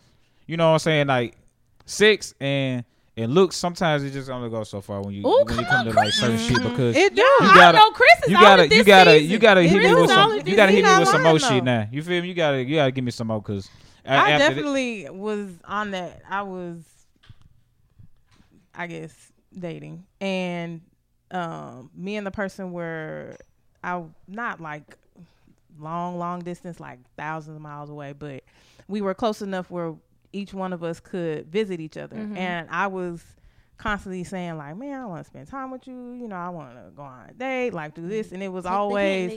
you 0.46 0.58
know 0.58 0.68
what 0.68 0.74
I'm 0.74 0.80
saying? 0.80 1.08
Like, 1.08 1.38
sex 1.86 2.34
and 2.40 2.84
and 3.16 3.32
looks 3.36 3.56
sometimes 3.56 4.04
it 4.04 4.10
just 4.12 4.28
only 4.30 4.50
goes 4.50 4.70
so 4.70 4.82
far 4.82 5.00
when 5.02 5.14
you 5.14 5.22
Ooh, 5.28 5.44
when 5.46 5.60
you 5.60 5.64
come 5.64 5.66
come 5.66 5.76
on, 5.80 5.86
to 5.86 5.92
like 5.92 6.06
Chris. 6.06 6.16
certain 6.20 6.38
shit 6.40 6.64
because 6.64 6.96
It 6.96 7.14
do. 7.16 7.22
you 7.22 7.40
gotta- 7.42 7.78
know 7.78 7.92
Chris 7.92 8.10
is 8.26 8.32
you 8.32 8.40
gotta 8.40 8.64
it 8.64 8.70
this 8.70 8.78
you 8.80 8.84
gotta 8.84 9.12
season. 9.12 9.30
you 9.32 9.38
gotta 9.40 9.62
It 9.62 9.70
hit 9.70 9.84
me 9.84 9.94
with 9.94 10.10
some 10.10 10.32
you 10.48 10.56
gotta 10.56 10.72
hit 10.72 10.84
me 10.84 10.98
with 11.00 11.08
some 11.10 11.22
I 11.22 11.24
more 11.24 11.34
learned, 11.34 11.44
shit 11.44 11.64
now. 11.64 11.88
You 11.92 12.02
feel 12.02 12.22
me? 12.24 12.28
You 12.30 12.34
gotta 12.34 12.64
you 12.64 12.76
gotta 12.76 12.92
give 12.92 13.04
me 13.04 13.12
some 13.12 13.28
more 13.28 13.40
because 13.42 13.70
I 14.06 14.38
definitely 14.38 15.10
was 15.10 15.50
on 15.66 15.92
that. 15.92 16.22
I 16.30 16.42
was, 16.44 16.84
I 18.76 18.88
guess, 18.88 19.32
dating, 19.58 20.06
and 20.20 20.82
um, 21.32 21.90
me 21.96 22.16
and 22.18 22.26
the 22.28 22.32
person 22.32 22.72
were, 22.72 23.38
I 23.84 24.04
not 24.28 24.60
like 24.62 24.98
long, 25.80 26.18
long 26.20 26.42
distance, 26.42 26.80
like 26.80 27.00
thousands 27.18 27.56
of 27.56 27.62
miles 27.62 27.90
away, 27.90 28.14
but 28.14 28.44
we 28.88 29.02
were 29.02 29.14
close 29.14 29.42
enough 29.42 29.72
where 29.72 29.96
each 30.32 30.54
one 30.54 30.74
of 30.74 30.84
us 30.84 31.00
could 31.00 31.48
visit 31.48 31.80
each 31.80 31.98
other, 31.98 32.18
and 32.36 32.68
I 32.70 32.88
was 32.88 33.24
constantly 33.78 34.24
saying 34.24 34.58
like, 34.58 34.76
man, 34.78 35.00
I 35.02 35.06
want 35.06 35.24
to 35.24 35.30
spend 35.30 35.48
time 35.48 35.72
with 35.72 35.88
you. 35.88 36.14
You 36.14 36.28
know, 36.28 36.36
I 36.36 36.50
want 36.50 36.74
to 36.76 36.92
go 36.96 37.02
on 37.04 37.30
a 37.30 37.34
date, 37.34 37.74
like 37.74 37.96
do 37.96 38.08
this, 38.08 38.32
and 38.32 38.42
it 38.44 38.50
was 38.50 38.66
always 38.74 39.32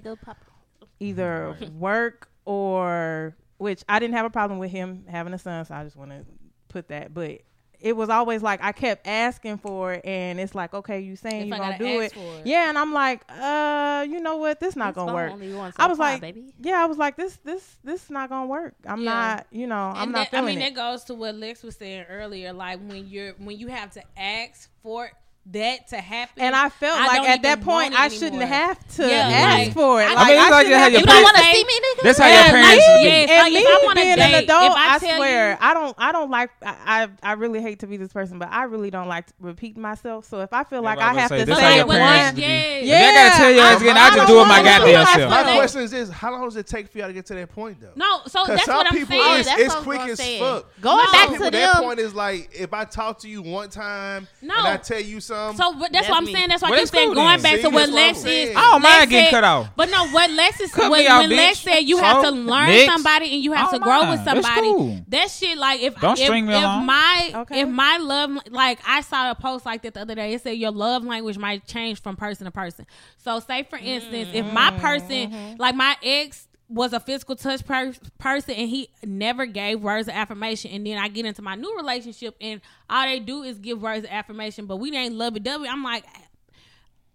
either 1.00 1.56
work 1.78 2.28
or 2.44 3.36
which 3.58 3.82
I 3.88 3.98
didn't 3.98 4.14
have 4.14 4.26
a 4.26 4.30
problem 4.30 4.58
with 4.58 4.70
him 4.70 5.04
having 5.08 5.32
a 5.34 5.38
son, 5.38 5.64
so 5.64 5.74
I 5.74 5.84
just 5.84 5.96
want 5.96 6.10
to 6.10 6.24
put 6.68 6.88
that. 6.88 7.12
But 7.14 7.40
it 7.78 7.94
was 7.94 8.08
always 8.08 8.42
like 8.42 8.62
I 8.62 8.72
kept 8.72 9.06
asking 9.06 9.58
for 9.58 9.92
it, 9.94 10.04
and 10.04 10.40
it's 10.40 10.54
like, 10.54 10.72
okay, 10.74 11.00
you 11.00 11.14
saying 11.14 11.42
If 11.42 11.48
you 11.48 11.54
I 11.54 11.58
gonna 11.58 11.78
do 11.78 12.00
it, 12.00 12.12
it. 12.16 12.46
yeah, 12.46 12.68
and 12.70 12.78
I'm 12.78 12.92
like, 12.92 13.22
uh, 13.28 14.06
you 14.08 14.20
know 14.20 14.36
what, 14.38 14.60
this 14.60 14.76
not 14.76 14.94
gonna 14.94 15.12
work. 15.12 15.32
I 15.78 15.86
was 15.86 15.98
like, 15.98 16.20
baby. 16.22 16.54
yeah, 16.60 16.82
I 16.82 16.86
was 16.86 16.96
like, 16.98 17.16
this, 17.16 17.36
this, 17.44 17.76
this 17.84 18.08
not 18.10 18.28
gonna 18.30 18.46
work. 18.46 18.74
I'm 18.86 19.02
Yeah. 19.02 19.10
not, 19.36 19.46
you 19.50 19.66
know, 19.66 19.76
I'm 19.94 20.04
And 20.04 20.12
not 20.12 20.30
that, 20.30 20.38
I 20.42 20.46
mean, 20.46 20.56
it. 20.58 20.74
that 20.74 20.74
goes 20.74 21.04
to 21.04 21.14
what 21.14 21.34
Lex 21.34 21.62
was 21.62 21.76
saying 21.76 22.06
earlier. 22.08 22.52
Like 22.52 22.80
when 22.80 23.06
you're 23.08 23.32
when 23.34 23.58
you 23.58 23.68
have 23.68 23.90
to 23.92 24.02
ask 24.16 24.70
for 24.82 25.10
that 25.52 25.86
to 25.88 25.96
happen. 25.96 26.42
And 26.42 26.56
I 26.56 26.68
felt 26.68 26.98
I 26.98 27.06
like 27.06 27.28
at 27.28 27.42
that 27.42 27.60
point 27.60 27.92
want 27.92 27.94
it 27.94 28.00
I 28.00 28.08
shouldn't 28.08 28.42
have 28.42 28.78
to 28.96 29.08
Yeah, 29.08 29.28
ask 29.32 29.58
like, 29.66 29.72
for 29.74 30.02
it. 30.02 30.06
I- 30.06 30.14
Like, 30.14 30.18
I 30.18 30.26
mean, 30.26 30.38
it's 30.38 30.50
like 30.50 30.66
shouldn't 30.66 30.68
you 30.68 30.74
had 30.74 30.82
have 30.82 30.92
your 30.92 31.00
to 31.02 31.06
You 31.06 31.06
don't 31.06 31.22
want 31.22 31.36
to 31.36 31.42
see 31.44 31.64
me, 31.64 31.72
nigga? 31.74 32.02
That's 32.02 32.18
how 32.18 32.26
Yeah, 32.26 32.34
your 32.42 32.50
parents 32.50 32.84
should 32.84 33.02
be. 33.02 33.08
and 33.10 33.30
like, 33.30 33.52
me 33.52 33.58
if 33.60 33.66
I 33.66 33.86
wanna 33.86 34.00
being 34.00 34.16
date, 34.16 34.22
an 34.34 34.44
adult, 34.44 34.72
I 34.76 34.94
I, 34.94 34.98
swear 34.98 35.50
you- 35.52 35.56
I 35.60 35.74
don't. 35.74 35.94
I 35.98 36.12
don't 36.12 36.30
like. 36.30 36.50
I, 36.62 37.08
I 37.22 37.30
I 37.30 37.32
really 37.34 37.62
hate 37.62 37.78
to 37.80 37.86
be 37.86 37.96
this 37.96 38.12
person, 38.12 38.38
but 38.38 38.48
I 38.50 38.64
really 38.64 38.90
don't 38.90 39.06
like 39.08 39.26
repeating 39.38 39.82
myself. 39.82 40.24
So 40.24 40.40
if 40.40 40.52
I 40.52 40.64
feel 40.64 40.82
like 40.82 40.98
Yeah, 40.98 41.06
I 41.06 41.10
I 41.10 41.14
have 41.20 41.30
gonna 41.30 41.46
to 41.46 41.54
say, 41.54 41.60
how 41.62 41.68
it 41.70 41.76
your 41.76 41.86
Like, 41.86 41.96
parents 41.98 42.16
once, 42.16 42.26
should 42.28 42.36
be. 42.36 42.42
yeah. 42.42 43.00
Yeah. 43.00 43.06
I 43.08 43.14
gotta 43.30 43.36
tell 43.36 43.50
you 43.52 43.60
I- 43.60 43.72
ass 43.72 43.80
again, 43.80 43.96
I 43.96 44.00
I 44.00 44.06
just 44.06 44.16
don't 44.16 44.26
do 44.26 44.40
it 44.40 44.44
my 44.44 44.48
wanna 44.48 44.62
do 44.62 44.68
goddamn 44.92 45.06
self. 45.06 45.30
My 45.30 45.54
question 45.56 45.80
is 45.82 45.90
this: 45.92 46.10
How 46.10 46.32
long 46.32 46.44
does 46.44 46.56
it 46.56 46.66
take 46.66 46.88
for 46.90 46.98
y'all 46.98 47.06
to 47.06 47.12
get 47.12 47.26
to 47.26 47.34
that 47.34 47.50
point, 47.54 47.80
though? 47.80 47.92
No, 47.94 48.20
so 48.26 48.40
'Cause 48.40 48.48
that's 48.48 48.64
some 48.64 48.76
what 48.78 48.86
I'm 48.88 48.92
people 48.94 49.16
saying. 49.16 49.44
it's 49.58 49.74
what 49.74 49.84
quick 49.84 50.00
as 50.00 50.20
fuck. 50.38 50.66
Going 50.80 50.96
No. 51.06 51.12
back 51.12 51.38
to 51.38 51.50
that 51.50 51.74
point 51.76 52.00
is 52.00 52.14
like 52.14 52.50
if 52.52 52.72
I 52.74 52.84
talk 52.84 53.20
to 53.20 53.28
you 53.28 53.42
one 53.42 53.68
time 53.70 54.26
and 54.42 54.50
I 54.52 54.76
tell 54.78 55.00
you 55.00 55.20
something. 55.20 55.35
So 55.56 55.72
but 55.74 55.92
that's 55.92 55.92
That's 55.92 56.08
what 56.08 56.16
I'm 56.18 56.24
me. 56.24 56.32
saying. 56.32 56.48
That's 56.48 56.62
why 56.62 56.70
Well, 56.70 56.78
I 56.78 56.82
keep 56.82 56.88
saying 56.88 57.06
cool 57.08 57.14
going 57.14 57.28
then. 57.28 57.42
back 57.42 57.56
See, 57.56 57.62
to 57.62 57.68
what 57.70 57.80
that's 57.80 57.92
Lex 57.92 58.18
saying. 58.20 58.48
is. 58.50 58.56
I 58.56 58.60
don't 58.60 58.82
mind 58.82 58.84
Lex 59.00 59.10
getting 59.10 59.24
said- 59.26 59.30
cut 59.30 59.44
off. 59.44 59.70
But 59.76 59.90
no, 59.90 60.08
what 60.08 60.30
Lex 60.30 60.60
is 60.60 60.72
Cut 60.72 60.90
when, 60.90 61.06
out, 61.06 61.20
when 61.20 61.30
Lex 61.36 61.58
said 61.60 61.78
you 61.80 61.98
have 61.98 62.22
to 62.22 62.28
oh, 62.28 62.32
learn 62.32 62.68
next. 62.68 62.92
somebody 62.92 63.34
and 63.34 63.42
you 63.44 63.52
have 63.52 63.70
to 63.70 63.78
grow 63.78 64.02
mind. 64.02 64.10
with 64.10 64.24
somebody. 64.24 64.60
cool. 64.72 65.00
That 65.08 65.30
shit 65.30 65.58
like 65.58 65.80
if 65.82 66.00
Don't 66.00 66.18
if, 66.18 66.24
string 66.24 66.46
me 66.46 66.54
if 66.54 66.62
along. 66.62 66.86
my 66.86 67.32
Okay. 67.34 67.60
if 67.60 67.68
my 67.68 67.98
love 67.98 68.30
like 68.50 68.78
I 68.86 69.00
saw 69.02 69.30
a 69.30 69.34
post 69.34 69.66
like 69.66 69.82
that 69.82 69.94
the 69.94 70.00
other 70.00 70.14
day. 70.14 70.34
It 70.34 70.42
said 70.42 70.52
your 70.52 70.70
love 70.72 71.04
language 71.04 71.38
might 71.38 71.66
change 71.66 72.00
from 72.02 72.16
person 72.16 72.44
to 72.46 72.50
person. 72.50 72.86
So 73.18 73.40
say 73.40 73.62
for 73.64 73.78
instance, 73.78 74.30
if 74.32 74.46
my 74.52 74.70
mm-hmm. 74.70 74.80
person 74.80 75.56
like 75.58 75.74
my 75.74 75.96
ex 76.02 76.45
was 76.68 76.92
a 76.92 77.00
physical 77.00 77.36
touch 77.36 77.64
per- 77.64 77.94
person 78.18 78.54
and 78.54 78.68
he 78.68 78.88
never 79.04 79.46
gave 79.46 79.80
words 79.80 80.08
of 80.08 80.14
affirmation 80.14 80.70
and 80.72 80.84
then 80.86 80.98
I 80.98 81.08
get 81.08 81.24
into 81.24 81.40
my 81.40 81.54
new 81.54 81.76
relationship 81.76 82.34
and 82.40 82.60
all 82.90 83.06
they 83.06 83.20
do 83.20 83.42
is 83.42 83.58
give 83.58 83.80
words 83.80 84.04
of 84.04 84.10
affirmation 84.10 84.66
but 84.66 84.78
we 84.78 84.94
ain't 84.96 85.14
lovey 85.14 85.38
dovey 85.38 85.68
I'm 85.68 85.84
like 85.84 86.04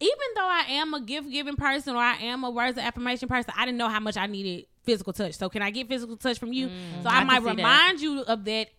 even 0.02 0.18
though 0.36 0.48
I 0.48 0.66
am 0.70 0.94
a 0.96 1.02
gift 1.02 1.30
giving 1.30 1.56
person 1.56 1.96
or 1.96 2.00
I 2.00 2.16
am 2.16 2.44
a 2.44 2.50
words 2.50 2.76
of 2.76 2.84
affirmation 2.84 3.30
person, 3.30 3.54
I 3.56 3.66
didn't 3.66 3.78
know 3.78 3.88
how 3.88 4.00
much 4.00 4.18
I 4.18 4.26
needed 4.26 4.66
physical 4.84 5.14
touch. 5.14 5.36
So 5.36 5.48
can 5.48 5.62
I 5.62 5.70
get 5.70 5.88
physical 5.88 6.18
touch 6.18 6.40
from 6.40 6.52
you? 6.52 6.70
Mm-hmm. 6.70 7.04
so 7.04 7.10
I, 7.10 7.20
I 7.20 7.24
might 7.24 7.40
see 7.44 7.46
that. 7.46 7.56
remind 7.58 8.02
you 8.02 8.22
of 8.22 8.44
that 8.46 8.70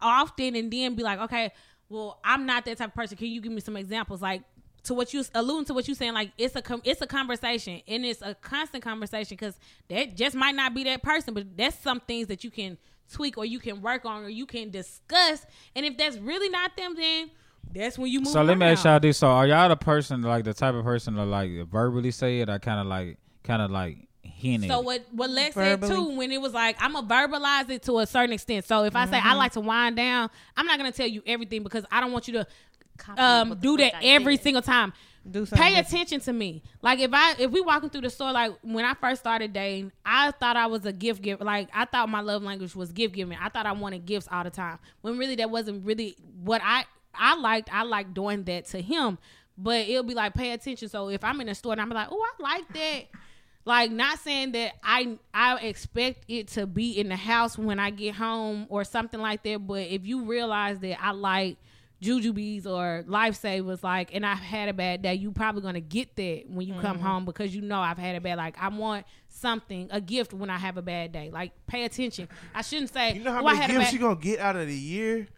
often 0.00 0.54
and 0.54 0.72
then 0.72 0.94
be 0.94 1.02
like, 1.02 1.18
okay, 1.22 1.50
well, 1.88 2.20
I'm 2.24 2.46
not 2.46 2.64
that 2.66 2.78
type 2.78 2.90
of 2.90 2.94
person. 2.94 3.16
Can 3.16 3.26
you 3.26 3.40
give 3.40 3.50
me 3.50 3.60
some 3.60 3.76
examples? 3.76 4.22
Like 4.22 4.42
to 4.84 4.94
what 4.94 5.12
you 5.12 5.24
alluding 5.34 5.66
to 5.66 5.74
what 5.74 5.88
you 5.88 5.94
saying, 5.94 6.14
like 6.14 6.32
it's 6.38 6.56
a 6.56 6.62
com- 6.62 6.82
it's 6.84 7.00
a 7.00 7.06
conversation 7.06 7.80
and 7.86 8.04
it's 8.04 8.22
a 8.22 8.34
constant 8.34 8.82
conversation 8.82 9.36
because 9.36 9.58
that 9.88 10.16
just 10.16 10.34
might 10.34 10.54
not 10.54 10.74
be 10.74 10.84
that 10.84 11.02
person, 11.02 11.34
but 11.34 11.56
that's 11.56 11.78
some 11.78 12.00
things 12.00 12.28
that 12.28 12.44
you 12.44 12.50
can 12.50 12.78
tweak 13.12 13.36
or 13.36 13.44
you 13.44 13.58
can 13.58 13.82
work 13.82 14.04
on 14.04 14.24
or 14.24 14.28
you 14.28 14.46
can 14.46 14.70
discuss. 14.70 15.44
And 15.74 15.84
if 15.84 15.96
that's 15.96 16.16
really 16.18 16.48
not 16.48 16.76
them, 16.76 16.94
then 16.96 17.30
that's 17.74 17.98
when 17.98 18.10
you 18.10 18.20
move. 18.20 18.28
So 18.28 18.42
let 18.42 18.56
me 18.58 18.66
on. 18.66 18.72
ask 18.72 18.84
y'all 18.84 19.00
this: 19.00 19.18
So 19.18 19.28
are 19.28 19.46
y'all 19.46 19.68
the 19.68 19.76
person 19.76 20.22
like 20.22 20.44
the 20.44 20.54
type 20.54 20.74
of 20.74 20.84
person 20.84 21.14
to 21.14 21.24
like 21.24 21.50
verbally 21.68 22.10
say 22.10 22.40
it, 22.40 22.48
or 22.48 22.58
kind 22.58 22.80
of 22.80 22.86
like 22.86 23.18
kind 23.44 23.62
of 23.62 23.70
like 23.70 24.08
hint 24.22 24.64
it? 24.64 24.68
So 24.68 24.80
what 24.80 25.04
what 25.12 25.30
Lex 25.30 25.54
said 25.54 25.82
too 25.82 26.16
when 26.16 26.32
it 26.32 26.40
was 26.40 26.54
like 26.54 26.76
I'm 26.80 26.94
gonna 26.94 27.06
verbalize 27.06 27.68
it 27.70 27.82
to 27.82 27.98
a 27.98 28.06
certain 28.06 28.32
extent. 28.32 28.64
So 28.64 28.84
if 28.84 28.96
I 28.96 29.04
say 29.06 29.18
Mm-hmm. 29.18 29.28
I 29.28 29.34
like 29.34 29.52
to 29.52 29.60
wind 29.60 29.96
down, 29.96 30.30
I'm 30.56 30.66
not 30.66 30.78
gonna 30.78 30.92
tell 30.92 31.06
you 31.06 31.22
everything 31.26 31.62
because 31.62 31.84
I 31.92 32.00
don't 32.00 32.12
want 32.12 32.26
you 32.26 32.34
to 32.34 32.40
Copy 32.40 32.48
um 33.08 33.58
do 33.60 33.76
that 33.78 33.94
every 34.02 34.36
said. 34.36 34.42
single 34.44 34.62
time. 34.62 34.92
Do 35.30 35.44
something 35.44 35.58
Pay 35.62 35.74
different. 35.74 35.88
attention 35.88 36.20
to 36.20 36.32
me. 36.32 36.62
Like 36.80 36.98
if 36.98 37.10
I 37.12 37.34
if 37.38 37.50
we 37.50 37.60
walking 37.60 37.90
through 37.90 38.00
the 38.02 38.10
store, 38.10 38.32
like 38.32 38.52
when 38.62 38.84
I 38.86 38.94
first 38.94 39.20
started 39.20 39.52
dating, 39.52 39.92
I 40.04 40.30
thought 40.30 40.56
I 40.56 40.66
was 40.66 40.86
a 40.86 40.92
gift 40.92 41.20
giver. 41.20 41.44
Like 41.44 41.68
I 41.74 41.84
thought 41.84 42.08
my 42.08 42.20
love 42.20 42.42
language 42.42 42.74
was 42.74 42.90
gift 42.90 43.14
giving. 43.14 43.36
I 43.40 43.50
thought 43.50 43.66
I 43.66 43.72
wanted 43.72 44.06
gifts 44.06 44.28
all 44.32 44.44
the 44.44 44.50
time. 44.50 44.78
When 45.02 45.18
really 45.18 45.34
that 45.36 45.50
wasn't 45.50 45.84
really 45.84 46.16
what 46.42 46.62
I 46.64 46.84
I 47.14 47.34
liked. 47.36 47.68
I 47.72 47.82
liked 47.82 48.14
doing 48.14 48.44
that 48.44 48.64
to 48.66 48.80
him. 48.80 49.18
But 49.58 49.88
it'll 49.88 50.04
be 50.04 50.14
like 50.14 50.32
pay 50.32 50.52
attention. 50.52 50.88
So 50.88 51.10
if 51.10 51.22
I'm 51.22 51.38
in 51.42 51.50
a 51.50 51.54
store 51.54 51.72
and 51.72 51.82
I'm 51.82 51.90
like, 51.90 52.08
oh, 52.10 52.26
I 52.38 52.42
like 52.42 52.72
that. 52.72 53.02
Like 53.66 53.90
not 53.90 54.18
saying 54.20 54.52
that 54.52 54.72
I 54.82 55.18
I 55.34 55.58
expect 55.58 56.24
it 56.28 56.48
to 56.48 56.66
be 56.66 56.98
in 56.98 57.10
the 57.10 57.16
house 57.16 57.58
when 57.58 57.78
I 57.78 57.90
get 57.90 58.14
home 58.14 58.64
or 58.70 58.84
something 58.84 59.20
like 59.20 59.42
that. 59.42 59.66
But 59.66 59.82
if 59.88 60.06
you 60.06 60.24
realize 60.24 60.78
that 60.78 60.96
I 61.04 61.10
like 61.10 61.58
jujubes 62.02 62.66
or 62.66 63.04
lifesavers, 63.06 63.82
like, 63.82 64.14
and 64.14 64.24
I've 64.24 64.38
had 64.38 64.68
a 64.68 64.72
bad 64.72 65.02
day, 65.02 65.14
you 65.14 65.30
probably 65.32 65.62
gonna 65.62 65.80
get 65.80 66.16
that 66.16 66.44
when 66.48 66.66
you 66.66 66.74
come 66.74 66.96
mm-hmm. 66.96 67.06
home 67.06 67.24
because 67.24 67.54
you 67.54 67.62
know 67.62 67.80
I've 67.80 67.98
had 67.98 68.16
a 68.16 68.20
bad. 68.20 68.38
Like 68.38 68.56
I 68.60 68.68
want 68.68 69.06
something, 69.28 69.88
a 69.90 70.00
gift 70.00 70.32
when 70.32 70.50
I 70.50 70.58
have 70.58 70.76
a 70.76 70.82
bad 70.82 71.12
day. 71.12 71.30
Like 71.32 71.52
pay 71.66 71.84
attention. 71.84 72.28
I 72.54 72.62
shouldn't 72.62 72.92
say. 72.92 73.14
You 73.14 73.24
know 73.24 73.32
how 73.32 73.40
"Oh, 73.40 73.44
many 73.44 73.58
gifts 73.58 73.84
bad-" 73.84 73.92
you 73.92 73.98
gonna 73.98 74.16
get 74.16 74.40
out 74.40 74.56
of 74.56 74.66
the 74.66 74.74
year? 74.74 75.28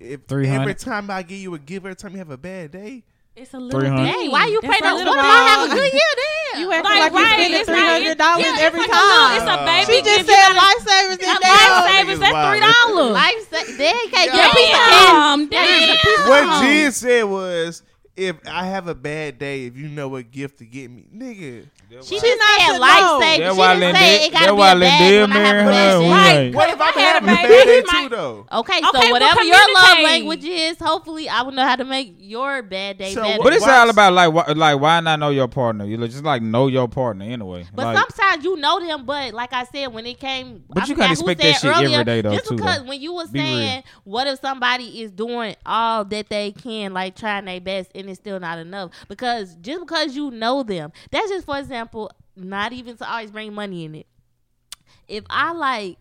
If 0.00 0.26
300. 0.26 0.60
every 0.60 0.74
time 0.74 1.10
I 1.10 1.22
give 1.22 1.38
you 1.38 1.54
a 1.54 1.58
gift, 1.58 1.84
every 1.84 1.96
time 1.96 2.12
you 2.12 2.18
have 2.18 2.30
a 2.30 2.36
bad 2.36 2.70
day, 2.70 3.04
It's 3.38 3.54
a 3.54 3.58
little 3.58 3.78
300. 3.80 4.02
thing. 4.02 4.20
Hey, 4.20 4.28
why 4.28 4.46
you 4.46 4.60
That's 4.60 4.72
pay 4.74 4.78
a 4.80 4.82
that? 4.82 4.94
little 4.96 5.14
What 5.14 5.24
if. 5.24 5.30
I 5.30 5.42
have 5.48 5.70
a 5.70 5.74
good 5.74 5.92
year 5.92 6.12
then? 6.18 6.60
You 6.60 6.72
acting 6.72 6.90
Like, 6.90 6.98
like, 6.98 7.12
right, 7.12 7.22
you 7.22 7.28
spending 7.38 7.60
it's 7.60 7.68
three 7.70 7.78
not- 7.78 7.92
hundred 7.94 8.18
dollars 8.18 8.42
yeah, 8.42 8.52
it's 8.54 8.62
every 8.66 8.80
like 8.80 8.88
a 8.88 8.92
time. 8.98 9.36
it's 9.38 9.46
a 9.46 9.56
baby 9.62 9.92
She 9.94 9.98
just 10.02 10.26
said 10.26 10.48
gotta- 10.48 10.58
lifesavers 10.58 11.20
in 11.22 11.26
Now, 11.28 11.38
lifesavers, 11.38 12.18
that's 12.18 12.40
three 12.50 12.62
dollars. 12.66 13.14
Life 13.14 13.42
sa- 13.46 13.72
they 13.78 13.94
can't 14.10 14.30
get 14.32 14.42
a 14.42 14.54
piece 14.58 14.74
of 14.74 14.82
candy. 14.90 15.46
Damn, 15.54 16.28
what 16.28 16.40
damn. 16.50 16.62
Jen 16.66 16.92
said 16.92 17.22
was, 17.24 17.82
if 18.18 18.36
I 18.48 18.64
have 18.66 18.88
a 18.88 18.94
bad 18.94 19.38
day, 19.38 19.66
if 19.66 19.76
you 19.76 19.88
know 19.88 20.08
what 20.08 20.30
gift 20.30 20.58
to 20.58 20.66
get 20.66 20.90
me, 20.90 21.06
nigga. 21.14 21.66
She 21.90 22.02
She 22.02 22.20
just 22.20 22.38
not 22.38 22.60
said 22.60 22.72
to 22.74 22.78
life 22.80 23.00
know. 23.00 23.20
saving. 23.22 23.50
She 23.52 23.58
why 23.58 23.74
didn't 23.74 23.80
Linda- 23.80 23.98
say 23.98 24.26
it 24.26 24.32
gotta 24.32 24.52
be 24.54 24.60
a 24.60 24.64
bag 24.64 24.78
Linda 24.78 25.20
when 25.22 25.32
I 25.32 25.46
have 25.46 25.56
a 25.66 25.70
bad 25.70 25.98
day. 26.00 26.10
Right. 26.10 26.54
What 26.54 26.68
if 26.70 26.80
I 26.82 26.86
I'm 26.88 26.92
having 26.92 27.28
a 27.28 27.32
a 27.32 27.36
bad 27.36 27.48
day 27.64 27.82
too, 27.88 28.08
though? 28.10 28.46
Okay, 28.52 28.76
Okay, 28.78 28.80
so 28.84 28.90
well, 28.92 29.10
whatever 29.12 29.42
your 29.42 29.74
love 29.74 29.98
language 30.04 30.44
is, 30.44 30.78
hopefully 30.78 31.28
I 31.30 31.40
will 31.42 31.52
know 31.52 31.64
how 31.64 31.76
to 31.76 31.84
make 31.86 32.14
your 32.18 32.60
bad 32.62 32.98
day 32.98 33.14
So 33.14 33.22
better. 33.22 33.42
But 33.42 33.52
it's 33.54 33.64
Why- 33.64 33.78
all 33.78 33.88
about 33.88 34.12
like 34.12 34.32
why, 34.32 34.52
like 34.52 34.78
why 34.80 35.00
not 35.00 35.18
know 35.18 35.30
your 35.30 35.48
partner? 35.48 35.86
You 35.86 35.96
just 36.08 36.24
like 36.24 36.42
know 36.42 36.66
your 36.66 36.88
partner 36.88 37.24
anyway. 37.24 37.64
But 37.74 37.94
like, 37.94 37.96
sometimes 38.10 38.44
you 38.44 38.56
know 38.56 38.80
them, 38.86 39.06
but 39.06 39.32
like 39.32 39.54
I 39.54 39.64
said, 39.64 39.86
when 39.86 40.04
it 40.04 40.20
came, 40.20 40.64
But 40.68 40.82
I 40.82 40.86
you 40.86 40.94
forgot 40.94 41.06
can't 41.06 41.18
expect 41.18 41.40
that 41.40 41.52
shit 41.54 41.70
every 41.70 41.86
earlier, 41.86 42.04
day, 42.04 42.20
though, 42.20 42.32
Just 42.34 42.48
too, 42.48 42.56
because 42.56 42.80
though. 42.80 42.84
when 42.84 43.00
you 43.00 43.14
was 43.14 43.30
saying, 43.30 43.82
what 44.04 44.26
if 44.26 44.40
somebody 44.40 45.00
is 45.02 45.10
doing 45.10 45.56
all 45.64 46.04
that 46.04 46.28
they 46.28 46.52
can, 46.52 46.92
like 46.92 47.16
trying 47.16 47.46
their 47.46 47.60
best, 47.62 47.90
and 47.94 48.07
it's 48.08 48.18
still 48.18 48.40
not 48.40 48.58
enough? 48.58 48.90
Because 49.08 49.54
just 49.56 49.80
because 49.80 50.16
you 50.16 50.30
know 50.30 50.62
them, 50.62 50.92
that's 51.10 51.30
just 51.30 51.46
for 51.46 51.58
example, 51.58 52.10
not 52.36 52.72
even 52.72 52.96
to 52.96 53.10
always 53.10 53.30
bring 53.30 53.52
money 53.52 53.84
in 53.84 53.94
it. 53.94 54.06
If 55.06 55.24
I 55.30 55.52
like 55.52 55.98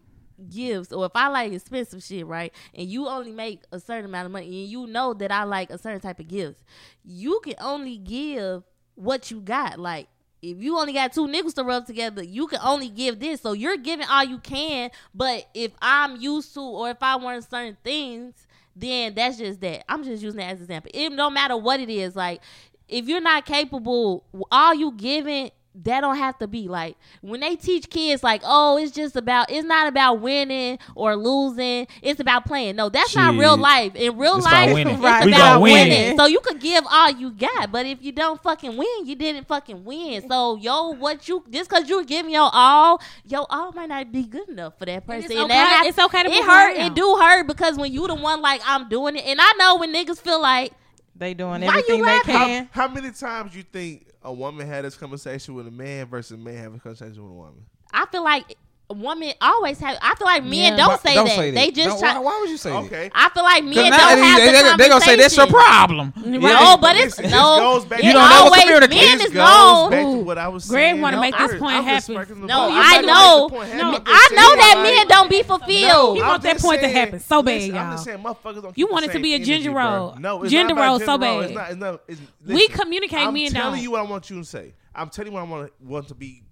gifts 0.49 0.91
or 0.91 1.05
if 1.05 1.11
I 1.15 1.27
like 1.29 1.53
expensive 1.53 2.03
shit, 2.03 2.25
right, 2.25 2.53
and 2.73 2.87
you 2.87 3.07
only 3.07 3.31
make 3.31 3.63
a 3.71 3.79
certain 3.79 4.05
amount 4.05 4.27
of 4.27 4.31
money, 4.31 4.45
and 4.45 4.71
you 4.71 4.87
know 4.87 5.13
that 5.13 5.31
I 5.31 5.43
like 5.43 5.69
a 5.69 5.77
certain 5.77 6.01
type 6.01 6.19
of 6.19 6.27
gifts, 6.27 6.63
you 7.03 7.39
can 7.43 7.55
only 7.59 7.97
give 7.97 8.63
what 8.95 9.31
you 9.31 9.39
got. 9.41 9.79
Like 9.79 10.07
if 10.41 10.61
you 10.61 10.77
only 10.77 10.93
got 10.93 11.13
two 11.13 11.27
nickels 11.27 11.55
to 11.55 11.63
rub 11.63 11.85
together, 11.85 12.23
you 12.23 12.47
can 12.47 12.59
only 12.63 12.89
give 12.89 13.19
this. 13.19 13.41
So 13.41 13.53
you're 13.53 13.77
giving 13.77 14.07
all 14.07 14.23
you 14.23 14.37
can. 14.37 14.91
But 15.13 15.47
if 15.53 15.71
I'm 15.81 16.17
used 16.21 16.53
to 16.53 16.61
or 16.61 16.89
if 16.89 17.01
I 17.01 17.15
want 17.15 17.49
certain 17.49 17.77
things, 17.83 18.46
then 18.80 19.13
that's 19.15 19.38
just 19.38 19.61
that. 19.61 19.84
I'm 19.89 20.03
just 20.03 20.23
using 20.23 20.39
that 20.39 20.53
as 20.53 20.59
an 20.59 20.63
example. 20.65 20.91
It 20.93 21.11
no 21.11 21.30
matter 21.30 21.57
what 21.57 21.80
it 21.80 21.89
is, 21.89 22.15
like 22.15 22.41
if 22.88 23.07
you're 23.07 23.21
not 23.21 23.45
capable, 23.45 24.23
all 24.51 24.73
you 24.73 24.93
giving 24.93 25.51
that 25.84 26.01
don't 26.01 26.17
have 26.17 26.38
to 26.39 26.47
be 26.47 26.67
like 26.67 26.97
when 27.21 27.39
they 27.39 27.55
teach 27.55 27.89
kids 27.89 28.23
like 28.23 28.41
oh 28.43 28.78
it's 28.78 28.91
just 28.91 29.15
about 29.15 29.51
it's 29.51 29.65
not 29.65 29.88
about 29.88 30.19
winning 30.19 30.80
or 30.95 31.15
losing 31.15 31.86
it's 32.01 32.19
about 32.19 32.45
playing 32.45 32.75
no 32.75 32.89
that's 32.89 33.15
not 33.15 33.36
real 33.36 33.55
life 33.55 33.93
in 33.95 34.17
real 34.17 34.38
It's 34.38 34.45
about 34.47 34.65
life 34.65 34.73
winning. 34.73 34.93
it's 34.95 35.03
Right. 35.03 35.25
We 35.25 35.32
about 35.34 35.39
gonna 35.53 35.59
winning 35.59 36.17
so 36.17 36.25
you 36.25 36.39
could 36.39 36.59
give 36.59 36.84
all 36.89 37.11
you 37.11 37.30
got 37.32 37.71
but 37.71 37.86
if 37.86 38.01
you 38.01 38.11
don't 38.11 38.41
fucking 38.41 38.75
win 38.75 39.05
you 39.05 39.15
didn't 39.15 39.47
fucking 39.47 39.84
win 39.86 40.28
so 40.28 40.55
yo 40.57 40.89
what 40.95 41.28
you 41.28 41.43
just 41.49 41.69
because 41.69 41.88
you're 41.88 42.03
giving 42.03 42.32
your 42.32 42.49
all 42.51 42.99
your 43.25 43.45
all 43.49 43.71
might 43.73 43.89
not 43.89 44.11
be 44.11 44.23
good 44.23 44.49
enough 44.49 44.78
for 44.80 44.86
that 44.86 45.05
person 45.05 45.32
it's 45.32 45.39
And 45.39 45.49
that 45.51 45.67
okay- 45.67 45.75
have- 45.78 45.86
it's 45.88 45.99
okay 45.99 46.23
to 46.23 46.30
it 46.32 46.43
hurt 46.43 46.75
around. 46.78 46.88
it 46.88 46.95
do 46.95 47.17
hurt 47.21 47.45
because 47.45 47.78
when 47.78 47.91
you 47.93 48.07
the 48.07 48.15
one 48.15 48.41
like 48.41 48.61
i'm 48.65 48.89
doing 48.89 49.15
it 49.15 49.25
and 49.25 49.39
i 49.39 49.53
know 49.59 49.78
when 49.78 49.93
niggas 49.93 50.19
feel 50.19 50.41
like 50.41 50.73
They 51.15 51.36
doing 51.36 51.61
Why 51.61 51.67
you 51.67 51.69
everything 51.69 52.01
they 52.01 52.05
laughing? 52.11 52.34
can. 52.36 52.69
How, 52.71 52.88
how 52.88 52.93
many 52.93 53.11
times 53.11 53.55
you 53.55 53.63
think 53.63 54.06
a 54.28 54.34
woman 54.34 54.67
had 54.67 54.84
this 54.84 54.97
conversation 54.97 55.55
with 55.55 55.67
a 55.67 55.71
man 55.71 56.05
versus 56.05 56.34
a 56.34 56.38
man 56.38 56.57
having 56.57 56.78
a 56.78 56.82
conversation 56.82 57.23
with 57.23 57.32
a 57.32 57.36
woman? 57.36 57.65
I 57.93 58.05
feel 58.07 58.23
like 58.23 58.57
a 58.89 58.93
woman 58.93 59.33
always 59.41 59.79
have. 59.79 59.97
I 60.01 60.15
feel 60.15 60.27
like 60.27 60.43
men 60.43 60.53
Yeah. 60.53 60.75
don't, 60.77 60.88
Why- 60.89 60.97
say, 61.27 61.51
that. 61.51 61.55
They 61.55 61.71
just 61.71 61.89
No, 61.89 61.99
try. 61.99 62.13
why, 62.13 62.19
why 62.19 62.39
would 62.39 62.49
you 62.49 62.55
say 62.55 62.69
that? 62.69 62.83
Okay. 62.85 63.11
I 63.13 63.27
feel 63.29 63.43
like 63.43 63.63
men 63.65 63.73
'Cause 63.73 63.89
don't 63.89 64.17
have 64.19 64.39
they, 64.39 64.45
the 64.45 64.51
they, 64.53 64.63
they, 64.63 64.75
they 64.77 64.88
gonna 64.89 65.01
say 65.01 65.15
that's 65.17 65.35
your 65.35 65.45
conversation. 65.47 66.11
problem. 66.13 66.41
No, 66.41 66.77
but 66.77 66.95
it's 66.95 67.05
Listen, 67.17 67.23
this 67.25 67.31
no. 67.33 67.59
goes 67.59 67.85
back 67.85 67.99
it 67.99 68.05
You 68.05 68.13
don't 68.13 68.29
never 68.29 68.43
always 68.45 68.61
communicate. 68.63 68.89
men 68.97 69.19
is 69.19 69.33
goes 69.33 69.35
known. 69.35 69.89
back 69.91 70.03
to 70.03 70.17
what 70.23 70.38
I 70.38 70.47
was 70.47 70.67
Greg 70.69 70.83
saying. 70.93 71.01
wanna 71.01 71.17
No, 71.17 71.21
make 71.21 71.38
this 71.38 71.59
point 71.59 71.75
I'm 71.75 71.83
happen. 71.83 72.15
No. 72.47 72.69
I 72.71 73.01
know. 73.01 73.41
make 73.43 73.51
the 73.51 73.55
point 73.57 73.69
happen. 73.71 73.77
No, 73.79 73.88
I'm 73.97 74.03
just 74.05 74.31
I 74.31 74.35
know 74.35 74.55
that 74.55 74.79
men 74.83 75.07
don't 75.09 75.29
be 75.29 75.43
fulfilled. 75.43 76.15
He 76.17 76.23
want 76.23 76.43
that 76.43 76.57
point 76.59 76.79
to 76.81 76.88
happen 76.88 77.19
so 77.19 77.43
bad, 77.43 77.55
listen, 77.55 77.71
I'm 77.71 77.75
y'all. 77.88 77.91
just 77.91 78.05
saying, 78.05 78.19
motherfuckers 78.19 78.61
don't. 78.63 78.77
You 78.77 78.88
want 78.88 79.03
it 79.05 79.11
to 79.11 79.19
be 79.19 79.33
a 79.33 79.39
ginger 79.39 79.71
roll. 79.71 80.15
No, 80.17 80.45
Ginger 80.45 80.75
roll 80.75 80.99
so 80.99 81.17
ginger 81.17 81.25
roll. 81.27 81.41
bad. 81.41 81.43
It's 81.49 81.53
not. 81.53 81.69
It's 81.71 81.79
not. 81.79 82.01
It's, 82.07 82.21
We 82.45 82.53
listen, 82.53 82.71
communicate, 82.79 83.19
I'm 83.19 83.35
telling 83.49 83.81
you 83.83 83.91
what 83.91 83.99
I 83.99 84.03
want 84.03 84.29
you 84.29 84.38
to 84.39 84.45
say. 84.45 84.73
I'm 84.95 85.09
telling 85.09 85.33
you 85.33 85.35
what 85.35 85.41
I 85.41 85.49
want 85.51 85.71
want 85.83 86.07
to 86.07 86.15
be 86.15 86.43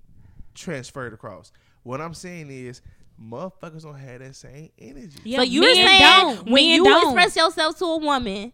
transferred 0.54 1.14
across. 1.14 1.52
What 1.86 2.02
I'm 2.02 2.16
saying 2.16 2.50
is, 2.50 2.82
motherfuckers 3.22 3.84
don't 3.84 3.94
have 3.94 4.20
that 4.20 4.36
same 4.36 4.72
energy. 4.80 5.20
Yeah, 5.24 5.38
so 5.38 5.44
you're 5.44 5.76
saying 5.76 6.02
don't. 6.02 6.50
when 6.50 6.66
you 6.66 6.84
don't. 6.84 7.16
express 7.16 7.36
yourself 7.36 7.78
to 7.78 7.86
a 7.86 7.98
woman 8.00 8.52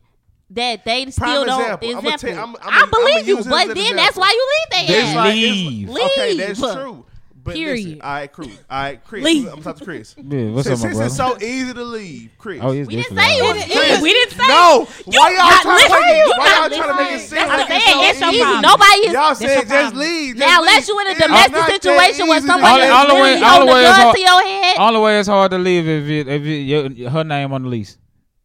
that 0.49 0.83
they 0.83 1.05
Prime 1.05 1.11
still 1.13 1.43
example. 1.43 1.91
don't. 1.91 2.03
Example. 2.13 2.29
I'm, 2.31 2.37
I'm, 2.37 2.55
I'm 2.61 2.83
I 2.83 2.91
believe 2.91 3.27
you, 3.29 3.37
but 3.37 3.67
then 3.67 3.77
example. 3.77 3.95
that's 3.95 4.17
why 4.17 4.31
you 4.31 4.49
leave. 4.51 4.87
They, 4.87 4.93
they 4.93 5.33
leave. 5.33 5.89
Like, 5.89 6.01
leave. 6.03 6.11
Okay, 6.11 6.37
that's 6.37 6.59
true. 6.59 7.05
But 7.43 7.55
Period. 7.55 7.85
Listen, 7.85 8.01
all 8.01 8.13
right, 8.13 8.31
Chris. 8.31 8.47
All 8.69 8.81
right, 8.83 9.03
Chris. 9.03 9.23
Leave. 9.23 9.47
I'm 9.47 9.61
talking 9.63 9.79
to 9.79 9.85
Chris. 9.85 10.15
Yeah, 10.31 10.51
what's 10.51 10.67
since, 10.67 10.83
up, 10.83 10.91
my 10.91 10.93
since 10.93 11.07
it's 11.07 11.17
so 11.17 11.37
easy 11.41 11.73
to 11.73 11.83
leave, 11.83 12.31
Chris. 12.37 12.59
Oh, 12.61 12.69
we 12.71 12.85
didn't 12.85 13.17
say 13.17 13.37
it. 13.37 13.41
Was, 13.41 13.63
Chris, 13.65 14.01
we 14.01 14.13
didn't 14.13 14.31
say 14.31 14.47
no. 14.47 14.87
Why 15.05 15.29
y'all 15.31 15.61
trying, 15.61 15.89
to, 15.89 15.99
make 15.99 16.11
it 16.13 16.27
y'all 16.27 16.69
trying 16.69 16.97
to 16.97 17.03
make 17.03 17.11
it 17.13 17.19
seem 17.19 17.39
it's 17.41 18.19
so 18.19 18.29
easy? 18.29 18.41
Problem. 18.41 18.61
Nobody 18.61 18.99
is. 19.07 19.13
Y'all 19.13 19.35
said 19.35 19.67
just 19.67 19.95
leave. 19.95 20.37
Just 20.37 20.47
now, 20.47 20.59
unless 20.59 20.87
you 20.87 20.99
in 20.99 21.07
a 21.07 21.15
domestic 21.15 21.63
situation 21.81 22.27
where 22.27 22.41
somebody 22.41 22.83
all, 22.83 22.87
is 22.87 22.91
all 22.91 23.07
really 23.07 23.21
way, 23.21 23.41
all 23.41 23.65
the 23.65 23.71
gun 23.71 24.15
to 24.15 24.21
your 24.21 24.41
head. 24.43 24.77
All 24.77 24.93
the 24.93 24.99
way, 24.99 25.19
it's 25.19 25.27
hard 25.27 25.51
to 25.51 25.57
leave 25.57 25.87
if 25.87 26.27
if 26.27 27.11
her 27.11 27.23
name 27.23 27.51
on 27.51 27.63
the 27.63 27.69
lease. 27.69 27.97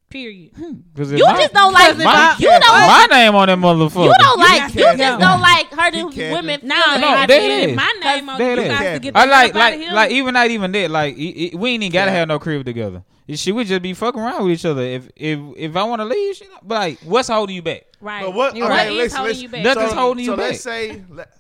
Period. 0.08 0.52
Hmm. 0.56 0.72
Because 0.94 1.10
you 1.10 1.18
just 1.18 1.52
don't 1.52 1.72
like 1.72 1.98
my, 1.98 2.36
you 2.38 2.48
don't 2.48 2.60
my 2.60 3.06
name 3.10 3.34
on 3.34 3.48
that 3.48 3.58
motherfucker. 3.58 4.04
You 4.04 4.14
don't 4.18 4.38
like 4.38 4.74
you, 4.74 4.96
just 4.96 5.20
don't 5.20 5.40
like 5.40 5.66
hurting 5.72 6.06
women. 6.32 6.60
Nah, 6.62 6.74
no, 6.94 7.00
no, 7.00 7.16
my 7.16 7.26
name 7.26 8.28
on 8.28 8.38
that 8.38 8.58
is. 8.58 9.00
Get 9.00 9.16
I 9.16 9.24
like 9.24 9.54
like 9.54 9.80
like 9.90 10.10
even 10.12 10.34
not 10.34 10.48
even 10.48 10.70
that. 10.72 10.90
Like 10.92 11.16
it, 11.16 11.20
it, 11.20 11.54
we 11.58 11.70
ain't 11.70 11.82
even 11.82 11.92
gotta 11.92 12.12
yeah. 12.12 12.18
have 12.18 12.28
no 12.28 12.38
crib 12.38 12.64
together. 12.64 13.02
She 13.34 13.50
would 13.50 13.66
just 13.66 13.82
be 13.82 13.94
fucking 13.94 14.20
around 14.20 14.44
with 14.44 14.52
each 14.52 14.64
other. 14.64 14.82
If 14.82 15.08
if 15.16 15.40
if 15.56 15.76
I 15.76 15.82
want 15.82 16.00
to 16.00 16.04
leave, 16.04 16.36
she 16.36 16.46
But 16.62 16.74
like 16.74 17.00
what's 17.00 17.26
holding 17.26 17.56
you 17.56 17.62
back? 17.62 17.86
Right. 18.00 18.24
But 18.24 18.32
what? 18.32 18.52
Okay, 18.52 18.60
what 18.60 18.86
is 18.86 18.94
listen, 18.96 19.16
holding 19.16 19.30
listen, 19.30 19.42
you 19.42 19.48
back? 19.48 19.64
Nothing's 19.64 19.90
so, 19.90 19.96
holding 19.96 20.24
you 20.24 20.30
so 20.30 20.36
back. 20.36 20.44
So 20.44 20.50
let's 20.50 20.62
say. 20.62 21.04
Let, 21.10 21.32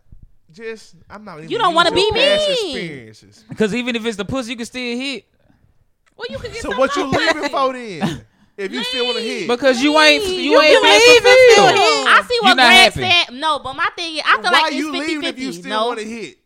just, 0.52 0.94
I'm 1.10 1.22
not 1.22 1.38
even 1.38 1.50
you 1.50 1.58
don't 1.58 1.74
want 1.74 1.88
to 1.88 1.94
be 1.94 2.10
me. 2.12 3.12
Because 3.48 3.74
even 3.74 3.94
if 3.94 4.06
it's 4.06 4.16
the 4.16 4.24
pussy, 4.24 4.52
you 4.52 4.56
can 4.56 4.64
still 4.64 4.96
hit. 4.96 5.26
Well, 6.16 6.26
you 6.30 6.38
can 6.38 6.50
get. 6.50 6.62
So 6.62 6.76
what 6.76 6.96
you 6.96 7.04
leaving 7.04 7.50
for 7.50 7.72
then? 7.74 8.24
if 8.56 8.72
you 8.72 8.82
still 8.84 9.04
want 9.06 9.18
to 9.18 9.22
hit. 9.22 9.48
Because 9.48 9.82
you 9.82 9.98
ain't 9.98 10.24
you, 10.24 10.34
you 10.34 10.60
ain't 10.60 10.82
believe 10.82 11.22
fulfilled. 11.22 12.08
I 12.08 12.24
see 12.28 12.38
what 12.40 12.56
Greg 12.56 12.92
said. 12.92 13.34
No, 13.34 13.58
but 13.58 13.74
my 13.74 13.88
thing 13.96 14.16
is, 14.16 14.22
I 14.24 14.34
feel 14.42 14.44
Why 14.44 14.50
like 14.50 14.72
it's 14.72 14.76
you 14.76 14.92
50 14.92 14.98
leaving 15.06 15.22
50. 15.22 15.28
if 15.28 15.38
you 15.46 15.52
still 15.52 15.70
no. 15.70 15.86
want 15.88 15.98
to 16.00 16.04
hit? 16.04 16.38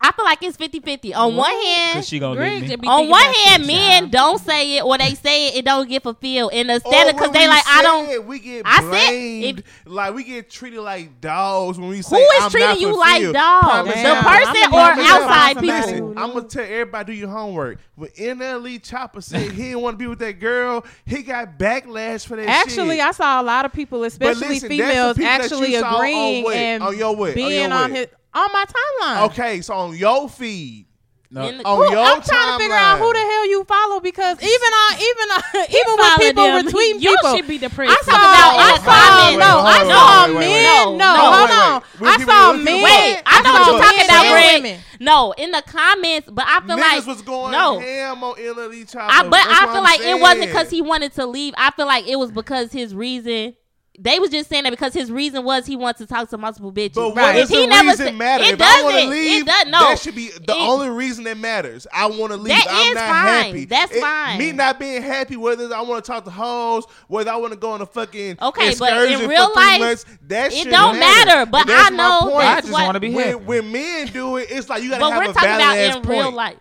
I 0.00 0.12
feel 0.12 0.24
like 0.24 0.42
it's 0.42 0.56
50 0.56 0.80
50. 0.80 1.14
On 1.14 1.34
what? 1.34 1.52
one 1.52 1.66
hand, 1.66 2.04
she 2.04 2.18
gonna 2.20 2.40
me. 2.40 2.76
on 2.86 3.08
one 3.08 3.20
hand, 3.20 3.66
men 3.66 4.02
child. 4.02 4.10
don't 4.12 4.38
say 4.40 4.76
it 4.76 4.84
or 4.84 4.96
they 4.96 5.14
say 5.14 5.48
it, 5.48 5.56
it 5.56 5.64
don't 5.64 5.88
get 5.88 6.04
fulfilled. 6.04 6.52
And 6.52 6.70
instead, 6.70 7.08
oh, 7.08 7.12
because 7.12 7.32
they 7.32 7.48
like, 7.48 7.64
I 7.66 7.82
don't. 7.82 8.08
It, 8.08 8.24
we 8.24 8.38
get 8.38 8.62
I 8.64 8.80
blamed. 8.82 9.64
Said, 9.84 9.92
like, 9.92 10.14
we 10.14 10.22
get 10.22 10.50
treated 10.50 10.80
like 10.80 11.20
dogs 11.20 11.78
when 11.78 11.88
we 11.88 12.02
say 12.02 12.16
Who 12.16 12.22
is 12.22 12.44
I'm 12.44 12.50
treating 12.50 12.80
you 12.80 12.94
fulfilled. 12.94 12.98
like 12.98 13.32
dogs? 13.32 13.92
Damn. 13.92 14.16
The 14.16 14.28
person 14.28 14.72
or 14.72 14.80
outside 14.80 15.54
people? 15.58 15.68
Listen, 15.68 16.18
I'm 16.18 16.32
going 16.32 16.48
to 16.48 16.56
tell 16.56 16.64
everybody 16.64 17.12
do 17.12 17.18
your 17.18 17.28
homework. 17.28 17.78
When 17.96 18.10
NLE 18.10 18.82
Chopper 18.82 19.20
said 19.20 19.50
he 19.50 19.62
didn't 19.62 19.80
want 19.80 19.94
to 19.94 19.98
be 19.98 20.06
with 20.06 20.20
that 20.20 20.38
girl, 20.38 20.86
he 21.04 21.22
got 21.22 21.58
backlash 21.58 22.24
for 22.24 22.36
that 22.36 22.46
Actually, 22.48 22.96
shit. 22.96 23.04
I 23.04 23.10
saw 23.10 23.40
a 23.40 23.42
lot 23.42 23.64
of 23.64 23.72
people, 23.72 24.04
especially 24.04 24.48
listen, 24.48 24.68
females, 24.68 25.18
actually 25.18 25.74
agreeing 25.74 26.46
on, 26.46 26.52
and 26.52 26.82
on 26.84 26.96
your 26.96 27.16
way, 27.16 27.34
being 27.34 27.72
on 27.72 27.90
his 27.90 28.06
on 28.34 28.52
my 28.52 28.64
timeline. 28.64 29.26
Okay, 29.30 29.60
so 29.60 29.74
on 29.74 29.96
your 29.96 30.28
feed. 30.28 30.86
No. 31.30 31.44
The, 31.44 31.62
on 31.62 31.76
who, 31.76 31.92
your 31.92 32.00
I'm 32.00 32.22
trying 32.22 32.40
timeline. 32.40 32.56
to 32.56 32.62
figure 32.62 32.74
out 32.74 32.98
who 33.00 33.12
the 33.12 33.18
hell 33.18 33.50
you 33.50 33.64
follow 33.64 34.00
because 34.00 34.40
even 34.40 34.70
on 34.72 34.94
even 34.96 35.28
on, 35.36 35.42
even 35.68 35.94
when 35.98 36.16
people 36.16 36.44
them. 36.44 36.66
retweeting 36.66 37.00
you 37.02 37.10
people, 37.16 37.36
should 37.36 37.46
be 37.46 37.58
depressed. 37.58 37.92
I 37.92 38.00
saw 38.00 38.16
about 38.16 38.56
I 38.56 38.76
saw 38.80 39.28
men, 39.28 39.38
no, 39.38 39.60
I 39.60 39.78
saw 39.84 40.26
wait, 40.26 40.36
wait, 40.36 40.62
men. 40.62 40.96
No, 40.96 41.14
hold 41.20 41.50
on. 41.50 41.82
I 42.00 42.24
saw 42.24 42.52
men. 42.54 42.82
Wait, 42.82 43.22
I 43.26 43.42
know 43.42 43.52
what 43.52 43.66
you're 43.66 43.82
talking 43.82 44.04
about, 44.06 44.54
women. 44.54 44.80
No, 45.00 45.32
in 45.32 45.50
the 45.50 45.62
comments, 45.66 46.30
but 46.32 46.46
I 46.48 46.60
feel 46.60 46.76
Niggas 46.78 46.96
like 46.96 47.06
was 47.06 47.22
going 47.22 47.52
no. 47.52 47.78
ham 47.78 48.24
on 48.24 48.34
LLE 48.36 48.90
child. 48.90 49.10
I, 49.12 49.28
but 49.28 49.40
I 49.40 49.72
feel 49.72 49.82
like 49.82 50.00
saying. 50.00 50.16
it 50.16 50.20
wasn't 50.20 50.46
because 50.46 50.70
he 50.70 50.80
wanted 50.80 51.12
to 51.14 51.26
leave. 51.26 51.52
I 51.58 51.70
feel 51.72 51.86
like 51.86 52.08
it 52.08 52.16
was 52.16 52.32
because 52.32 52.72
his 52.72 52.94
reason 52.94 53.54
they 54.00 54.20
was 54.20 54.30
just 54.30 54.48
saying 54.48 54.62
that 54.62 54.70
because 54.70 54.94
his 54.94 55.10
reason 55.10 55.44
was 55.44 55.66
he 55.66 55.74
wants 55.74 55.98
to 55.98 56.06
talk 56.06 56.28
to 56.30 56.38
multiple 56.38 56.72
bitches. 56.72 56.94
But 56.94 57.16
right. 57.16 57.34
does 57.34 57.48
he 57.48 57.62
the 57.62 57.66
never 57.66 57.88
reason 57.88 58.06
said, 58.06 58.14
matter? 58.14 58.44
It 58.44 58.52
if 58.52 58.58
doesn't, 58.58 58.80
I 58.80 58.82
want 58.84 58.96
to 58.96 59.10
leave, 59.10 59.42
it 59.42 59.46
doesn't, 59.46 59.70
no. 59.72 59.80
that 59.80 59.98
should 59.98 60.14
be 60.14 60.28
the 60.28 60.52
it, 60.52 60.60
only 60.60 60.88
reason 60.88 61.24
that 61.24 61.36
matters. 61.36 61.86
I 61.92 62.06
want 62.06 62.30
to 62.30 62.36
leave. 62.36 62.56
That 62.56 62.66
I'm 62.68 62.88
is 62.90 62.94
not 62.94 63.08
fine. 63.08 63.44
happy. 63.44 63.64
That's 63.64 63.92
it, 63.92 64.00
fine. 64.00 64.38
Me 64.38 64.52
not 64.52 64.78
being 64.78 65.02
happy, 65.02 65.36
whether 65.36 65.74
I 65.74 65.80
want 65.82 66.04
to 66.04 66.08
talk 66.08 66.24
to 66.26 66.30
hoes, 66.30 66.84
whether 67.08 67.32
I 67.32 67.36
want 67.36 67.54
to 67.54 67.58
go 67.58 67.72
on 67.72 67.80
a 67.80 67.86
fucking 67.86 68.38
okay, 68.40 68.74
but 68.78 69.10
in 69.10 69.28
real 69.28 69.52
life, 69.54 69.80
months, 69.80 70.06
that 70.28 70.52
it 70.52 70.70
don't 70.70 70.98
matter. 70.98 71.26
matter 71.26 71.50
but 71.50 71.66
I 71.68 71.90
know. 71.90 72.36
I 72.36 72.60
just 72.60 72.72
want 72.72 72.94
to 72.94 73.00
be 73.00 73.10
happy. 73.10 73.34
When, 73.34 73.46
when 73.46 73.72
men 73.72 74.06
do 74.08 74.36
it, 74.36 74.46
it's 74.50 74.68
like 74.68 74.84
you 74.84 74.90
gotta 74.90 75.12
have 75.12 75.30
a 75.30 75.32
valid 75.32 75.60
ass 75.60 75.94
point. 75.94 76.06
We're 76.06 76.14
talking 76.14 76.20
about 76.20 76.24
real 76.24 76.32
life 76.32 76.56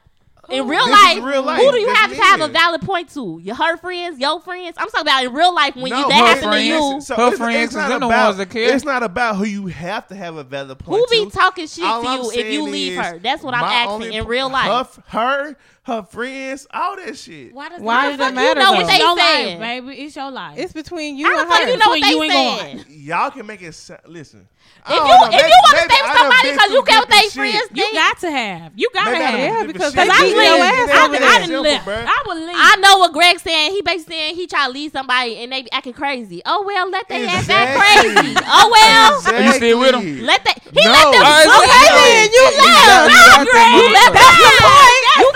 in 0.49 0.67
real 0.67 0.89
life, 0.89 1.23
real 1.23 1.43
life, 1.43 1.61
who 1.61 1.71
do 1.71 1.77
you 1.79 1.93
have 1.93 2.11
to 2.11 2.17
have 2.17 2.41
a 2.41 2.47
valid 2.47 2.81
point 2.81 3.09
to? 3.13 3.39
Your 3.43 3.55
her 3.55 3.77
friends, 3.77 4.19
your 4.19 4.39
friends. 4.41 4.75
I'm 4.77 4.89
talking 4.89 5.01
about 5.01 5.25
in 5.25 5.33
real 5.33 5.53
life 5.53 5.75
when 5.75 5.89
no, 5.89 5.99
you 5.99 6.07
that 6.09 6.13
happened 6.13 6.51
friends, 6.51 6.79
to 6.79 6.95
you. 6.95 7.01
So 7.01 7.15
her 7.15 7.37
friends, 7.37 7.65
it's 7.65 7.75
not, 7.75 8.03
about, 8.03 8.55
it's 8.55 8.85
not 8.85 9.03
about 9.03 9.35
who 9.35 9.45
you 9.45 9.67
have 9.67 10.07
to 10.07 10.15
have 10.15 10.35
a 10.35 10.43
valid 10.43 10.79
point. 10.79 10.99
Who 10.99 11.07
be 11.07 11.29
talking 11.29 11.67
shit 11.67 11.83
All 11.83 12.01
to 12.01 12.09
you 12.09 12.31
I'm 12.31 12.39
if 12.39 12.53
you 12.53 12.63
leave 12.63 12.97
her? 12.97 13.19
That's 13.19 13.43
what 13.43 13.53
I'm 13.53 13.63
asking 13.63 14.13
in 14.13 14.25
real 14.25 14.49
life. 14.49 14.99
Her, 15.07 15.47
her 15.47 15.57
her 15.88 16.03
friends, 16.03 16.67
all 16.69 16.97
that 16.97 17.17
shit. 17.17 17.53
Why 17.53 17.69
does 17.69 17.81
Why 17.81 18.09
does 18.09 18.17
that 18.17 18.33
matter? 18.33 18.59
You 18.59 18.65
know 18.65 18.73
though? 18.73 18.77
what 18.77 18.88
they 18.91 18.99
your 18.99 19.17
saying, 19.17 19.59
life, 19.59 19.85
baby. 19.85 20.01
It's 20.03 20.15
your 20.17 20.31
life. 20.31 20.59
It's 20.59 20.73
between 20.73 21.17
you 21.17 21.25
I 21.25 21.41
and 21.41 21.49
her. 21.49 21.69
You 21.71 21.77
know 21.77 21.93
between 21.93 22.17
what 22.17 22.27
they 22.27 22.27
you 22.27 22.31
saying. 22.31 22.85
Y'all 22.89 23.31
can 23.31 23.45
make 23.45 23.61
it. 23.61 23.73
Sa- 23.73 24.03
listen. 24.05 24.49
If 24.88 24.91
you 24.91 24.99
know, 24.99 25.27
if 25.27 25.31
maybe, 25.31 25.47
you 25.47 25.59
want 25.67 25.75
to 25.75 25.83
stay 25.83 25.99
with 25.99 26.15
somebody 26.15 26.51
because 26.51 26.71
you 26.71 26.83
can't 26.83 27.03
with 27.03 27.11
their 27.11 27.29
friends, 27.31 27.67
you 27.71 27.88
got 27.91 28.15
to 28.19 28.31
have. 28.31 28.71
You 28.75 28.89
got 28.93 29.09
to 29.11 29.15
have. 29.15 29.39
Yeah, 29.39 29.63
because 29.67 29.93
they 29.93 30.07
I 30.07 30.23
leave. 30.27 30.35
I 30.35 31.43
didn't 31.43 31.63
leave. 31.63 31.81
I 31.88 32.23
would 32.27 32.38
leave. 32.38 32.55
I 32.55 32.75
know 32.83 32.97
what 32.99 33.11
Greg 33.11 33.39
saying. 33.39 33.71
He 33.71 33.81
basically 33.81 34.15
saying 34.15 34.35
he 34.35 34.47
try 34.47 34.67
to 34.67 34.71
leave 34.71 34.91
somebody 34.91 35.38
and 35.39 35.51
they 35.51 35.63
be 35.63 35.71
acting 35.71 35.93
crazy. 35.93 36.41
Oh 36.45 36.63
well, 36.63 36.89
let 36.89 37.07
they 37.07 37.23
exactly. 37.23 37.55
act 37.55 37.79
crazy. 37.79 38.35
Oh 38.43 38.67
well. 38.71 39.19
Exactly. 39.19 39.45
You 39.45 39.53
still 39.53 39.79
with 39.79 39.95
him? 39.95 40.25
Let 40.25 40.43
that. 40.43 40.59
He 40.63 40.83
no. 40.83 40.91
let 40.91 41.11
them. 41.11 41.23
Right, 41.23 41.47
okay, 41.47 41.88
then 42.11 42.27
you 42.31 42.43
left. 42.59 43.07
You 43.47 43.88
left. 43.91 44.13
That's 44.15 44.35
the 44.35 44.51
point. 44.67 45.03
You 45.19 45.31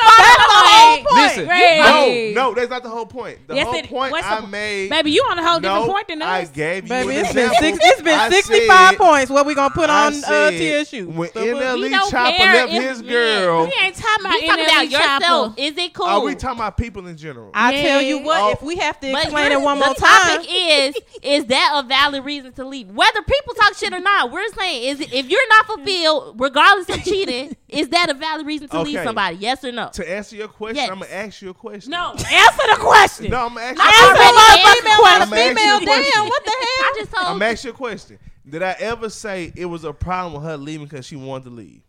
Listen, 1.12 1.48
right. 1.48 2.32
no, 2.34 2.50
no, 2.50 2.56
that's 2.56 2.70
not 2.70 2.84
the 2.84 2.89
whole 2.89 3.06
point. 3.06 3.48
The 3.48 3.56
yes, 3.56 3.66
whole 3.66 3.76
it, 3.76 3.88
point 3.88 4.12
what's 4.12 4.26
I 4.28 4.42
the, 4.42 4.48
made, 4.48 4.89
baby, 4.89 5.12
you 5.12 5.22
on 5.30 5.38
a 5.38 5.44
whole 5.48 5.60
no, 5.60 5.70
different 5.70 5.92
point 5.92 6.08
than 6.08 6.22
us. 6.22 6.28
I 6.28 6.46
gave 6.46 6.84
you, 6.84 6.89
baby. 6.89 7.16
It's 7.16 7.34
been, 7.34 7.54
six, 7.56 7.80
it's 7.82 8.02
been 8.02 8.20
I 8.20 8.30
sixty-five 8.30 8.89
said, 8.92 8.98
points. 8.98 9.32
What 9.32 9.46
we 9.46 9.56
gonna 9.56 9.74
put 9.74 9.89
I 9.89 10.08
on 10.08 10.14
uh, 10.14 10.16
said, 10.16 10.54
uh, 10.54 10.84
TSU? 10.84 11.10
When 11.10 11.32
so 11.32 11.46
NLE 11.46 12.10
Chopper 12.10 12.44
left 12.44 12.72
his 12.72 13.02
girl, 13.02 13.66
we 13.66 13.74
ain't 13.82 13.96
talking 13.96 14.26
about, 14.26 14.39
talking 14.39 14.66
about 14.66 14.89
yourself. 14.89 15.54
Is 15.58 15.78
it 15.78 15.94
cool? 15.94 16.06
Are 16.06 16.22
we 16.22 16.36
talking 16.36 16.60
about 16.60 16.78
people 16.78 17.08
in 17.08 17.18
general? 17.18 17.52
I 17.54 17.82
tell 17.82 18.02
you 18.02 18.20
what, 18.20 18.42
oh. 18.42 18.52
if 18.52 18.62
we 18.62 18.78
have 18.78 19.00
to 19.00 19.12
explain 19.12 19.52
it 19.52 19.62
one 19.62 19.80
more 19.80 19.94
time, 19.94 20.42
is 20.48 20.96
is 21.22 21.46
that 21.46 21.82
a 21.84 21.88
valid 21.88 22.26
reason 22.26 22.54
to 22.54 22.66
leave? 22.66 22.89
Whether 22.89 23.22
people 23.22 23.54
talk 23.56 23.76
shit 23.76 23.94
or 23.94 24.00
not, 24.00 24.32
we're 24.32 24.48
saying 24.50 24.84
is 24.84 25.00
if 25.02 25.30
you're 25.30 25.50
not 25.50 25.66
fulfilled, 25.66 26.36
regardless 26.39 26.89
of 26.89 27.04
cheating, 27.04 27.56
is 27.68 27.89
that 27.89 28.10
a 28.10 28.14
valid 28.14 28.46
reason 28.46 28.68
to 28.70 28.82
leave 28.82 29.02
somebody? 29.04 29.38
Yes 29.38 29.64
or 29.64 29.72
no? 29.72 29.89
To 29.94 30.10
answer 30.10 30.31
answer 30.32 30.38
your 30.38 30.48
question. 30.48 30.76
Yes. 30.78 30.90
I'm 30.90 31.00
gonna 31.00 31.12
ask 31.12 31.42
you 31.42 31.50
a 31.50 31.54
question. 31.54 31.92
No, 31.92 32.12
answer 32.12 32.64
the 32.70 32.78
question. 32.80 33.30
no, 33.30 33.46
I'm 33.46 33.54
gonna 33.54 33.62
ask 33.62 33.78
you 33.78 33.84
a 33.84 34.98
question. 34.98 35.22
a 35.22 35.36
female, 35.36 35.80
damn, 35.80 36.30
what 36.30 36.46
the 36.46 36.52
hell? 36.52 36.86
I 36.86 36.94
just 36.98 37.12
told. 37.12 37.28
I'm 37.28 37.42
asking 37.42 37.70
you 37.70 37.74
a 37.74 37.78
question. 37.78 38.20
Did 38.50 38.64
I 38.64 38.76
ever 38.80 39.10
say 39.10 39.52
it 39.56 39.66
was 39.66 39.84
a 39.84 39.94
problem 39.94 40.34
with 40.34 40.44
her 40.44 40.58
leaving 40.58 40.88
because 40.88 41.06
she 41.06 41.16
wanted 41.16 41.46
to 41.46 41.50
leave? 41.52 41.82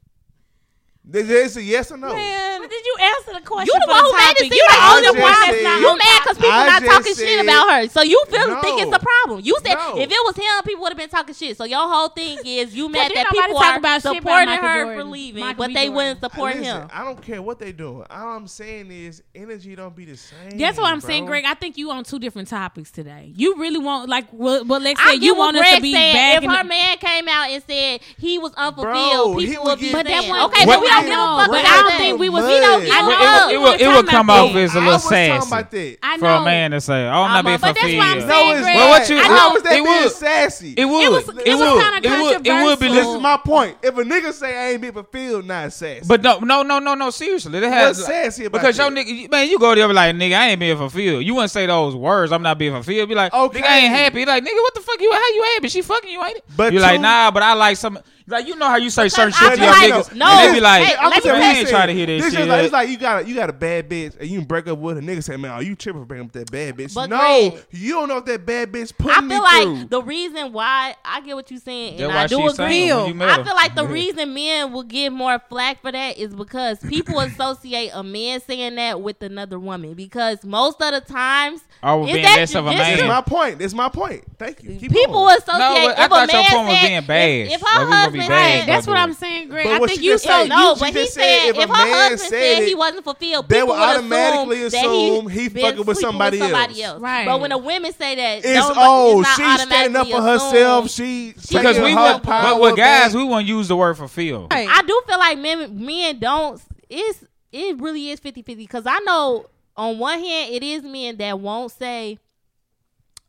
Did 1.09 1.27
you 1.27 1.43
answer 1.43 1.61
yes 1.61 1.91
or 1.91 1.97
no? 1.97 2.15
Man, 2.15 2.61
but 2.61 2.71
did 2.71 2.87
you 2.87 2.97
answer 3.01 3.33
the 3.33 3.45
question? 3.45 3.75
You 3.75 3.81
the 3.85 3.91
one 3.91 4.05
who 4.05 4.13
mad. 4.13 4.37
You 4.39 4.49
the 4.49 4.79
only 4.87 5.21
one 5.21 5.33
that's 5.33 5.63
not. 5.65 5.81
You 5.81 5.99
mad 5.99 6.21
because 6.23 6.37
people 6.37 6.53
I 6.53 6.67
not 6.67 6.85
talking 6.85 7.15
said, 7.15 7.27
shit 7.27 7.43
about 7.43 7.71
her. 7.73 7.89
So 7.89 8.03
you 8.03 8.25
feel 8.29 8.47
no, 8.47 8.61
think 8.61 8.83
it's 8.83 8.97
a 8.97 9.01
problem. 9.01 9.41
You 9.43 9.59
said 9.65 9.75
no. 9.75 9.99
if 9.99 10.09
it 10.09 10.25
was 10.25 10.37
him, 10.37 10.63
people 10.65 10.83
would 10.83 10.93
have 10.93 10.99
been 10.99 11.09
talking 11.09 11.35
shit. 11.35 11.57
So 11.57 11.65
your 11.65 11.81
whole 11.81 12.09
thing 12.11 12.39
is 12.45 12.77
you 12.77 12.89
mad 12.89 13.11
that 13.17 13.31
people 13.31 13.59
are 13.59 13.79
about 13.79 14.03
supporting 14.03 14.55
her 14.55 14.85
Jordan. 14.85 14.97
for 14.97 15.05
leaving, 15.05 15.41
Michael 15.41 15.59
but 15.59 15.69
they 15.75 15.87
Jordan. 15.87 15.95
wouldn't 15.95 16.21
support 16.21 16.55
listen, 16.55 16.83
him. 16.83 16.89
I 16.93 17.03
don't 17.03 17.21
care 17.21 17.43
what 17.43 17.59
they 17.59 17.73
doing. 17.73 18.07
All 18.09 18.37
I'm 18.37 18.47
saying 18.47 18.93
is 18.93 19.25
energy 19.35 19.75
don't 19.75 19.97
be 19.97 20.05
the 20.05 20.17
same. 20.17 20.57
That's 20.57 20.79
what 20.79 20.93
I'm 20.93 21.01
bro. 21.01 21.09
saying, 21.09 21.27
Greg. 21.27 21.45
I 21.47 21.55
think 21.55 21.79
you 21.79 21.91
on 21.91 22.05
two 22.05 22.21
different 22.21 22.47
topics 22.47 22.93
today. 22.93 23.33
You 23.35 23.57
really 23.57 23.81
want 23.81 24.09
like 24.09 24.31
what 24.31 24.69
well, 24.69 24.79
Lex 24.79 25.03
said. 25.03 25.17
You 25.17 25.35
want 25.35 25.57
us 25.57 25.69
to 25.75 25.81
be 25.81 25.95
back. 25.95 26.45
If 26.45 26.49
her 26.49 26.63
man 26.63 26.97
came 26.99 27.27
out 27.27 27.51
and 27.51 27.61
said 27.67 28.03
he 28.19 28.39
was 28.39 28.55
unfulfilled, 28.55 29.39
people 29.39 29.65
would 29.65 29.81
be. 29.81 29.91
But 29.91 30.07
that 30.07 30.29
one 30.29 30.43
okay, 30.43 30.65
but 30.65 30.81
we 30.81 30.92
don't 31.01 31.09
give 31.09 31.19
a 31.19 31.27
fuck 31.39 31.51
but 31.51 31.65
I 31.65 31.83
don't 31.83 31.97
think 31.99 32.19
we 32.19 32.29
was. 32.29 32.45
He 32.45 32.59
don't. 32.61 32.83
It 32.83 33.59
will, 33.59 33.73
it 33.75 33.87
will 33.89 34.05
come 34.05 34.31
off 34.31 34.55
as 34.55 34.75
a 34.75 34.81
little 34.81 34.99
sassy 34.99 35.97
for 36.19 36.27
a 36.27 36.45
man 36.45 36.73
to 36.73 36.81
say, 36.81 37.07
"Oh, 37.07 37.23
I'm 37.23 37.45
not 37.45 37.45
being 37.45 37.59
fulfilled." 37.59 38.29
No, 38.29 38.53
it's 38.53 38.67
I 38.67 38.89
what 38.89 39.09
you? 39.09 39.17
was 39.17 39.63
that 39.63 39.85
being 39.85 40.09
sassy? 40.11 40.75
It 40.77 40.85
would. 40.85 41.05
It 41.05 41.11
was. 41.11 41.29
It 41.29 41.55
was 41.55 41.83
kind 41.83 41.97
of 41.97 42.11
controversial. 42.11 42.47
It 42.47 42.65
would 42.65 42.81
be. 42.81 42.89
This 42.89 43.07
is 43.07 43.21
my 43.21 43.37
point. 43.37 43.77
If 43.83 43.97
a 43.97 44.03
nigga 44.03 44.33
say 44.33 44.57
I 44.57 44.73
ain't 44.73 44.81
being 44.81 44.93
fulfilled, 44.93 45.47
not 45.47 45.73
sassy. 45.73 46.05
But 46.07 46.23
no, 46.23 46.39
no, 46.39 46.63
no, 46.63 46.79
no, 46.79 46.95
no. 46.95 47.11
Seriously, 47.11 47.59
it 47.59 47.65
has 47.65 48.05
sassy 48.05 48.49
because 48.49 48.77
your 48.79 48.91
nigga, 48.91 49.31
man, 49.31 49.49
you 49.49 49.59
go 49.59 49.75
there 49.75 49.93
like 49.93 50.15
nigga, 50.17 50.35
I 50.35 50.49
ain't 50.51 50.61
being 50.61 50.77
fulfilled. 50.77 51.25
You 51.25 51.35
wouldn't 51.35 51.51
say 51.51 51.67
those 51.67 51.95
words. 51.95 52.33
I'm 52.33 52.43
not 52.43 52.59
being 52.59 52.73
fulfilled. 52.73 53.09
Be 53.09 53.15
like, 53.15 53.33
okay, 53.33 53.61
nigga, 53.61 53.67
I 53.67 53.79
ain't 53.79 53.95
happy. 53.95 54.25
Like 54.25 54.43
nigga, 54.43 54.63
what 54.63 54.75
the 54.75 54.81
fuck 54.81 55.01
you? 55.01 55.13
How 55.13 55.29
you 55.35 55.43
happy? 55.55 55.69
She 55.69 55.83
fucking 55.83 56.11
you 56.11 56.23
ain't 56.25 56.39
it? 56.39 56.45
But 56.57 56.73
you 56.73 56.81
like 56.81 57.01
nah, 57.01 57.31
but 57.31 57.43
I 57.43 57.55
like 57.55 57.77
some. 57.77 57.99
Like 58.33 58.47
you 58.47 58.57
know 58.57 58.67
how 58.69 58.77
you 58.77 58.91
say 58.91 59.09
certain 59.09 59.29
Because 59.31 59.49
shit 59.51 59.59
to 59.59 59.65
your 59.65 59.75
niggas, 59.75 60.15
no, 60.15 60.27
and 60.27 60.49
they 60.49 60.55
be 60.59 60.61
like, 60.61 60.85
hey, 60.85 60.97
I'm 60.97 61.11
let 61.11 61.17
me 61.17 61.23
telling 61.23 61.41
you 61.43 61.47
"Man, 61.47 61.63
this 61.63 61.71
try 61.71 61.87
to 61.87 61.93
hear 61.93 62.07
that 62.07 62.21
this 62.21 62.35
shit." 62.35 62.49
Like, 62.49 62.65
it's 62.65 62.73
like 62.73 62.89
you 62.89 62.97
got 62.99 63.23
a, 63.23 63.29
you 63.29 63.35
got 63.35 63.51
a 63.51 63.53
bad 63.53 63.89
bitch 63.89 64.19
and 64.19 64.29
you 64.29 64.39
can 64.39 64.47
break 64.49 64.67
up 64.67 64.79
with 64.79 64.99
a 64.99 65.01
nigga 65.01 65.23
say, 65.23 65.37
man, 65.37 65.51
are 65.53 65.63
you 65.63 65.75
tripping 65.77 66.03
for 66.03 66.07
breaking 66.07 66.27
up 66.27 66.35
with 66.35 66.47
that 66.47 66.53
bad 66.53 66.77
bitch? 66.77 66.95
But 66.95 67.11
no, 67.11 67.19
Greg- 67.51 67.65
you 67.71 67.93
don't 67.93 68.09
know 68.09 68.19
if 68.19 68.25
that 68.27 68.45
bad 68.47 68.73
bitch 68.73 68.93
I 68.99 69.03
putting 69.03 69.29
me 69.29 69.35
through 69.37 69.45
I 69.45 69.51
feel 69.51 69.69
like 69.69 69.79
through. 69.81 69.89
the 69.89 70.03
reason 70.03 70.53
why 70.53 70.95
I 71.05 71.21
get 71.21 71.35
what 71.37 71.51
you're 71.51 71.61
saying, 71.61 72.01
and 72.01 72.09
why 72.09 72.23
I 72.23 72.27
do 72.27 72.37
she's 72.37 72.53
agree. 72.55 72.89
saying 72.89 73.17
you 73.17 73.23
I 73.25 73.43
feel 73.43 73.55
like 73.55 73.75
the 73.75 73.85
Yeah. 73.85 73.93
reason 73.93 74.35
men 74.35 74.73
will 74.73 74.83
get 74.83 75.11
more 75.13 75.39
flack 75.49 75.81
for 75.83 75.93
that 75.93 76.19
is 76.19 76.35
because 76.35 76.79
people 76.81 77.21
associate 77.21 77.91
a 77.95 78.03
man 78.03 78.41
saying 78.41 78.75
that 78.77 79.01
with 79.01 79.23
another 79.23 79.59
woman. 79.59 79.95
Because 79.95 80.45
most 80.45 80.81
of 80.81 80.93
the 80.93 81.01
times, 81.01 81.61
oh, 81.83 81.89
I 81.89 81.95
was 81.95 82.11
being 82.11 82.23
that 82.23 82.37
less 82.37 82.55
of 82.55 82.67
a 82.67 82.71
man. 82.71 82.79
That's 82.97 83.09
my 83.09 83.21
point. 83.21 83.59
That's 83.59 83.75
my 83.75 83.89
point. 83.89 84.25
Thank 84.39 84.63
you. 84.63 84.77
Keep 84.77 84.93
people 84.93 85.15
going. 85.15 85.37
associate. 85.37 85.59
No, 85.59 85.75
but 85.75 85.99
I 85.99 86.05
if 86.05 86.07
a 86.07 86.09
thought 86.09 86.33
your 86.33 86.43
man 86.43 86.51
point 86.51 86.69
was 86.69 86.81
being 86.81 87.07
bad. 87.07 87.47
If, 87.47 87.53
if 87.53 87.61
her 87.61 87.67
we 87.85 87.91
gonna 87.91 88.11
be 88.11 88.19
husband 88.19 88.22
bad. 88.29 88.59
Right, 88.61 88.67
that's 88.67 88.87
what 88.87 88.97
I'm 88.97 89.13
saying, 89.15 89.49
Greg. 89.49 89.67
But 89.67 89.73
I 89.75 89.79
what 89.79 89.91
think 89.91 90.03
you 90.03 90.19
so 90.19 90.29
said- 90.29 90.49
no, 90.49 90.77
but 90.79 90.89
he 90.95 91.07
said 91.07 91.23
said 91.23 91.49
if 91.51 91.57
if, 91.57 91.65
a 91.65 91.67
her 91.69 91.75
husband 91.75 92.21
said 92.21 92.29
said 92.31 92.63
he 92.69 92.75
wasn't 92.75 93.05
fulfilled, 93.05 93.49
they 93.49 93.57
people 93.61 93.69
would 93.75 93.81
would 93.81 93.89
automatically 93.97 94.63
assume 94.65 95.29
he 95.29 95.41
he 95.43 95.49
fucking 95.49 95.85
with 95.85 95.99
somebody 95.99 96.39
somebody 96.39 96.83
else. 96.83 97.01
Right. 97.01 97.27
But 97.27 97.41
when 97.41 97.51
the 97.51 97.59
women 97.59 97.93
say 97.93 98.15
that, 98.15 98.39
It's 98.45 98.67
don't- 98.67 98.77
oh, 98.79 99.21
it's 99.21 99.39
not 99.39 99.59
she's 99.59 99.67
standing 99.69 99.97
up 99.97 100.09
for 100.09 100.23
herself. 100.23 100.91
She 100.91 101.35
because 101.51 101.79
we 101.79 101.91
her 101.91 101.97
want, 101.97 102.23
power 102.23 102.43
but 102.43 102.61
with 102.61 102.77
guys, 102.77 103.15
we 103.15 103.25
won't 103.25 103.47
use 103.47 103.69
the 103.69 103.77
word 103.77 103.97
fulfill. 103.97 104.49
Hey, 104.53 104.67
I 104.69 104.83
do 104.83 105.03
feel 105.07 105.19
like 105.19 105.39
men 105.39 105.85
men 105.85 106.19
don't 106.19 106.61
it's 106.89 107.25
it 107.53 107.79
really 107.81 108.11
is 108.11 108.21
50-50 108.21 108.57
because 108.57 108.85
I 108.87 108.99
know 109.01 109.47
on 109.77 109.99
one 109.99 110.19
hand 110.19 110.55
it 110.55 110.63
is 110.63 110.83
men 110.83 111.17
that 111.19 111.39
won't 111.39 111.71
say 111.73 112.19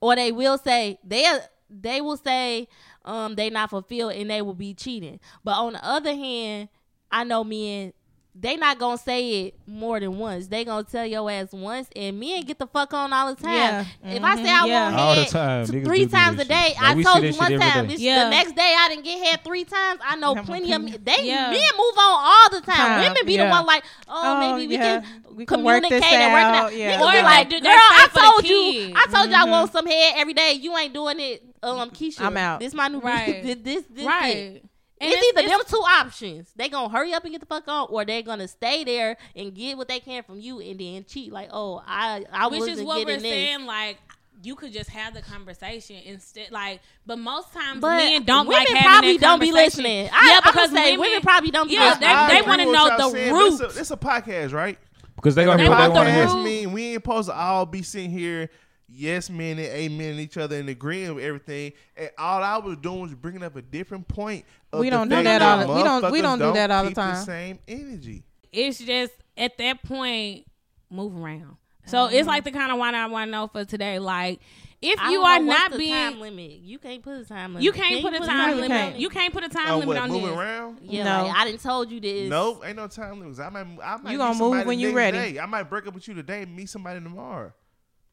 or 0.01 0.15
they 0.15 0.31
will 0.31 0.57
say 0.57 0.97
they 1.03 1.25
they 1.69 2.01
will 2.01 2.17
say 2.17 2.67
um 3.05 3.35
they 3.35 3.49
not 3.49 3.69
fulfilled 3.69 4.13
and 4.13 4.29
they 4.29 4.41
will 4.41 4.53
be 4.53 4.73
cheating. 4.73 5.19
But 5.43 5.57
on 5.57 5.73
the 5.73 5.85
other 5.85 6.13
hand, 6.15 6.69
I 7.11 7.23
know 7.23 7.43
men 7.43 7.93
they 8.35 8.55
not 8.57 8.79
gonna 8.79 8.97
say 8.97 9.41
it 9.43 9.55
more 9.67 9.99
than 9.99 10.17
once. 10.17 10.47
They 10.47 10.65
gonna 10.65 10.83
tell 10.83 11.05
your 11.05 11.29
ass 11.29 11.49
once, 11.51 11.87
and 11.95 12.19
men 12.19 12.41
get 12.41 12.57
the 12.57 12.65
fuck 12.65 12.91
on 12.91 13.13
all 13.13 13.35
the 13.35 13.39
time. 13.39 13.53
Yeah. 13.53 13.85
If 14.05 14.23
I 14.23 14.35
say 14.37 14.49
I 14.49 14.65
Yeah. 14.65 14.83
want 14.89 14.95
All 14.99 15.13
the 15.15 15.21
head 15.21 15.29
time. 15.31 15.65
t- 15.67 15.71
three 15.83 15.99
do 15.99 16.05
do 16.05 16.07
times 16.09 16.39
a 16.41 16.45
day. 16.45 16.73
Like, 16.81 16.97
I 16.97 17.03
told 17.03 17.23
you 17.23 17.33
one 17.33 17.59
time. 17.59 17.87
This, 17.89 17.99
Yeah. 17.99 18.23
The 18.23 18.29
next 18.31 18.55
day 18.55 18.75
I 18.75 18.89
didn't 18.89 19.03
get 19.05 19.23
head 19.23 19.43
three 19.43 19.65
times. 19.65 19.99
I 20.03 20.15
know 20.15 20.33
plenty 20.33 20.73
of 20.73 20.81
men. 20.81 20.97
They 21.03 21.27
Yeah. 21.27 21.51
men 21.51 21.59
move 21.77 21.93
on 21.95 22.25
all 22.25 22.49
the 22.59 22.61
time. 22.65 22.75
Time, 22.75 23.01
Women 23.01 23.25
be 23.27 23.33
yeah. 23.33 23.45
the 23.45 23.51
one 23.51 23.65
like, 23.67 23.83
oh, 24.07 24.21
Oh, 24.25 24.39
maybe 24.57 24.67
we 24.67 24.77
yeah. 24.77 25.01
can 25.01 25.23
We 25.35 25.45
can 25.45 25.59
communicate 25.59 26.01
this 26.01 26.11
and 26.11 26.33
work 26.33 26.41
it 26.41 26.45
out, 26.45 26.55
out. 26.65 26.75
yeah. 26.75 26.97
Niggas 26.97 27.11
be 27.11 27.17
Or 27.19 27.21
like, 27.23 27.49
they 27.51 27.59
girl, 27.59 27.69
I 27.71 27.99
fight 27.99 28.09
for 28.09 28.15
the 28.19 28.25
told 28.31 28.47
you. 28.47 28.93
I 28.95 29.05
told 29.11 29.29
you 29.29 29.35
I 29.35 29.43
want 29.45 29.71
some 29.71 29.85
head 29.85 30.13
every 30.17 30.33
day. 30.33 30.53
You 30.53 30.75
ain't 30.75 30.93
doing 30.95 31.19
it, 31.19 31.43
um, 31.63 31.89
Keisha. 31.91 32.21
I'm 32.21 32.37
out. 32.37 32.59
This 32.59 32.73
my 32.73 32.87
new 32.87 32.99
Right. 33.01 33.41
this 33.43 33.57
this 33.61 33.83
this 33.89 34.05
right. 34.05 34.35
It. 34.35 34.65
And 35.01 35.11
it's, 35.11 35.37
either 35.39 35.47
them 35.49 35.59
two 35.67 35.77
options. 35.77 36.49
They 36.55 36.69
gonna 36.69 36.87
hurry 36.87 37.13
up 37.13 37.23
and 37.23 37.31
get 37.33 37.41
the 37.41 37.45
fuck 37.47 37.67
on, 37.67 37.87
or 37.89 38.05
they're 38.05 38.21
gonna 38.21 38.47
stay 38.47 38.83
there 38.85 39.17
and 39.35 39.53
get 39.53 39.75
what 39.77 39.87
they 39.89 39.99
can 39.99 40.23
from 40.23 40.39
you, 40.39 40.61
and 40.61 40.79
then 40.79 41.03
cheat. 41.05 41.31
Like, 41.31 41.49
oh, 41.51 41.83
I, 41.85 42.23
I 42.31 42.47
which 42.47 42.59
wasn't 42.61 42.79
is 42.79 42.83
what 42.85 42.99
we're 42.99 43.05
getting 43.05 43.23
this. 43.23 43.31
saying. 43.31 43.65
Like 43.65 43.97
you 44.43 44.55
could 44.55 44.71
just 44.73 44.89
have 44.91 45.13
the 45.13 45.21
conversation 45.21 45.97
instead. 46.05 46.51
Like, 46.51 46.81
but 47.05 47.17
most 47.19 47.51
times 47.53 47.79
But 47.81 47.97
men 47.97 48.23
don't 48.23 48.47
women 48.47 48.59
like 48.59 48.67
having 48.69 48.83
probably 48.83 49.17
that 49.17 49.21
don't 49.21 49.39
be 49.39 49.51
listening. 49.51 50.09
I, 50.13 50.27
yeah, 50.27 50.39
I'ma 50.43 50.51
because 50.51 50.71
say 50.71 50.91
women, 50.97 50.99
women 50.99 51.21
probably 51.21 51.51
don't 51.51 51.67
be 51.67 51.73
Yeah, 51.75 51.89
listening. 51.89 52.09
they- 52.09 52.41
they 52.41 52.47
wanna 52.47 52.65
know 52.65 52.97
the 52.97 53.09
saying, 53.11 53.31
but 53.33 53.45
it's 53.65 53.77
a- 53.77 53.79
It's 53.81 53.91
a 53.91 53.97
podcast, 53.97 54.53
right? 54.53 54.77
Because 55.15 55.35
they 55.35 55.45
gonna 55.45 55.57
They 55.57 55.63
do 55.65 55.69
what 55.69 55.77
they 55.81 55.89
want 55.89 56.07
to 56.09 56.13
root. 56.15 56.27
do. 56.27 56.33
Podcast 56.33 56.43
mean 56.43 56.71
we 56.73 56.83
ain't 56.87 56.95
supposed 57.03 57.29
to 57.29 57.35
all 57.35 57.65
be 57.65 57.81
sitting 57.83 58.09
here 58.11 58.49
yes 58.93 59.29
men 59.29 59.57
and 59.57 59.67
amen 59.67 60.19
each 60.19 60.37
other 60.37 60.55
and 60.57 60.69
agreeing 60.69 61.15
with 61.15 61.23
everything. 61.23 61.73
And 61.97 62.09
all 62.17 62.43
I 62.43 62.57
was 62.57 62.77
doing 62.77 63.01
was 63.01 63.13
bringing 63.15 63.43
up 63.43 63.55
a 63.55 63.61
different 63.61 64.07
point. 64.07 64.45
Of 64.71 64.79
We 64.79 64.89
don't 64.89 65.09
do 65.09 65.15
fact 65.15 65.25
that 65.25 65.41
all 65.41 65.59
the- 65.67 65.73
we 65.73 65.83
don't- 65.83 66.11
we 66.11 66.21
don't 66.21 66.39
do 66.39 66.53
that 66.53 66.71
all 66.71 66.83
the 66.83 66.89
keep 66.89 66.95
time. 66.95 67.25
same 67.25 67.59
energy. 67.67 68.23
it's 68.51 68.77
just 68.79 69.13
at 69.37 69.57
that 69.57 69.81
point 69.83 70.45
move 70.89 71.15
around. 71.17 71.57
So 71.85 72.05
it's 72.05 72.19
mm-hmm. 72.19 72.27
like 72.27 72.43
the 72.43 72.51
kind 72.51 72.71
of 72.71 72.77
one 72.77 72.95
I 72.95 73.07
want 73.07 73.27
to 73.27 73.31
know 73.31 73.47
for 73.47 73.65
today. 73.65 73.99
Like, 73.99 74.39
if 74.81 75.01
you 75.09 75.21
are 75.21 75.39
know 75.39 75.45
not 75.47 75.77
being, 75.77 75.91
time 75.91 76.19
limit. 76.19 76.59
You 76.61 76.77
can't 76.77 77.01
put 77.01 77.17
a 77.17 77.25
time 77.25 77.53
limit. 77.55 77.63
you 77.63 77.71
can't 77.71 78.01
put 78.01 78.13
a 78.13 78.19
time 78.19 78.49
You 78.49 78.55
limit. 78.55 78.69
can't. 78.69 78.95
You 78.99 79.09
can't 79.09 79.33
put 79.33 79.43
a 79.43 79.49
time 79.49 79.69
Oh, 79.69 79.73
limit 79.79 79.87
what, 79.87 79.97
on 79.97 80.09
moving 80.09 80.27
this. 80.29 80.37
around? 80.37 80.77
Yeah, 80.83 81.03
No. 81.03 81.23
like, 81.27 81.35
I 81.35 81.45
didn't 81.45 81.61
told 81.61 81.89
you 81.91 81.99
this. 81.99 82.29
No, 82.29 82.63
ain't 82.63 82.75
no 82.77 82.87
time 82.87 83.19
limits. 83.19 83.39
I 83.39 83.49
might, 83.49 83.65
I 83.83 83.97
might 83.97 84.11
You 84.11 84.17
gonna 84.17 84.37
move 84.37 84.65
when 84.65 84.79
you 84.79 84.93
ready. 84.93 85.17
Day. 85.33 85.39
I 85.39 85.45
might 85.45 85.63
break 85.63 85.87
up 85.87 85.93
with 85.93 86.07
you 86.07 86.13
today 86.13 86.43
and 86.43 86.55
meet 86.55 86.69
somebody 86.69 87.01
tomorrow. 87.01 87.51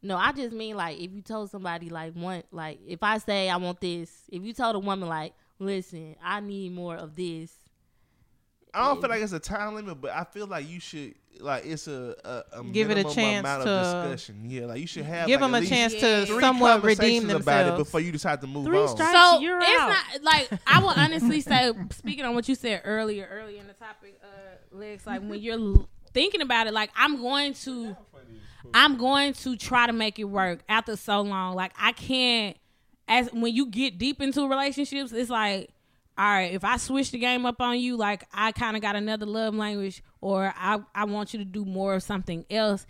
No, 0.02 0.16
I 0.16 0.32
just 0.32 0.52
mean 0.54 0.76
like 0.76 0.98
if 0.98 1.12
you 1.12 1.20
told 1.22 1.50
somebody 1.50 1.90
like 1.90 2.14
one 2.14 2.42
like 2.52 2.78
if 2.86 3.02
I 3.02 3.18
say 3.18 3.50
I 3.50 3.56
want 3.56 3.80
this, 3.80 4.10
if 4.32 4.42
you 4.42 4.52
told 4.54 4.74
a 4.76 4.78
woman 4.78 5.08
like, 5.08 5.34
listen, 5.58 6.16
I 6.22 6.40
need 6.40 6.72
more 6.72 6.96
of 6.96 7.16
this. 7.16 7.52
I 8.72 8.86
don't 8.86 9.00
feel 9.00 9.10
like 9.10 9.20
it's 9.20 9.32
a 9.32 9.40
time 9.40 9.74
limit, 9.74 10.00
but 10.00 10.12
I 10.12 10.22
feel 10.24 10.46
like 10.46 10.68
you 10.68 10.78
should 10.80 11.14
like 11.40 11.66
it's 11.66 11.86
a, 11.88 12.14
a, 12.52 12.60
a 12.60 12.64
Give 12.64 12.90
it 12.90 12.98
a 12.98 13.04
chance 13.04 13.40
amount 13.40 13.64
to- 13.64 13.68
of 13.70 14.04
discussion. 14.12 14.48
Yeah, 14.48 14.66
like 14.66 14.80
you 14.80 14.86
should 14.86 15.04
have 15.04 15.26
Give 15.26 15.40
like, 15.40 15.52
them 15.52 15.62
a 15.62 15.66
chance 15.66 15.92
to 15.94 16.26
somewhat 16.26 16.82
redeem 16.82 17.24
conversations 17.24 17.32
about 17.32 17.60
it 17.60 17.64
themselves. 17.64 17.84
before 17.84 18.00
you 18.00 18.12
decide 18.12 18.40
to 18.42 18.46
move 18.46 18.66
Three 18.66 18.78
on. 18.78 18.88
strikes. 18.88 19.12
So 19.12 19.40
You're 19.40 19.58
it's 19.58 19.68
out. 19.80 19.88
not 19.88 20.22
like 20.22 20.50
I 20.66 20.78
will 20.80 20.90
honestly 20.96 21.40
say, 21.40 21.72
speaking 21.90 22.24
on 22.24 22.34
what 22.34 22.48
you 22.48 22.54
said 22.54 22.82
earlier, 22.84 23.28
earlier 23.30 23.60
in 23.60 23.66
the 23.66 23.72
topic, 23.74 24.18
uh, 24.22 24.76
Lex, 24.76 25.04
like 25.06 25.20
when 25.20 25.40
you're 25.40 25.84
thinking 26.14 26.40
about 26.40 26.66
it, 26.68 26.72
like 26.72 26.90
I'm 26.94 27.20
going 27.20 27.54
to, 27.54 27.96
I'm 28.74 28.96
going 28.96 29.32
to 29.34 29.56
try 29.56 29.86
to 29.86 29.92
make 29.92 30.18
it 30.18 30.24
work 30.24 30.60
after 30.68 30.96
so 30.96 31.20
long. 31.20 31.54
Like 31.54 31.72
I 31.78 31.92
can't, 31.92 32.56
as 33.08 33.28
when 33.32 33.54
you 33.54 33.66
get 33.66 33.98
deep 33.98 34.20
into 34.20 34.48
relationships, 34.48 35.12
it's 35.12 35.30
like, 35.30 35.70
all 36.16 36.26
right, 36.26 36.52
if 36.52 36.64
I 36.64 36.76
switch 36.76 37.10
the 37.10 37.18
game 37.18 37.46
up 37.46 37.60
on 37.60 37.78
you, 37.78 37.96
like 37.96 38.24
I 38.32 38.52
kind 38.52 38.76
of 38.76 38.82
got 38.82 38.96
another 38.96 39.26
love 39.26 39.54
language, 39.54 40.02
or 40.20 40.52
I 40.56 40.80
I 40.94 41.04
want 41.04 41.32
you 41.32 41.38
to 41.38 41.44
do 41.44 41.64
more 41.64 41.94
of 41.94 42.02
something 42.02 42.44
else. 42.50 42.86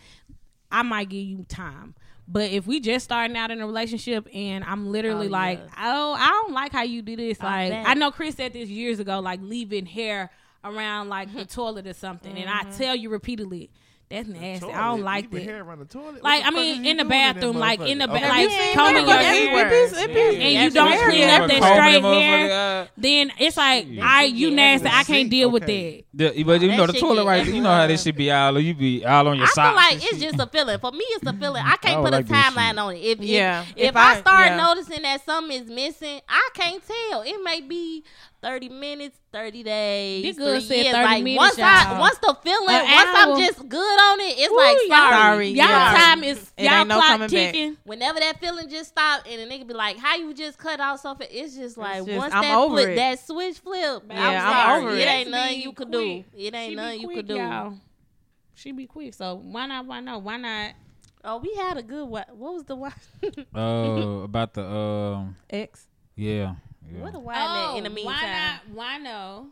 I 0.71 0.83
might 0.83 1.09
give 1.09 1.23
you 1.23 1.45
time. 1.49 1.95
But 2.27 2.53
if 2.53 2.67
we 2.67 2.79
just 2.79 3.05
starting 3.05 3.37
out 3.37 3.51
in 3.51 3.61
a 3.61 3.67
relationship 3.67 4.29
and 4.33 4.63
I'm 4.63 4.93
literally 4.93 5.27
Oh, 5.27 5.31
like, 5.31 5.59
yeah. 5.59 5.95
oh, 5.97 6.13
I 6.13 6.29
don't 6.29 6.53
like 6.53 6.71
how 6.71 6.83
you 6.83 7.03
do 7.03 7.17
this. 7.17 7.39
I 7.41 7.45
Like, 7.45 7.71
bet. 7.73 7.89
I 7.89 7.95
know 7.95 8.13
Chris 8.13 8.37
said 8.37 8.53
this 8.53 8.69
years 8.69 9.01
ago, 9.01 9.19
like 9.19 9.41
leaving 9.43 9.85
hair 9.85 10.31
around 10.63 11.09
like 11.09 11.35
the 11.35 11.45
toilet 11.47 11.89
or 11.89 11.93
something, 11.93 12.37
and 12.37 12.49
I 12.49 12.63
mm-hmm. 12.63 12.79
tell 12.79 12.95
you 12.95 13.11
repeatedly, 13.11 13.71
that's 14.11 14.29
nasty. 14.29 14.67
I 14.67 14.71
don't 14.73 14.91
Toilet, 14.99 15.05
like 15.05 15.25
leaving 15.33 15.47
that. 15.47 15.53
hair 15.53 15.63
around 15.63 15.79
the 15.79 15.85
toilet. 15.85 16.23
Like, 16.25 16.43
What 16.45 16.53
I 16.53 16.57
mean, 16.57 16.85
in 16.85 16.97
the 16.97 17.05
bathroom, 17.05 17.57
like, 17.57 17.81
in 17.81 17.99
the 17.99 18.07
motherfucker? 18.07 18.11
ba- 18.11 18.17
Okay. 18.17 18.29
like, 18.29 18.43
You 18.43 18.51
seen 18.51 18.75
combing 18.75 18.95
them? 18.95 19.07
your 19.07 19.17
It- 19.19 19.25
hair. 19.25 19.67
it 19.67 19.73
is- 19.73 19.93
it 19.93 20.11
is- 20.11 20.35
And 20.35 20.53
you 20.65 20.71
don't 20.71 20.89
weird. 20.91 21.05
clean 21.11 21.31
up 21.31 21.49
that 21.49 21.63
straight 21.63 22.03
hair, 22.03 22.89
then 22.97 23.33
it's 23.39 23.57
like, 23.57 23.87
Shit. 23.87 23.99
all 24.01 24.05
right, 24.05 24.33
you 24.33 24.49
Yeah, 24.49 24.55
nasty. 24.57 24.89
I 24.89 25.05
can't 25.05 25.31
deal 25.31 25.51
with 25.51 25.67
that. 25.67 26.03
The, 26.13 26.43
but 26.43 26.61
you 26.61 26.77
know 26.77 26.87
the 26.87 26.93
toilet 26.95 27.25
right. 27.25 27.47
You 27.47 27.61
know 27.61 27.71
how 27.71 27.87
this 27.87 28.03
should 28.03 28.17
be 28.17 28.31
all. 28.33 28.59
You 28.59 28.75
be 28.75 29.05
all 29.07 29.29
on 29.29 29.39
your 29.39 29.47
side. 29.47 29.67
I 29.67 29.69
feel 29.69 29.77
like 30.01 30.13
it's 30.13 30.21
just 30.21 30.41
a 30.41 30.47
feeling. 30.47 30.79
For 30.81 30.91
me, 30.91 31.05
it's 31.11 31.27
a 31.27 31.33
feeling. 31.33 31.63
I 31.65 31.77
can't 31.77 32.05
put 32.05 32.13
a 32.13 32.23
timeline 32.23 32.83
on 32.85 32.95
it. 32.97 32.99
If, 32.99 33.19
if- 33.21 33.25
Yeah, 33.25 33.63
if, 33.77 33.91
if 33.91 33.97
I, 33.97 34.15
I- 34.17 34.21
start 34.21 34.57
noticing 34.57 35.03
that 35.03 35.25
something 35.25 35.57
is 35.63 35.71
missing, 35.71 36.21
I 36.29 36.49
can't 36.55 36.83
tell. 36.85 37.23
It 37.23 37.37
may 37.45 37.61
be 37.61 38.03
thirty 38.43 38.69
minutes, 38.69 39.19
thirty 39.33 39.63
days, 39.63 40.23
This 40.25 40.39
girl 40.39 40.53
three 40.55 40.61
said 40.61 40.75
years. 40.77 40.93
30 40.95 41.05
like 41.05 41.25
minutes, 41.25 41.39
once 41.39 41.59
y'all. 41.59 42.01
once 42.01 42.19
the 42.19 42.37
feeling, 42.43 42.69
An 42.75 42.85
once 42.85 43.17
hour. 43.17 43.33
I'm 43.35 43.39
just 43.39 43.69
good 43.69 44.01
on 44.01 44.21
it, 44.21 44.35
it's 44.39 44.53
like 44.55 44.77
Ooh, 44.77 44.81
y'all- 44.89 45.11
sorry. 45.11 45.21
Sorry, 45.21 45.49
Y'all 45.49 45.55
yeah. 45.69 45.95
time 45.97 46.25
is 46.25 46.53
It 46.57 46.65
y'all 46.65 46.73
ain't 46.75 46.89
no 46.89 46.95
clock 47.01 47.19
back. 47.21 47.29
ticking. 47.31 47.77
Whenever 47.85 48.21
that 48.21 48.41
feeling 48.41 48.69
just 48.69 48.89
stop 48.91 49.23
and 49.29 49.41
a 49.41 49.47
nigga 49.47 49.67
be 49.67 49.75
like, 49.75 49.99
"How 49.99 50.17
you 50.17 50.33
just 50.35 50.59
cut 50.59 50.81
off 50.81 51.01
something?" 51.01 51.29
It's 51.31 51.55
just 51.55 51.77
like 51.77 52.05
just- 52.07 52.11
once 52.19 52.33
I'm 52.35 52.43
that 52.43 52.57
over 52.57 52.75
flip, 52.77 52.89
it. 52.91 52.97
that 52.97 53.19
switch 53.27 53.59
flip. 53.59 54.03
Yeah, 54.09 54.29
I'm 54.29 54.37
I'm 54.37 54.53
sorry. 54.53 54.83
over 54.85 54.91
it 54.97 54.99
it. 55.01 55.09
ain't 55.09 55.31
nothing 55.31 55.61
you 55.61 55.73
could 55.73 55.91
do. 55.91 56.25
It 56.37 56.55
ain't 56.55 56.71
She 56.71 56.75
nothing 56.77 57.01
you 57.01 57.07
quick, 57.09 57.17
could 57.19 57.29
do. 57.29 57.35
y'all. 57.37 57.75
She 58.55 58.73
be 58.73 58.87
quick. 58.87 59.15
So 59.15 59.35
why 59.37 59.67
not? 59.67 59.87
Why 59.87 60.01
not? 60.01 60.23
Why 60.23 60.37
not? 60.37 60.73
Oh, 61.23 61.37
we 61.37 61.53
had 61.55 61.77
a 61.77 61.83
good 61.83 62.07
one. 62.09 62.25
What 62.33 62.55
was 62.55 62.65
the 62.65 62.77
one? 62.77 62.93
Uh, 63.55 64.23
about 64.25 64.55
the 64.55 64.65
um, 64.67 65.37
X. 65.51 65.87
yeah. 66.17 66.55
Yeah. 66.93 67.03
what 67.03 67.15
a 67.15 67.19
wine 67.19 67.37
that 67.37 67.77
in 67.79 67.85
the 67.85 67.91
meantime. 67.91 68.15
Oh, 68.15 68.75
Why 68.75 68.99
not? 68.99 68.99
Why 68.99 68.99
no? 68.99 69.47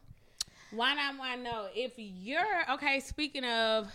Why 0.70 0.94
not? 0.94 1.18
Why 1.18 1.36
no? 1.36 1.66
If 1.74 1.92
you're 1.96 2.72
okay, 2.72 3.00
speaking 3.00 3.44
of 3.44 3.90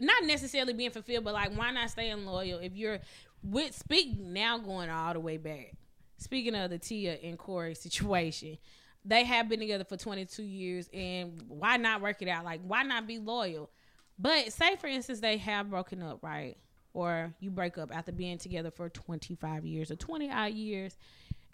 not 0.00 0.24
necessarily 0.24 0.72
being 0.72 0.90
fulfilled, 0.90 1.24
but 1.24 1.34
like 1.34 1.56
why 1.56 1.70
not 1.70 1.90
staying 1.90 2.24
loyal? 2.26 2.58
If 2.60 2.76
you're 2.76 3.00
with 3.42 3.74
speak 3.74 4.18
now 4.18 4.58
going 4.58 4.90
all 4.90 5.12
the 5.12 5.20
way 5.20 5.36
back. 5.36 5.74
Speaking 6.18 6.54
of 6.56 6.70
the 6.70 6.78
Tia 6.78 7.14
and 7.22 7.38
Cory 7.38 7.74
situation, 7.74 8.58
they 9.04 9.24
have 9.24 9.48
been 9.48 9.60
together 9.60 9.84
for 9.84 9.96
22 9.96 10.42
years, 10.42 10.88
and 10.92 11.40
why 11.46 11.76
not 11.76 12.00
work 12.00 12.20
it 12.20 12.28
out? 12.28 12.44
Like 12.44 12.60
why 12.64 12.82
not 12.82 13.06
be 13.06 13.18
loyal? 13.18 13.70
But 14.18 14.52
say 14.52 14.76
for 14.76 14.88
instance 14.88 15.20
they 15.20 15.36
have 15.38 15.70
broken 15.70 16.02
up, 16.02 16.22
right? 16.22 16.56
Or 16.92 17.32
you 17.38 17.50
break 17.50 17.78
up 17.78 17.94
after 17.94 18.10
being 18.10 18.38
together 18.38 18.70
for 18.70 18.88
25 18.88 19.64
years 19.64 19.90
or 19.90 19.96
20 19.96 20.30
odd 20.30 20.52
years, 20.52 20.96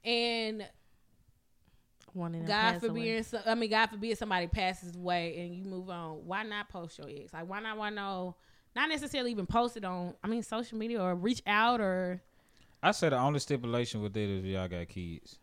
and 0.05 0.67
One 2.15 2.35
of 2.35 2.41
them 2.41 2.47
God 2.49 2.73
passed 2.73 2.85
away. 2.85 3.01
forbid, 3.01 3.27
so, 3.27 3.41
I 3.45 3.55
mean, 3.55 3.71
God 3.71 3.87
forbid 3.87 4.17
somebody 4.17 4.47
passes 4.47 4.95
away 4.97 5.37
and 5.41 5.55
you 5.55 5.65
move 5.65 5.91
on. 5.91 6.25
Why 6.27 6.45
not 6.45 6.69
post 6.69 6.99
your 6.99 7.09
ex? 7.11 7.33
Like, 7.33 7.49
why 7.49 7.61
not? 7.61 7.77
Why 7.77 7.91
no? 7.91 8.37
Not 8.75 8.89
necessarily 8.89 9.31
even 9.33 9.47
post 9.47 9.77
it 9.77 9.85
on. 9.85 10.15
I 10.23 10.29
mean, 10.29 10.43
social 10.43 10.79
media 10.79 11.03
or 11.03 11.15
reach 11.15 11.43
out 11.47 11.81
or 11.81 12.23
I 12.83 12.93
said 12.93 13.13
the 13.13 13.19
only 13.19 13.41
stipulation 13.41 14.03
with 14.03 14.17
it 14.17 14.29
is 14.29 14.45
y'all 14.45 14.69
got 14.69 14.89
kids. 14.89 15.39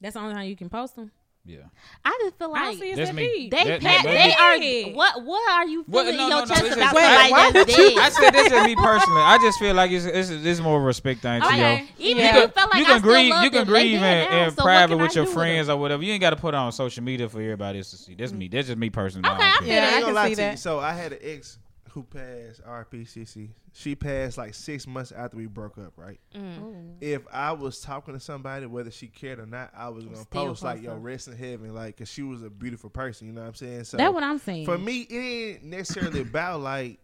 that's 0.00 0.14
the 0.14 0.20
only 0.20 0.34
time 0.34 0.48
you 0.48 0.56
can 0.56 0.68
post 0.68 0.96
them. 0.96 1.10
Yeah. 1.46 1.58
I 2.04 2.18
just 2.22 2.36
feel 2.38 2.52
I 2.54 2.66
like 2.68 2.78
see 2.78 2.94
That's 2.94 3.08
that 3.10 3.14
me. 3.16 3.48
they 3.50 3.64
That- 3.64 3.80
pa- 3.80 3.88
that- 3.88 4.04
they 4.04 4.88
are 4.90 4.94
what 4.94 5.24
what 5.24 5.50
are 5.52 5.66
you 5.66 5.84
What- 5.86 6.02
feeling 6.04 6.18
no, 6.18 6.24
in 6.24 6.30
your 6.30 6.40
no, 6.40 6.46
chest 6.46 6.64
it's 6.64 6.76
about 6.76 6.92
just- 6.92 6.94
Wait, 6.94 7.02
somebody 7.02 7.32
why 7.32 7.50
that's 7.52 7.66
did 7.66 7.78
you- 7.78 7.88
dead? 7.94 7.98
I 7.98 8.08
said 8.10 8.30
this 8.34 8.52
is 8.52 8.64
me 8.66 8.76
personally. 8.76 9.22
I 9.22 9.38
just 9.38 9.58
feel 9.58 9.74
like 9.74 9.90
it's 9.90 10.04
it's, 10.04 10.30
it's 10.30 10.60
more 10.60 10.80
respect 10.82 11.22
thing 11.22 11.40
to 11.40 11.46
Okay. 11.48 11.78
yo. 11.78 11.86
Even 11.98 12.22
Yeah. 12.22 12.28
if 12.28 12.34
you 12.42 12.48
felt 12.48 12.70
like 12.70 12.78
you 12.80 12.84
can 12.84 12.98
still 13.00 13.10
grieve. 13.12 13.30
love 13.30 13.44
You 13.44 13.50
can 13.50 13.58
them, 13.60 13.68
grieve 13.68 13.94
in, 13.94 14.00
now, 14.00 14.44
in 14.44 14.50
so 14.54 14.62
private 14.62 14.96
with 14.98 15.16
your 15.16 15.26
friends 15.26 15.66
them? 15.68 15.76
or 15.78 15.80
whatever. 15.80 16.02
You 16.04 16.12
ain't 16.12 16.20
got 16.20 16.30
to 16.30 16.36
put 16.36 16.54
it 16.54 16.58
on 16.58 16.70
social 16.72 17.02
media 17.02 17.28
for 17.28 17.40
everybody 17.40 17.78
else 17.78 17.90
to 17.92 17.96
see. 17.96 18.14
That's 18.14 18.32
me. 18.32 18.48
That's 18.48 18.66
just 18.66 18.78
me 18.78 18.90
personally. 18.90 19.28
Okay, 19.30 19.42
I 19.42 19.50
don't 19.50 19.58
feel 19.60 19.68
care. 19.68 19.82
Yeah, 19.82 19.94
I 19.94 19.98
I 19.98 20.02
can 20.02 20.14
lie 20.14 20.28
see 20.28 20.34
that. 20.34 20.58
So 20.58 20.78
I 20.78 20.92
had 20.92 21.12
an 21.14 21.18
ex 21.22 21.58
who 21.92 22.02
passed 22.04 22.62
RPCC. 22.64 23.50
She 23.72 23.94
passed 23.94 24.38
like 24.38 24.54
six 24.54 24.86
months 24.86 25.12
after 25.12 25.36
we 25.36 25.46
broke 25.46 25.76
up, 25.78 25.92
right? 25.96 26.20
Mm. 26.34 26.94
If 27.00 27.22
I 27.32 27.52
was 27.52 27.80
talking 27.80 28.14
to 28.14 28.20
somebody, 28.20 28.66
whether 28.66 28.90
she 28.90 29.08
cared 29.08 29.38
or 29.40 29.46
not, 29.46 29.70
I 29.76 29.88
was 29.88 30.04
gonna 30.04 30.16
Still 30.18 30.46
post 30.46 30.62
like, 30.62 30.76
post 30.76 30.84
"Yo, 30.84 30.96
rest 30.96 31.28
in 31.28 31.36
heaven," 31.36 31.74
like, 31.74 31.96
cause 31.96 32.08
she 32.08 32.22
was 32.22 32.42
a 32.42 32.50
beautiful 32.50 32.90
person. 32.90 33.26
You 33.26 33.32
know 33.32 33.40
what 33.42 33.48
I'm 33.48 33.54
saying? 33.54 33.84
So 33.84 33.96
That's 33.96 34.12
what 34.14 34.22
I'm 34.22 34.38
saying. 34.38 34.66
for 34.66 34.78
me, 34.78 35.00
it 35.10 35.16
ain't 35.16 35.64
necessarily 35.64 36.20
about 36.20 36.60
like, 36.60 36.98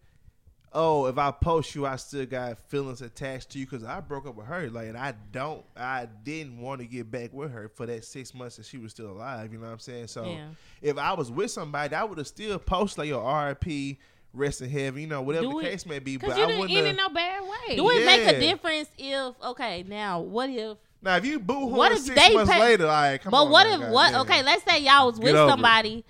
oh, 0.73 1.07
if 1.07 1.17
I 1.17 1.31
post 1.31 1.75
you, 1.75 1.87
I 1.87 1.97
still 1.97 2.27
got 2.27 2.59
feelings 2.69 3.01
attached 3.01 3.51
to 3.51 3.59
you 3.59 3.65
because 3.67 3.83
I 3.83 4.01
broke 4.01 4.27
up 4.27 4.35
with 4.35 4.47
her. 4.47 4.69
Like, 4.69 4.89
and 4.89 4.97
I 4.99 5.15
don't, 5.33 5.65
I 5.77 6.07
didn't 6.23 6.61
want 6.61 6.81
to 6.83 6.87
get 6.87 7.11
back 7.11 7.33
with 7.33 7.51
her 7.51 7.69
for 7.69 7.87
that 7.87 8.05
six 8.05 8.35
months 8.35 8.57
that 8.57 8.67
she 8.67 8.77
was 8.77 8.93
still 8.93 9.11
alive. 9.11 9.53
You 9.53 9.59
know 9.59 9.67
what 9.67 9.73
I'm 9.73 9.79
saying? 9.79 10.09
So 10.09 10.25
Yeah. 10.27 10.49
if 10.83 10.99
I 10.99 11.15
was 11.15 11.31
with 11.31 11.51
somebody, 11.51 11.95
I 11.95 12.05
would 12.05 12.19
have 12.19 12.27
still 12.27 12.59
posted 12.59 12.99
like 12.99 13.09
your 13.09 13.23
RIP, 13.47 13.97
rest 14.37 14.61
in 14.63 14.71
heaven, 14.71 15.01
you 15.01 15.07
know, 15.07 15.23
whatever 15.23 15.47
Do 15.47 15.53
the 15.61 15.67
it- 15.67 15.71
case 15.71 15.87
may 15.87 15.99
be. 15.99 16.17
But 16.17 16.37
you 16.37 16.43
I 16.43 16.47
didn't 16.47 16.61
wouldn't. 16.61 16.79
end 16.79 16.87
in 16.89 16.97
no 16.97 17.09
bad 17.09 17.43
way. 17.43 17.77
Do 17.77 17.91
it 17.91 18.05
make 18.05 18.27
a 18.27 18.39
difference 18.39 18.89
if 18.99 19.35
okay 19.43 19.85
now 19.89 20.21
what 20.21 20.51
if 20.51 20.77
Now, 21.03 21.17
if 21.17 21.25
you 21.25 21.39
boo 21.39 21.67
What 21.67 21.93
if 21.93 21.99
six 22.01 22.15
they 22.29 22.35
months 22.35 22.51
pay- 22.53 22.61
later, 22.61 22.85
all 22.85 22.91
right, 22.91 23.21
come 23.21 23.31
but 23.31 23.45
on. 23.45 23.51
what 23.51 23.65
now, 23.65 23.75
if 23.87 23.91
what 23.93 24.13
goddamn. 24.13 24.21
okay 24.23 24.43
let's 24.43 24.63
say 24.65 24.81
y'all 24.81 25.07
was 25.07 25.19
Get 25.19 25.25
with 25.27 25.37
over 25.37 25.49
it. 25.49 25.53
somebody 25.53 26.05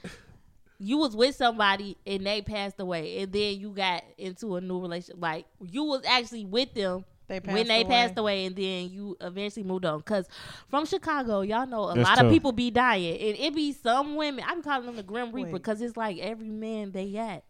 you 0.79 0.99
was 0.99 1.17
with 1.17 1.35
somebody 1.35 1.97
and 2.07 2.27
they 2.27 2.43
passed 2.43 2.79
away 2.79 3.23
and 3.23 3.33
then 3.33 3.59
you 3.59 3.71
got 3.71 4.03
into 4.19 4.57
a 4.57 4.61
new 4.61 4.79
relationship 4.81 5.17
like 5.21 5.47
you 5.71 5.83
was 5.85 6.03
actually 6.07 6.45
with 6.45 6.75
them 6.75 7.03
They 7.29 7.39
when 7.41 7.67
they 7.67 7.81
away. 7.81 7.85
passed 7.91 8.19
away 8.19 8.45
and 8.45 8.55
then 8.55 8.91
you 8.91 9.17
eventually 9.23 9.65
moved 9.65 9.87
on 9.87 9.99
because 10.01 10.29
from 10.69 10.85
chicago 10.85 11.41
y'all 11.41 11.67
know 11.67 11.89
a 11.89 11.95
That's 11.95 12.07
lot 12.11 12.17
tough. 12.17 12.27
of 12.27 12.31
people 12.33 12.53
be 12.53 12.71
dying 12.71 13.19
and 13.19 13.39
it 13.39 13.55
be 13.55 13.73
some 13.73 14.17
women 14.17 14.45
i'm 14.47 14.63
calling 14.63 14.85
them 14.85 14.97
the 14.97 15.03
grim 15.03 15.33
reaper 15.33 15.47
Wait. 15.47 15.63
because 15.63 15.81
it's 15.81 15.97
like 15.97 16.19
every 16.19 16.51
man 16.51 16.93
they 16.93 17.11
got 17.11 17.43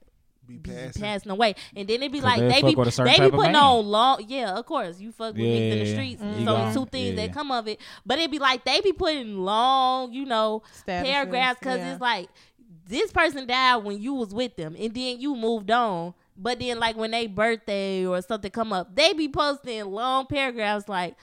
be 0.47 0.57
be 0.57 0.71
passing. 0.71 1.03
passing 1.03 1.31
away, 1.33 1.55
and 1.75 1.89
then 1.89 2.03
it 2.03 2.13
be 2.13 2.21
like 2.21 2.41
they 2.41 2.49
they 2.49 2.63
be 2.63 2.75
with 2.75 2.89
a 2.89 2.91
certain 2.91 3.13
they 3.13 3.31
be 3.31 3.37
putting 3.37 3.55
on 3.55 3.85
long. 3.87 4.25
Yeah, 4.29 4.59
of 4.59 4.67
course 4.67 5.01
you 5.01 5.13
fuck 5.13 5.35
with 5.35 5.43
niggas 5.43 5.73
in 5.73 5.79
the 5.79 5.85
Yeah, 5.85 5.93
streets. 5.95 6.23
you 6.23 6.45
So 6.45 6.45
gon- 6.45 6.75
two 6.75 6.87
things 6.87 7.19
yeah. 7.19 7.27
that 7.27 7.35
come 7.35 7.51
of 7.51 7.69
it, 7.69 7.81
but 8.05 8.19
it 8.19 8.31
be 8.31 8.39
like 8.39 8.65
they 8.65 8.81
be 8.81 8.93
putting 8.93 9.39
long, 9.39 10.13
you 10.13 10.25
know, 10.25 10.63
Statuses, 10.87 11.05
paragraphs 11.05 11.59
because 11.59 11.79
yeah. 11.79 11.93
it's 11.93 12.01
like 12.01 12.29
this 12.89 13.11
person 13.13 13.47
died 13.47 13.79
when 13.79 14.01
you 14.01 14.15
was 14.15 14.33
with 14.33 14.57
them, 14.57 14.77
and 14.79 14.95
then 14.95 15.21
you 15.21 15.35
moved 15.35 15.71
on. 15.71 16.15
But 16.39 16.61
then 16.61 16.79
like 16.79 16.97
when 16.97 17.11
they 17.13 17.27
birthday 17.27 18.07
or 18.07 18.21
something 18.23 18.51
come 18.51 18.73
up, 18.73 18.95
they 18.95 19.13
be 19.15 19.29
posting 19.29 19.85
long 19.87 20.27
paragraphs 20.27 20.89
like. 20.89 21.17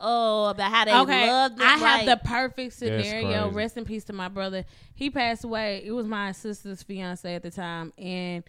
Oh, 0.00 0.44
about 0.46 0.70
how 0.70 0.84
they 0.84 0.94
okay, 0.94 1.26
loved 1.28 1.58
them. 1.58 1.66
I 1.66 1.76
have 1.76 2.06
the 2.06 2.16
perfect 2.24 2.72
scenario. 2.74 3.50
Rest 3.50 3.76
in 3.76 3.84
peace 3.84 4.04
to 4.04 4.12
my 4.12 4.28
brother. 4.28 4.64
He 4.94 5.10
passed 5.10 5.42
away. 5.42 5.82
It 5.84 5.90
was 5.90 6.06
my 6.06 6.30
sister's 6.30 6.84
fiance 6.84 7.34
at 7.34 7.42
the 7.42 7.50
time, 7.50 7.92
and 7.98 8.44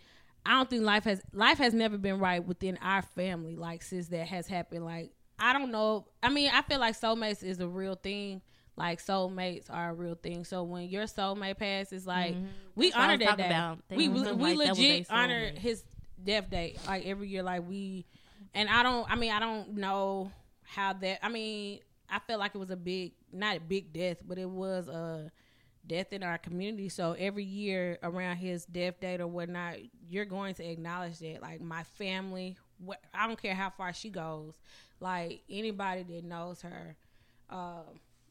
I 0.45 0.51
don't 0.53 0.69
think 0.69 0.83
life 0.83 1.03
has 1.03 1.21
life 1.33 1.57
has 1.57 1.73
never 1.73 1.97
been 1.97 2.19
right 2.19 2.43
within 2.45 2.77
our 2.81 3.01
family. 3.01 3.55
Like 3.55 3.83
since 3.83 4.07
that 4.09 4.27
has 4.27 4.47
happened, 4.47 4.85
like 4.85 5.11
I 5.37 5.53
don't 5.53 5.71
know. 5.71 6.07
I 6.21 6.29
mean, 6.29 6.51
I 6.53 6.61
feel 6.61 6.79
like 6.79 6.99
soulmates 6.99 7.43
is 7.43 7.59
a 7.59 7.67
real 7.67 7.95
thing. 7.95 8.41
Like 8.75 9.03
soulmates 9.03 9.65
are 9.69 9.89
a 9.89 9.93
real 9.93 10.15
thing. 10.15 10.45
So 10.45 10.63
when 10.63 10.87
your 10.89 11.03
soulmate 11.03 11.57
passes, 11.57 12.07
like 12.07 12.35
we 12.75 12.91
That's 12.91 13.01
honor 13.01 13.17
that 13.17 13.37
day. 13.37 13.45
about. 13.45 13.79
We 13.89 14.07
we 14.07 14.19
like 14.19 14.37
was 14.37 14.77
legit 14.77 15.07
honor 15.09 15.51
his 15.55 15.83
death 16.23 16.49
date 16.49 16.79
like 16.87 17.05
every 17.05 17.27
year. 17.29 17.43
Like 17.43 17.67
we, 17.67 18.05
and 18.53 18.69
I 18.69 18.83
don't. 18.83 19.09
I 19.11 19.15
mean, 19.15 19.31
I 19.31 19.39
don't 19.39 19.75
know 19.75 20.31
how 20.63 20.93
that. 20.93 21.19
I 21.23 21.29
mean, 21.29 21.79
I 22.09 22.19
felt 22.19 22.39
like 22.39 22.55
it 22.55 22.57
was 22.57 22.71
a 22.71 22.77
big, 22.77 23.13
not 23.31 23.57
a 23.57 23.59
big 23.59 23.91
death, 23.91 24.17
but 24.25 24.37
it 24.37 24.49
was 24.49 24.87
a 24.87 25.31
death 25.89 26.13
in 26.13 26.23
our 26.23 26.37
community. 26.37 26.87
So 26.87 27.13
every 27.19 27.43
year 27.43 27.97
around 28.01 28.37
his 28.37 28.63
death 28.63 29.01
date 29.01 29.19
or 29.19 29.27
whatnot, 29.27 29.75
you're 30.09 30.23
going 30.23 30.53
to 30.55 30.63
acknowledge 30.63 31.19
that. 31.19 31.41
Like 31.41 31.59
my 31.59 31.83
family, 31.83 32.55
what 32.77 33.01
I 33.13 33.27
don't 33.27 33.41
care 33.41 33.53
how 33.55 33.71
far 33.71 33.91
she 33.91 34.09
goes. 34.09 34.53
Like 35.01 35.41
anybody 35.49 36.03
that 36.03 36.23
knows 36.23 36.61
her, 36.61 36.95
uh, 37.49 37.83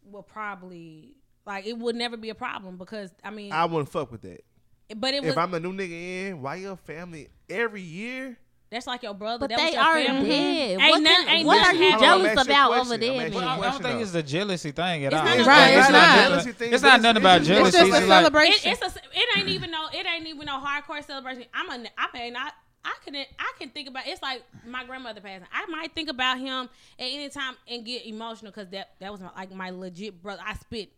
will 0.05 0.23
probably 0.23 1.17
like 1.45 1.67
it 1.67 1.77
would 1.77 1.97
never 1.97 2.17
be 2.17 2.31
a 2.31 2.35
problem 2.35 2.79
because 2.79 3.11
I 3.23 3.31
mean, 3.31 3.53
I 3.53 3.67
wouldn't 3.67 3.91
fuck 3.91 4.11
with 4.11 4.23
that. 4.23 4.45
but 4.97 5.13
it 5.13 5.23
was 5.23 5.33
If 5.33 5.39
I'm 5.39 5.53
a 5.53 5.61
new 5.61 5.73
nigga 5.73 5.91
in, 6.31 6.43
why 6.43 6.57
your 6.57 6.77
family 6.77 7.29
every 7.51 7.83
year? 7.83 8.39
That's 8.71 8.87
like 8.87 9.03
your 9.03 9.15
brother. 9.15 9.39
but 9.47 9.51
that 9.51 9.59
was 9.61 9.71
they 9.71 9.77
your 9.77 9.85
already 9.85 10.07
family. 10.07 10.29
dead. 10.29 10.71
Ain't 10.71 10.91
What, 10.91 11.03
none- 11.03 11.15
can- 11.25 11.29
ain't 11.37 11.47
what 11.47 11.57
nothing 11.57 11.81
are 11.81 11.85
you 11.85 11.99
jealous 11.99 12.33
about 12.33 12.69
question. 12.69 12.81
over 12.81 12.95
I'm 12.95 13.01
there? 13.01 13.11
Well, 13.11 13.21
I, 13.21 13.29
man? 13.31 13.35
I 13.37 13.49
don't 13.49 13.59
question, 13.59 13.83
think 13.83 14.01
it's 14.03 14.15
a 14.15 14.23
jealousy 14.23 14.71
thing 14.73 15.05
at 15.05 15.13
It's 15.13 15.21
all. 15.21 15.25
not 15.29 15.39
a 15.39 15.45
Right, 15.45 15.69
it's 15.71 15.89
not 15.89 15.93
not. 15.93 16.09
nothing- 16.17 16.29
Jealousy 16.31 16.53
thing, 16.53 16.73
It's 16.75 16.83
not 16.83 16.89
it's- 16.89 17.03
nothing 17.03 17.23
about 17.23 17.43
jealousy. 17.43 17.79
It's 17.79 17.89
just 17.89 18.03
a 18.03 18.07
celebration. 18.07 18.71
It, 18.71 18.79
it's 18.83 18.97
a, 18.97 18.99
it 19.15 19.39
ain't 19.39 19.49
even 19.49 19.71
no 19.71 19.87
it 19.93 20.07
ain't 20.07 20.27
even 20.27 20.47
no 20.47 20.61
hardcore 20.61 21.05
celebration. 21.05 21.45
I'm 21.55 21.69
a 21.71 21.89
I 21.97 22.07
may 22.13 22.31
not 22.31 22.53
I 22.85 22.95
can 23.05 23.17
I 23.17 23.53
can 23.59 23.71
think 23.71 23.89
about 23.89 24.07
it's 24.07 24.23
like 24.23 24.43
my 24.67 24.85
grandmother 24.85 25.21
passing. 25.21 25.47
I 25.53 25.67
might 25.67 25.95
think 25.95 26.09
about 26.09 26.39
him 26.39 26.69
at 26.99 27.05
any 27.07 27.29
time 27.29 27.55
and 27.69 27.85
get 27.85 28.07
emotional 28.07 28.53
because 28.53 28.69
that 28.71 28.91
that 29.01 29.11
was 29.11 29.21
my, 29.21 29.31
like 29.37 29.53
my 29.53 29.71
legit 29.71 30.23
brother. 30.23 30.41
I 30.47 30.55
spent 30.55 30.89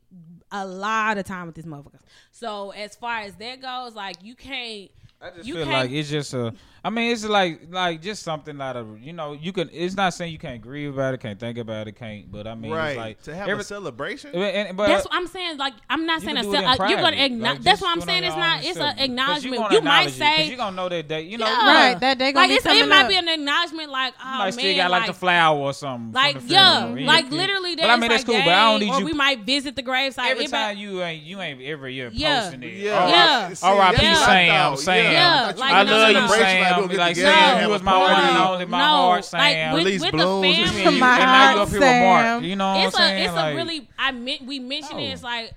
a 0.53 0.67
lot 0.67 1.19
of 1.19 1.25
time 1.25 1.47
with 1.47 1.55
this 1.55 1.65
motherfucker. 1.65 2.01
So 2.33 2.71
as 2.71 2.97
far 2.97 3.21
as 3.21 3.35
that 3.37 3.63
goes, 3.63 3.95
like 3.95 4.17
you 4.23 4.35
can't. 4.35 4.91
I 5.23 5.31
just 5.37 5.47
You 5.47 5.55
feel 5.57 5.65
can't- 5.65 5.75
like 5.77 5.91
it's 5.91 6.09
just 6.09 6.33
a. 6.35 6.55
I 6.83 6.89
mean, 6.89 7.13
it's 7.13 7.27
like 7.27 7.61
like 7.69 8.01
just 8.01 8.23
something 8.23 8.59
out 8.59 8.75
of 8.75 8.99
you 9.03 9.13
know 9.13 9.35
you 9.35 9.53
can. 9.53 9.69
It's 9.71 9.95
not 9.95 10.15
saying 10.15 10.33
you 10.33 10.39
can't 10.39 10.63
grieve 10.63 10.95
about 10.95 11.13
it, 11.13 11.21
can't 11.21 11.39
think 11.39 11.59
about 11.59 11.87
it, 11.89 11.93
can't. 11.93 12.33
But 12.33 12.47
I 12.47 12.55
mean, 12.55 12.73
right. 12.73 12.89
it's 12.93 12.97
like 12.99 13.23
to 13.25 13.35
have 13.35 13.49
every- 13.51 13.61
a 13.61 13.65
celebration? 13.65 14.31
and- 14.35 14.43
and- 14.69 14.77
but 14.79 14.87
That's 14.89 15.05
what 15.05 15.13
I'm 15.15 15.27
saying. 15.27 15.59
Like 15.59 15.75
I'm 15.91 16.07
not 16.07 16.23
you 16.23 16.29
saying 16.29 16.37
can 16.37 16.45
a, 16.47 16.49
do 16.49 16.55
it 16.55 16.59
in 16.61 16.65
uh, 16.65 16.89
you're 16.89 17.01
gonna 17.03 17.17
acknowledge. 17.19 17.57
Like, 17.59 17.63
that's 17.65 17.83
what 17.83 17.91
I'm 17.95 18.01
saying. 18.01 18.25
It's 18.25 18.35
not. 18.37 18.65
It's 18.65 18.79
an 18.79 18.99
acknowledgement. 18.99 19.57
gonna 19.59 19.75
You 19.75 19.81
might 19.83 20.07
acknowledge 20.07 20.07
it, 20.07 20.19
'cause 20.21 20.37
say 20.39 20.49
you're 20.49 20.57
gonna 20.57 20.77
know 20.77 20.89
that 20.89 21.07
day. 21.09 21.21
You 21.21 21.37
know, 21.37 21.47
Yeah. 21.47 21.67
Right, 21.91 22.01
that 22.01 22.17
day 22.19 22.33
gonna 22.33 22.47
like 22.47 22.49
be 22.49 22.55
it's, 22.71 22.81
it 22.81 22.89
might 22.89 23.03
up. 23.03 23.09
be 23.11 23.17
an 23.17 23.29
acknowledgement. 23.29 23.91
Like 23.91 24.15
oh 24.19 24.25
you 24.33 24.39
might 24.39 24.45
man, 24.45 24.53
still 24.53 24.77
got 24.77 24.91
like, 24.91 25.07
the 25.07 25.13
flower 25.13 25.59
or 25.59 25.73
something. 25.75 26.13
Like 26.15 26.37
yeah, 26.47 26.87
funeral. 26.87 27.05
Like 27.07 27.25
ain't- 27.27 27.35
literally. 27.35 27.77
But 27.77 27.91
I 27.91 27.97
mean, 27.97 28.05
it's 28.05 28.25
that's 28.25 28.25
cool. 28.25 28.39
But 28.43 28.55
I 28.55 28.71
don't 28.73 28.81
need 28.81 28.99
you. 28.99 29.05
we 29.05 29.13
might 29.13 29.41
visit 29.41 29.77
the 29.77 29.83
gravesite. 29.83 30.31
Every 30.31 30.47
time 30.47 30.79
you 30.79 31.03
ain't 31.03 31.23
you 31.25 31.43
ain't 31.43 31.61
every 31.61 31.93
year 31.93 32.09
Yeah. 32.11 32.41
posting 32.45 32.63
it. 32.63 32.73
Yeah. 32.73 32.93
All 32.99 33.05
right. 33.05 33.11
Yeah. 33.11 33.55
R.I.P. 33.69 33.97
that's 34.01 34.21
what 34.21 34.29
I 34.31 34.47
Sam, 34.47 34.49
thought. 34.71 34.79
Sam. 35.11 35.47
Yeah, 35.47 35.53
like, 35.57 35.73
I 35.73 35.83
no, 35.85 35.91
love 35.91 36.01
no, 36.01 36.09
you, 36.09 36.15
no. 36.15 36.27
celebration, 36.27 36.65
Sam. 36.65 36.89
we'll 36.89 36.99
like, 36.99 37.17
Sam, 37.17 37.27
have 37.27 37.63
you 37.63 37.69
was 37.69 37.83
my 37.83 37.99
one 37.99 38.11
and 38.13 38.37
only, 38.39 38.65
my 38.67 38.79
no, 38.79 38.85
heart, 38.85 39.17
like 39.33 39.53
Sam. 39.55 39.75
with, 39.75 39.85
Release 39.85 40.03
with 40.03 40.13
balloons 40.13 40.43
the 40.43 40.53
family. 40.53 40.73
shit. 40.73 40.87
and, 40.87 40.95
you, 40.95 41.01
My 41.01 41.15
and 41.15 41.25
now 41.25 41.55
you 41.55 41.61
up 41.61 41.69
here 41.69 41.81
with 41.81 41.89
Mark. 41.89 42.25
Sam. 42.25 42.45
You 42.45 42.57
know 42.57 42.69
what 42.69 42.77
I'm 42.77 42.87
it's 42.89 42.95
a 42.95 42.99
saying? 42.99 43.25
it's 43.25 43.35
like, 43.35 43.53
a 43.53 43.57
really 43.57 43.89
I 43.99 44.13
meant 44.13 44.43
we 44.43 44.59
mentioned 44.59 45.01
it. 45.01 45.09
Oh. 45.09 45.13
It's 45.13 45.23
like 45.23 45.53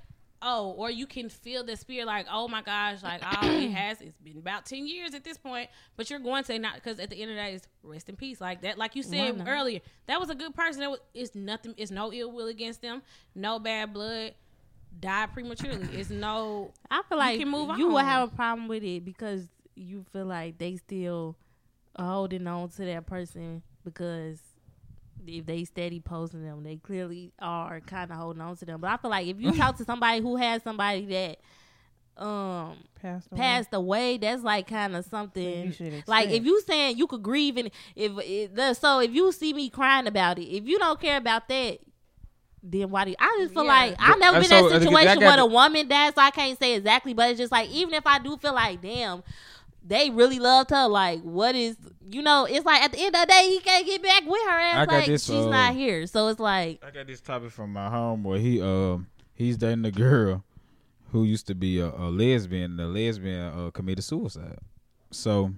oh, 0.45 0.75
or 0.77 0.91
you 0.91 1.07
can 1.07 1.29
feel 1.29 1.63
the 1.63 1.75
spirit 1.75 2.05
like 2.05 2.27
oh 2.31 2.47
my 2.47 2.61
gosh, 2.61 3.01
like 3.01 3.21
oh 3.23 3.49
it 3.49 3.71
has 3.71 4.01
it's 4.01 4.17
been 4.19 4.37
about 4.37 4.65
ten 4.65 4.85
years 4.85 5.13
at 5.13 5.23
this 5.23 5.37
point, 5.37 5.69
but 5.95 6.09
you're 6.09 6.19
going 6.19 6.43
to 6.43 6.59
not 6.59 6.75
because 6.75 6.99
at 6.99 7.09
the 7.09 7.21
end 7.21 7.31
of 7.31 7.37
the 7.37 7.41
day, 7.41 7.53
it's 7.53 7.67
rest 7.81 8.09
in 8.09 8.15
peace 8.15 8.39
like 8.39 8.61
that. 8.61 8.77
Like 8.77 8.95
you 8.95 9.03
said 9.03 9.39
Why 9.39 9.51
earlier, 9.51 9.79
that 10.07 10.19
was 10.19 10.29
a 10.29 10.35
good 10.35 10.53
person. 10.53 10.81
That 10.81 10.91
was 10.91 10.99
it's 11.13 11.33
nothing. 11.33 11.73
It's 11.77 11.91
no 11.91 12.11
ill 12.13 12.31
will 12.31 12.47
against 12.47 12.81
them. 12.81 13.01
No 13.33 13.57
bad 13.59 13.93
blood. 13.93 14.33
Died 14.99 15.33
prematurely. 15.33 15.87
It's 15.99 16.09
no. 16.09 16.71
I 16.89 17.01
feel 17.09 17.17
like 17.17 17.39
can 17.39 17.49
move 17.49 17.77
you 17.77 17.87
will 17.87 17.97
have 17.97 18.31
a 18.31 18.35
problem 18.35 18.67
with 18.67 18.83
it 18.83 19.03
because 19.03 19.47
you 19.75 20.05
feel 20.13 20.25
like 20.25 20.57
they 20.57 20.75
still 20.77 21.35
holding 21.97 22.45
on 22.47 22.69
to 22.69 22.85
that 22.85 23.05
person 23.05 23.61
because 23.83 24.39
if 25.25 25.45
they 25.45 25.63
steady 25.65 25.99
posting 25.99 26.43
them, 26.43 26.63
they 26.63 26.75
clearly 26.77 27.31
are 27.39 27.79
kind 27.81 28.11
of 28.11 28.17
holding 28.17 28.41
on 28.41 28.55
to 28.57 28.65
them. 28.65 28.79
But 28.81 28.91
I 28.91 28.97
feel 28.97 29.11
like 29.11 29.27
if 29.27 29.39
you 29.39 29.51
talk 29.57 29.77
to 29.77 29.85
somebody 29.85 30.21
who 30.21 30.35
has 30.37 30.61
somebody 30.63 31.05
that 31.05 31.37
um 32.15 32.77
Passed 33.01 33.27
away. 33.31 33.41
passed 33.41 33.73
away, 33.73 34.17
that's 34.17 34.43
like 34.43 34.67
kind 34.67 34.95
of 34.95 35.03
You 35.05 35.09
something. 35.09 35.71
should 35.73 36.03
Like 36.07 36.29
if 36.29 36.45
you 36.45 36.61
saying 36.61 36.97
you 36.97 37.07
could 37.07 37.23
grieve 37.23 37.57
and 37.57 37.71
if 37.95 38.11
it, 38.19 38.55
the, 38.55 38.73
so 38.75 38.99
if 38.99 39.11
you 39.11 39.31
see 39.31 39.51
me 39.53 39.69
crying 39.69 40.07
about 40.07 40.37
it, 40.39 40.43
if 40.45 40.65
you 40.65 40.77
don't 40.79 40.99
care 41.01 41.17
about 41.17 41.47
that, 41.49 41.79
then 42.65 42.89
why 42.89 43.03
do 43.03 43.09
you, 43.11 43.15
I 43.19 43.37
just 43.41 43.53
feel 43.53 43.63
Yeah. 43.65 43.71
like 43.73 43.95
I've 43.99 44.19
never 44.19 44.37
Uh, 44.37 44.39
been 44.39 44.49
so, 44.49 44.57
in 44.57 44.63
uh, 44.63 44.67
a 44.67 44.75
I 44.75 44.79
situation 44.79 45.19
got 45.19 45.19
where 45.19 45.31
the- 45.37 45.37
the 45.43 45.45
woman 45.47 45.87
died, 45.87 46.15
so 46.15 46.21
I 46.21 46.31
can't 46.31 46.57
say 46.57 46.75
exactly, 46.75 47.13
but 47.13 47.29
it's 47.29 47.37
just 47.39 47.51
like 47.51 47.69
even 47.69 47.93
if 47.93 48.07
I 48.07 48.19
do 48.19 48.37
feel 48.37 48.53
like 48.53 48.81
damn, 48.81 49.21
they 49.85 50.09
really 50.09 50.39
loved 50.39 50.69
her. 50.69 50.87
Like 50.87 51.21
what 51.23 51.55
is 51.55 51.75
you 52.09 52.21
know? 52.21 52.45
It's 52.45 52.65
like 52.65 52.81
at 52.81 52.91
the 52.93 52.99
end 52.99 53.15
of 53.15 53.21
the 53.21 53.27
day, 53.27 53.49
he 53.49 53.59
can't 53.59 53.85
get 53.85 54.01
back 54.01 54.23
with 54.25 54.41
her 54.43 54.49
ass. 54.59 54.77
I 54.77 54.85
got 54.85 54.93
Like 54.93 55.05
this, 55.07 55.25
she's 55.25 55.45
uh, 55.45 55.49
not 55.49 55.73
here, 55.75 56.07
so 56.07 56.27
it's 56.29 56.39
like 56.39 56.81
I 56.85 56.91
got 56.91 57.05
this 57.07 57.19
topic 57.21 57.51
from 57.51 57.73
my 57.73 57.89
homeboy. 57.89 58.39
He 58.39 58.61
um 58.61 59.07
he's 59.33 59.57
dating 59.57 59.83
a 59.85 59.91
girl 59.91 60.43
who 61.11 61.25
used 61.25 61.47
to 61.47 61.55
be 61.55 61.79
a, 61.79 61.87
a 61.89 62.09
lesbian. 62.09 62.77
The 62.77 62.87
lesbian 62.87 63.41
uh, 63.67 63.71
committed 63.71 64.03
suicide. 64.05 64.59
So 65.11 65.53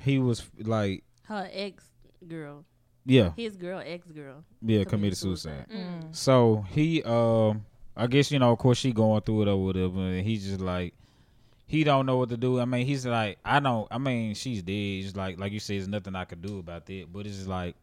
he 0.00 0.18
was 0.18 0.44
like, 0.58 1.04
her 1.24 1.48
ex 1.52 1.84
girl, 2.26 2.64
yeah, 3.04 3.32
his 3.36 3.56
girl, 3.56 3.82
ex 3.84 4.06
girl. 4.08 4.44
yeah, 4.60 4.84
committed 4.84 4.88
committed 4.88 5.18
suicide. 5.18 5.66
Mm. 5.70 6.14
So 6.14 6.64
he 6.70 7.02
um 7.02 7.64
I 7.96 8.06
guess 8.06 8.30
you 8.30 8.38
know, 8.38 8.52
of 8.52 8.58
course, 8.58 8.78
she 8.78 8.92
going 8.92 9.20
through 9.22 9.42
it 9.42 9.48
or 9.48 9.56
whatever. 9.62 10.00
And 10.00 10.24
he's 10.24 10.46
just 10.46 10.60
like, 10.60 10.94
he 11.66 11.84
don't 11.84 12.06
know 12.06 12.16
what 12.16 12.30
to 12.30 12.36
do. 12.36 12.60
I 12.60 12.64
mean, 12.64 12.86
he's 12.86 13.06
like, 13.06 13.38
I 13.44 13.60
don't. 13.60 13.86
I 13.90 13.98
mean, 13.98 14.34
she's 14.34 14.62
dead. 14.62 15.04
It's 15.04 15.16
like, 15.16 15.38
like 15.38 15.52
you 15.52 15.60
said, 15.60 15.76
there's 15.76 15.88
nothing 15.88 16.14
I 16.14 16.24
could 16.24 16.42
do 16.42 16.58
about 16.58 16.86
that. 16.86 17.12
But 17.12 17.26
it's 17.26 17.36
just 17.36 17.48
like, 17.48 17.76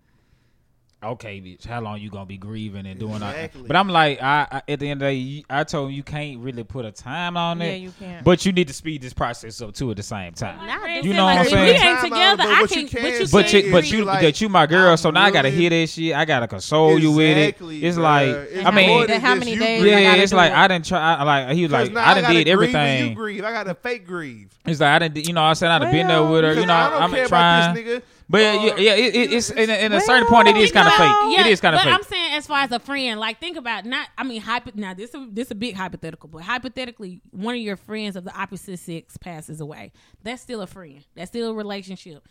okay, 1.02 1.40
bitch, 1.40 1.66
how 1.66 1.80
long 1.82 2.00
you 2.00 2.10
gonna 2.10 2.26
be 2.26 2.38
grieving 2.38 2.86
and 2.86 3.00
doing 3.00 3.20
that? 3.20 3.52
But 3.68 3.76
I'm 3.76 3.88
like, 3.90 4.22
I, 4.22 4.48
I 4.52 4.62
at 4.72 4.80
the 4.80 4.90
end 4.90 5.02
of 5.02 5.08
the 5.08 5.12
day, 5.12 5.14
you- 5.16 5.44
I 5.50 5.64
told 5.64 5.90
him 5.90 5.96
you 5.96 6.04
can't 6.04 6.40
really 6.40 6.64
put 6.64 6.86
a 6.86 6.92
time 6.92 7.38
on 7.38 7.60
Yeah, 7.60 7.66
it. 7.68 7.78
you 7.78 7.94
can't. 7.98 8.24
But 8.24 8.46
you 8.46 8.52
need 8.52 8.68
to 8.68 8.74
speed 8.74 9.02
this 9.02 9.14
process 9.14 9.62
up 9.62 9.74
too 9.74 9.90
at 9.92 9.98
the 9.98 10.04
same 10.04 10.34
time. 10.34 10.66
Nah, 10.66 10.86
You 10.86 11.04
said, 11.04 11.16
know 11.16 11.26
what 11.26 11.38
I'm 11.38 11.46
saying? 11.46 11.64
we 11.66 11.88
ain't 11.88 12.02
together, 12.02 12.44
I 12.44 12.66
can. 12.68 12.82
you 12.82 12.88
can 12.88 13.04
What 13.04 13.20
you 13.20 13.28
But 13.32 13.54
you, 13.54 13.72
but 13.72 13.92
you, 13.92 14.06
like, 14.06 14.22
that 14.22 14.42
you 14.42 14.50
my 14.50 14.66
girl, 14.66 14.92
I'm 14.92 14.98
so 14.98 15.10
now 15.12 15.24
I 15.24 15.32
gotta 15.32 15.50
hear 15.50 15.70
that 15.70 15.88
shit. 15.90 16.14
I 16.14 16.26
gotta 16.26 16.48
console 16.48 17.00
you 17.00 17.12
with 17.12 17.38
it. 17.38 17.56
It's 17.84 17.98
bruh. 17.98 18.02
like, 18.02 18.28
It's 18.52 18.66
I 18.66 18.72
mean, 18.72 18.90
more 18.90 19.18
how 19.20 19.36
many 19.36 19.58
days 19.58 19.82
grieve. 19.82 19.94
I 19.94 20.00
yeah, 20.02 20.16
it's 20.16 20.32
do 20.32 20.38
like 20.38 20.52
it. 20.52 20.58
I 20.58 20.68
didn't 20.68 20.86
try. 20.86 21.00
I, 21.16 21.24
like 21.24 21.56
he 21.56 21.64
was 21.64 21.72
like, 21.72 21.96
I 21.96 22.14
done 22.14 22.24
gotta 22.24 22.34
did 22.34 22.48
everything. 22.48 23.10
You 23.10 23.16
grieve. 23.16 23.44
I 23.44 23.52
got 23.52 23.64
to 23.64 23.76
fake 23.76 24.06
grieve. 24.06 24.50
It's 24.66 24.80
like 24.80 24.90
I 24.90 25.00
didn't, 25.08 25.28
you 25.28 25.34
know. 25.34 25.44
I 25.44 25.54
said 25.54 25.72
I 25.72 25.80
done 25.80 25.92
been 25.92 26.08
there 26.08 26.24
with 26.26 26.44
her. 26.44 26.54
You 26.54 26.66
know, 26.66 26.74
I 26.74 26.90
don't 26.90 27.14
I'm 27.16 27.28
trying. 27.28 28.02
About 28.30 28.38
this 28.38 28.42
nigga. 28.42 28.42
But 28.42 28.42
yeah, 28.42 28.54
Or- 28.74 28.80
yeah, 28.80 28.94
yeah 28.96 29.06
it, 29.08 29.16
it, 29.16 29.34
it's 29.34 29.50
in 29.50 29.70
a, 29.70 29.74
in 29.74 29.92
a 29.92 29.96
Well, 29.96 30.06
certain 30.06 30.28
point. 30.28 30.48
It 30.48 30.58
is 30.58 30.72
kind 30.72 30.88
of 30.88 30.94
fake. 30.94 31.12
Yeah, 31.38 31.42
it 31.42 31.52
is 31.52 31.60
kind 31.62 31.76
of 31.76 31.80
but 31.80 31.86
fake. 31.86 31.94
I'm 31.96 32.04
saying 32.04 32.34
as 32.34 32.48
far 32.48 32.60
as 32.64 32.72
a 32.72 32.80
friend, 32.80 33.20
like 33.20 33.40
think 33.40 33.58
about 33.58 33.86
not. 33.86 34.08
I 34.18 34.24
mean, 34.24 34.42
hypo, 34.42 34.72
now 34.76 34.94
this 34.94 35.14
is 35.14 35.20
this 35.32 35.52
a 35.52 35.56
big 35.56 35.76
hypothetical, 35.76 36.30
but 36.30 36.44
hypothetically, 36.44 37.22
one 37.32 37.56
of 37.56 37.62
your 37.62 37.76
friends 37.76 38.16
of 38.16 38.24
the 38.24 38.34
opposite 38.40 38.78
sex 38.80 39.18
passes 39.18 39.62
away. 39.62 39.92
That's 40.24 40.42
still 40.42 40.62
a 40.62 40.68
friend. 40.68 41.04
That's 41.16 41.30
still 41.32 41.52
a 41.52 41.54
relationship. 41.54 42.28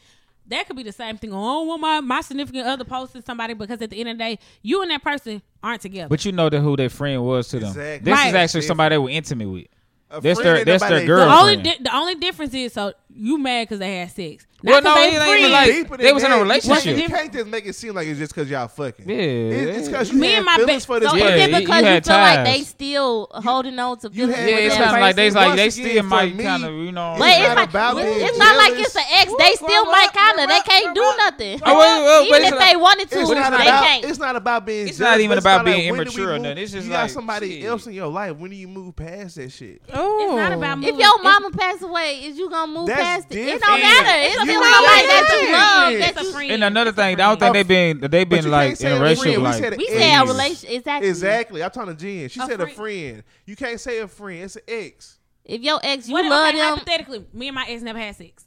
That 0.47 0.67
could 0.67 0.77
be 0.77 0.83
the 0.83 0.93
same 0.93 1.19
thing. 1.19 1.31
Oh, 1.35 1.65
well, 1.67 1.77
my 1.79 2.01
my 2.01 2.23
significant 2.23 2.67
other 2.67 2.85
posted 2.85 3.27
somebody 3.27 3.53
because 3.55 3.83
at 3.83 3.91
the 3.91 4.01
end 4.01 4.09
of 4.09 4.17
the 4.17 4.25
day, 4.25 4.39
you 4.63 4.81
and 4.81 4.91
that 4.91 5.03
person 5.03 5.43
aren't 5.63 5.83
together. 5.83 6.09
But 6.09 6.25
you 6.25 6.33
know 6.33 6.49
that 6.49 6.61
who 6.61 6.75
their 6.77 6.89
friend 6.89 7.23
was 7.23 7.49
to 7.49 7.59
them. 7.59 7.69
Exactly. 7.69 8.05
This 8.05 8.15
Right. 8.19 8.29
is 8.29 8.35
actually 8.35 8.63
somebody 8.63 8.95
they 8.95 8.99
were 8.99 9.11
intimate 9.11 9.49
with. 9.51 9.67
A 10.11 10.23
That's 10.23 10.39
their 10.41 10.57
ain't 10.57 10.65
that's 10.65 10.83
their 10.83 10.91
they 10.91 11.01
the 11.01 11.07
girlfriend. 11.07 11.39
only 11.39 11.57
di- 11.63 11.83
the 11.83 11.95
only 11.95 12.15
difference 12.15 12.55
is 12.55 12.73
so 12.73 12.95
you 13.19 13.39
mad 13.39 13.65
because 13.65 13.79
they 13.81 13.97
had 13.99 14.11
sex. 14.11 14.47
Well, 14.61 14.83
Not 14.83 14.85
no, 14.85 14.95
'cause 14.95 15.07
it 15.07 15.19
they 15.21 15.25
ain't 15.25 15.39
even 15.39 15.53
like- 15.53 16.01
they 16.01 16.13
was 16.13 16.25
in 16.25 16.33
a 16.33 16.39
relationship. 16.39 16.85
You 16.97 17.03
What's 17.03 17.13
can't 17.15 17.33
just 17.33 17.47
make 17.47 17.65
it 17.67 17.75
seem 17.77 17.95
like 17.95 18.09
it's 18.09 18.19
just 18.19 18.35
because 18.35 18.51
y'all 18.51 18.67
fucking. 18.67 19.09
Yeah, 19.09 19.17
It's 19.17 19.87
because 19.89 20.11
you 20.11 20.19
Me 20.19 20.29
had 20.31 20.37
and 20.39 20.47
my 20.47 20.57
feelings 20.57 20.73
best- 20.79 20.87
for 20.89 20.99
this 20.99 21.11
So 21.11 21.17
Yeah, 21.17 21.25
is 21.27 21.31
person. 21.31 21.41
it 21.41 21.51
you- 21.53 21.59
because 21.61 21.83
you 21.85 21.89
you, 21.95 22.01
feel 22.01 22.17
like 22.17 22.45
they 22.45 22.63
still 22.65 23.29
holding 23.35 23.79
on 23.79 23.99
to 24.01 24.09
you 24.13 24.27
feelings? 24.27 24.35
had- 24.37 24.49
Yeah, 24.49 24.55
with 24.57 24.65
it's 24.65 24.75
that 24.75 24.85
kind 24.85 24.97
of 24.97 25.01
like 25.03 25.17
they 25.17 25.31
like 25.31 25.57
they 25.57 25.71
still 25.71 26.03
for 26.03 26.09
might 26.09 26.39
kind 26.41 26.65
of 26.65 26.73
you 26.75 26.91
know. 26.91 27.15
But 27.19 27.29
It's 27.29 27.39
it's, 27.39 27.49
not 27.49 27.57
like, 27.57 27.69
about 27.71 27.97
being 27.99 28.21
it's 28.21 28.39
not 28.39 28.57
like 28.57 28.73
it's 28.81 28.97
an 28.97 29.03
ex. 29.15 29.33
They 29.39 29.53
still 29.55 29.85
might 29.87 30.13
kind 30.13 30.41
of. 30.41 30.49
They 30.49 30.61
can't 30.61 30.95
do 30.95 31.15
nothing. 31.19 31.61
Oh, 31.65 31.79
well, 31.79 32.03
well, 32.05 32.27
but 32.29 32.41
Even 32.41 32.53
if 32.53 32.59
they 32.59 32.77
wanted 32.77 33.11
to, 33.11 33.21
It's 33.21 33.29
they 33.29 33.35
not 33.37 33.55
about. 33.55 33.85
can't. 33.85 34.05
It's 34.07 34.19
not 34.19 34.35
about 34.35 34.67
being. 34.67 34.89
It's 34.89 34.99
not 34.99 35.21
even 35.21 35.39
about 35.39 35.65
being 35.67 35.89
when 35.95 36.05
do 36.05 36.11
we 36.11 36.17
immature 36.17 36.35
or 36.35 36.39
nothing. 36.41 36.59
It's 36.59 36.73
just 36.73 36.89
like, 36.89 37.11
somebody 37.11 37.65
else 37.65 37.87
in 37.87 37.93
your 37.93 38.09
life. 38.09 38.37
When 38.37 38.51
do 38.51 38.57
you 38.57 38.67
move 38.67 38.97
past 38.97 39.37
that 39.37 39.53
shit? 39.53 39.83
Oh, 39.95 40.19
It's 40.25 40.35
not 40.35 40.53
oh. 40.53 40.57
about 40.57 40.83
If 40.83 40.99
your 40.99 41.23
mama 41.23 41.53
passed 41.53 41.83
away, 41.83 42.23
is 42.25 42.37
you 42.39 42.51
gonna 42.51 42.73
move 42.73 42.89
That's 42.89 43.01
past 43.09 43.27
it? 43.31 43.39
It 43.49 43.61
don't 43.61 43.81
matter. 43.81 44.19
It's 44.21 44.35
You 44.35 44.41
still 44.43 44.65
ain't 44.65 44.75
somebody 44.75 45.03
got 45.03 45.09
that 45.09 45.41
you 45.41 45.47
that 45.51 45.81
love. 45.81 45.93
shit. 45.93 46.01
That 46.01 46.11
It's 46.23 46.29
a 46.29 46.33
friend. 46.33 46.51
And 46.53 46.65
another 46.65 46.93
thing, 46.93 47.15
I 47.15 47.17
don't 47.17 47.41
think 47.41 47.53
they've 47.55 47.69
been 47.69 48.01
they 48.01 48.25
But 48.25 48.29
been 48.43 48.51
like 48.51 48.81
in 48.81 48.87
a 48.87 48.97
a 48.97 49.01
relationship 49.01 49.35
friend. 49.43 49.77
We 49.79 49.87
said 49.87 49.99
say 49.99 50.15
a 50.15 50.25
relation. 50.25 50.71
Exactly. 50.71 51.09
Exactly. 51.09 51.63
I'm 51.65 51.71
talking 51.71 51.97
to 51.97 52.01
Jen. 52.01 52.29
She 52.29 52.41
said 52.41 52.61
a 52.61 52.67
friend. 52.69 53.23
You 53.47 53.57
can't 53.57 53.81
say 53.81 53.99
a 53.99 54.09
friend. 54.09 54.43
It's 54.45 54.57
an 54.57 54.63
ex. 54.69 55.19
If 55.45 55.63
your 55.63 55.81
ex, 55.83 56.09
you 56.09 56.13
What, 56.15 56.27
love 56.27 56.49
okay, 56.49 56.59
them. 56.59 56.69
hypothetically, 56.75 57.25
me 57.33 57.49
and 57.49 57.55
my 57.55 57.65
ex 57.67 57.83
never 57.83 57.99
had 57.99 58.15
sex. 58.17 58.45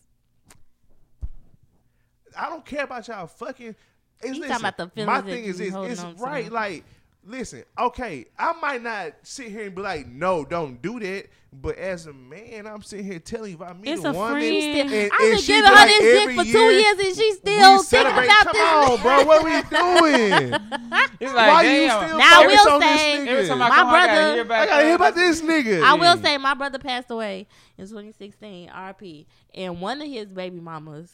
I 2.38 2.50
don't 2.50 2.66
care 2.66 2.84
about 2.84 3.08
y'all 3.08 3.28
fucking. 3.28 3.76
It's, 4.24 4.38
You 4.38 4.48
talking 4.48 4.56
about 4.58 4.78
the 4.78 4.88
feelings 4.90 5.08
my 5.08 5.22
thing 5.22 5.44
you 5.44 5.50
is 5.50 5.58
this. 5.58 5.74
It's 5.74 6.04
right. 6.22 6.52
Like, 6.52 6.84
listen. 7.26 7.64
Okay, 7.78 8.26
I 8.38 8.54
might 8.54 8.84
not 8.84 9.14
sit 9.24 9.48
here 9.52 9.66
and 9.66 9.76
be 9.76 9.82
like, 9.82 10.08
no, 10.08 10.46
don't 10.46 10.82
do 10.82 11.00
that. 11.00 11.26
But 11.54 11.78
as 11.78 12.06
a 12.08 12.14
man, 12.14 12.66
I'm 12.66 12.82
sitting 12.82 13.06
here 13.06 13.20
telling 13.20 13.52
you, 13.52 13.58
if 13.58 13.62
I 13.70 13.74
meet 13.74 13.90
It's 13.92 14.06
a, 14.06 14.10
a 14.12 14.14
woman, 14.14 14.40
friend. 14.40 14.90
and, 14.90 14.90
I've 14.90 14.94
and 14.94 15.12
been 15.20 15.38
she 15.38 15.48
giving 15.48 15.64
be 15.64 15.68
her 15.68 15.76
like 15.76 15.88
this 15.90 16.00
dick 16.00 16.22
every 16.22 16.36
for 16.38 16.44
year, 16.44 16.54
two 16.54 16.76
years 16.76 17.00
and 17.08 17.16
she's 17.18 17.38
still 17.38 17.84
thinking 17.84 17.84
celebrate. 17.84 18.26
about 18.26 18.46
Come 18.46 18.54
this. 18.54 18.90
on, 18.90 19.02
bro. 19.02 19.26
What 19.26 19.42
are 19.42 19.44
we 19.44 19.52
doing? 19.52 20.54
it's 21.20 21.34
like 21.34 21.52
Why 21.52 21.64
damn. 21.64 21.82
you 22.02 22.08
still 22.08 22.18
Now, 22.20 22.40
I 22.40 22.44
focused 22.44 22.66
will 22.66 22.72
on 22.74 22.80
this 22.80 23.00
say- 23.02 23.18
nigga? 23.18 23.28
Every 23.28 23.48
time 23.50 23.62
I 23.62 23.70
My 23.70 23.76
come, 23.76 23.88
I 23.90 23.92
gotta 23.92 24.14
brother- 24.16 24.34
hear 24.34 24.54
I 24.54 24.66
gotta 24.66 24.86
hear 24.86 24.96
about 24.96 25.16
this 25.16 25.42
nigga. 25.42 25.84
I 25.84 25.94
will 25.96 26.18
say 26.18 26.38
my 26.38 26.54
brother 26.54 26.80
passed 26.80 27.12
away 27.12 27.48
in 27.78 27.86
2016, 27.86 28.70
RP, 28.70 29.26
and 29.54 29.82
one 29.82 30.02
of 30.02 30.08
his 30.08 30.32
baby 30.32 30.62
mamas. 30.62 31.12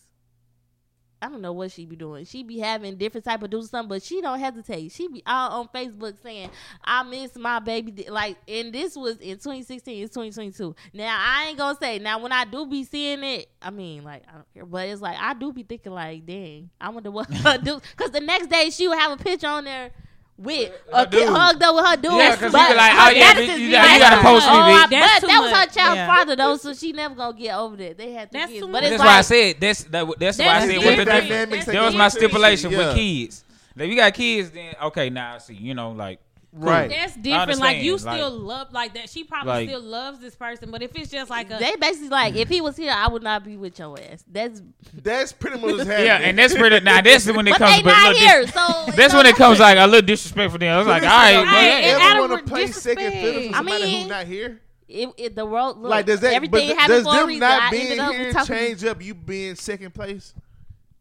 I 1.21 1.29
don't 1.29 1.41
know 1.41 1.53
what 1.53 1.71
she 1.71 1.85
be 1.85 1.95
doing. 1.95 2.25
She 2.25 2.43
be 2.43 2.59
having 2.59 2.95
different 2.95 3.25
type 3.25 3.41
of 3.41 3.49
do 3.49 3.61
something, 3.63 3.89
but 3.89 4.03
she 4.03 4.21
don't 4.21 4.39
hesitate. 4.39 4.91
She 4.91 5.07
be 5.07 5.23
out 5.25 5.51
on 5.51 5.67
Facebook 5.69 6.15
saying, 6.21 6.49
"I 6.83 7.03
miss 7.03 7.35
my 7.35 7.59
baby." 7.59 8.05
Like, 8.09 8.37
and 8.47 8.71
this 8.73 8.95
was 8.95 9.17
in 9.17 9.37
2016. 9.37 10.03
It's 10.03 10.13
2022. 10.13 10.75
Now 10.93 11.17
I 11.19 11.47
ain't 11.49 11.57
gonna 11.57 11.77
say. 11.81 11.99
Now 11.99 12.19
when 12.19 12.31
I 12.31 12.45
do 12.45 12.65
be 12.65 12.83
seeing 12.83 13.23
it, 13.23 13.49
I 13.61 13.71
mean, 13.71 14.03
like 14.03 14.23
I 14.29 14.33
don't 14.33 14.53
care, 14.53 14.65
but 14.65 14.87
it's 14.87 15.01
like 15.01 15.17
I 15.19 15.33
do 15.33 15.51
be 15.51 15.63
thinking, 15.63 15.93
like, 15.93 16.25
dang, 16.25 16.69
I 16.79 16.89
wonder 16.89 17.11
what 17.11 17.33
her 17.33 17.57
do. 17.57 17.81
Because 17.95 18.11
the 18.11 18.21
next 18.21 18.47
day 18.47 18.69
she 18.69 18.87
would 18.87 18.97
have 18.97 19.19
a 19.19 19.23
picture 19.23 19.47
on 19.47 19.63
there. 19.65 19.91
With 20.39 20.71
a 20.93 21.05
kid 21.07 21.11
dude. 21.11 21.29
hugged 21.29 21.63
up 21.63 21.75
with 21.75 21.85
her 21.87 21.95
dude, 21.95 22.13
Yeah, 22.13 22.35
'cause 22.35 22.41
you 22.43 22.51
but 22.51 22.69
be 22.69 22.75
like, 22.75 22.93
oh, 22.93 23.09
yeah, 23.09 23.33
bitch, 23.33 23.57
you 23.59 23.71
gotta- 23.71 23.93
you 23.93 23.99
gotta 23.99 24.21
post 24.21 24.45
me, 24.45 24.53
oh, 24.53 24.57
bitch. 24.57 24.83
I- 24.83 24.87
That's 24.91 25.13
but 25.13 25.19
too 25.21 25.27
that 25.33 25.41
was 25.41 25.51
her 25.51 25.57
much. 25.57 25.73
child's 25.73 25.95
Yeah. 25.95 26.15
father 26.15 26.35
though, 26.35 26.57
so 26.57 26.73
she 26.75 26.91
never 26.91 27.15
gonna 27.15 27.37
get 27.37 27.55
over 27.55 27.75
that. 27.77 27.97
They 27.97 28.11
had 28.11 28.29
the 28.29 28.37
That's 28.37 28.51
kids, 28.51 28.65
too 28.65 28.71
but 28.71 28.83
it's 28.83 28.91
That's 28.91 29.03
why 29.03 29.17
I 29.17 29.21
said 29.21 29.55
that's 29.59 29.83
that, 29.85 30.05
that's 30.19 30.37
why 30.37 30.45
I 30.45 30.67
said 30.67 30.77
with 30.77 30.97
the 30.97 31.05
That's 31.49 31.65
that 31.65 31.81
was 31.81 31.95
my 31.95 32.09
stipulation 32.09 32.71
Yeah. 32.71 32.77
with 32.77 32.95
kids. 32.95 33.43
If 33.75 33.89
you 33.89 33.95
got 33.95 34.13
kids, 34.13 34.51
then 34.51 34.75
okay, 34.83 35.09
now 35.09 35.35
I 35.35 35.37
see. 35.39 35.55
You 35.55 35.73
know, 35.73 35.91
like 35.91 36.19
Right. 36.53 36.89
That's 36.89 37.15
different. 37.15 37.59
Like 37.59 37.83
you 37.83 37.97
still 37.99 38.31
like- 38.31 38.47
love 38.47 38.73
like 38.73 38.93
that. 38.95 39.09
She 39.09 39.23
probably 39.23 39.51
Like- 39.51 39.69
still 39.69 39.81
loves 39.81 40.19
this 40.19 40.33
person, 40.35 40.71
but 40.71 40.81
if 40.81 40.95
it's 40.95 41.11
just 41.11 41.29
like 41.29 41.51
a 41.51 41.57
they 41.59 41.75
basically 41.75 42.09
like, 42.09 42.35
if 42.35 42.47
he 42.49 42.61
was 42.61 42.75
here, 42.77 42.91
I 42.95 43.07
would 43.09 43.21
not 43.21 43.43
be 43.43 43.57
with 43.57 43.77
your 43.77 43.97
ass. 43.99 44.23
That's 44.31 44.61
That's 44.93 45.33
pretty 45.33 45.59
much 45.59 45.77
happening. 45.85 46.05
yeah, 46.05 46.17
and 46.19 46.37
that's 46.39 46.55
pretty. 46.55 46.79
Now 46.79 47.01
that's 47.01 47.27
when 47.27 47.47
it 47.47 47.51
but 47.51 47.57
comes. 47.59 47.75
they 47.75 47.83
but 47.83 47.91
not 47.91 48.07
look, 48.09 48.17
here, 48.17 48.41
this- 48.45 48.53
so 48.53 48.67
That's 48.95 49.13
don't 49.13 49.17
when 49.17 49.25
it 49.27 49.35
comes 49.35 49.59
like 49.59 49.77
a 49.77 49.85
little 49.85 50.01
disrespectful. 50.05 50.57
Then 50.59 50.73
I 50.73 50.77
was 50.79 50.87
like, 50.87 51.03
all 51.03 51.09
right, 51.09 51.35
Right, 51.35 51.43
well, 51.43 51.55
and 51.55 51.85
yeah. 51.85 52.05
out 52.05 52.17
ever 52.17 52.27
want 52.33 52.45
to 52.45 52.49
play 52.51 52.67
second 52.67 53.11
fiddle 53.11 53.41
for 53.43 53.49
I 53.49 53.51
somebody 53.57 53.83
mean- 53.83 53.99
who's 54.01 54.09
not 54.09 54.25
here? 54.25 54.61
It, 54.89 55.09
it, 55.17 55.35
the 55.35 55.45
world 55.45 55.79
look, 55.79 55.89
like, 55.91 56.05
does 56.05 56.21
that? 56.21 56.33
everything 56.33 56.69
but 56.69 56.77
happened 56.77 57.03
does 57.03 57.13
them 57.13 57.39
not 57.39 57.71
being 57.71 57.99
here 57.99 58.33
change 58.45 58.85
up 58.85 59.03
you 59.03 59.13
being 59.13 59.55
second 59.55 59.93
place? 59.93 60.33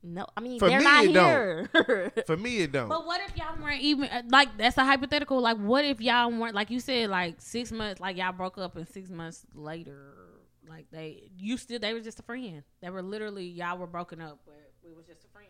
No, 0.09 0.24
I 0.37 0.41
mean 0.41 0.59
For 0.61 0.69
they're 0.69 0.78
me, 0.78 0.85
not 0.85 1.05
it 1.05 1.12
don't. 1.12 1.87
here. 1.87 2.12
For 2.27 2.37
me, 2.37 2.59
it 2.61 2.70
don't. 2.73 2.89
But 2.89 3.05
what 3.07 3.20
if 3.28 3.37
y'all 3.37 3.57
weren't 3.61 3.81
even 3.83 4.09
uh, 4.09 4.23
like 4.31 4.57
that's 4.57 4.77
a 4.78 4.85
hypothetical? 4.85 5.41
Like, 5.41 5.57
what 5.57 5.85
if 5.85 6.01
y'all 6.01 6.31
weren't 6.31 6.55
like 6.55 6.70
you 6.70 6.78
said, 6.78 7.11
like 7.11 7.37
six 7.41 7.73
months, 7.73 8.01
like 8.01 8.16
y'all 8.16 8.33
broke 8.33 8.57
up, 8.57 8.77
and 8.77 8.87
six 8.89 9.11
months 9.11 9.45
later, 9.53 10.15
like 10.69 10.87
they 10.93 11.31
you 11.37 11.57
still 11.57 11.81
they 11.81 11.93
were 11.93 12.01
just 12.01 12.20
a 12.20 12.23
friend. 12.23 12.62
They 12.81 12.91
were 12.91 13.03
literally 13.03 13.47
y'all 13.47 13.78
were 13.78 13.89
broken 13.89 14.20
up, 14.20 14.39
but 14.47 14.73
we 14.85 14.93
was 14.95 15.07
just 15.07 15.24
a 15.24 15.28
friend. 15.28 15.49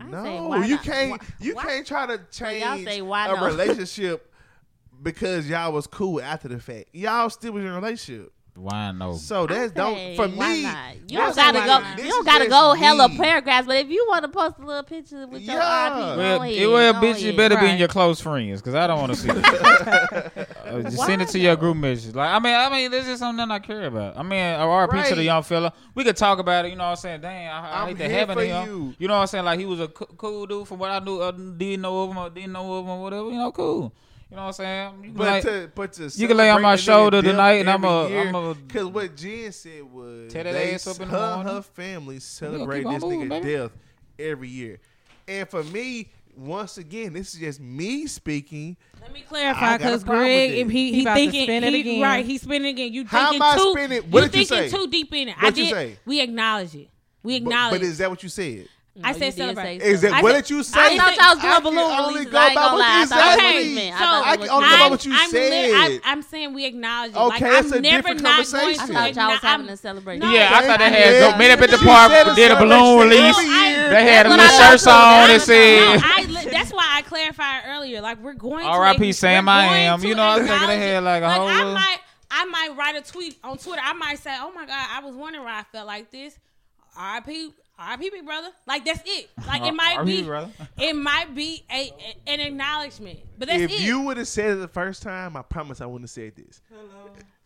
I 0.00 0.04
say, 0.04 0.36
no, 0.38 0.48
why 0.48 0.64
you 0.66 0.76
not? 0.76 0.84
can't. 0.84 1.10
Why- 1.10 1.18
you 1.40 1.54
why- 1.54 1.62
can't 1.64 1.86
try 1.86 2.06
to 2.06 2.12
y'all 2.14 2.22
change 2.30 2.86
say, 2.86 3.02
why 3.02 3.26
a 3.28 3.34
no? 3.36 3.44
relationship 3.46 4.32
because 5.02 5.48
y'all 5.48 5.72
was 5.72 5.86
cool 5.86 6.20
after 6.22 6.48
the 6.48 6.60
fact. 6.60 6.90
Y'all 6.92 7.28
still 7.30 7.52
was 7.54 7.64
in 7.64 7.70
a 7.70 7.74
relationship. 7.74 8.32
Why 8.54 8.92
no? 8.92 9.14
So 9.14 9.46
that's 9.46 9.72
don't 9.72 10.14
for 10.14 10.28
me. 10.28 10.62
not? 10.62 10.94
You 11.08 11.18
don't 11.18 11.34
gotta 11.34 11.58
go. 11.60 11.66
not? 11.66 11.98
You 11.98 12.10
don't 12.10 12.26
gotta 12.26 12.48
go 12.48 12.74
hella 12.74 13.08
me. 13.08 13.16
paragraphs. 13.16 13.66
But 13.66 13.76
if 13.78 13.88
you 13.88 14.04
want 14.10 14.24
to 14.24 14.28
post 14.28 14.56
a 14.58 14.62
little 14.66 14.82
picture 14.82 15.26
with 15.26 15.40
your 15.42 15.54
Yeah. 15.56 15.90
RP, 15.90 16.16
Well, 16.18 16.38
go 16.38 16.44
it, 16.44 16.52
ahead, 16.56 16.68
well, 16.68 16.92
go 16.92 17.00
bitch, 17.00 17.20
you 17.20 17.28
ahead. 17.30 17.36
better 17.36 17.56
be 17.56 17.70
in 17.70 17.78
your 17.78 17.88
close 17.88 18.20
friends 18.20 18.60
because 18.60 18.74
I 18.74 18.86
don't 18.86 19.00
want 19.00 19.14
to 19.14 19.18
see 19.18 19.28
it. 19.30 20.48
Uh, 20.72 20.80
just 20.82 21.04
send 21.04 21.20
it 21.20 21.28
to 21.28 21.38
your 21.38 21.54
group 21.54 21.76
message. 21.76 22.14
Like, 22.14 22.30
I 22.30 22.38
mean, 22.38 22.54
I 22.54 22.70
mean, 22.70 22.90
this 22.90 23.06
is 23.06 23.18
something 23.18 23.50
I 23.50 23.58
care 23.58 23.84
about. 23.84 24.16
I 24.16 24.22
mean, 24.22 24.40
a 24.40 24.60
RP 24.60 25.06
to 25.08 25.14
the 25.16 25.22
young 25.24 25.42
fella. 25.42 25.70
We 25.94 26.02
could 26.02 26.16
talk 26.16 26.38
about 26.38 26.64
it. 26.64 26.70
You 26.70 26.76
know 26.76 26.84
what 26.84 26.90
I'm 26.90 26.96
saying? 26.96 27.20
Dang, 27.20 27.48
I, 27.48 27.52
I 27.72 27.82
I'm 27.82 27.88
hate 27.88 27.98
to 27.98 28.04
here 28.08 28.18
have 28.20 28.30
it 28.30 28.34
for 28.34 28.42
you. 28.44 28.94
You 28.98 29.06
know 29.08 29.14
what 29.14 29.20
I'm 29.20 29.26
saying? 29.26 29.44
Like, 29.44 29.58
he 29.58 29.66
was 29.66 29.80
a 29.80 29.88
cool 29.88 30.46
dude 30.46 30.66
from 30.66 30.78
what 30.78 30.90
I 30.90 30.98
knew, 31.00 31.20
uh, 31.20 31.30
didn't 31.32 31.82
know 31.82 32.04
of 32.04 32.10
him 32.10 32.16
or 32.16 32.30
didn't 32.30 32.52
know 32.52 32.72
of 32.74 32.84
him 32.86 32.90
or 32.90 33.02
whatever. 33.02 33.28
You 33.28 33.36
know, 33.36 33.52
cool. 33.52 33.92
You 34.32 34.36
know 34.36 34.42
what 34.44 34.48
I'm 34.48 34.52
saying? 34.54 34.94
You 34.96 35.02
can 35.10 35.12
But 35.12 35.26
like- 35.26 35.42
to 35.42 35.70
but 35.74 35.92
to 35.92 36.04
you 36.14 36.26
can 36.26 36.36
lay 36.38 36.48
on 36.48 36.62
my 36.62 36.76
shoulder 36.76 37.20
tonight 37.20 37.52
and 37.60 37.68
I'm 37.68 37.84
I'ma- 37.84 38.06
I'ma- 38.06 38.54
because 38.54 38.86
what 38.86 39.14
Jen 39.14 39.52
said 39.52 39.82
was 39.82 40.32
Tear 40.32 40.44
that 40.44 40.52
they, 40.54 40.72
ass 40.72 40.86
up 40.86 41.00
in 41.00 41.08
the 41.10 41.18
her 41.18 41.34
morning. 41.36 41.52
her 41.54 41.60
family 41.60 42.18
celebrate 42.18 42.84
this 42.84 43.02
moving, 43.02 43.20
nigga 43.20 43.28
baby. 43.28 43.52
death 43.52 43.70
every 44.18 44.48
year, 44.48 44.80
and 45.28 45.46
for 45.50 45.62
me, 45.64 46.10
once 46.34 46.78
again, 46.78 47.12
this 47.12 47.34
is 47.34 47.40
just 47.40 47.60
me 47.60 48.06
speaking. 48.06 48.74
Let 49.02 49.12
me 49.12 49.22
clarify, 49.28 49.76
because 49.76 50.02
Greg, 50.02 50.52
if 50.52 50.70
he 50.70 50.92
He 50.92 50.98
he, 51.00 51.04
thinking 51.04 51.42
spin 51.44 51.64
it 51.64 51.74
he, 51.74 51.80
again. 51.80 52.00
right, 52.02 52.24
he's 52.24 52.40
spinning 52.40 52.68
again. 52.72 52.90
You 52.90 53.04
How 53.04 53.32
thinking 53.32 53.42
am 53.42 53.52
I 53.52 53.56
too, 53.58 53.72
spinning? 53.72 54.02
What 54.10 54.32
did 54.32 54.34
you 54.40 54.46
thinking 54.46 54.70
say? 54.70 54.74
too 54.78 54.86
deep 54.86 55.12
in 55.12 55.28
it. 55.28 55.36
I 55.38 55.42
What'd 55.44 55.58
you 55.58 55.64
did. 55.64 55.70
say? 55.74 55.98
We 56.06 56.22
acknowledge 56.22 56.74
it. 56.74 56.88
We 57.22 57.38
But, 57.38 57.42
acknowledge. 57.48 57.80
but 57.82 57.86
is 57.86 57.98
that 57.98 58.08
what 58.08 58.22
you 58.22 58.30
said? 58.30 58.66
I 59.02 59.08
oh, 59.08 59.12
No, 59.12 59.18
said 59.20 59.32
celebrate. 59.32 59.80
say 59.80 59.86
Is 59.90 60.02
that 60.02 60.12
I 60.12 60.20
what 60.22 60.32
did 60.32 60.50
you 60.50 60.62
say? 60.62 60.78
I 60.78 60.98
thought 60.98 61.16
y'all 61.16 61.34
was 61.34 61.38
doing 61.40 61.52
I 61.52 61.54
can 61.54 61.62
balloon 61.62 61.78
only 61.78 62.12
releases. 62.12 62.32
go 62.32 62.38
I 62.38 62.44
ain't 62.44 62.54
by 62.54 62.60
gonna 62.60 62.72
what 62.74 62.80
lie. 62.80 62.92
I 62.92 63.00
you 63.00 63.06
thought 63.06 63.16
that's 63.16 63.40
said. 63.40 63.54
what 63.54 63.64
you. 63.64 63.80
I 63.80 63.88
So, 63.88 64.04
I 64.04 64.36
that's 64.36 64.36
can 64.36 64.40
what 64.40 64.50
only 64.52 64.52
you 64.52 64.52
go 64.52 64.60
by 64.60 64.76
meant. 64.76 64.90
what 64.90 65.06
you 65.06 65.12
I'm, 65.14 65.30
lit- 65.32 65.32
said. 65.32 65.72
I'm, 65.72 66.00
I'm 66.04 66.22
saying 66.22 66.52
we 66.52 66.66
acknowledge 66.66 67.10
it. 67.12 67.16
like, 67.16 67.42
Okay, 67.42 67.50
I'm 67.56 67.64
it's 67.64 67.72
a 67.72 67.80
never 67.80 67.96
different 67.96 68.20
not 68.22 68.28
going 68.36 68.44
conversation. 68.52 68.86
to 68.88 68.92
I 68.92 69.12
thought 69.12 69.14
y'all 69.16 69.30
was 69.32 69.40
having 69.40 69.66
I'm- 69.66 69.72
a 69.72 69.76
celebration. 69.78 70.20
No. 70.20 70.32
Yeah, 70.34 70.50
I 70.52 70.66
thought 70.66 70.78
they 70.78 70.90
had 70.90 71.14
Yeah. 71.14 71.38
met 71.38 71.50
up 71.52 71.60
at 71.62 71.70
the 71.70 71.78
park, 71.78 72.12
said 72.12 72.34
did 72.36 72.50
a 72.52 72.56
balloon 72.56 73.08
release. 73.08 73.38
every. 73.38 73.48
They 73.48 74.04
had 74.12 74.26
a 74.26 74.28
That's 74.28 74.28
little 74.28 74.44
what 74.44 74.60
I 74.60 74.70
shirts 74.70 74.86
on 74.86 75.26
too. 75.26 75.32
and 75.32 75.42
said, 75.42 76.50
that's 76.52 76.72
why 76.72 76.84
I 76.84 76.98
I 76.98 77.02
clarified 77.02 77.62
earlier. 77.68 78.00
Like 78.02 78.22
we're 78.22 78.34
going. 78.34 78.64
to 78.64 78.70
R.I.P. 78.70 79.12
Sam, 79.12 79.48
I 79.48 79.64
am. 79.88 80.04
You 80.04 80.14
know, 80.14 80.22
I 80.22 80.36
was 80.38 80.46
thinking 80.46 80.54
acknowledge 80.54 80.76
ahead 80.76 80.96
it. 81.02 81.06
like 81.06 81.22
a 81.22 81.30
whole 81.32 81.48
I 81.48 81.64
might, 81.72 81.98
I 82.30 82.44
might 82.44 82.76
write 82.76 82.96
a 82.96 83.00
tweet 83.00 83.38
on 83.42 83.56
Twitter. 83.56 83.80
I 83.82 83.94
might 83.94 84.18
say, 84.18 84.34
"Oh 84.38 84.52
my 84.54 84.66
god, 84.66 84.86
I 84.90 85.00
was 85.00 85.16
wondering 85.16 85.44
why 85.44 85.60
I 85.60 85.62
felt 85.72 85.86
like 85.86 86.10
this." 86.10 86.38
R.I.P. 86.96 87.52
R.I.P. 87.82 88.10
Big 88.10 88.24
brother. 88.24 88.48
Like 88.66 88.84
that's 88.84 89.02
it. 89.04 89.30
Like 89.46 89.62
it 89.62 89.72
might 89.74 90.04
be. 90.04 90.22
brother. 90.22 90.50
It 90.78 90.96
might 90.96 91.34
be 91.34 91.64
a, 91.70 91.92
a- 92.26 92.30
an 92.30 92.40
acknowledgement, 92.40 93.20
but 93.38 93.48
that's 93.48 93.62
if 93.62 93.70
it. 93.70 93.80
you 93.80 94.00
would 94.02 94.16
have 94.16 94.28
said 94.28 94.52
it 94.52 94.60
the 94.60 94.68
first 94.68 95.02
time, 95.02 95.36
I 95.36 95.42
promise 95.42 95.80
I 95.80 95.86
wouldn't 95.86 96.04
have 96.04 96.10
said 96.10 96.32
this. 96.36 96.60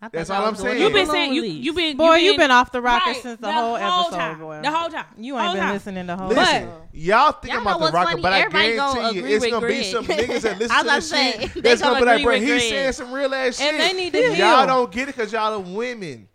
I 0.00 0.08
That's 0.08 0.28
all 0.28 0.44
I'm 0.44 0.54
saying. 0.54 0.80
You've 0.80 0.92
been 0.92 1.06
saying 1.06 1.32
you 1.32 1.40
league. 1.40 1.64
you 1.64 1.72
been 1.72 1.96
Boy, 1.96 2.16
you 2.16 2.26
you've 2.26 2.36
been 2.36 2.50
off 2.50 2.70
the 2.70 2.82
rocker 2.82 3.10
right, 3.10 3.22
since 3.22 3.40
the, 3.40 3.50
whole, 3.50 3.76
whole 3.78 4.02
episode, 4.04 4.16
time. 4.16 4.38
boy. 4.40 4.60
The 4.62 4.70
whole 4.70 4.90
time. 4.90 5.06
You 5.16 5.34
ain't 5.36 5.42
Whole 5.44 5.54
been 5.54 5.62
time. 5.62 5.72
listening 5.72 6.06
the 6.06 6.16
whole 6.16 6.28
Listen, 6.28 6.44
time. 6.68 6.70
y'all 6.92 7.32
think 7.32 7.54
Y'all 7.54 7.58
I'm 7.60 7.64
know 7.64 7.70
about 7.70 7.76
to 7.78 7.80
what's 7.82 7.94
rock 7.94 8.08
funny? 8.08 8.22
but 8.22 8.32
I 8.34 8.38
Everybody 8.40 8.76
gonna 8.76 8.94
guarantee 8.94 9.16
you, 9.18 9.22
agree 9.24 9.34
it's 9.34 9.44
with 9.44 9.50
gonna 9.52 9.66
be 9.66 9.82
some 9.84 10.04
niggas 10.04 10.40
that 10.42 10.56
I 10.70 10.82
listen 10.82 10.84
was 10.84 10.84
to 10.84 10.84
this 10.84 11.08
to 11.08 11.16
say, 11.16 11.32
shit 11.40 11.54
they 11.54 11.60
that's 11.62 11.80
gonna 11.82 11.94
be 11.94 12.00
gonna 12.00 12.12
like, 12.16 12.24
bro, 12.24 12.34
agree 12.34 12.46
he's 12.46 12.68
saying 12.68 12.92
some 12.92 13.12
real 13.12 13.34
ass 13.34 13.58
shit. 13.58 13.72
And 13.74 13.80
they 13.80 13.92
need 13.94 14.12
to 14.12 14.36
Y'all 14.36 14.66
don't 14.66 14.92
get 14.92 15.08
it 15.08 15.16
because 15.16 15.32
y'all 15.32 15.54
are 15.54 15.60
women, 15.60 16.28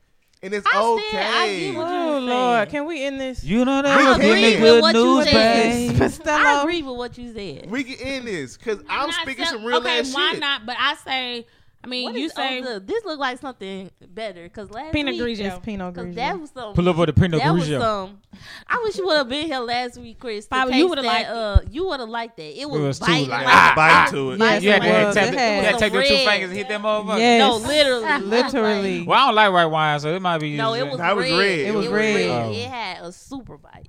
and 0.43 0.53
it's 0.53 0.67
I 0.71 0.81
okay. 0.81 1.03
said 1.11 1.23
I 1.25 1.59
get 1.59 1.75
what 1.75 1.87
Oh 1.87 2.19
Lord, 2.19 2.69
can 2.69 2.85
we 2.85 3.03
end 3.03 3.19
this? 3.19 3.43
You 3.43 3.63
know 3.65 3.79
I 3.79 3.81
that. 3.83 4.21
Give 4.21 4.25
agree 4.31 4.61
with 4.61 4.81
what 4.81 4.95
you 4.95 5.15
news, 5.15 5.29
said. 5.29 6.27
I 6.27 6.61
agree 6.61 6.81
with 6.81 6.97
what 6.97 7.17
you 7.17 7.33
said. 7.33 7.69
We 7.69 7.83
can 7.83 8.07
end 8.07 8.27
this 8.27 8.57
because 8.57 8.79
I'm 8.89 9.09
not 9.09 9.21
speaking 9.21 9.43
tell- 9.45 9.53
some 9.53 9.65
real 9.65 9.77
okay, 9.77 9.99
ass 9.99 10.13
why 10.13 10.31
shit. 10.31 10.39
not? 10.39 10.65
But 10.65 10.75
I 10.79 10.95
say, 10.95 11.45
I 11.83 11.87
mean, 11.87 12.05
What 12.11 12.13
you 12.19 12.25
is- 12.27 12.33
say 12.33 12.59
oh, 12.59 12.63
look, 12.63 12.85
this 12.85 13.03
look 13.05 13.17
like 13.19 13.39
something 13.39 13.89
better 14.09 14.43
because 14.43 14.69
last 14.69 14.91
Pinot 14.93 15.13
week, 15.15 15.21
Grigio. 15.39 15.45
It's 15.57 15.65
Pinot 15.65 15.95
Grigio. 15.95 16.13
that 16.15 16.39
was 16.39 16.51
some. 16.51 16.73
Pull 16.75 16.87
up 16.89 16.95
with 16.95 17.07
the 17.07 17.13
Pinot 17.13 17.39
that 17.39 17.51
was 17.53 17.67
some. 17.67 18.19
I 18.67 18.81
wish 18.83 18.97
you 18.97 19.05
would 19.07 19.17
have 19.17 19.27
been 19.29 19.47
here 19.47 19.57
last 19.59 19.97
week, 19.97 20.19
Chris. 20.19 20.45
to 20.45 20.49
Bobby, 20.51 20.71
taste 20.73 20.77
you 20.79 20.87
would've 20.89 21.03
liked. 21.05 21.29
Uh, 21.29 21.59
you 21.71 21.87
would 21.87 21.99
have 21.99 22.09
liked 22.09 22.37
that. 22.37 22.61
It 22.61 22.69
was, 22.69 22.81
was 22.81 22.99
too 22.99 23.05
biting 23.07 23.29
like- 23.29 23.45
like, 23.45 23.55
Ah, 23.55 23.73
bite 23.75 24.07
it 24.07 24.11
to 24.11 24.31
it. 24.31 24.37
biting 24.39 24.63
You 24.63 24.71
had 24.73 24.81
to 24.83 24.87
like- 24.89 25.05
was. 25.07 25.15
tap 25.15 25.27
It 25.27 25.31
the- 25.31 25.37
had 25.39 25.55
you 25.57 25.63
had 25.63 25.71
to 25.73 25.79
take 25.79 25.93
them 25.93 26.03
two 26.03 26.13
red. 26.13 26.27
fingers 26.29 26.49
and 26.51 26.57
hit 26.59 26.67
that 26.69 26.81
motherfucker. 26.81 27.19
Yes. 27.19 27.39
No, 27.39 27.55
literally, 27.67 28.25
Literally. 28.27 29.01
Well, 29.07 29.19
I 29.19 29.25
don't 29.25 29.35
like 29.35 29.51
white 29.53 29.65
wine, 29.65 29.99
so 29.99 30.15
it 30.15 30.21
might 30.21 30.37
be. 30.37 30.55
No, 30.57 30.75
just- 30.75 30.85
it 30.85 30.89
was 30.91 30.97
That 30.99 31.15
was 31.15 31.29
red. 31.31 31.37
red. 31.39 31.59
It 31.59 31.73
was 31.73 31.87
red. 31.87 32.29
Oh. 32.29 32.51
It 32.53 32.67
had 32.69 33.03
a 33.03 33.11
super 33.11 33.57
bite. 33.57 33.87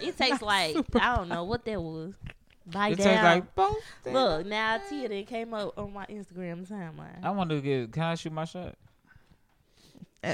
It 0.00 0.16
tastes 0.16 0.40
like 0.42 0.76
I 0.98 1.16
don't 1.16 1.28
know 1.28 1.44
what 1.44 1.66
that 1.66 1.82
was. 1.82 2.14
Bite 2.70 2.92
It 2.92 2.98
down. 2.98 3.06
tastes 3.06 3.22
like 3.24 3.54
both. 3.54 3.76
Look, 4.06 4.46
now 4.46 4.78
Tia 4.88 5.08
then 5.08 5.24
came 5.24 5.54
up 5.54 5.72
on 5.78 5.92
my 5.92 6.04
Instagram 6.06 6.68
timeline. 6.70 7.22
I 7.22 7.30
want 7.30 7.50
to 7.50 7.60
get. 7.60 7.92
Can 7.92 8.02
I 8.02 8.14
shoot 8.14 8.32
my 8.32 8.44
shot? 8.44 8.74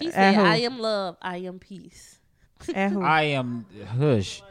She 0.01 0.09
At 0.09 0.12
said, 0.15 0.35
who? 0.35 0.43
"I 0.43 0.56
am 0.56 0.78
love, 0.78 1.16
I 1.20 1.39
am 1.39 1.59
peace." 1.59 2.19
At 2.74 2.93
who? 2.93 3.02
I 3.02 3.23
am 3.23 3.66
hush. 3.98 4.43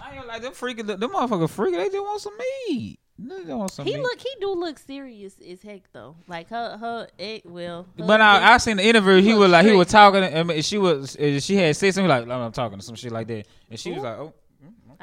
I 0.00 0.16
ain't 0.16 0.26
like 0.26 0.42
them 0.42 0.52
freaking. 0.52 0.86
Them 0.86 1.00
motherfucker 1.00 1.48
freaking. 1.48 1.78
They 1.78 1.88
just 1.88 1.98
want 2.04 2.20
some 2.20 2.34
meat. 2.68 2.98
They 3.16 3.54
want 3.54 3.70
some 3.70 3.86
He 3.86 3.94
meat. 3.94 4.02
look, 4.02 4.18
he 4.20 4.28
do 4.40 4.52
look 4.54 4.78
serious 4.78 5.36
as 5.48 5.62
heck 5.62 5.82
though. 5.92 6.16
Like 6.28 6.48
her, 6.50 6.76
her, 6.76 7.08
it 7.16 7.46
will. 7.46 7.86
But 7.96 8.20
I, 8.20 8.54
I 8.54 8.58
seen 8.58 8.76
the 8.76 8.84
interview. 8.84 9.22
He 9.22 9.34
was 9.34 9.50
like, 9.50 9.64
he 9.64 9.72
was 9.72 9.86
talking. 9.86 10.22
I 10.24 10.42
mean, 10.42 10.60
she 10.62 10.78
was, 10.78 11.16
she 11.38 11.56
had 11.56 11.74
said 11.76 11.94
something 11.94 12.08
like, 12.08 12.28
"I'm 12.28 12.52
talking 12.52 12.78
to 12.78 12.84
some 12.84 12.96
shit 12.96 13.12
like 13.12 13.28
that," 13.28 13.46
and 13.70 13.78
she 13.80 13.92
was 13.92 14.02
like, 14.02 14.18
"Oh, 14.18 14.34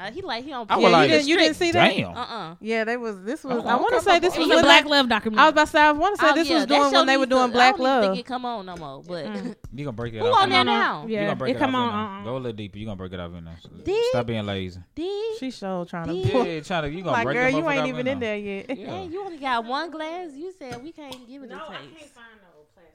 uh, 0.08 0.10
he 0.12 0.22
like 0.22 0.44
he 0.44 0.50
don't. 0.50 0.70
I 0.70 0.74
yeah, 0.74 0.80
was 0.80 0.84
you, 0.86 0.92
like, 0.92 1.10
didn't, 1.10 1.28
you 1.28 1.36
didn't 1.38 1.56
see 1.56 1.72
that? 1.72 1.96
damn." 1.96 2.16
Uh 2.16 2.20
uh 2.20 2.54
Yeah, 2.60 2.84
they 2.84 2.96
was. 2.96 3.22
This 3.22 3.42
was. 3.44 3.62
Oh, 3.64 3.68
I 3.68 3.76
want 3.76 3.94
to 3.94 4.00
say 4.02 4.18
this 4.18 4.36
was 4.36 4.48
was 4.48 4.58
a 4.58 4.62
Black 4.62 4.84
love 4.84 5.08
Love 5.08 5.22
I 5.24 5.28
was 5.28 5.52
about 5.52 5.64
to 5.66 5.66
say. 5.70 5.80
I 5.80 5.92
want 5.92 6.16
to 6.16 6.22
say 6.22 6.30
Oh, 6.30 6.34
this 6.34 6.48
yeah, 6.48 6.54
was 6.56 6.66
doing 6.66 6.92
when 6.92 7.06
they 7.06 7.16
were 7.16 7.20
needs 7.26 7.30
to- 7.30 7.36
doing 7.36 7.50
Black 7.52 7.74
I 7.74 7.78
don't 7.78 7.80
even 7.80 7.84
Love. 8.02 8.04
think 8.14 8.18
it 8.18 8.26
come 8.28 8.44
on 8.44 8.66
no 8.66 8.76
more. 8.76 9.02
But 9.02 9.26
You 9.74 9.84
gonna 9.84 9.92
break 9.92 10.14
it 10.14 10.20
Who 10.20 10.26
off 10.28 10.36
on 10.38 10.44
in 10.44 10.50
there 10.50 10.64
there. 10.64 10.74
now? 10.74 11.06
You 11.06 11.14
Yeah, 11.14 11.24
gonna 11.26 11.36
break 11.36 11.54
it 11.54 11.56
it, 11.56 11.58
come 11.60 11.74
off 11.74 11.92
on. 11.92 11.92
there. 11.92 12.14
uh-uh. 12.18 12.24
Go 12.24 12.32
a 12.36 12.38
little 12.38 12.52
deeper. 12.56 12.78
You 12.78 12.84
gonna 12.86 12.96
break 12.96 13.12
it 13.12 13.20
off 13.20 13.34
in 13.34 13.44
there. 13.44 13.56
Did? 13.84 14.04
Stop 14.10 14.26
being 14.26 14.46
lazy. 14.46 14.80
did 14.94 15.38
She 15.38 15.50
so 15.50 15.84
trying 15.88 16.08
to 16.08 16.14
Yeah. 16.14 16.60
trying 16.60 16.82
to. 16.82 16.90
You 16.90 17.02
gonna 17.02 17.12
Like, 17.12 17.24
break 17.24 17.36
girl, 17.36 17.50
the 17.52 17.58
you 17.58 17.70
ain't 17.70 17.86
even 17.86 18.06
in 18.06 18.20
there. 18.20 18.38
there 18.40 18.64
yet. 18.68 18.78
Yeah, 18.78 19.02
you 19.02 19.24
only 19.24 19.38
got 19.38 19.64
one 19.64 19.90
glass. 19.90 20.30
You 20.34 20.52
said 20.58 20.82
we 20.82 20.92
can't 20.92 21.26
give 21.28 21.42
it 21.42 21.46
a 21.46 21.48
no, 21.48 21.56
I 21.56 21.58
taste. 21.58 21.70
can't 21.98 22.10
find 22.10 22.26
no 22.42 22.64
plastic. 22.74 22.94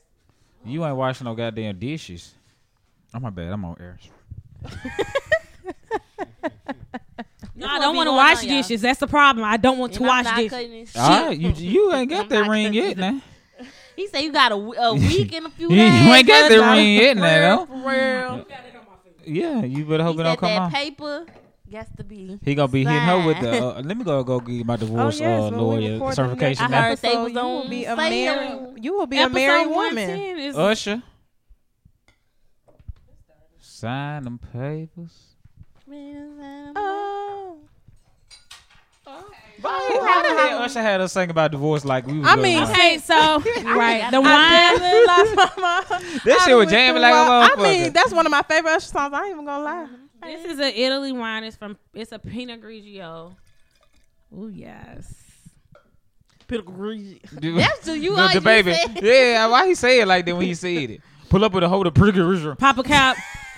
You 0.65 0.85
ain't 0.85 0.95
washing 0.95 1.25
no 1.25 1.33
goddamn 1.35 1.79
dishes. 1.79 2.33
Oh 3.13 3.19
my 3.19 3.29
bad. 3.29 3.51
I'm 3.53 3.63
on 3.65 3.75
air. 3.79 3.97
No, 7.55 7.65
I 7.67 7.79
don't 7.79 7.95
want 7.95 8.07
to 8.07 8.11
wash 8.11 8.43
on, 8.43 8.49
y'all. 8.49 8.61
dishes. 8.61 8.81
That's 8.81 8.99
the 8.99 9.07
problem. 9.07 9.43
I 9.43 9.57
don't 9.57 9.79
want 9.79 9.93
to 9.93 10.01
I'm 10.03 10.07
wash 10.07 10.35
dishes. 10.35 10.51
cutting 10.51 10.87
All 10.95 11.25
right, 11.27 11.37
you 11.37 11.49
you 11.53 11.93
ain't 11.93 12.09
got 12.09 12.29
that 12.29 12.47
ring 12.47 12.73
yet, 12.73 12.97
this. 12.97 12.97
now. 12.97 13.21
He 13.95 14.07
said 14.07 14.19
you 14.19 14.31
got 14.31 14.51
a, 14.51 14.55
a 14.55 14.93
week 15.09 15.33
and 15.33 15.47
a 15.47 15.49
few 15.49 15.71
You 15.71 15.81
ain't 15.81 16.27
got 16.27 16.49
That's 16.49 16.61
that 16.61 16.75
ring 16.75 16.93
yet, 16.95 17.17
now, 17.17 17.65
For 17.65 17.73
real. 17.73 18.45
Yeah, 19.25 19.63
you 19.63 19.85
better 19.85 20.03
He 20.03 20.07
hope 20.07 20.19
it 20.19 20.23
don't 20.23 20.39
come 20.39 20.49
that 20.49 20.61
out. 20.61 20.71
paper 20.71 21.25
got 21.71 21.97
to 21.97 22.03
be. 22.03 22.39
He 22.43 22.53
gonna 22.53 22.67
be 22.67 22.85
hitting 22.85 22.99
her 23.01 23.25
with 23.25 23.39
the. 23.41 23.65
Uh, 23.65 23.81
let 23.81 23.97
me 23.97 24.03
go 24.03 24.23
go 24.23 24.39
get 24.39 24.63
my 24.65 24.75
Oh 24.75 24.77
divorce 24.77 25.19
yes, 25.19 25.51
uh, 25.51 25.55
when 25.55 25.79
we 25.79 25.89
lawyer 25.89 26.13
certification. 26.13 26.47
next 26.49 26.61
I 26.61 26.67
now. 26.67 26.81
heard 26.83 26.97
they 26.99 27.07
episode, 27.07 27.23
was 27.23 27.33
you 27.33 27.41
will 27.41 27.69
be 27.69 27.85
a 27.85 27.95
married. 27.95 28.83
You 28.83 28.93
will 28.93 29.07
be 29.07 29.17
a 29.19 29.29
married 29.29 29.67
woman. 29.67 30.55
Usher, 30.55 31.03
sign 33.59 34.23
them 34.23 34.37
papers. 34.39 35.26
Oh. 35.89 37.57
Why 39.61 40.23
the 40.27 40.49
hell 40.49 40.59
Usher 40.59 40.81
had 40.81 41.01
us 41.01 41.13
sing 41.13 41.29
about 41.29 41.51
divorce 41.51 41.83
like 41.85 42.05
we 42.05 42.19
was? 42.19 42.27
I 42.27 42.35
good 42.35 42.43
mean, 42.43 42.59
ones? 42.59 42.69
Okay, 42.71 42.97
so 42.99 43.15
right, 43.63 44.11
the 44.11 44.21
wine. 44.21 44.51
definitely 44.51 45.05
lost 45.05 45.35
my 45.35 45.61
mind. 45.61 46.21
That 46.25 46.39
I 46.41 46.45
shit 46.45 46.57
was 46.57 46.69
jamming 46.69 47.01
like 47.01 47.13
a 47.13 47.17
all- 47.17 47.49
I 47.51 47.55
mean, 47.55 47.93
that's 47.93 48.13
one 48.13 48.25
of 48.25 48.31
my 48.31 48.43
favorite 48.43 48.71
Usher 48.73 48.87
songs. 48.89 49.13
I 49.13 49.23
ain't 49.23 49.31
even 49.33 49.45
gonna 49.45 49.63
lie. 49.63 49.87
This 50.23 50.45
is 50.45 50.59
an 50.59 50.73
Italy 50.75 51.11
wine. 51.11 51.43
It's 51.43 51.55
from. 51.55 51.77
It's 51.93 52.11
a 52.11 52.19
Pinot 52.19 52.61
Grigio. 52.61 53.35
Oh 54.35 54.47
yes. 54.47 55.13
Dude, 56.47 57.59
That's 57.59 57.85
who 57.85 57.93
you 57.93 58.15
the, 58.15 58.29
the 58.35 58.41
baby. 58.41 58.73
Yeah, 59.01 59.47
why 59.47 59.67
he 59.67 59.75
say 59.75 59.99
it 59.99 60.07
like 60.07 60.25
that 60.25 60.35
when 60.35 60.45
he 60.45 60.53
said 60.53 60.91
it? 60.91 61.01
Pull 61.29 61.43
up 61.43 61.51
with 61.51 61.63
a 61.63 61.67
hold 61.67 61.87
of 61.87 61.93
pretty 61.93 62.13
good. 62.13 62.57
Papa 62.57 62.83
cap. 62.83 63.17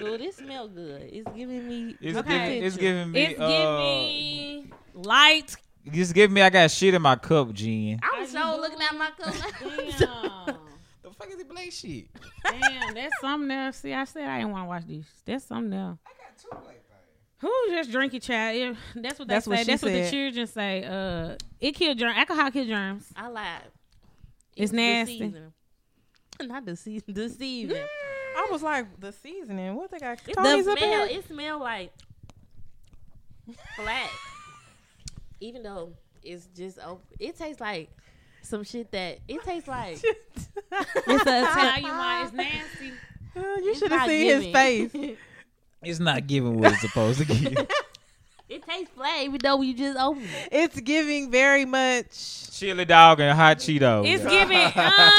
Dude, 0.00 0.20
this 0.20 0.36
smell 0.36 0.66
good. 0.68 1.02
It's 1.12 1.30
giving 1.36 1.68
me. 1.68 1.96
It's 2.00 2.18
Okay. 2.18 2.54
giving. 2.54 2.64
It's 2.64 2.76
giving 2.76 3.12
me. 3.12 3.22
It's 3.22 3.40
uh, 3.40 3.48
giving 3.48 4.72
light. 4.94 5.56
Just 5.92 6.14
give 6.14 6.30
me. 6.30 6.42
I 6.42 6.50
got 6.50 6.70
shit 6.70 6.94
in 6.94 7.02
my 7.02 7.16
cup, 7.16 7.52
Jen. 7.52 8.00
I'm 8.02 8.26
so 8.26 8.58
looking 8.60 8.80
at 8.80 8.96
my 8.96 9.10
cup. 9.10 9.34
Damn. 9.98 10.56
The 11.02 11.10
fuck 11.10 11.30
is 11.30 11.36
the 11.38 11.44
black 11.44 11.70
shit? 11.72 12.06
Damn, 12.44 12.94
that's 12.94 13.20
something 13.20 13.50
else. 13.50 13.78
See, 13.78 13.92
I 13.92 14.04
said 14.04 14.28
I 14.28 14.38
didn't 14.38 14.52
want 14.52 14.64
to 14.64 14.68
watch 14.68 14.86
these. 14.86 15.06
That's 15.24 15.44
something 15.44 15.70
there. 15.70 15.80
I 15.80 16.10
got 16.10 16.38
two 16.38 16.48
else. 16.52 16.74
Who 17.38 17.52
just 17.70 17.90
drinking, 17.90 18.20
child? 18.20 18.56
Yeah, 18.58 18.74
that's 19.02 19.18
what 19.18 19.26
they 19.28 19.34
That's 19.34 19.44
say. 19.46 19.50
what 19.50 19.58
she 19.60 19.64
that's 19.64 19.82
what 19.82 19.92
the 19.92 20.10
children 20.10 20.46
say. 20.46 20.84
Uh, 20.84 21.36
it 21.58 21.72
kill 21.72 21.94
germs. 21.94 22.14
Alcohol 22.16 22.50
kill 22.50 22.66
germs. 22.66 23.06
I 23.16 23.28
lied. 23.28 23.62
It's 24.56 24.72
nasty. 24.72 25.18
deceiving. 25.18 25.52
Not 26.42 26.64
deceiving. 26.66 27.14
Deceiving. 27.14 27.84
I 28.50 28.52
was 28.52 28.62
like, 28.62 29.00
the 29.00 29.12
seasoning. 29.12 29.74
What 29.76 29.90
they 29.90 29.98
got? 29.98 30.18
It 30.26 30.34
Tony's 30.34 30.64
the 30.64 30.72
up 30.72 30.78
smell. 30.78 31.06
here. 31.06 31.18
It 31.18 31.28
smell 31.28 31.58
like 31.60 31.92
flat. 33.76 34.10
Even 35.40 35.62
though 35.62 35.92
it's 36.22 36.46
just 36.56 36.78
open, 36.78 37.04
it 37.18 37.38
tastes 37.38 37.60
like 37.60 37.90
some 38.42 38.64
shit 38.64 38.90
that 38.92 39.18
it 39.28 39.42
tastes 39.44 39.68
like. 39.68 39.98
It's 40.72 41.26
an 41.26 41.44
Italian 41.44 41.88
wine. 41.96 42.24
It's 42.26 42.32
nasty. 42.34 42.92
Uh, 43.36 43.40
you 43.62 43.74
should 43.74 43.90
have 43.90 44.00
not 44.00 44.08
seen 44.08 44.42
his 44.42 44.52
face. 44.52 45.16
It's 45.82 45.98
not 45.98 46.26
giving 46.26 46.60
what 46.60 46.72
it's 46.72 46.82
supposed 46.82 47.20
to 47.20 47.24
give. 47.24 47.66
It 48.50 48.64
tastes 48.66 48.90
flat, 48.96 49.22
even 49.22 49.38
though 49.42 49.62
you 49.62 49.74
just 49.74 49.96
opened 49.98 50.24
it. 50.24 50.48
It's 50.50 50.80
giving 50.80 51.30
very 51.30 51.64
much. 51.64 52.48
Chili 52.58 52.84
dog 52.84 53.20
and 53.20 53.38
hot 53.38 53.58
Cheetos. 53.58 54.06
It's 54.06 54.24
giving. 54.24 54.58
Uh, 54.58 54.72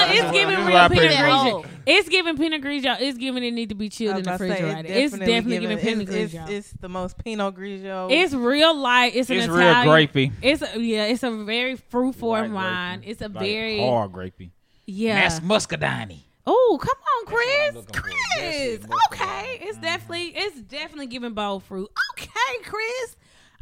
it's 0.10 0.32
giving 0.32 0.66
real 0.66 0.90
Pinot 0.90 1.12
Grigio. 1.12 1.66
It's 1.88 2.10
giving 2.10 2.38
Pinot 2.38 2.62
Grigio. 2.62 2.98
It's 3.00 3.18
giving 3.18 3.44
it 3.44 3.52
need 3.52 3.70
to 3.70 3.76
be 3.76 3.90
chilled 3.90 4.18
in 4.18 4.24
the 4.24 4.30
about 4.30 4.38
to 4.40 4.48
say, 4.50 4.62
refrigerator. 4.64 4.94
It's 4.94 5.18
definitely 5.18 5.60
giving 5.60 5.78
Pinot 5.80 6.10
it's, 6.10 6.34
Grigio. 6.34 6.42
it's, 6.44 6.52
it's 6.52 6.72
the 6.82 6.90
most 6.90 7.18
Pinot 7.24 7.56
Grigio. 7.56 8.12
It's 8.12 8.34
real 8.34 8.76
light. 8.76 9.16
It's 9.16 9.30
an 9.30 9.38
real 9.38 9.56
Italian. 9.70 9.88
grapey. 10.10 10.32
It's 10.42 10.62
a, 10.62 10.80
yeah. 10.80 11.06
It's 11.06 11.24
a 11.24 11.32
very 11.32 11.78
fruit 11.78 12.14
form 12.16 12.54
wine. 12.54 13.00
grapey. 13.02 13.08
It's 13.08 13.22
a 13.22 13.30
Like 13.30 13.40
very 13.40 13.80
hard 13.80 14.12
grapey. 14.12 14.50
yeah. 14.86 15.22
That's 15.22 15.42
muscadine. 15.42 16.20
Oh, 16.48 16.80
come 16.82 16.90
on, 16.90 17.34
That's 17.34 17.76
what 17.76 17.96
I'm 17.96 18.02
Chris. 18.02 18.16
Chris. 18.36 18.80
That's 18.80 18.84
it, 18.86 18.90
muscadine. 18.90 19.28
Okay, 19.30 19.58
it's 19.62 19.78
definitely 19.78 20.34
it's 20.36 20.62
definitely 20.62 21.08
giving 21.08 21.34
bold 21.34 21.64
fruit. 21.64 21.90
Okay, 22.14 22.64
Chris. 22.64 23.16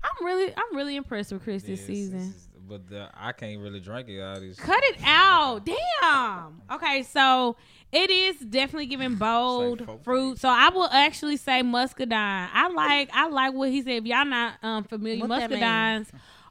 I'm 0.03 0.25
really 0.25 0.53
I'm 0.55 0.75
really 0.77 0.95
impressed 0.95 1.31
with 1.33 1.43
Chris 1.43 1.63
this 1.63 1.79
Yes, 1.79 1.87
season. 1.87 2.17
this 2.19 2.27
is- 2.35 2.45
but 2.69 2.87
the, 2.87 3.09
I 3.15 3.31
can't 3.31 3.59
really 3.61 3.79
drink 3.79 4.09
it. 4.09 4.21
All 4.21 4.39
these. 4.39 4.55
Cut 4.59 4.79
it 4.83 4.97
out. 5.03 5.65
Damn. 5.65 6.61
Okay, 6.71 7.01
so 7.01 7.55
it 7.91 8.11
is 8.11 8.35
definitely 8.37 8.85
giving 8.85 9.15
bold 9.15 9.83
folk 9.83 10.03
fruit. 10.03 10.39
So 10.39 10.49
I 10.49 10.69
will 10.69 10.87
actually 10.91 11.37
say 11.37 11.63
muscadine. 11.63 12.13
I 12.53 12.67
like 12.69 13.09
I 13.11 13.27
like 13.27 13.55
what 13.55 13.69
he 13.71 13.81
said. 13.81 13.93
If 13.93 14.05
y'all 14.05 14.23
not 14.23 14.53
um 14.61 14.83
familiar, 14.83 15.25
What 15.25 15.29
that 15.39 15.49
muscadines 15.49 16.09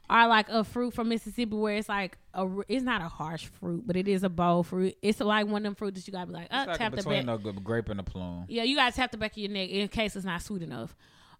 are 0.09 0.27
like 0.27 0.49
a 0.49 0.63
fruit 0.63 0.93
from 0.93 1.09
Mississippi 1.09 1.55
where 1.55 1.75
it's 1.75 1.87
like 1.89 2.17
a 2.33 2.39
r- 2.39 2.65
it's 2.67 2.83
not 2.83 3.01
a 3.01 3.07
harsh 3.07 3.45
fruit, 3.45 3.83
but 3.85 3.95
it 3.95 4.07
is 4.07 4.23
a 4.23 4.29
bold 4.29 4.67
fruit. 4.67 4.95
It's 5.01 5.19
like 5.19 5.45
one 5.45 5.57
of 5.57 5.63
them 5.63 5.75
fruits 5.75 5.99
that 5.99 6.07
you 6.07 6.11
gotta 6.13 6.27
be 6.27 6.33
like, 6.33 6.45
It's 6.45 6.53
uh, 6.53 6.65
like 6.67 6.77
tap 6.77 6.91
the 6.91 6.97
between 6.97 7.25
back. 7.27 7.39
a 7.45 7.51
g- 7.53 7.59
grape 7.63 7.89
and 7.89 7.99
a 7.99 8.03
plum. 8.03 8.45
Yeah, 8.47 8.63
you 8.63 8.75
gotta 8.75 8.95
tap 8.95 9.11
the 9.11 9.17
back 9.17 9.31
of 9.33 9.37
your 9.37 9.51
neck 9.51 9.69
in 9.69 9.87
case 9.89 10.15
it's 10.15 10.25
not 10.25 10.41
sweet 10.41 10.63
enough. 10.63 10.95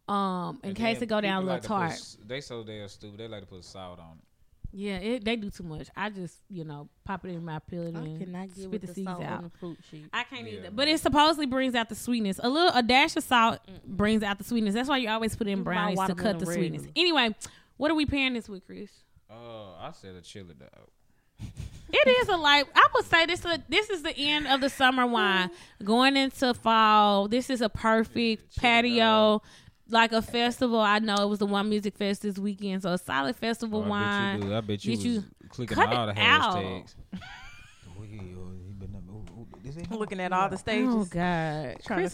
Um, 0.08 0.60
in 0.64 0.70
And 0.70 0.78
case 0.78 1.02
it 1.02 1.06
go 1.08 1.22
down 1.22 1.38
a 1.38 1.42
people 1.42 1.46
little 1.46 1.54
like 1.56 1.62
to 1.64 1.68
put 1.68 1.74
tart. 1.76 1.92
s- 1.92 2.18
They 2.28 2.42
so 2.42 2.64
damn 2.64 2.88
stupid. 2.88 3.20
They 3.20 3.28
like 3.28 3.42
to 3.42 3.48
put 3.48 3.64
salt 3.64 4.00
on 4.00 4.18
it. 4.18 4.24
Yeah, 4.72 4.98
it, 4.98 5.26
they 5.26 5.36
do 5.36 5.50
too 5.50 5.64
much. 5.64 5.88
I 5.96 6.12
just, 6.12 6.38
you 6.48 6.64
know, 6.64 6.90
pop 7.04 7.26
it 7.26 7.30
in 7.30 7.44
my 7.44 7.58
peel 7.58 7.88
and 7.88 7.98
I 7.98 8.02
in, 8.04 8.20
cannot 8.20 8.48
get 8.50 8.56
spit 8.58 8.70
with 8.72 8.82
the 8.82 8.88
the 8.88 8.94
seeds 8.94 9.08
salt 9.10 9.24
out. 9.24 9.42
the 9.42 9.50
fruit 9.58 9.80
sheet. 9.90 10.06
I 10.14 10.24
can't 10.26 10.46
Yeah, 10.46 10.60
either. 10.60 10.72
But 10.72 10.88
it 10.88 11.00
supposedly 11.00 11.48
brings 11.48 11.74
out 11.74 11.90
the 11.90 11.96
sweetness. 11.96 12.40
A 12.44 12.48
little, 12.50 12.72
a 12.78 12.84
dash 12.84 13.16
of 13.16 13.24
salt 13.24 13.60
brings 13.84 14.22
out 14.22 14.38
the 14.38 14.44
sweetness. 14.44 14.76
That's 14.76 14.88
why 14.88 14.98
you 14.98 15.10
always 15.10 15.36
put 15.36 15.48
in 15.48 15.60
My 15.60 15.64
brownies 15.64 16.00
to 16.06 16.14
cut 16.14 16.38
the 16.38 16.46
red. 16.46 16.54
sweetness. 16.56 16.84
Anyway, 16.96 17.36
what 17.80 17.90
are 17.90 17.96
we 17.96 18.06
pairing 18.06 18.34
this 18.36 18.48
with, 18.48 18.64
Chris? 18.66 18.92
Uh, 19.30 19.74
I 19.80 19.92
said 19.94 20.14
a 20.16 20.22
chili 20.22 20.54
dog. 20.54 21.50
It 21.92 22.08
is 22.08 22.28
a 22.30 22.36
light. 22.38 22.66
I 22.76 22.88
would 22.94 23.06
say 23.06 23.26
this 23.26 23.44
a, 23.46 23.64
this 23.68 23.90
is 23.90 24.04
the 24.04 24.16
end 24.16 24.46
of 24.48 24.62
the 24.62 24.70
summer 24.70 25.08
wine 25.08 25.50
going 25.84 26.16
into 26.18 26.54
fall. 26.54 27.28
This 27.28 27.50
is 27.50 27.62
a 27.62 27.70
perfect 27.70 28.58
patio, 28.58 29.42
like 29.90 30.12
a 30.12 30.22
festival. 30.22 30.80
I 30.80 31.00
know 31.00 31.16
it 31.16 31.28
was 31.30 31.40
the 31.40 31.46
one 31.48 31.68
music 31.70 31.96
fest 31.98 32.22
this 32.22 32.38
weekend, 32.38 32.84
so 32.84 32.92
a 32.94 32.98
solid 33.00 33.36
festival 33.38 33.80
Oh, 33.80 33.84
I 33.84 33.86
bet 33.86 33.90
wine. 33.90 34.42
you 34.42 34.48
do. 34.50 34.56
I 34.56 34.62
bet 34.62 34.86
you 34.86 34.96
Did 34.98 35.04
you 35.06 35.24
clicking 35.50 35.76
cut 35.76 35.88
all 35.94 36.06
the 36.08 36.12
it 36.12 36.18
out? 36.20 36.56
hashtags. 36.58 36.96
Oh, 37.14 38.04
yeah, 38.04 38.22
oh, 38.38 38.52
he 38.68 38.74
been 38.74 38.96
up- 38.96 39.02
oh, 39.12 39.26
oh, 39.38 39.48
this 39.64 39.78
ain't- 39.78 39.92
Looking 39.92 40.20
at 40.20 40.32
all 40.32 40.50
the 40.50 40.58
stages. 40.58 40.94
Oh 40.94 41.06
God, 41.06 41.78
Trying 41.84 42.00
Chris 42.10 42.14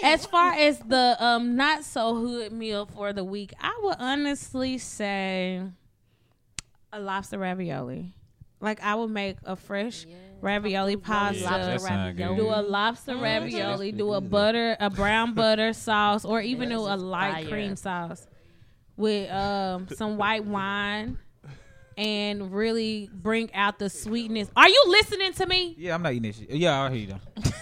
to 0.00 0.02
makes 0.02 0.02
me 0.02 0.08
tired. 0.08 0.20
As 0.20 0.26
far 0.26 0.52
as 0.54 0.78
the 0.80 1.16
um 1.24 1.56
not 1.56 1.84
so 1.84 2.14
hood 2.14 2.52
meal 2.52 2.86
for 2.86 3.12
the 3.12 3.24
week, 3.24 3.52
I 3.60 3.78
would 3.82 3.96
honestly 3.98 4.78
say 4.78 5.62
a 6.92 7.00
lobster 7.00 7.38
ravioli. 7.38 8.12
Like 8.60 8.80
I 8.82 8.94
would 8.94 9.10
make 9.10 9.36
a 9.44 9.56
fresh 9.56 10.06
ravioli 10.40 10.96
pasta. 10.96 11.40
Yeah, 11.42 11.58
that 11.58 11.80
sound 11.80 12.16
good. 12.16 12.36
do 12.36 12.48
a 12.48 12.62
lobster 12.62 13.12
Mm, 13.12 13.22
ravioli, 13.22 13.92
do 13.92 14.12
a 14.12 14.20
butter, 14.20 14.76
a 14.80 14.88
brown 14.90 15.34
butter 15.40 15.72
sauce, 15.72 16.24
or 16.24 16.40
even 16.40 16.70
Yes, 16.70 16.78
do 16.78 16.86
a 16.86 16.96
light 16.96 17.44
fire. 17.44 17.48
cream 17.48 17.76
sauce 17.76 18.26
with 18.96 19.30
um 19.30 19.88
some 19.88 20.16
white 20.16 20.44
wine 20.44 21.18
and 21.98 22.52
really 22.52 23.10
bring 23.12 23.52
out 23.54 23.78
the 23.78 23.88
sweetness. 23.90 24.50
Are 24.56 24.68
you 24.68 24.84
listening 24.88 25.32
to 25.34 25.46
me? 25.46 25.74
Yeah, 25.78 25.94
I'm 25.94 26.02
not 26.02 26.12
eating 26.12 26.22
this 26.30 26.38
shit. 26.38 26.50
Yeah, 26.50 26.80
I 26.82 26.90
hear 26.90 27.08
you. 27.08 27.42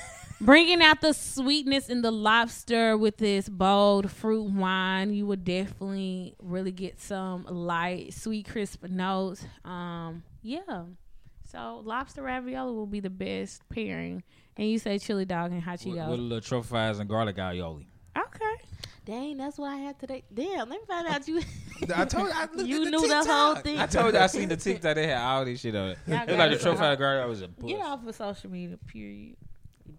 though. 0.41 0.47
Bringing 0.47 0.83
out 0.83 1.01
the 1.01 1.13
sweetness 1.13 1.89
in 1.89 2.03
the 2.03 2.11
lobster 2.11 2.97
with 2.97 3.17
this 3.19 3.49
bold 3.49 4.11
fruit 4.11 4.45
wine, 4.51 5.13
you 5.13 5.27
would 5.27 5.45
definitely 5.45 6.35
really 6.41 6.73
get 6.73 7.01
some 7.01 7.45
light, 7.45 8.13
sweet, 8.15 8.49
crisp 8.49 8.85
notes. 8.85 9.45
Um, 9.65 10.23
yeah. 10.43 10.85
So 11.51 11.83
lobster 11.85 12.23
ravioli 12.23 12.73
will 12.73 12.87
be 12.87 13.01
the 13.01 13.11
best 13.11 13.63
pairing. 13.69 14.23
And 14.57 14.69
you 14.69 14.79
say 14.79 14.99
chili 14.99 15.25
dog 15.25 15.53
and 15.53 15.63
hot 15.63 15.85
With, 15.85 15.97
Cheetos. 15.97 16.11
with 16.11 16.19
a 16.19 16.23
little 16.23 16.41
truffle 16.41 16.63
fries 16.65 16.99
and 16.99 17.09
garlic 17.09 17.37
aioli. 17.37 17.87
okay. 18.17 18.41
Dang, 19.05 19.37
that's 19.37 19.59
what 19.59 19.69
I 19.71 19.77
had 19.77 19.99
today. 20.01 20.25
Damn, 20.33 20.61
let 20.61 20.69
me 20.71 20.79
find 20.89 21.07
out 21.07 21.29
you 21.29 21.43
I 21.95 22.07
told 22.07 22.29
you, 22.29 22.33
I 22.35 22.41
looked 22.55 22.63
you 22.69 22.85
at 22.87 22.91
knew 22.91 23.01
the, 23.03 23.09
the 23.09 23.25
whole 23.33 23.55
thing. 23.57 23.79
I 23.79 23.87
told 23.87 24.15
you 24.15 24.21
I 24.21 24.27
seen 24.29 24.49
the 24.49 24.57
TikTok. 24.57 24.95
They 24.95 25.09
had 25.09 25.19
all 25.19 25.45
this 25.45 25.61
shit 25.61 25.75
on 25.77 25.91
it. 25.91 25.99
Y'all 26.07 26.23
It 26.23 26.27
got 26.29 26.39
like 26.39 26.51
the 26.51 26.57
it. 26.57 26.61
truffle 26.63 26.79
fries 26.79 26.99
garlic 26.99 27.29
was 27.29 27.43
a 27.43 27.49
puss. 27.49 27.69
Get 27.69 27.81
off 27.83 28.07
of 28.07 28.15
social 28.15 28.51
media, 28.51 28.79
period. 28.87 29.37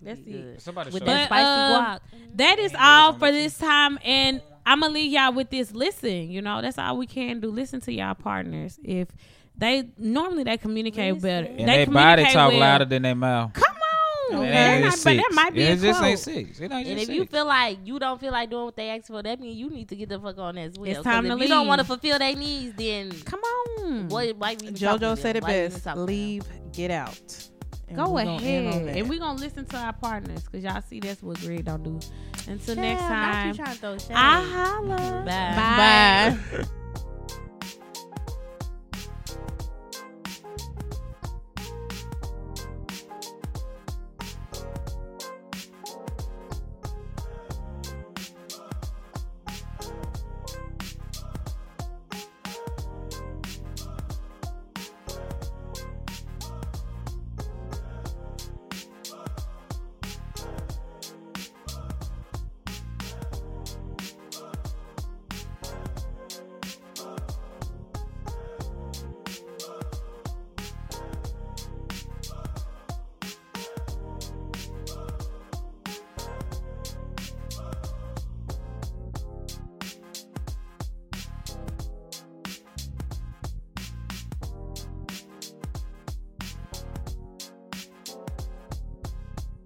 That's 0.02 0.20
it. 0.20 0.26
Good. 0.32 0.62
Somebody 0.62 0.92
With 0.92 1.06
that 1.06 1.22
me. 1.22 1.26
Spicy 1.26 1.46
guac. 1.46 1.96
Uh, 1.96 2.00
that 2.36 2.60
is 2.60 2.76
all 2.80 3.14
for 3.14 3.32
this 3.32 3.58
time, 3.58 3.98
and 4.04 4.42
I'm 4.66 4.80
gonna 4.82 4.94
leave 4.94 5.12
y'all 5.12 5.34
with 5.34 5.50
this. 5.50 5.72
Listen, 5.72 6.30
you 6.30 6.42
know 6.42 6.62
that's 6.62 6.78
all 6.78 6.98
we 6.98 7.08
can 7.08 7.40
do. 7.40 7.50
Listen 7.52 7.82
to 7.82 7.94
y'all 7.94 8.16
partners. 8.16 8.80
If 8.84 9.10
they 9.58 9.88
normally 9.98 10.44
they 10.44 10.58
communicate 10.58 11.22
better, 11.22 11.48
Listen. 11.48 11.60
And 11.60 11.70
they 11.70 11.86
body 11.86 12.24
talk 12.26 12.52
well. 12.52 12.60
louder 12.60 12.86
than 12.86 13.04
their 13.04 13.16
mouth. 13.16 13.54
Come 13.54 13.64
on, 13.64 14.44
And 14.44 14.44
They're 14.54 14.80
not- 14.82 15.00
but 15.04 15.16
that 15.18 15.30
might 15.34 15.54
be 15.54 15.62
It 15.62 15.78
a 15.78 15.82
just 15.82 15.86
ain't 15.86 16.18
quote. 16.18 16.20
six. 16.20 16.60
It 16.60 16.64
ain't 16.72 16.88
And 16.88 16.98
just 16.98 17.10
if 17.10 17.16
you 17.16 17.26
feel 17.26 17.46
like 17.46 17.78
you 17.86 18.00
don't 18.00 18.20
feel 18.20 18.32
like 18.32 18.50
doing 18.50 18.66
what 18.66 18.76
they 18.76 18.90
ask 18.90 19.06
for, 19.08 19.22
that 19.22 19.40
means 19.40 19.56
you 19.58 19.70
need 19.70 19.88
to 19.90 19.96
get 19.96 20.10
the 20.10 20.20
fuck 20.20 20.38
on 20.40 20.58
as 20.58 20.78
well. 20.80 20.90
It's 20.90 21.02
time 21.04 21.26
to 21.26 21.34
if 21.34 21.38
to 21.38 21.44
you 21.44 21.50
don't 21.50 21.68
want 21.68 21.80
to 21.80 21.86
fulfill 21.86 22.18
their 22.20 22.36
needs, 22.36 22.76
then 22.76 23.12
Come 23.24 23.40
on, 23.80 24.10
what? 24.10 24.36
Why 24.36 24.58
we 24.60 24.68
even 24.68 24.74
JoJo 24.74 25.18
said 25.18 25.36
it 25.38 25.44
Why 25.44 25.50
best. 25.50 25.84
talking 25.84 25.92
to 25.92 25.96
them? 26.00 26.06
Leave, 26.08 26.44
get 26.74 26.90
out. 26.92 27.48
And 27.88 27.98
go 27.98 28.18
ahead, 28.18 28.98
and 28.98 29.10
we're 29.10 29.20
gonna 29.20 29.40
listen 29.40 29.66
to 29.66 29.78
our 29.78 29.94
partners 29.94 30.42
because 30.44 30.64
y'all 30.64 30.82
see 30.82 31.00
that's 31.00 31.22
what 31.22 31.40
Greg 31.42 31.66
don't 31.66 31.84
do. 31.84 32.00
Until 32.48 32.76
next 32.76 33.02
Child, 33.02 33.34
time, 33.34 33.48
you 33.48 33.54
trying 33.54 33.98
to 33.98 34.00
throw. 34.00 34.16
I 34.16 34.42
holla. 34.42 35.24
Bye. 35.26 36.38
Bye. 36.58 36.66